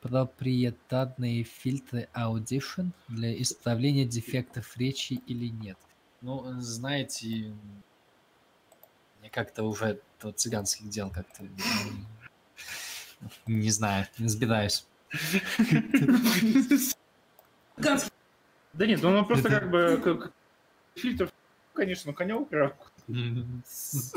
[0.01, 5.77] проприетарные фильтры Audition для исправления дефектов речи или нет?
[6.21, 7.53] Ну, знаете,
[9.19, 11.47] мне как-то уже до цыганских дел как-то...
[13.45, 14.85] Не знаю, не разбираюсь.
[17.77, 18.11] Ганс,
[18.73, 20.31] Да нет, ну он просто как бы как
[20.95, 21.31] фильтр,
[21.73, 22.73] конечно, коня украл.
[23.65, 24.13] С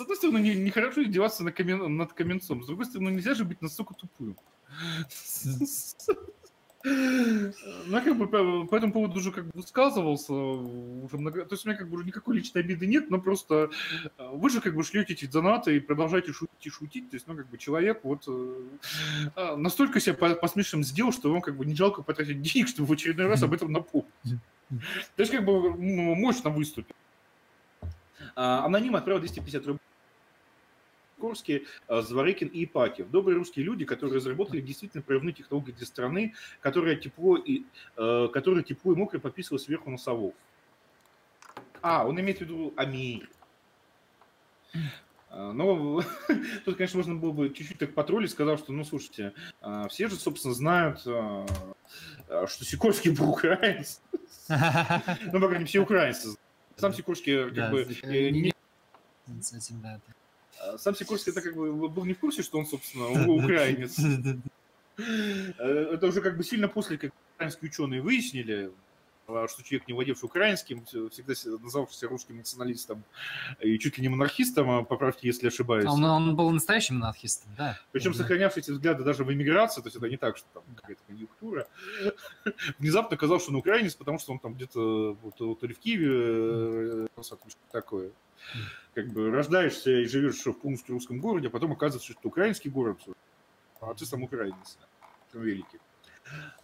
[0.00, 4.36] одной стороны, не- нехорошо издеваться над каменцом, с другой стороны, нельзя же быть настолько тупым.
[6.88, 11.44] Ну, как бы по, по этому поводу уже как бы высказывался уже много...
[11.44, 13.70] То есть у меня как бы уже никакой личной обиды нет, но просто
[14.18, 17.10] э, вы же как бы шлете эти донаты и продолжаете шутить и шутить.
[17.10, 21.40] То есть, ну, как бы человек вот э, настолько себя по- посмешным сделал, что вам
[21.40, 24.10] как бы не жалко потратить денег, чтобы в очередной раз об этом напомнить.
[25.16, 26.94] То есть как бы мощно выступил.
[28.36, 29.80] А, Аноним отправил 250 рублей.
[31.18, 33.10] Корский, а, Зворыкин и Ипатьев.
[33.10, 37.64] Добрые русские люди, которые разработали действительно прорывные технологии для страны, которая тепло и,
[37.96, 40.34] э, которая тепло и мокро подписывала сверху на совов.
[41.82, 43.32] А, он имеет в виду Америку.
[45.30, 46.02] А, Но
[46.64, 50.16] тут, конечно, можно было бы чуть-чуть так потроллить, сказав, что, ну, слушайте, а, все же,
[50.16, 51.46] собственно, знают, а,
[52.28, 54.00] а, что Сикорский был украинец.
[54.48, 56.36] Ну, по крайней мере, все украинцы.
[56.76, 60.00] Сам Сикорский, как бы, этим, да.
[60.60, 63.98] А, сам Сикорский это как бы был не в курсе, что он, собственно, украинец.
[64.98, 68.70] Э, Это уже как бы сильно после, как украинские ученые выяснили,
[69.26, 73.02] что человек, не владевший украинским, всегда называвшийся русским националистом
[73.60, 75.86] и чуть ли не монархистом, а, поправьте, если ошибаюсь.
[75.86, 77.78] Он, он был настоящим монархистом, да.
[77.92, 78.18] Причем да.
[78.18, 81.66] сохранявшие эти взгляды даже в эмиграции, то есть это не так, что там какая-то конъюнктура.
[82.78, 87.06] Внезапно оказалось, что он украинец, потому что он там где-то вот, то ли в Киеве,
[87.06, 87.06] э,
[87.72, 88.12] такое.
[88.94, 92.70] Как бы рождаешься и живешь в полностью русском городе, а потом оказывается, что это украинский
[92.70, 92.98] город,
[93.80, 94.78] а ты сам украинец.
[95.32, 95.80] Великий.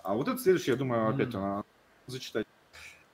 [0.02, 1.64] А вот это следующее, я думаю, опять она
[2.12, 2.46] зачитать.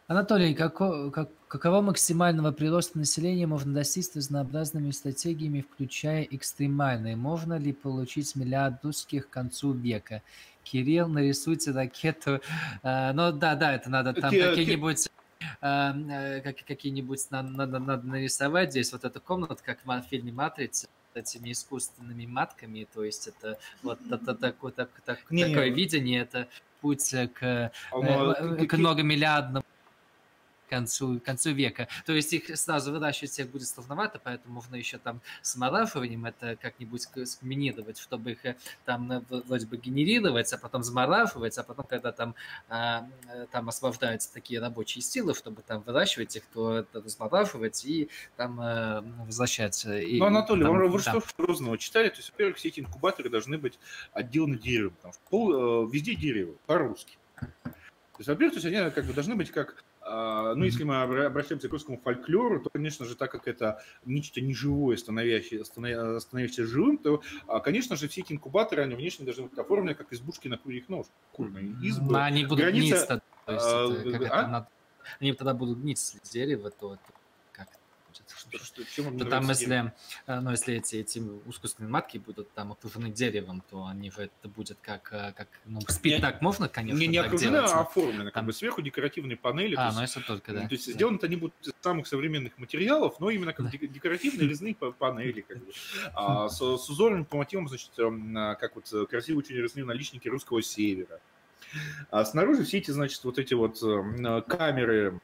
[0.09, 7.15] Анатолий, како, как, какого максимального прироста населения можно достичь разнообразными стратегиями, включая экстремальные?
[7.15, 10.23] Можно ли получить миллиард русских к концу века?
[10.65, 12.41] Кирилл, нарисуйте ракету.
[12.83, 15.09] Э, ну да, да, это надо там какие-нибудь
[15.61, 20.89] э, как, какие-нибудь надо, надо, надо нарисовать здесь вот эту комнату, как в фильме «Матрица»,
[21.19, 24.57] этими искусственными матками, то есть это вот это, так,
[25.05, 26.49] так, не, такое видение, это
[26.81, 29.65] путь к, э, к многомиллиардному
[30.69, 31.89] концу, концу века.
[32.07, 36.57] То есть их сразу выращивать всех будет сложновато, поэтому можно еще там с замораживанием это
[36.57, 41.87] как-нибудь скомбинировать, чтобы их э, там э, вроде бы генерировать, а потом замораживать, а потом,
[41.87, 42.35] когда там,
[42.69, 48.09] а, э, там освобождаются такие рабочие силы, чтобы там выращивать их, то это размораживать и
[48.37, 48.57] там
[49.27, 49.85] возвращать.
[49.85, 52.09] И, ну, Анатолий, там, вы, вы что Розного читали?
[52.09, 53.79] То есть, во-первых, все эти инкубаторы должны быть
[54.13, 54.95] отделаны деревом.
[55.01, 57.19] Что пол, везде дерево, по-русски.
[58.19, 59.85] То есть, во-первых, то есть они как бы должны быть как
[60.55, 64.97] ну, если мы обращаемся к русскому фольклору, то, конечно же, так как это нечто неживое,
[64.97, 69.95] становящееся, становящееся живым, то, а, конечно же, все эти инкубаторы, они внешне должны быть оформлены
[69.95, 71.07] как избушки на курьих нож.
[71.33, 72.13] Курные избы.
[72.13, 73.07] Но они будут Граница...
[73.07, 74.69] гнить, то есть, а, это, а?
[75.21, 77.13] они тогда будут гнить с дерева, то, то
[78.51, 79.93] что, что, чем то там, если,
[80.27, 84.49] э, ну, если эти, эти искусственные матки будут там окружены деревом, то они же это
[84.49, 87.81] будет как, э, как ну, спит не, так можно, конечно, Не, не окружены, делать, а
[87.81, 88.33] оформлены, там...
[88.33, 89.75] как бы сверху декоративные панели.
[89.77, 90.69] А, ну если только, да.
[90.69, 90.93] То есть да.
[90.93, 93.79] сделаны они будут из самых современных материалов, но именно как да.
[93.79, 95.73] декоративные резные панели, как бы.
[96.15, 100.63] А, с, с узорами по мотивам, значит, как вот э, красиво очень резные наличники русского
[100.63, 101.21] севера.
[102.11, 103.79] А снаружи все эти, значит, вот эти вот
[104.47, 105.21] камеры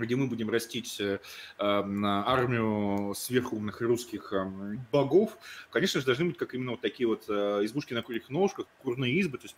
[0.00, 1.18] где мы будем растить э,
[1.58, 5.36] армию сверхумных русских э, богов,
[5.70, 9.14] конечно же, должны быть как именно вот такие вот э, избушки на курьих ножках, курные
[9.14, 9.56] избы, то есть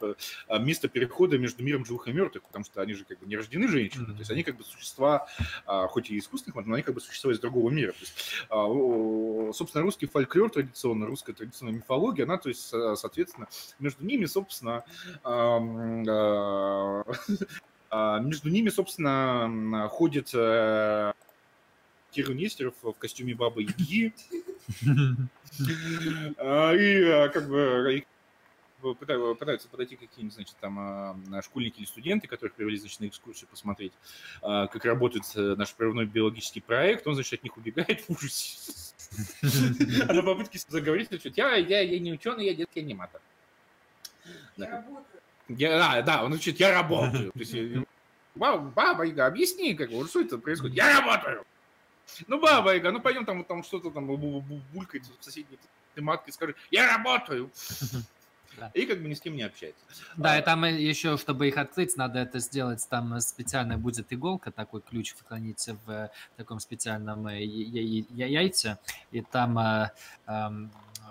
[0.49, 3.37] э, место перехода между миром живых и мертвых, потому что они же как бы не
[3.37, 4.13] рождены женщины, mm-hmm.
[4.13, 5.29] то есть они как бы существа,
[5.67, 7.93] э, хоть и искусственных, но они как бы существа из другого мира.
[7.93, 8.15] То есть,
[8.51, 13.49] э, собственно, русский фольклор традиционно, русская традиционная мифология, она, то есть, соответственно,
[13.79, 14.85] между ними, собственно,
[15.25, 17.05] э, э, а,
[17.93, 21.13] между ними, собственно, ходит э,
[22.11, 24.13] Кирилл Нестеров в костюме Бабы Яги.
[26.39, 28.05] А, и а, как бы
[28.99, 33.93] пытаются подойти какие-нибудь, значит, там школьники или студенты, которых привели, значит, на экскурсию посмотреть,
[34.41, 38.73] как работает э, наш прорывной биологический проект, он, значит, от них убегает в ужасе.
[40.09, 43.21] А на попытке заговорить, что я, я, я не ученый, я детский аниматор.
[44.57, 45.12] Я работаю.
[45.49, 47.33] Я, да, да, он учит, я работаю.
[47.33, 47.55] То есть,
[48.35, 50.77] баба, баба Яга, объясни, как, вот, что это происходит.
[50.77, 51.45] Я работаю!
[52.27, 55.59] Ну, баба Яга, ну пойдем там, там что-то там булькает в соседней
[55.97, 57.51] матке, скажи, я работаю!
[58.59, 58.71] Да.
[58.75, 59.83] И как бы ни с кем не общается.
[60.17, 62.87] Да, а, и там еще, чтобы их открыть, надо это сделать.
[62.89, 68.79] Там специально будет иголка, такой ключ хранится в таком специальном яйце.
[69.11, 69.91] И там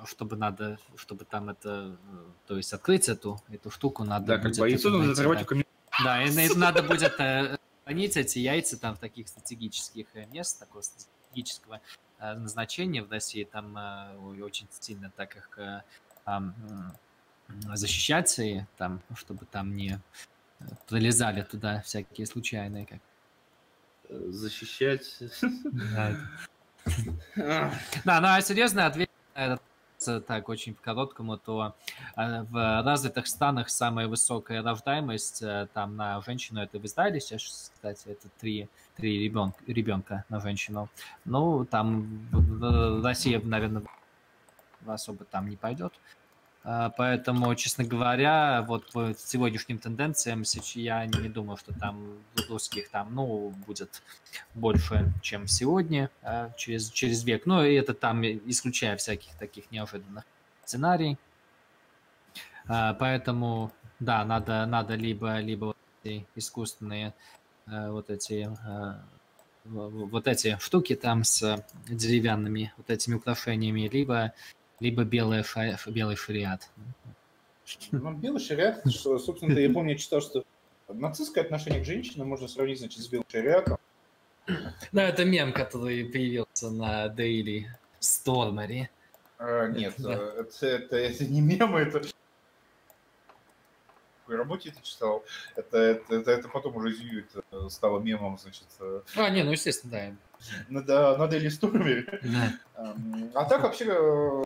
[0.06, 4.56] чтобы надо, чтобы там это, э, то есть открыть эту, эту штуку, надо да, как
[4.56, 5.48] бы яйцо надо закрывать
[6.04, 10.60] Да, и это надо будет э, хранить эти яйца там в таких стратегических э, мест,
[10.60, 11.80] такого стратегического
[12.20, 13.76] назначения в России, там
[14.44, 15.84] очень сильно так как
[17.64, 20.00] защищаться и там, чтобы там не
[20.88, 23.00] пролезали туда всякие случайные как.
[24.10, 25.18] Защищать.
[25.96, 26.16] Да,
[28.06, 29.62] да ну а серьезно ответ на этот
[30.06, 31.76] так очень по-короткому, то
[32.16, 37.72] э, в развитых странах самая высокая рождаемость э, там на женщину, это в Израиле сейчас,
[37.74, 40.90] кстати, это три, три ребенка, ребенка на женщину.
[41.26, 42.28] Ну, там
[43.04, 43.84] Россия, наверное,
[44.86, 45.94] особо там не пойдет.
[46.64, 50.44] А, поэтому, честно говоря, вот по сегодняшним тенденциям
[50.76, 54.04] я не думаю, что там русских там, ну, будет
[54.54, 57.46] больше, чем сегодня, а, через, через век.
[57.46, 60.24] Ну, и это там, исключая всяких таких неожиданных
[60.64, 61.18] сценарий.
[62.68, 65.76] А, поэтому, да, надо, надо либо, либо
[66.36, 67.14] искусственные
[67.68, 68.50] вот эти
[69.66, 74.34] вот эти штуки там с деревянными вот этими украшениями, либо
[74.82, 75.46] либо белая
[75.88, 76.70] белый шариат.
[77.92, 80.44] Ну, белый шариат, что, собственно, я помню, я читал, что
[80.90, 83.78] нацистское отношение к женщинам можно сравнить, значит, с белым шариатом.
[84.92, 87.66] Да, это мем, который появился на Daily
[88.02, 88.88] Stormery.
[89.38, 90.14] А, нет, Да.
[90.14, 92.02] это, это, это не мемы, это...
[94.26, 95.24] В работе это читал.
[95.56, 99.52] Это, это, это, это потом уже извини, это стало мемом, значит, э, А, не, ну
[99.52, 100.16] естественно, да.
[100.70, 102.20] на, да, на Daily Stormer.
[102.24, 102.96] Да.
[103.36, 104.44] А так вообще э,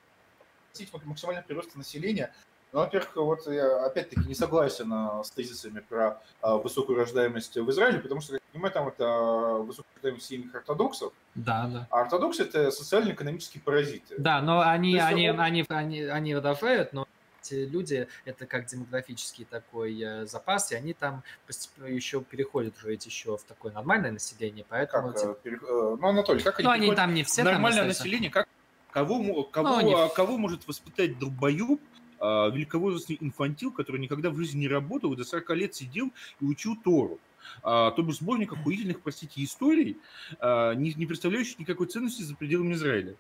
[0.76, 2.34] хотите вот максимальный прирост населения.
[2.74, 7.70] Ну, во-первых, вот я опять-таки не согласен а, с тезисами про а, высокую рождаемость в
[7.72, 11.88] Израиле, потому что, как я понимаю, там это а, высокая рождаемость семейных ортодоксов, Да, да.
[11.90, 14.16] а ортодоксы это социально-экономические паразиты.
[14.18, 17.08] Да, но они, есть они, он- они, они, они рожают, но
[17.42, 23.06] эти люди, это как демографический такой э, запас, и они там постепенно еще переходят жить
[23.06, 25.10] еще в такое нормальное население, поэтому...
[25.14, 27.54] Как, типа, э, пере- э, ну, Анатолий, как ну, они переходят там не все там
[27.54, 28.04] нормальное остаются.
[28.04, 28.50] население, как
[28.96, 31.82] кого, кого, Ну, а, кого может воспитать долбоеб,
[32.18, 36.46] а, великовозрастный инфантил, который никогда в жизни не работал и до 40 лет сидел и
[36.46, 37.20] учил Тору.
[37.62, 39.98] А, то бишь сборник охуительных, простите, историй,
[40.40, 43.16] а, не, не представляющих никакой ценности за пределами Израиля.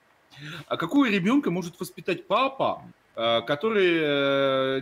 [0.67, 2.81] А какого ребенка может воспитать папа,
[3.17, 4.81] а, который э,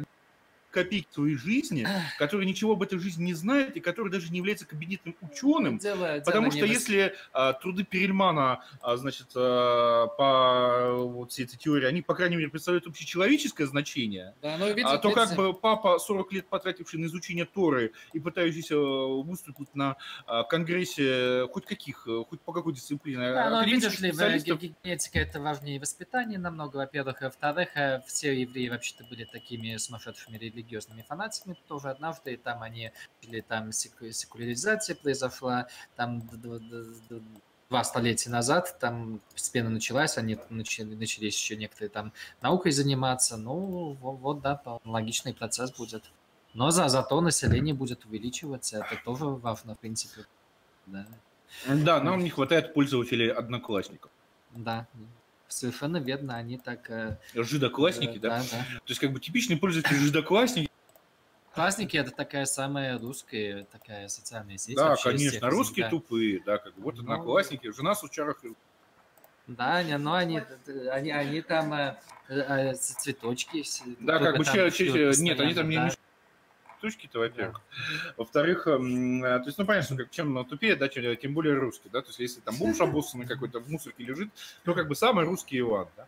[0.73, 1.87] копейки своей жизни,
[2.17, 6.21] который ничего об этой жизни не знает и который даже не является кабинетным ученым, Дело-
[6.25, 11.57] Потому дело что не если а, труды Перельмана, а, значит, а, по вот всей этой
[11.57, 15.53] теории, они, по крайней мере, представляют общечеловеческое значение, Да, ну, видите, а, то как бы
[15.53, 21.65] папа, 40 лет потративший на изучение Торы и пытающийся э, выступить на а, конгрессе хоть
[21.65, 25.79] каких, э, хоть по какой дисциплине, Да, но видишь ли, специалистов, ге- генетика это важнее
[25.79, 31.89] воспитания намного, во-первых, а во-вторых, э, все евреи вообще-то были такими сумасшедшими религиозными фанатиками тоже
[31.89, 36.27] однажды, и там они, или там сек- секуляризация произошла, там
[37.69, 43.93] два столетия назад, там постепенно началась, они начали, начались еще некоторые там наукой заниматься, ну,
[44.01, 46.03] во- вот, да, логичный процесс будет.
[46.53, 50.25] Но за, зато население будет увеличиваться, это тоже важно, в принципе.
[50.85, 51.05] Да.
[51.67, 54.11] да, нам не хватает пользователей одноклассников.
[54.51, 54.85] Да,
[55.53, 56.89] совершенно верно, они так...
[56.89, 58.29] э, Жидоклассники, э, да?
[58.29, 58.57] Да, да.
[58.79, 60.69] То есть как бы типичный пользователь жидоклассники,
[61.53, 64.75] Классники это такая самая русская такая социальная сеть.
[64.75, 65.89] да, конечно, всех, русские да.
[65.91, 68.41] тупые, да, как бы вот Ну, одноклассники, жена с учарах
[69.45, 70.41] Да, не, но они,
[70.91, 71.95] они, они там э,
[72.27, 73.63] э, цветочки.
[73.99, 75.91] Да, как бы там че- шлют че- нет, они там не да.
[76.83, 77.61] Штучки-то, во-первых.
[78.17, 81.55] Во-вторых, эм, э, то есть, ну, понятно, как, чем ну, тупее, да, тем, тем более
[81.55, 84.29] русский, да, то есть, если там бомж обоссанный какой-то в мусорке лежит,
[84.65, 86.07] то как бы самый русский Иван, да.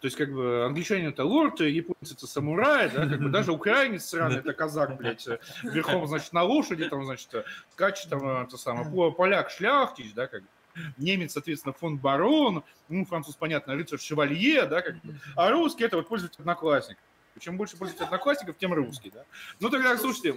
[0.00, 4.04] То есть, как бы, англичанин это лорд, японец это самурай, да, как бы даже украинец
[4.04, 5.26] сраный это казак, блядь,
[5.64, 7.30] верхом, значит, на лошади, там, значит,
[7.72, 10.48] скачет, там, это самое, по- поляк шляхтич, да, как бы.
[10.96, 15.14] Немец, соответственно, фон барон, ну, француз, понятно, рыцарь шевалье, да, как бы.
[15.36, 16.98] А русский это вот пользователь одноклассник.
[17.40, 19.24] Чем больше пользователей одноклассников, тем русский, да.
[19.60, 20.36] Ну, тогда, слушайте,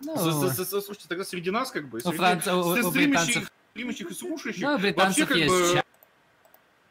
[0.00, 2.16] Ну, слушайте, тогда среди нас, как бы, среди
[2.90, 5.82] стримящих, стримящих и слушающих, ну, вообще, как бы,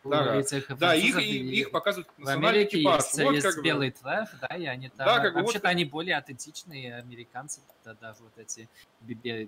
[0.03, 0.41] Да,
[0.77, 4.87] да, их, их, и- показывают в Америке есть, Вот есть белый трэф, да, и они
[4.89, 8.69] там, Да, как вот вообще-то как- они более аутентичные американцы, да, даже вот эти
[9.07, 9.45] э,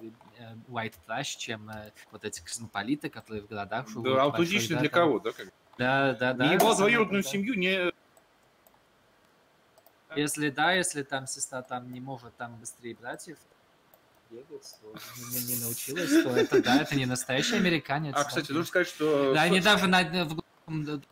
[0.68, 4.04] white trash, чем э, вот эти космополиты, которые в городах живут.
[4.04, 5.32] Да, аутентично большой, для кого, да?
[5.32, 5.48] Как?
[5.78, 6.54] Да, да, да.
[6.54, 7.92] Это самое, двоюродную семью, не...
[10.16, 13.38] Если да, если там сестра там не может там быстрее братьев
[14.30, 14.78] бегать,
[15.32, 18.16] не, не научилась, то это да, это не настоящий американец.
[18.16, 19.34] А, кстати, должен сказать, что...
[19.34, 20.44] Да, они даже на, в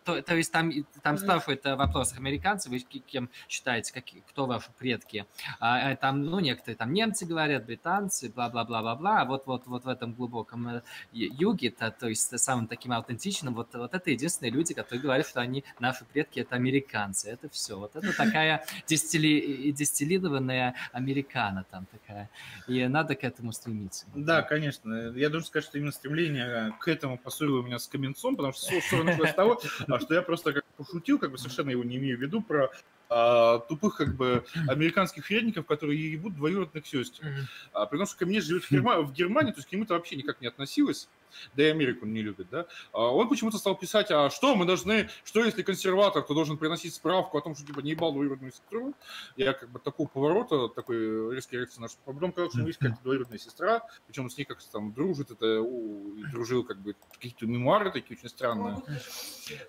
[0.04, 0.72] то, то есть там,
[1.04, 5.26] там спрашивают э, вопрос американцы, вы кем считаете, какие, кто ваши предки?
[5.60, 9.88] А, э, там, ну, некоторые там немцы говорят, британцы, бла-бла-бла-бла-бла, а вот, вот, вот в
[9.88, 10.82] этом глубоком э,
[11.12, 15.42] юге, то, то есть самым таким аутентичным, вот, вот это единственные люди, которые говорят, что
[15.42, 17.78] они, наши предки, это американцы, это все.
[17.78, 22.30] Вот это такая дистилли, дистиллированная американо там такая,
[22.68, 24.06] и надо к этому стремиться.
[24.16, 25.12] Да, конечно.
[25.16, 29.32] Я должен сказать, что именно стремление к этому поссорило меня с Каменцом, потому что началась
[29.32, 32.22] с того, а, что я просто как пошутил, как бы совершенно его не имею в
[32.22, 32.72] виду, про
[33.10, 37.26] а, тупых как бы американских вредников, которые ебут двоюродных сестер.
[37.74, 39.96] А, при том, что Каменец живет в, Герма- в Германии, то есть к нему это
[39.96, 41.10] вообще никак не относилось,
[41.56, 42.66] да и Америку он не любит, да.
[42.92, 46.94] А он почему-то стал писать, а что мы должны, что если консерватор, то должен приносить
[46.94, 48.94] справку о том, что типа не ебал двоюродную сестру.
[49.38, 52.70] Я как бы такого поворота, такой резкий реакции на что потом казалось, что у него
[52.70, 56.78] есть какая-то двоюродная сестра, причем с ней как-то там дружит, это у, и дружил как
[56.80, 58.78] бы какие-то мемуары такие очень странные.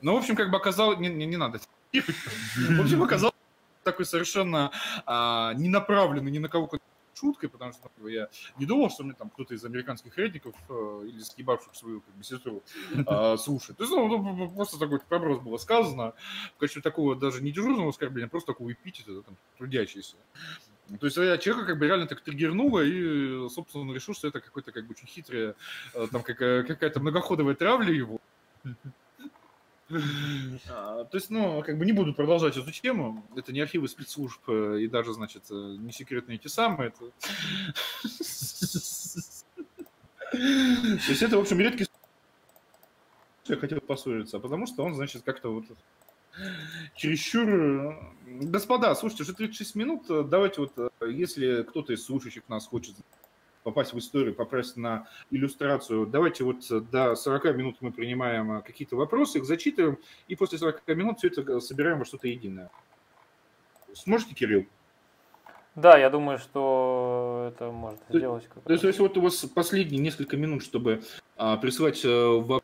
[0.02, 1.60] Ну, в общем, как бы оказалось, не, не, не надо.
[1.92, 3.34] В общем, оказалось
[3.82, 4.70] такой совершенно
[5.06, 6.68] а, не направленный ни на кого
[7.20, 8.28] шуткой, потому что ну, я
[8.58, 12.24] не думал, что мне там кто-то из американских редников э, или съебавших свою как бы,
[12.24, 12.62] сестру
[12.94, 13.76] э, слушает.
[13.76, 16.14] То есть, ну, ну, просто такой проброс было сказано
[16.56, 20.16] в качестве такого даже не дежурного оскорбления, а просто такого эпитета, да, там, трудящийся.
[20.98, 24.72] То есть я человека как бы реально так триггернуло, и, собственно, решил, что это какой-то
[24.72, 25.54] как бы очень хитрый,
[25.94, 28.18] э, там какая- какая-то многоходовая травля его.
[30.68, 33.24] А, То есть, ну, как бы не буду продолжать эту тему.
[33.36, 36.90] Это не архивы спецслужб э, и даже, значит, э, не секретные эти самые.
[36.90, 37.12] То
[41.08, 41.86] есть это, в общем, редкий
[43.46, 45.64] я хотел поссориться, а потому что он, значит, как-то вот
[46.94, 47.48] чересчур...
[47.48, 47.96] э,
[48.26, 50.28] Господа, слушайте, уже 36 минут.
[50.28, 52.94] Давайте вот, если кто-то из слушающих нас хочет
[53.62, 58.62] попасть в историю, попасть на иллюстрацию, давайте вот э, до 40 минут мы принимаем э,
[58.62, 59.98] какие-то вопросы, их зачитываем,
[60.28, 62.70] и после 40 минут все это э, собираем во что-то единое.
[63.92, 64.66] Сможете, Кирилл?
[65.74, 68.48] Да, я думаю, что это можно То- сделать.
[68.64, 68.92] То есть, раз.
[68.94, 71.02] если вот у вас последние несколько минут, чтобы
[71.36, 72.60] а, присылать э, в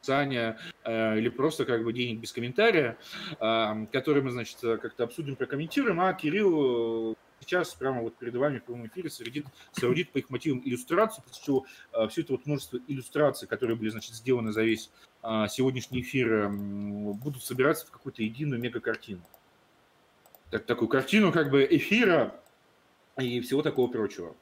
[0.00, 2.96] описание или просто как бы денег без комментария,
[3.38, 8.64] а, который мы, значит, как-то обсудим, прокомментируем, а Кирилл сейчас прямо вот перед вами в
[8.64, 12.78] прямом эфире соорудит, соорудит по их мотивам иллюстрацию, после чего э, все это вот множество
[12.86, 14.90] иллюстраций, которые были, значит, сделаны за весь
[15.22, 19.20] а, сегодняшний эфир, м, будут собираться в какую-то единую мега-картину.
[20.50, 22.34] Так, такую картину как бы эфира
[23.18, 24.34] и всего такого прочего.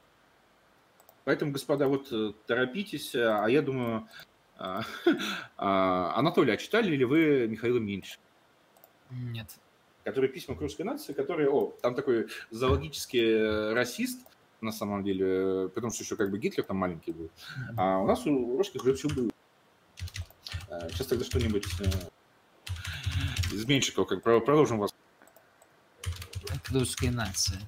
[1.25, 4.09] Поэтому, господа, вот э, торопитесь, э, а я думаю,
[4.57, 4.83] а,
[5.57, 8.18] а, Анатолий, а читали ли вы Михаила Меньше?
[9.10, 9.59] Нет.
[10.09, 14.20] Который письма к русской нации, который, о, там такой зоологический э, расист,
[14.62, 17.28] на самом деле, э, потому что еще как бы Гитлер там маленький был.
[17.77, 19.31] А у нас у русских все было.
[20.70, 21.67] Э, Сейчас тогда что-нибудь
[23.53, 24.95] из Меньшикова, как про- продолжим вас.
[26.73, 27.61] Русская нация.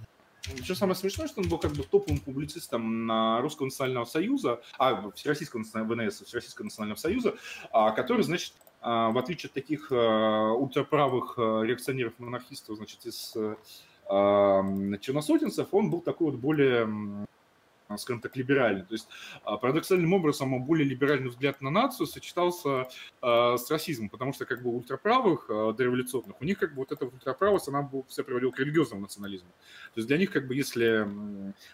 [0.65, 5.11] Что самое смешное, что он был как бы топовым публицистом на Русского национального союза, а,
[5.11, 7.35] Всероссийского национального ВНС, Всероссийского национального союза,
[7.71, 13.57] а, который, значит, в отличие от таких а, ультраправых а, реакционеров-монархистов, значит, из э,
[14.09, 14.63] а,
[15.01, 16.89] черносотенцев, он был такой вот более,
[17.99, 18.83] скажем так, либеральный.
[18.83, 19.07] То есть
[19.45, 22.89] а, парадоксальным образом более либеральный взгляд на нацию сочетался
[23.21, 26.91] а, с расизмом, потому что как бы ультраправых, а, дореволюционных, у них как бы вот
[26.91, 29.51] эта ультраправость, она бы все приводила к религиозному национализму.
[29.95, 31.07] То есть для них как бы если...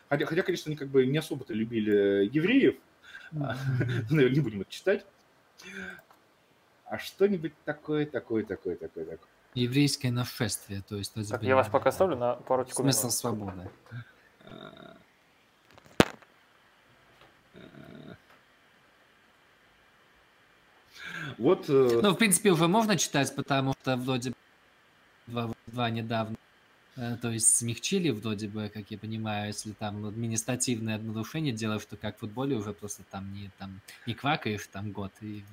[0.08, 2.76] Хотя, хотя конечно, они как бы не особо-то любили евреев,
[3.30, 5.06] наверное, не будем это читать,
[6.86, 9.28] а что-нибудь такое, такое, такое, такое, такое.
[9.54, 11.14] Еврейское нашествие, то есть...
[11.28, 12.94] Так, я вас пока ставлю на пару секунд.
[12.94, 13.70] Смысл свободы.
[21.38, 24.36] Вот, э, Ну, в принципе, уже можно читать, потому что вроде бы
[25.26, 26.36] два, два недавно,
[26.96, 31.96] э, то есть смягчили вроде бы, как я понимаю, если там административное нарушение делаешь, что
[31.96, 35.44] как в футболе уже просто там не, там, не квакаешь там год и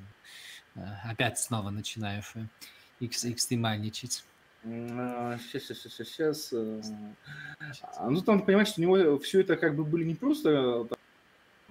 [1.04, 2.46] опять снова начинаешь э,
[3.02, 4.24] экс- экстремальничать.
[4.64, 6.08] Сейчас, сейчас, сейчас,
[6.48, 6.52] сейчас.
[8.00, 10.86] Ну, там, надо понимать, что у него все это как бы были не просто э,
[10.88, 10.98] там,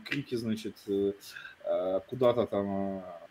[0.05, 1.13] крики, значит, э,
[1.65, 3.22] э, куда-то там э, в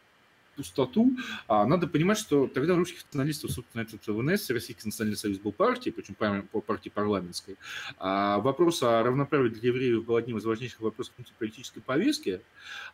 [0.55, 1.11] пустоту,
[1.47, 5.93] а надо понимать, что тогда русских националистов, собственно, этот ВНС, Российский национальный союз, был партией,
[5.93, 6.15] причем
[6.51, 7.57] по партии парламентской.
[7.97, 12.41] А вопрос о равноправии для евреев был одним из важнейших вопросов политической повестки.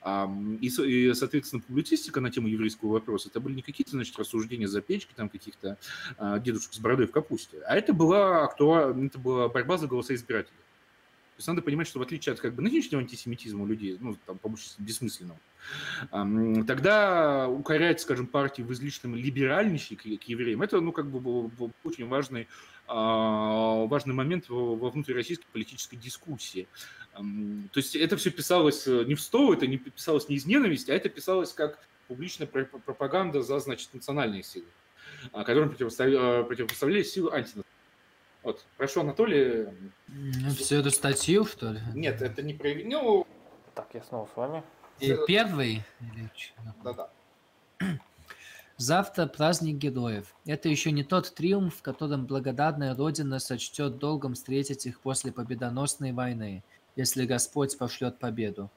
[0.02, 0.30] А,
[0.62, 4.82] И, и, соответственно, публицистика на тему еврейского вопроса, это были не какие-то, значит, рассуждения за
[4.82, 5.78] печки, там каких-то
[6.18, 7.62] а, дедушек с бородой в капусте.
[7.68, 8.96] А это была, актуа...
[8.98, 10.58] это была борьба за голоса избирателей.
[11.38, 14.18] То есть надо понимать, что в отличие от как бы нынешнего антисемитизма у людей, ну,
[14.26, 15.40] там, по большей бессмысленного,
[16.66, 21.52] тогда укорять, скажем, партии в излишнем либеральниче к, к евреям, это, ну, как бы
[21.84, 22.48] очень важный,
[22.88, 26.68] а, важный момент во, внутрироссийской политической дискуссии.
[27.14, 30.90] То есть это все писалось э, не в стол, это не писалось не из ненависти,
[30.90, 34.66] а это писалось как публичная про- пропаганда за, значит, национальные силы,
[35.34, 37.77] а, которым противоставля- противопоставлялись силы антинациональные.
[38.48, 39.68] Вот, прошу, Анатолий.
[40.56, 41.82] Всю эту статью, что ли?
[41.94, 42.70] Нет, это не про...
[42.76, 43.28] Ну,
[43.76, 44.64] Так, я снова с вами.
[45.02, 45.84] И первый?
[46.00, 46.54] Или чё?
[46.82, 47.10] да-да.
[48.78, 50.34] Завтра праздник героев.
[50.46, 56.14] Это еще не тот триумф, в котором благодатная Родина сочтет долгом встретить их после победоносной
[56.14, 56.64] войны,
[56.96, 58.72] если Господь пошлет победу.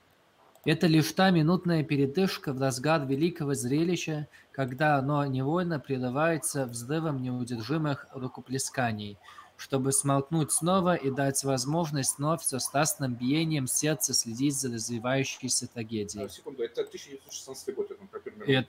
[0.65, 8.08] Это лишь та минутная передышка в разгар великого зрелища, когда оно невольно прерывается взрывом неудержимых
[8.12, 9.16] рукоплесканий,
[9.60, 16.24] чтобы смолкнуть снова и дать возможность вновь со страстным биением сердца следить за развивающейся трагедией.
[16.24, 18.68] А, Секунду, это 1916 год, это Первую Это-.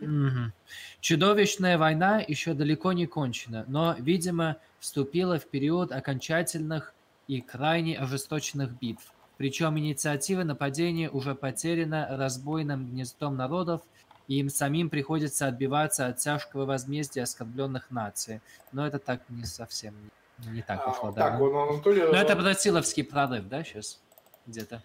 [0.00, 0.52] Мгм.
[1.00, 6.92] Чудовищная война еще далеко не кончена, но, видимо, вступила в период окончательных
[7.28, 9.12] и крайне ожесточенных битв.
[9.36, 13.82] Причем инициатива нападения уже потеряна разбойным гнездом народов,
[14.26, 18.40] и им самим приходится отбиваться от тяжкого возмездия оскорбленных наций.
[18.72, 20.10] Но это так не совсем Не
[20.66, 21.30] так А, ушло, да.
[21.30, 21.50] Так, ну.
[21.50, 22.02] он, Анатолий...
[22.02, 24.00] Ну, это Братиловский прорыв, да, сейчас?
[24.46, 24.82] Где-то.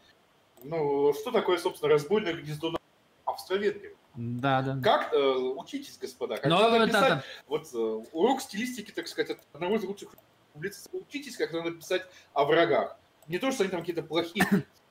[0.63, 2.79] Ну, что такое, собственно, разбойное гнездо на
[3.25, 3.95] Австро-Венгрии?
[4.15, 4.79] Да, да.
[4.83, 7.23] Как, э, учитесь, господа, как Ну, надо да, писать, да.
[7.47, 7.77] вот э,
[8.11, 10.15] урок стилистики, так сказать, от одного из лучших
[10.53, 10.93] публицистов.
[10.93, 12.01] Учитесь, как надо писать
[12.33, 12.97] о врагах.
[13.27, 14.45] Не то, что они там какие-то плохие.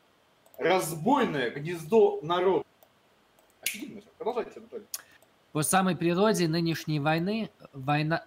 [0.59, 2.65] Разбойное гнездо народа.
[3.63, 4.01] Офигенно.
[4.17, 4.87] Продолжайте, Анатолий.
[5.53, 8.25] По самой природе нынешней войны, война,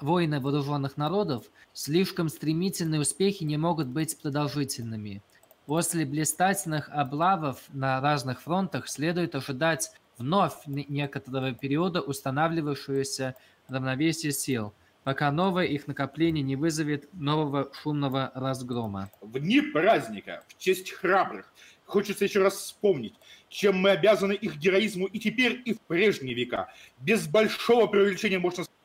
[0.00, 5.22] войны вооруженных народов, слишком стремительные успехи не могут быть продолжительными.
[5.66, 13.34] После блистательных облавов на разных фронтах следует ожидать вновь не- некоторого периода устанавливающегося
[13.68, 14.72] равновесия сил,
[15.04, 19.10] пока новое их накопление не вызовет нового шумного разгрома.
[19.20, 21.52] В дни праздника, в честь храбрых,
[21.84, 23.14] хочется еще раз вспомнить,
[23.48, 26.72] чем мы обязаны их героизму и теперь, и в прежние века.
[26.98, 28.77] Без большого преувеличения можно сказать,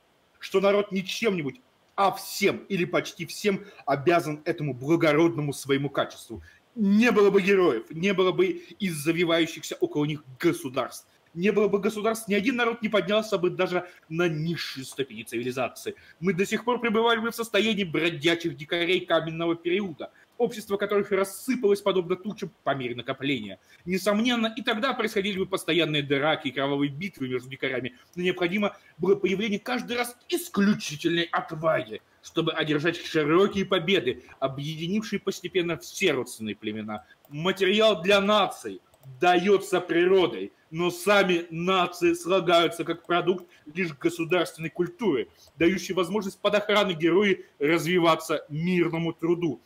[0.43, 1.61] что народ не чем-нибудь,
[1.95, 6.43] а всем или почти всем обязан этому благородному своему качеству.
[6.75, 11.07] Не было бы героев, не было бы и завивающихся около них государств.
[11.33, 15.95] Не было бы государств, ни один народ не поднялся бы даже на низшие ступени цивилизации.
[16.19, 21.81] Мы до сих пор пребывали бы в состоянии бродячих дикарей каменного периода, общество которых рассыпалось
[21.81, 23.59] подобно тучам по мере накопления.
[23.85, 29.15] Несомненно, и тогда происходили бы постоянные драки и кровавые битвы между дикарями, но необходимо было
[29.15, 37.05] появление каждый раз исключительной отваги, чтобы одержать широкие победы, объединившие постепенно все родственные племена.
[37.29, 38.81] Материал для наций
[39.19, 46.95] дается природой, но сами нации слагаются как продукт лишь государственной культуры, дающей возможность под охраной
[46.95, 49.61] герои развиваться мирному труду.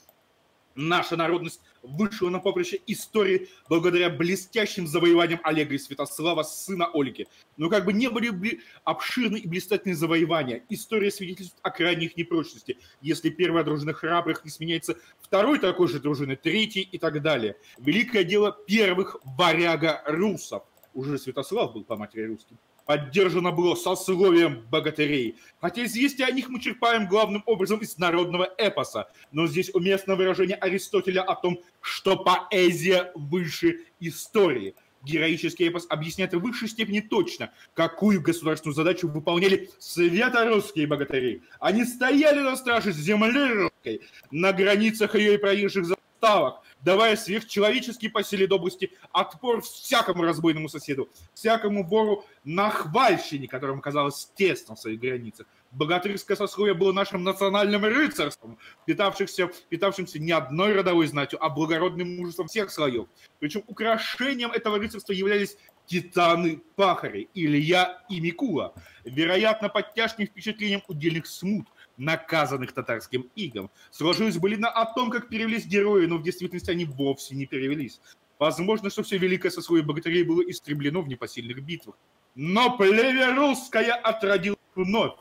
[0.78, 7.26] Наша народность вышла на поприще истории благодаря блестящим завоеваниям Олега и Святослава, сына Ольги.
[7.58, 12.16] Но как бы не были бы обширны и блистательные завоевания, история свидетельствует о крайней их
[12.16, 12.78] непрочности.
[13.02, 17.58] Если первая дружина храбрых не сменяется второй такой же дружиной, третьей и так далее.
[17.80, 20.62] Великое дело первых варяга русов.
[20.94, 25.36] Уже Святослав был по матери русским поддержано было сословием богатырей.
[25.62, 30.56] Хотя известия о них мы черпаем главным образом из народного эпоса, но здесь уместно выражение
[30.56, 34.74] Аристотеля о том, что поэзия выше истории.
[35.04, 41.44] Героический эпос объясняет в высшей степени точно, какую государственную задачу выполняли светорусские богатыри.
[41.60, 44.02] Они стояли на страже земли русской,
[44.32, 45.86] на границах ее и проезжих
[46.18, 54.32] заставок, давая сверхчеловеческий по силе доблести отпор всякому разбойному соседу, всякому вору нахвальщине, которому казалось
[54.36, 55.48] тесно в своих границах.
[55.72, 62.48] Богатырское сословие было нашим национальным рыцарством, питавшихся, питавшимся не одной родовой знатью, а благородным мужеством
[62.48, 63.08] всех слоев.
[63.40, 68.74] Причем украшением этого рыцарства являлись титаны-пахари Илья и Микула,
[69.04, 73.70] вероятно, под тяжким впечатлением удельных смут, наказанных татарским игом.
[73.92, 78.00] Сложилась былина о том, как перевелись герои, но в действительности они вовсе не перевелись.
[78.40, 81.96] Возможно, что все великое сословие богатырей было истреблено в непосильных битвах.
[82.36, 85.14] Но племя русское отродилось вновь.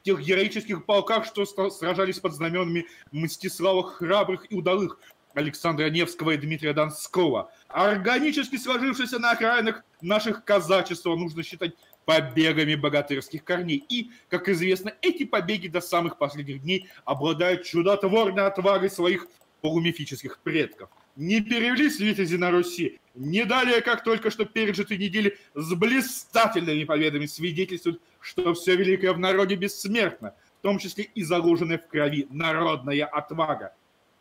[0.00, 4.98] В тех героических полках, что сражались под знаменами Мстислава храбрых и удалых,
[5.34, 7.50] Александра Невского и Дмитрия Донского.
[7.68, 13.84] Органически сложившееся на окраинах наших казачества нужно считать побегами богатырских корней.
[13.88, 19.26] И, как известно, эти побеги до самых последних дней обладают чудотворной отвагой своих
[19.60, 20.90] полумифических предков.
[21.16, 27.26] Не перевелись витязи на Руси, не далее, как только что пережитой недели с блистательными победами
[27.26, 33.06] свидетельствуют, что все великое в народе бессмертно, в том числе и заложенная в крови народная
[33.06, 33.72] отвага.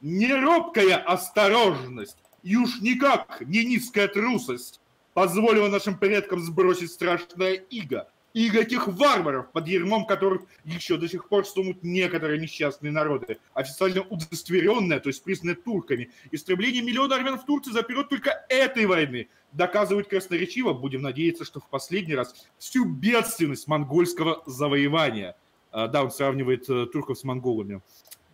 [0.01, 4.79] Не робкая осторожность и уж никак не низкая трусость
[5.13, 8.09] позволила нашим предкам сбросить страшное иго.
[8.33, 14.01] Иго этих варваров, под ермом которых еще до сих пор стонут некоторые несчастные народы, официально
[14.01, 16.09] удостоверенное, то есть признанное турками.
[16.31, 21.59] Истребление миллиона армян в Турции за период только этой войны доказывает красноречиво, будем надеяться, что
[21.59, 25.35] в последний раз, всю бедственность монгольского завоевания.
[25.71, 27.81] А, Да, он сравнивает э, турков с монголами.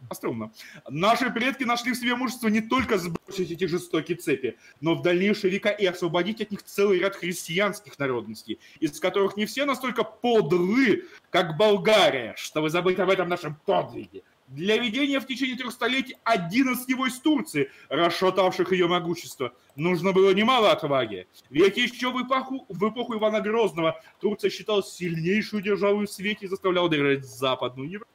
[0.08, 0.52] Остроумно.
[0.90, 5.52] Наши предки нашли в себе мужество не только сбросить эти жестокие цепи, но в дальнейшие
[5.52, 11.06] века и освободить от них целый ряд христианских народностей, из которых не все настолько подлы,
[11.30, 14.24] как Болгария, чтобы забыть об этом нашем подвиге.
[14.48, 20.72] Для ведения в течение трех столетий 11 войск Турции, расшатавших ее могущество, нужно было немало
[20.72, 21.28] отваги.
[21.52, 26.50] Ведь еще в эпоху, в эпоху Ивана Грозного Турция считалась сильнейшую державой в свете и
[26.50, 28.12] заставляла держать Западную Европу.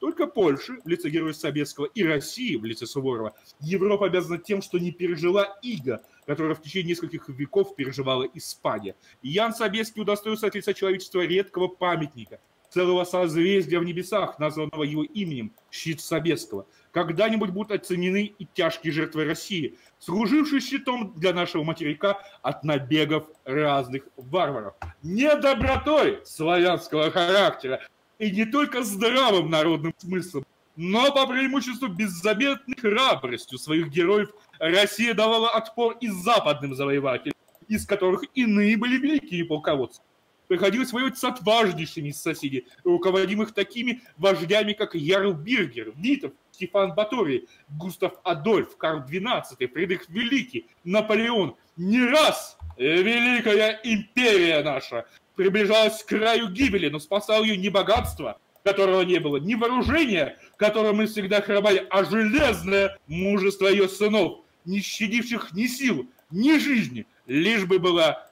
[0.00, 4.78] Только Польша в лице героя Собеского и России в лице Суворова Европа обязана тем, что
[4.78, 8.96] не пережила Иго, которая в течение нескольких веков переживала Испания.
[9.22, 12.40] Ян Собеский удостоился от лица человечества редкого памятника.
[12.70, 16.66] целого созвездия в небесах, названного его именем, щит Собеского.
[16.90, 24.08] Когда-нибудь будут оценены и тяжкие жертвы России, служившие щитом для нашего материка от набегов разных
[24.16, 24.74] варваров.
[25.02, 27.80] Недобротой славянского характера
[28.18, 30.44] и не только здравым народным смыслом,
[30.76, 37.34] но по преимуществу беззаметной храбростью своих героев Россия давала отпор и западным завоевателям,
[37.68, 40.02] из которых иные были великие полководцы.
[40.48, 47.48] Приходилось воевать с отважнейшими из соседей, руководимых такими вождями, как Ярл Биргер, Витов, Стефан Баторий,
[47.68, 51.56] Густав Адольф, Карл XII, Фридрих Великий, Наполеон.
[51.76, 59.02] Не раз великая империя наша приближалась к краю гибели, но спасал ее не богатство, которого
[59.02, 65.52] не было, не вооружение, которым мы всегда храбали, а железное мужество ее сынов, не щадивших
[65.52, 68.28] ни сил, ни жизни, лишь бы была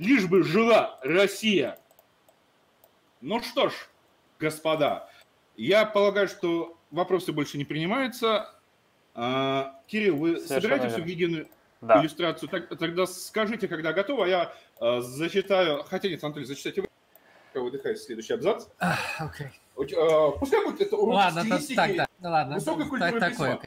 [0.00, 1.78] лишь бы жила Россия.
[3.20, 3.72] Ну что ж,
[4.38, 5.08] господа,
[5.56, 8.54] я полагаю, что вопросы больше не принимаются.
[9.14, 11.04] А, Кирилл, вы Совершенно собираетесь верно.
[11.04, 11.48] в единую
[11.82, 12.00] да.
[12.00, 12.48] иллюстрацию?
[12.48, 15.84] Так, тогда скажите, когда готово, а я зачитаю...
[15.84, 16.88] Хотя нет, Анатолий, зачитайте вы.
[17.60, 18.66] Выдыхайте следующий абзац.
[19.18, 19.46] Окей.
[19.46, 19.50] Okay.
[19.96, 23.60] А, пускай будет это урок ладно, стилистики, так, так, да, ладно, высокой культуры так, такое.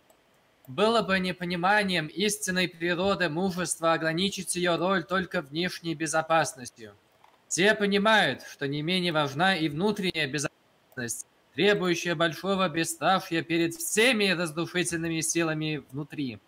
[0.67, 6.93] Было бы непониманием истинной природы мужества ограничить ее роль только внешней безопасностью.
[7.47, 15.21] Все понимают, что не менее важна и внутренняя безопасность, требующая большого бесстрашия перед всеми разрушительными
[15.21, 16.39] силами внутри.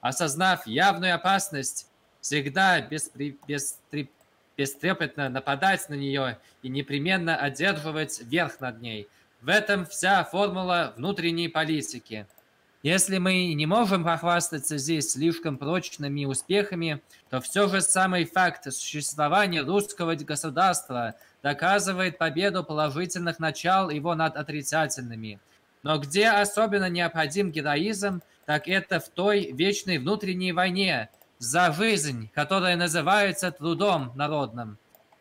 [0.00, 1.88] Осознав явную опасность,
[2.22, 3.36] всегда беспри...
[3.46, 4.10] бестри...
[4.56, 9.06] бестрепетно нападать на нее и непременно одерживать верх над ней.
[9.42, 12.26] В этом вся формула внутренней политики–
[12.82, 19.62] если мы не можем похвастаться здесь слишком прочными успехами, то все же самый факт существования
[19.62, 25.38] русского государства доказывает победу положительных начал его над отрицательными.
[25.84, 31.08] Но где особенно необходим героизм, так это в той вечной внутренней войне
[31.42, 34.78] за жизнь, которая называется трудом народным.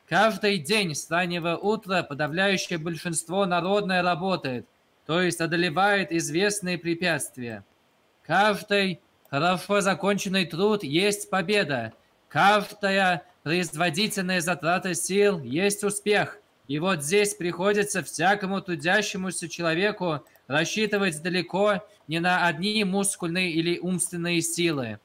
[0.07, 4.67] Каждый день с раннего утра подавляющее большинство народное работает,
[5.07, 7.65] то есть одолевает известные препятствия.
[8.21, 9.01] Каждый
[9.31, 11.91] хорошо законченный труд есть победа.
[12.27, 16.37] Каждая производительная затрата сил есть успех.
[16.67, 24.43] И вот здесь приходится всякому трудящемуся человеку рассчитывать далеко не на одни мускульные или умственные
[24.43, 24.99] силы.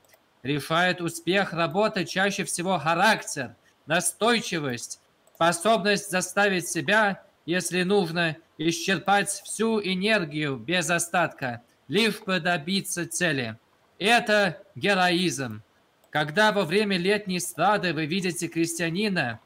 [0.47, 5.00] Решает успех работы чаще всего характер, настойчивость,
[5.34, 13.58] способность заставить себя, если нужно, исчерпать всю энергию без остатка, лишь бы добиться цели.
[13.99, 15.65] Это героизм.
[16.10, 19.41] Когда во время летней страды вы видите крестьянина,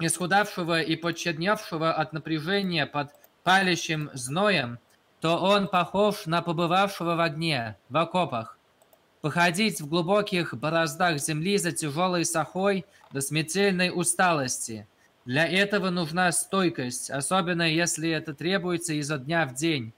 [0.00, 3.12] исхудавшего и почерневшего от напряжения под
[3.44, 4.80] палящим зноем,
[5.20, 8.58] то он похож на побывавшего в огне, в окопах.
[9.22, 14.86] Походить в глубоких бороздах земли за тяжелой сахой до смертельной усталости–
[15.24, 19.92] для этого нужна стойкость, особенно если это требуется изо дня в день,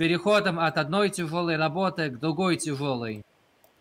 [0.00, 3.22] переходом от одной тяжелой работы к другой тяжелой.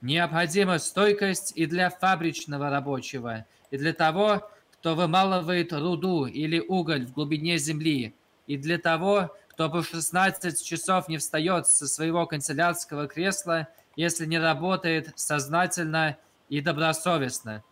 [0.01, 7.13] Необходима стойкость и для фабричного рабочего, и для того, кто вымалывает руду или уголь в
[7.13, 8.13] глубине земли,
[8.45, 13.69] и для того, кто по 16 часов не встает со своего канцелярского кресла,
[13.99, 17.65] если не работает сознательно и добросовестно.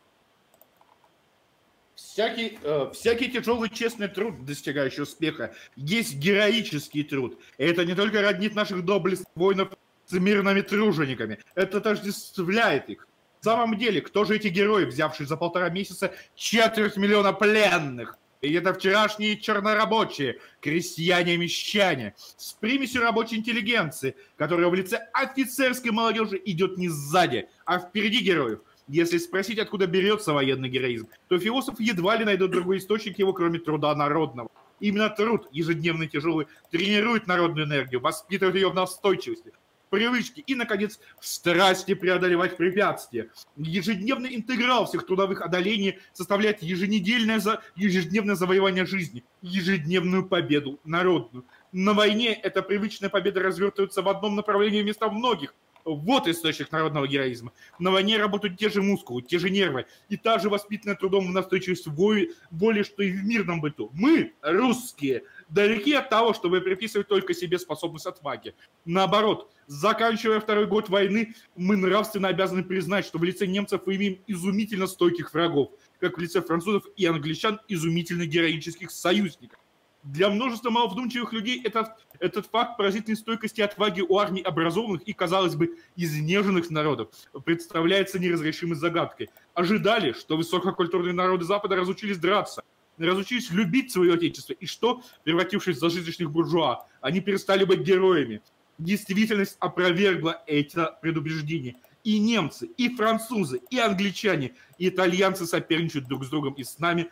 [1.95, 7.39] Всякий, э, всякий тяжелый честный труд, достигающий успеха, есть героический труд.
[7.57, 9.69] И это не только роднит наших доблестных воинов
[10.05, 13.07] с мирными тружениками, это отождествляет их.
[13.39, 18.17] В самом деле, кто же эти герои, взявшие за полтора месяца четверть миллиона пленных?
[18.41, 26.77] И это вчерашние чернорабочие, крестьяне-мещане, с примесью рабочей интеллигенции, которая в лице офицерской молодежи идет
[26.77, 28.59] не сзади, а впереди героев.
[28.87, 33.59] Если спросить, откуда берется военный героизм, то философ едва ли найдет другой источник его, кроме
[33.59, 34.49] труда народного.
[34.79, 39.51] Именно труд, ежедневный тяжелый, тренирует народную энергию, воспитывает ее в настойчивости,
[39.89, 43.29] привычки и, наконец, в страсти преодолевать препятствия.
[43.55, 47.61] Ежедневный интеграл всех трудовых одолений составляет еженедельное, за...
[47.75, 51.45] ежедневное завоевание жизни, ежедневную победу народную.
[51.71, 55.53] На войне эта привычная победа развертывается в одном направлении вместо многих–
[55.87, 57.51] вот источник народного героизма.
[57.79, 61.87] На войне работают те же мускулы, те же нервы и та же воспитанная трудом настойчивость
[61.87, 63.89] воли, воли, что и в мирном быту.
[63.93, 68.55] Мы, русские, далеки от того, чтобы приписывать только себе способность отваги.
[68.85, 74.19] Наоборот, заканчивая второй год войны, мы нравственно обязаны признать, что в лице немцев мы имеем
[74.27, 79.59] изумительно стойких врагов, как в лице французов и англичан изумительно героических союзников.
[80.03, 85.11] Для множества маловдумчивых людей этот, этот факт поразительной стойкости и отваги у армий образованных и,
[85.11, 87.09] казалось бы, изнеженных народов
[87.43, 89.29] представляется неразрешимой загадкой.
[89.53, 92.63] Ожидали, что высококультурные народы Запада разучились драться,
[92.97, 98.41] разучились любить свое отечество, и что, превратившись в зажиточных буржуа, они перестали быть героями.
[98.77, 101.75] Действительность опровергла это предубеждение.
[102.03, 107.09] И немцы, и французы, и англичане, и итальянцы соперничают друг с другом и с нами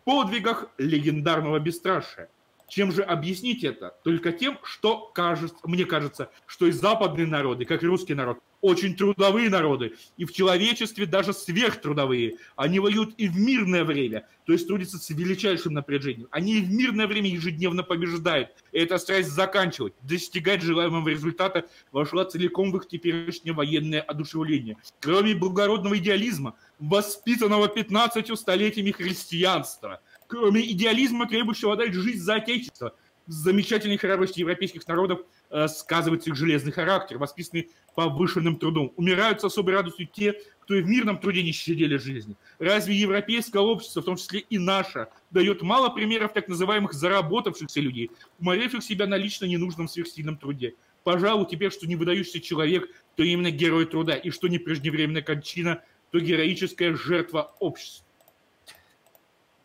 [0.00, 2.28] в подвигах легендарного бесстрашия.
[2.68, 3.96] Чем же объяснить это?
[4.02, 8.96] Только тем, что кажется, мне кажется, что и западные народы, как и русский народ, очень
[8.96, 12.36] трудовые народы, и в человечестве даже сверхтрудовые.
[12.56, 16.26] Они воюют и в мирное время, то есть трудятся с величайшим напряжением.
[16.32, 18.48] Они и в мирное время ежедневно побеждают.
[18.72, 24.76] И эта страсть заканчивать, достигать желаемого результата вошла целиком в их теперешнее военное одушевление.
[25.00, 32.94] Кроме благородного идеализма, воспитанного 15 столетиями христианства– кроме идеализма, требующего отдать жизнь за отечество,
[33.26, 38.92] замечательной храбрости европейских народов э, сказывается их железный характер, восписанный повышенным трудом.
[38.96, 42.36] Умирают с особой радостью те, кто и в мирном труде не щадили жизни.
[42.58, 48.10] Разве европейское общество, в том числе и наше, дает мало примеров так называемых заработавшихся людей,
[48.40, 50.74] уморивших себя на лично ненужном сверхсильном труде?
[51.04, 55.82] Пожалуй, теперь, что не выдающийся человек, то именно герой труда, и что не преждевременная кончина,
[56.10, 58.04] то героическая жертва общества.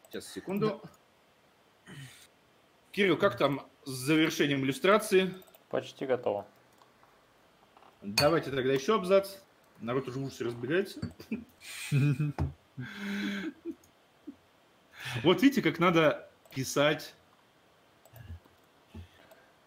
[0.07, 0.81] Сейчас, секунду.
[2.91, 5.33] Кирилл, как там с завершением иллюстрации?
[5.69, 6.45] Почти готово.
[8.01, 9.37] Давайте тогда еще абзац.
[9.79, 10.99] Народ уже в ужасе разбегается.
[15.23, 17.13] Вот видите, как надо писать.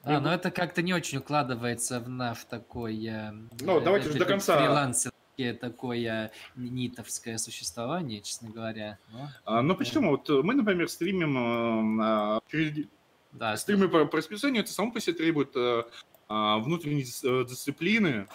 [0.02, 3.04] А, ну это как-то не очень укладывается в наш такой...
[3.06, 4.58] Э, ну, давайте же до конца.
[4.58, 5.12] Фрилансер
[5.60, 8.98] такое нитовское существование, честно говоря.
[9.10, 10.10] Но, а, ну почему?
[10.10, 12.86] Вот мы, например, стримим э, через...
[13.34, 15.84] да, стримы по, по расписанию, это само по себе требует э,
[16.28, 18.26] а, внутренней э, дисциплины,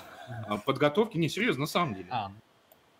[0.66, 1.18] подготовки.
[1.18, 2.08] Не, серьезно, на самом деле.
[2.11, 2.32] А.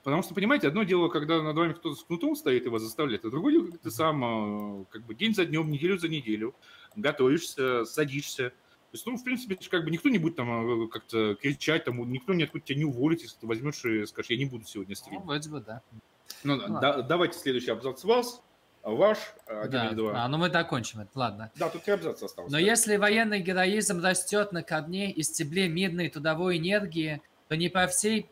[0.04, 3.26] Потому что, понимаете, одно дело, когда над вами кто-то с кнутом стоит и вас заставляет,
[3.26, 6.56] а другое дело, когда ты сам как бы день за днем, неделю за неделю
[6.96, 8.54] готовишься, садишься,
[8.90, 12.12] то есть, ну, в принципе, как бы никто не будет там э, как-то кричать, там,
[12.12, 14.96] никто не откуда тебя не уволит, если ты возьмешь и скажешь, я не буду сегодня
[14.96, 15.20] стримить.
[15.20, 15.84] Ну, вроде бы, да.
[16.44, 18.42] Ну, ну да, давайте следующий абзац вас,
[18.84, 19.88] ваш, один да.
[19.88, 20.24] или два.
[20.24, 21.52] А, ну мы закончим это, ладно.
[21.56, 22.52] Да, тут три абзаца осталось.
[22.52, 22.64] Но да.
[22.64, 28.30] если военный героизм растет на корне и стебле медной трудовой энергии, то не по всей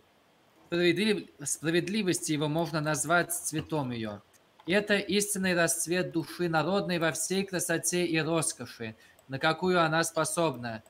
[0.69, 4.21] справедливости его можно назвать цветом ее.
[4.67, 8.95] Это истинный расцвет души народной во всей красоте и роскоши,
[9.29, 10.83] на какую она способна.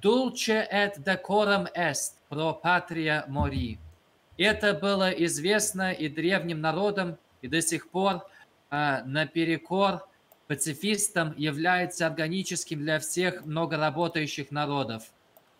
[0.00, 3.78] Dulce et decorum est pro patria mori.
[4.36, 8.24] Это было известно и древним народам, и до сих пор
[9.06, 10.06] наперекор
[10.46, 15.04] пацифистам является органическим для всех многоработающих народов.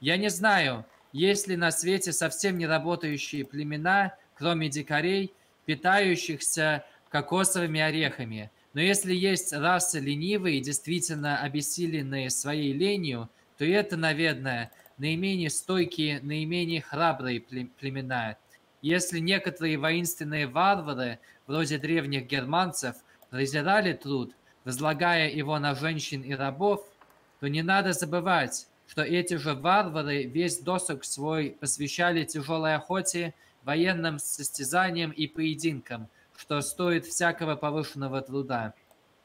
[0.00, 5.32] Я не знаю, есть ли на свете совсем не работающие племена, кроме дикарей,
[5.66, 14.72] питающихся кокосовыми орехами– но если есть расы ленивые, действительно обессиленные своей ленью, то это, наверное,
[14.98, 18.36] наименее стойкие, наименее храбрые племена.
[18.82, 22.96] Если некоторые воинственные варвары, вроде древних германцев,
[23.34, 24.32] презирали труд,
[24.64, 26.86] возлагая его на женщин и рабов,
[27.40, 34.18] то не надо забывать, что эти же варвары весь досуг свой посвящали тяжелой охоте, военным
[34.18, 38.74] состязаниям и поединкам– что стоит всякого повышенного труда.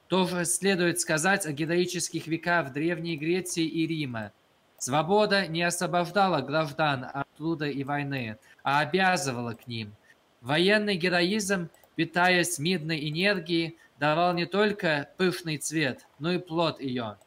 [0.07, 4.31] Тоже следует сказать о героических веках в Древней Греции и Рима.
[4.77, 9.93] Свобода не освобождала граждан от труда и войны, а обязывала к ним.
[10.41, 17.17] Военный героизм, питаясь медной энергией, давал не только пышный цвет, но и плод ее.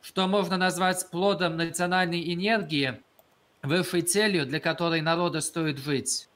[0.00, 3.02] Что можно назвать плодом национальной энергии,
[3.62, 6.28] высшей целью, для которой народа стоит жить?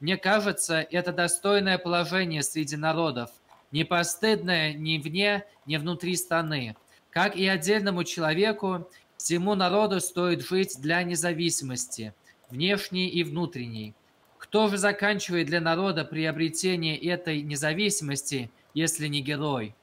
[0.00, 3.30] Мне кажется, это достойное положение среди народов,
[3.70, 6.76] не постыдное ни вне, ни внутри страны.
[7.10, 12.12] Как и отдельному человеку, всему народу стоит жить для независимости,
[12.50, 13.94] внешней и внутренней.
[14.36, 19.74] Кто же заканчивает для народа приобретение этой независимости, если не герой?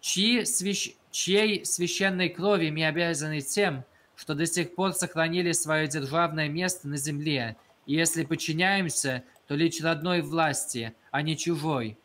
[0.00, 0.94] Чьи свящ...
[1.10, 3.84] Чьей священной крови мы обязаны тем,
[4.16, 10.22] что до сих пор сохранили свое державное место на земле– если подчиняемся, то лишь родной
[10.22, 11.98] власти, а не чужой.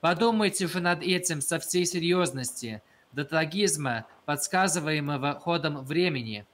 [0.00, 2.82] Подумайте же над этим со всей серьезности,
[3.12, 6.46] до трагизма, подсказываемого ходом времени.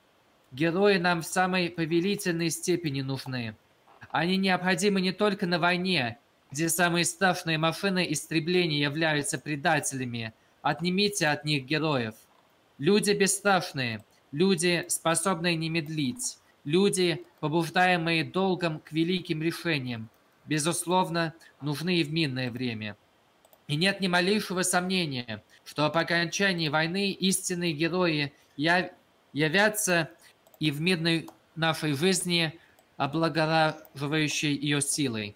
[0.51, 3.57] Герои нам в самой повелительной степени нужны.
[4.11, 6.19] Они необходимы не только на войне,
[6.55, 12.15] где самые страшные машины истребления являются предателями, отнимите от них героев.
[12.79, 20.09] Люди бесстрашные, люди, способные не медлить, люди, побуждаемые долгом к великим решениям,
[20.45, 22.97] безусловно, нужны и в минное время.
[23.67, 28.33] И нет ни малейшего сомнения, что по окончании войны истинные герои
[29.33, 30.09] явятся
[30.61, 32.57] и в мирной нашей жизни,
[32.97, 35.35] облагораживающей ее силой.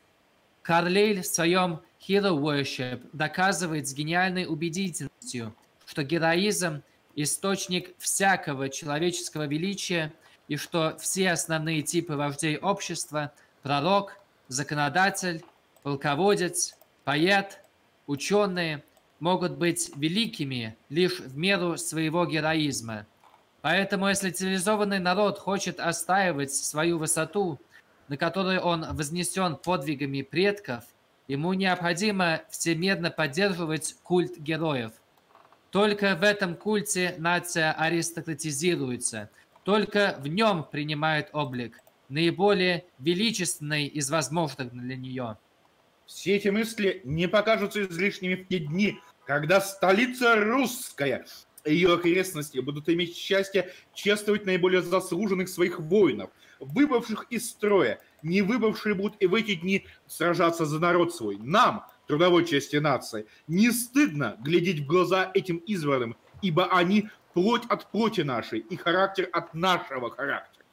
[0.68, 5.54] Карлейль в своем Hero Worship доказывает с гениальной убедительностью,
[5.86, 6.82] что героизм–
[7.16, 10.12] источник всякого человеческого величия
[10.46, 13.32] и что все основные типы вождей общества–
[13.62, 15.42] пророк, законодатель,
[15.82, 17.62] полководец, поэт,
[18.06, 18.84] ученые–
[19.20, 23.06] могут быть великими лишь в меру своего героизма.
[23.62, 27.58] Поэтому, если цивилизованный народ хочет остаивать свою высоту,
[28.08, 30.84] на которой он вознесен подвигами предков–
[31.28, 34.92] Ему необходимо всемирно поддерживать культ героев.
[35.70, 39.28] Только в этом культе нация аристократизируется,
[39.62, 45.36] только в нем принимает облик, наиболее величественный из возможных для нее.
[46.06, 51.26] Все эти мысли не покажутся излишними в те дни, когда столица русская
[51.64, 56.30] и ее окрестности будут иметь счастье чествовать наиболее заслуженных своих воинов,
[56.60, 61.36] выбывших из строя, не выбывшие будут и в эти дни сражаться за народ свой.
[61.38, 67.90] Нам, трудовой части нации, не стыдно глядеть в глаза этим избранным, ибо они плоть от
[67.90, 70.64] плоти нашей и характер от нашего характера.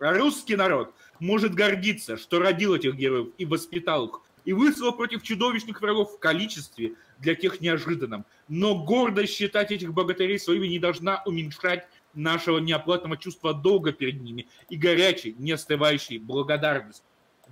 [0.00, 5.22] А русский народ может гордиться, что родил этих героев и воспитал их, и выслал против
[5.22, 8.24] чудовищных врагов в количестве для тех неожиданным.
[8.48, 14.46] Но гордо считать этих богатырей своими не должна уменьшать нашего неоплатного чувства долга перед ними
[14.68, 17.02] и горячей, не остывающей благодарности.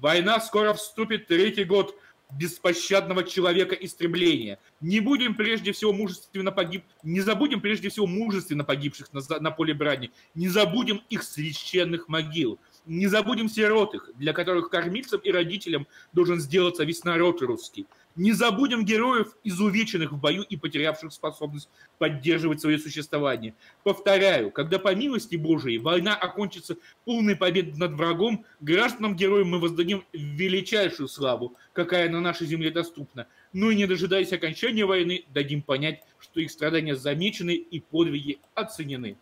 [0.01, 1.95] Война скоро вступит третий год
[2.39, 4.59] беспощадного человека истребления.
[4.81, 9.75] Не будем прежде всего мужественно погиб, не забудем прежде всего мужественно погибших на, на поле
[9.75, 15.87] брани, не забудем их священных могил, не забудем сирот их, для которых кормильцам и родителям
[16.13, 17.87] должен сделаться весь народ русский.
[18.15, 23.55] Не забудем героев, изувеченных в бою и потерявших способность поддерживать свое существование.
[23.85, 31.09] Повторяю, когда по милости Божией война окончится полной победой над врагом, гражданам-героям мы воздадим величайшую
[31.09, 33.27] славу, какая на нашей земле доступна.
[33.55, 39.17] Но и не дожидаясь окончания войны, дадим понять, что их страдания замечены и подвиги оценены.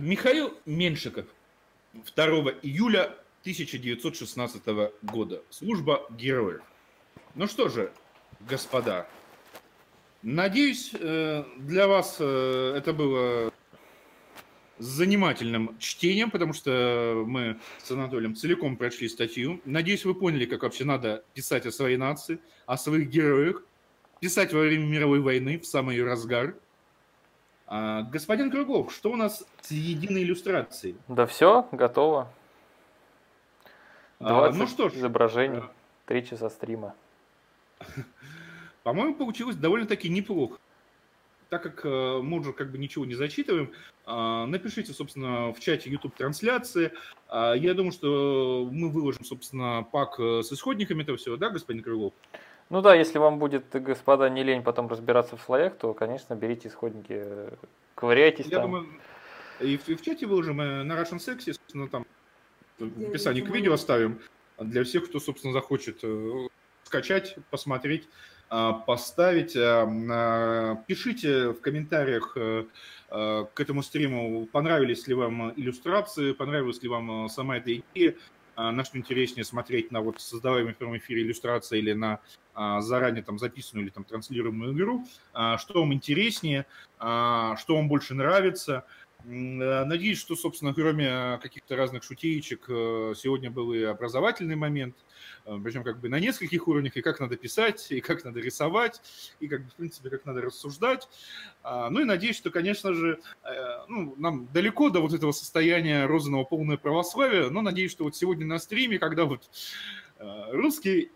[0.00, 1.26] Михаил Меншиков
[1.92, 2.26] 2
[2.62, 3.14] июля
[3.52, 4.62] 1916
[5.02, 5.42] года.
[5.48, 6.60] Служба героев.
[7.34, 7.92] Ну что же,
[8.40, 9.08] господа,
[10.22, 13.50] надеюсь, э, для вас э, это было
[14.78, 19.62] занимательным чтением, потому что мы с Анатолием целиком прочли статью.
[19.64, 23.62] Надеюсь, вы поняли, как вообще надо писать о своей нации, о своих героях,
[24.20, 26.54] писать во время мировой войны, в самый ее разгар.
[27.66, 30.96] А, господин Кругов, что у нас с единой иллюстрацией?
[31.08, 32.30] Да все, готово.
[34.20, 35.62] 20 а, ну что ж, изображений,
[36.06, 36.94] 3 часа стрима.
[38.82, 40.58] По-моему, получилось довольно-таки неплохо.
[41.50, 43.72] Так как э, мы уже как бы ничего не зачитываем,
[44.06, 46.92] э, напишите, собственно, в чате YouTube трансляции.
[47.30, 51.82] Э, я думаю, что мы выложим, собственно, пак э, с исходниками этого всего, да, господин
[51.82, 52.12] Крылов?
[52.68, 56.68] Ну да, если вам будет, господа, не лень потом разбираться в слоях, то, конечно, берите
[56.68, 57.50] исходники, э,
[57.94, 58.62] ковыряйтесь Я там.
[58.62, 58.86] думаю,
[59.60, 62.04] и в, и в чате выложим, мы на Russian Sex, собственно, там
[62.78, 64.20] в описании к видео оставим
[64.58, 66.48] для всех, кто, собственно, захочет э,
[66.84, 68.08] скачать, посмотреть,
[68.50, 69.54] а, поставить.
[69.56, 72.64] А, пишите в комментариях э,
[73.10, 78.14] э, к этому стриму, понравились ли вам иллюстрации, понравилась ли вам сама эта идея,
[78.56, 82.20] а, на что интереснее смотреть на вот создаваемый в прямом эфире иллюстрации или на
[82.80, 86.66] заранее там записанную или там транслируемую игру, что вам интереснее,
[86.96, 93.72] что вам больше нравится– Э, надеюсь, что, собственно, кроме каких-то разных шутеечек, э, сегодня был
[93.72, 94.96] и образовательный момент,
[95.44, 99.00] э, причем как бы на нескольких уровнях, и как надо писать, и как надо рисовать,
[99.40, 101.08] и как бы, в принципе, как надо рассуждать.
[101.62, 103.20] А, ну и надеюсь, что, конечно же,
[103.88, 108.46] ну, нам далеко до вот этого состояния розанного полное православия, но надеюсь, что вот сегодня
[108.46, 109.50] на стриме, когда вот
[110.18, 111.10] русский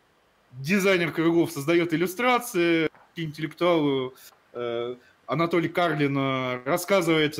[0.52, 4.14] дизайнер кругов создает иллюстрации, интеллектуалу
[5.26, 7.38] Анатолий Карлин рассказывает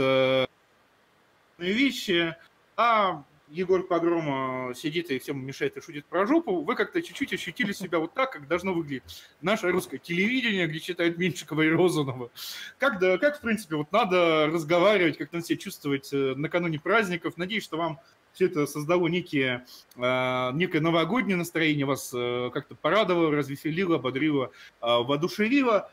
[1.71, 2.37] вещи,
[2.77, 7.73] а Егор Погром сидит и всем мешает и шутит про жопу, вы как-то чуть-чуть ощутили
[7.73, 9.03] себя вот так, как должно выглядеть
[9.43, 12.31] наше русское телевидение, где читают Меньшикова и Розанова.
[12.79, 17.37] Как, да, как, в принципе, вот надо разговаривать, как надо себя чувствовать э, накануне праздников.
[17.37, 18.01] Надеюсь, что вам
[18.33, 19.67] все это создало некие,
[19.97, 24.51] э, некое новогоднее настроение, вас э, как-то порадовало, развеселило, ободрило,
[24.81, 25.91] воодушевило.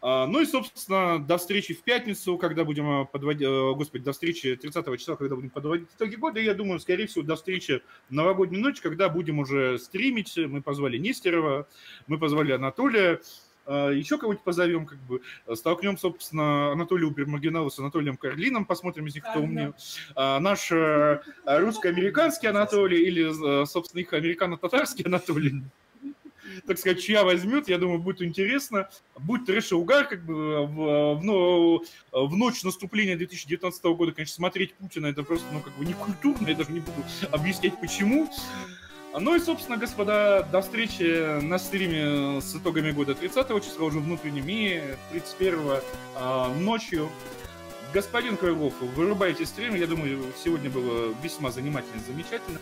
[0.00, 4.98] А, ну и, собственно, до встречи в пятницу, когда будем подводить, господи, до встречи 30
[4.98, 6.40] числа, когда будем подводить итоги года.
[6.40, 10.36] И я думаю, скорее всего, до встречи в новогоднюю ночь, когда будем уже стримить.
[10.36, 11.66] Мы позвали Нестерова,
[12.06, 13.20] мы позвали Анатолия.
[13.68, 15.20] А, еще кого-нибудь позовем, как бы,
[15.54, 19.74] столкнем, собственно, Анатолия Убермаргинала с Анатолием Карлином, посмотрим из них, кто умнее.
[20.14, 25.62] А, наш э, русско-американский Анатолий или, э, собственно, их американо-татарский Анатолий
[26.66, 28.88] так сказать, чья возьмет, я думаю, будет интересно.
[29.18, 34.74] Будет трэш угар, как бы в, в, ну, в ночь наступления 2019 года, конечно, смотреть
[34.74, 38.28] Путина это просто, ну, как бы не культурно, я даже не буду объяснять, почему.
[39.18, 44.44] Ну и, собственно, господа, до встречи на стриме с итогами года 30 числа, уже внутренним,
[44.48, 45.80] и 31
[46.14, 47.08] а, ночью.
[47.94, 49.74] Господин Крылов, вырубайте стрим.
[49.74, 52.60] Я думаю, сегодня было весьма занимательно, замечательно.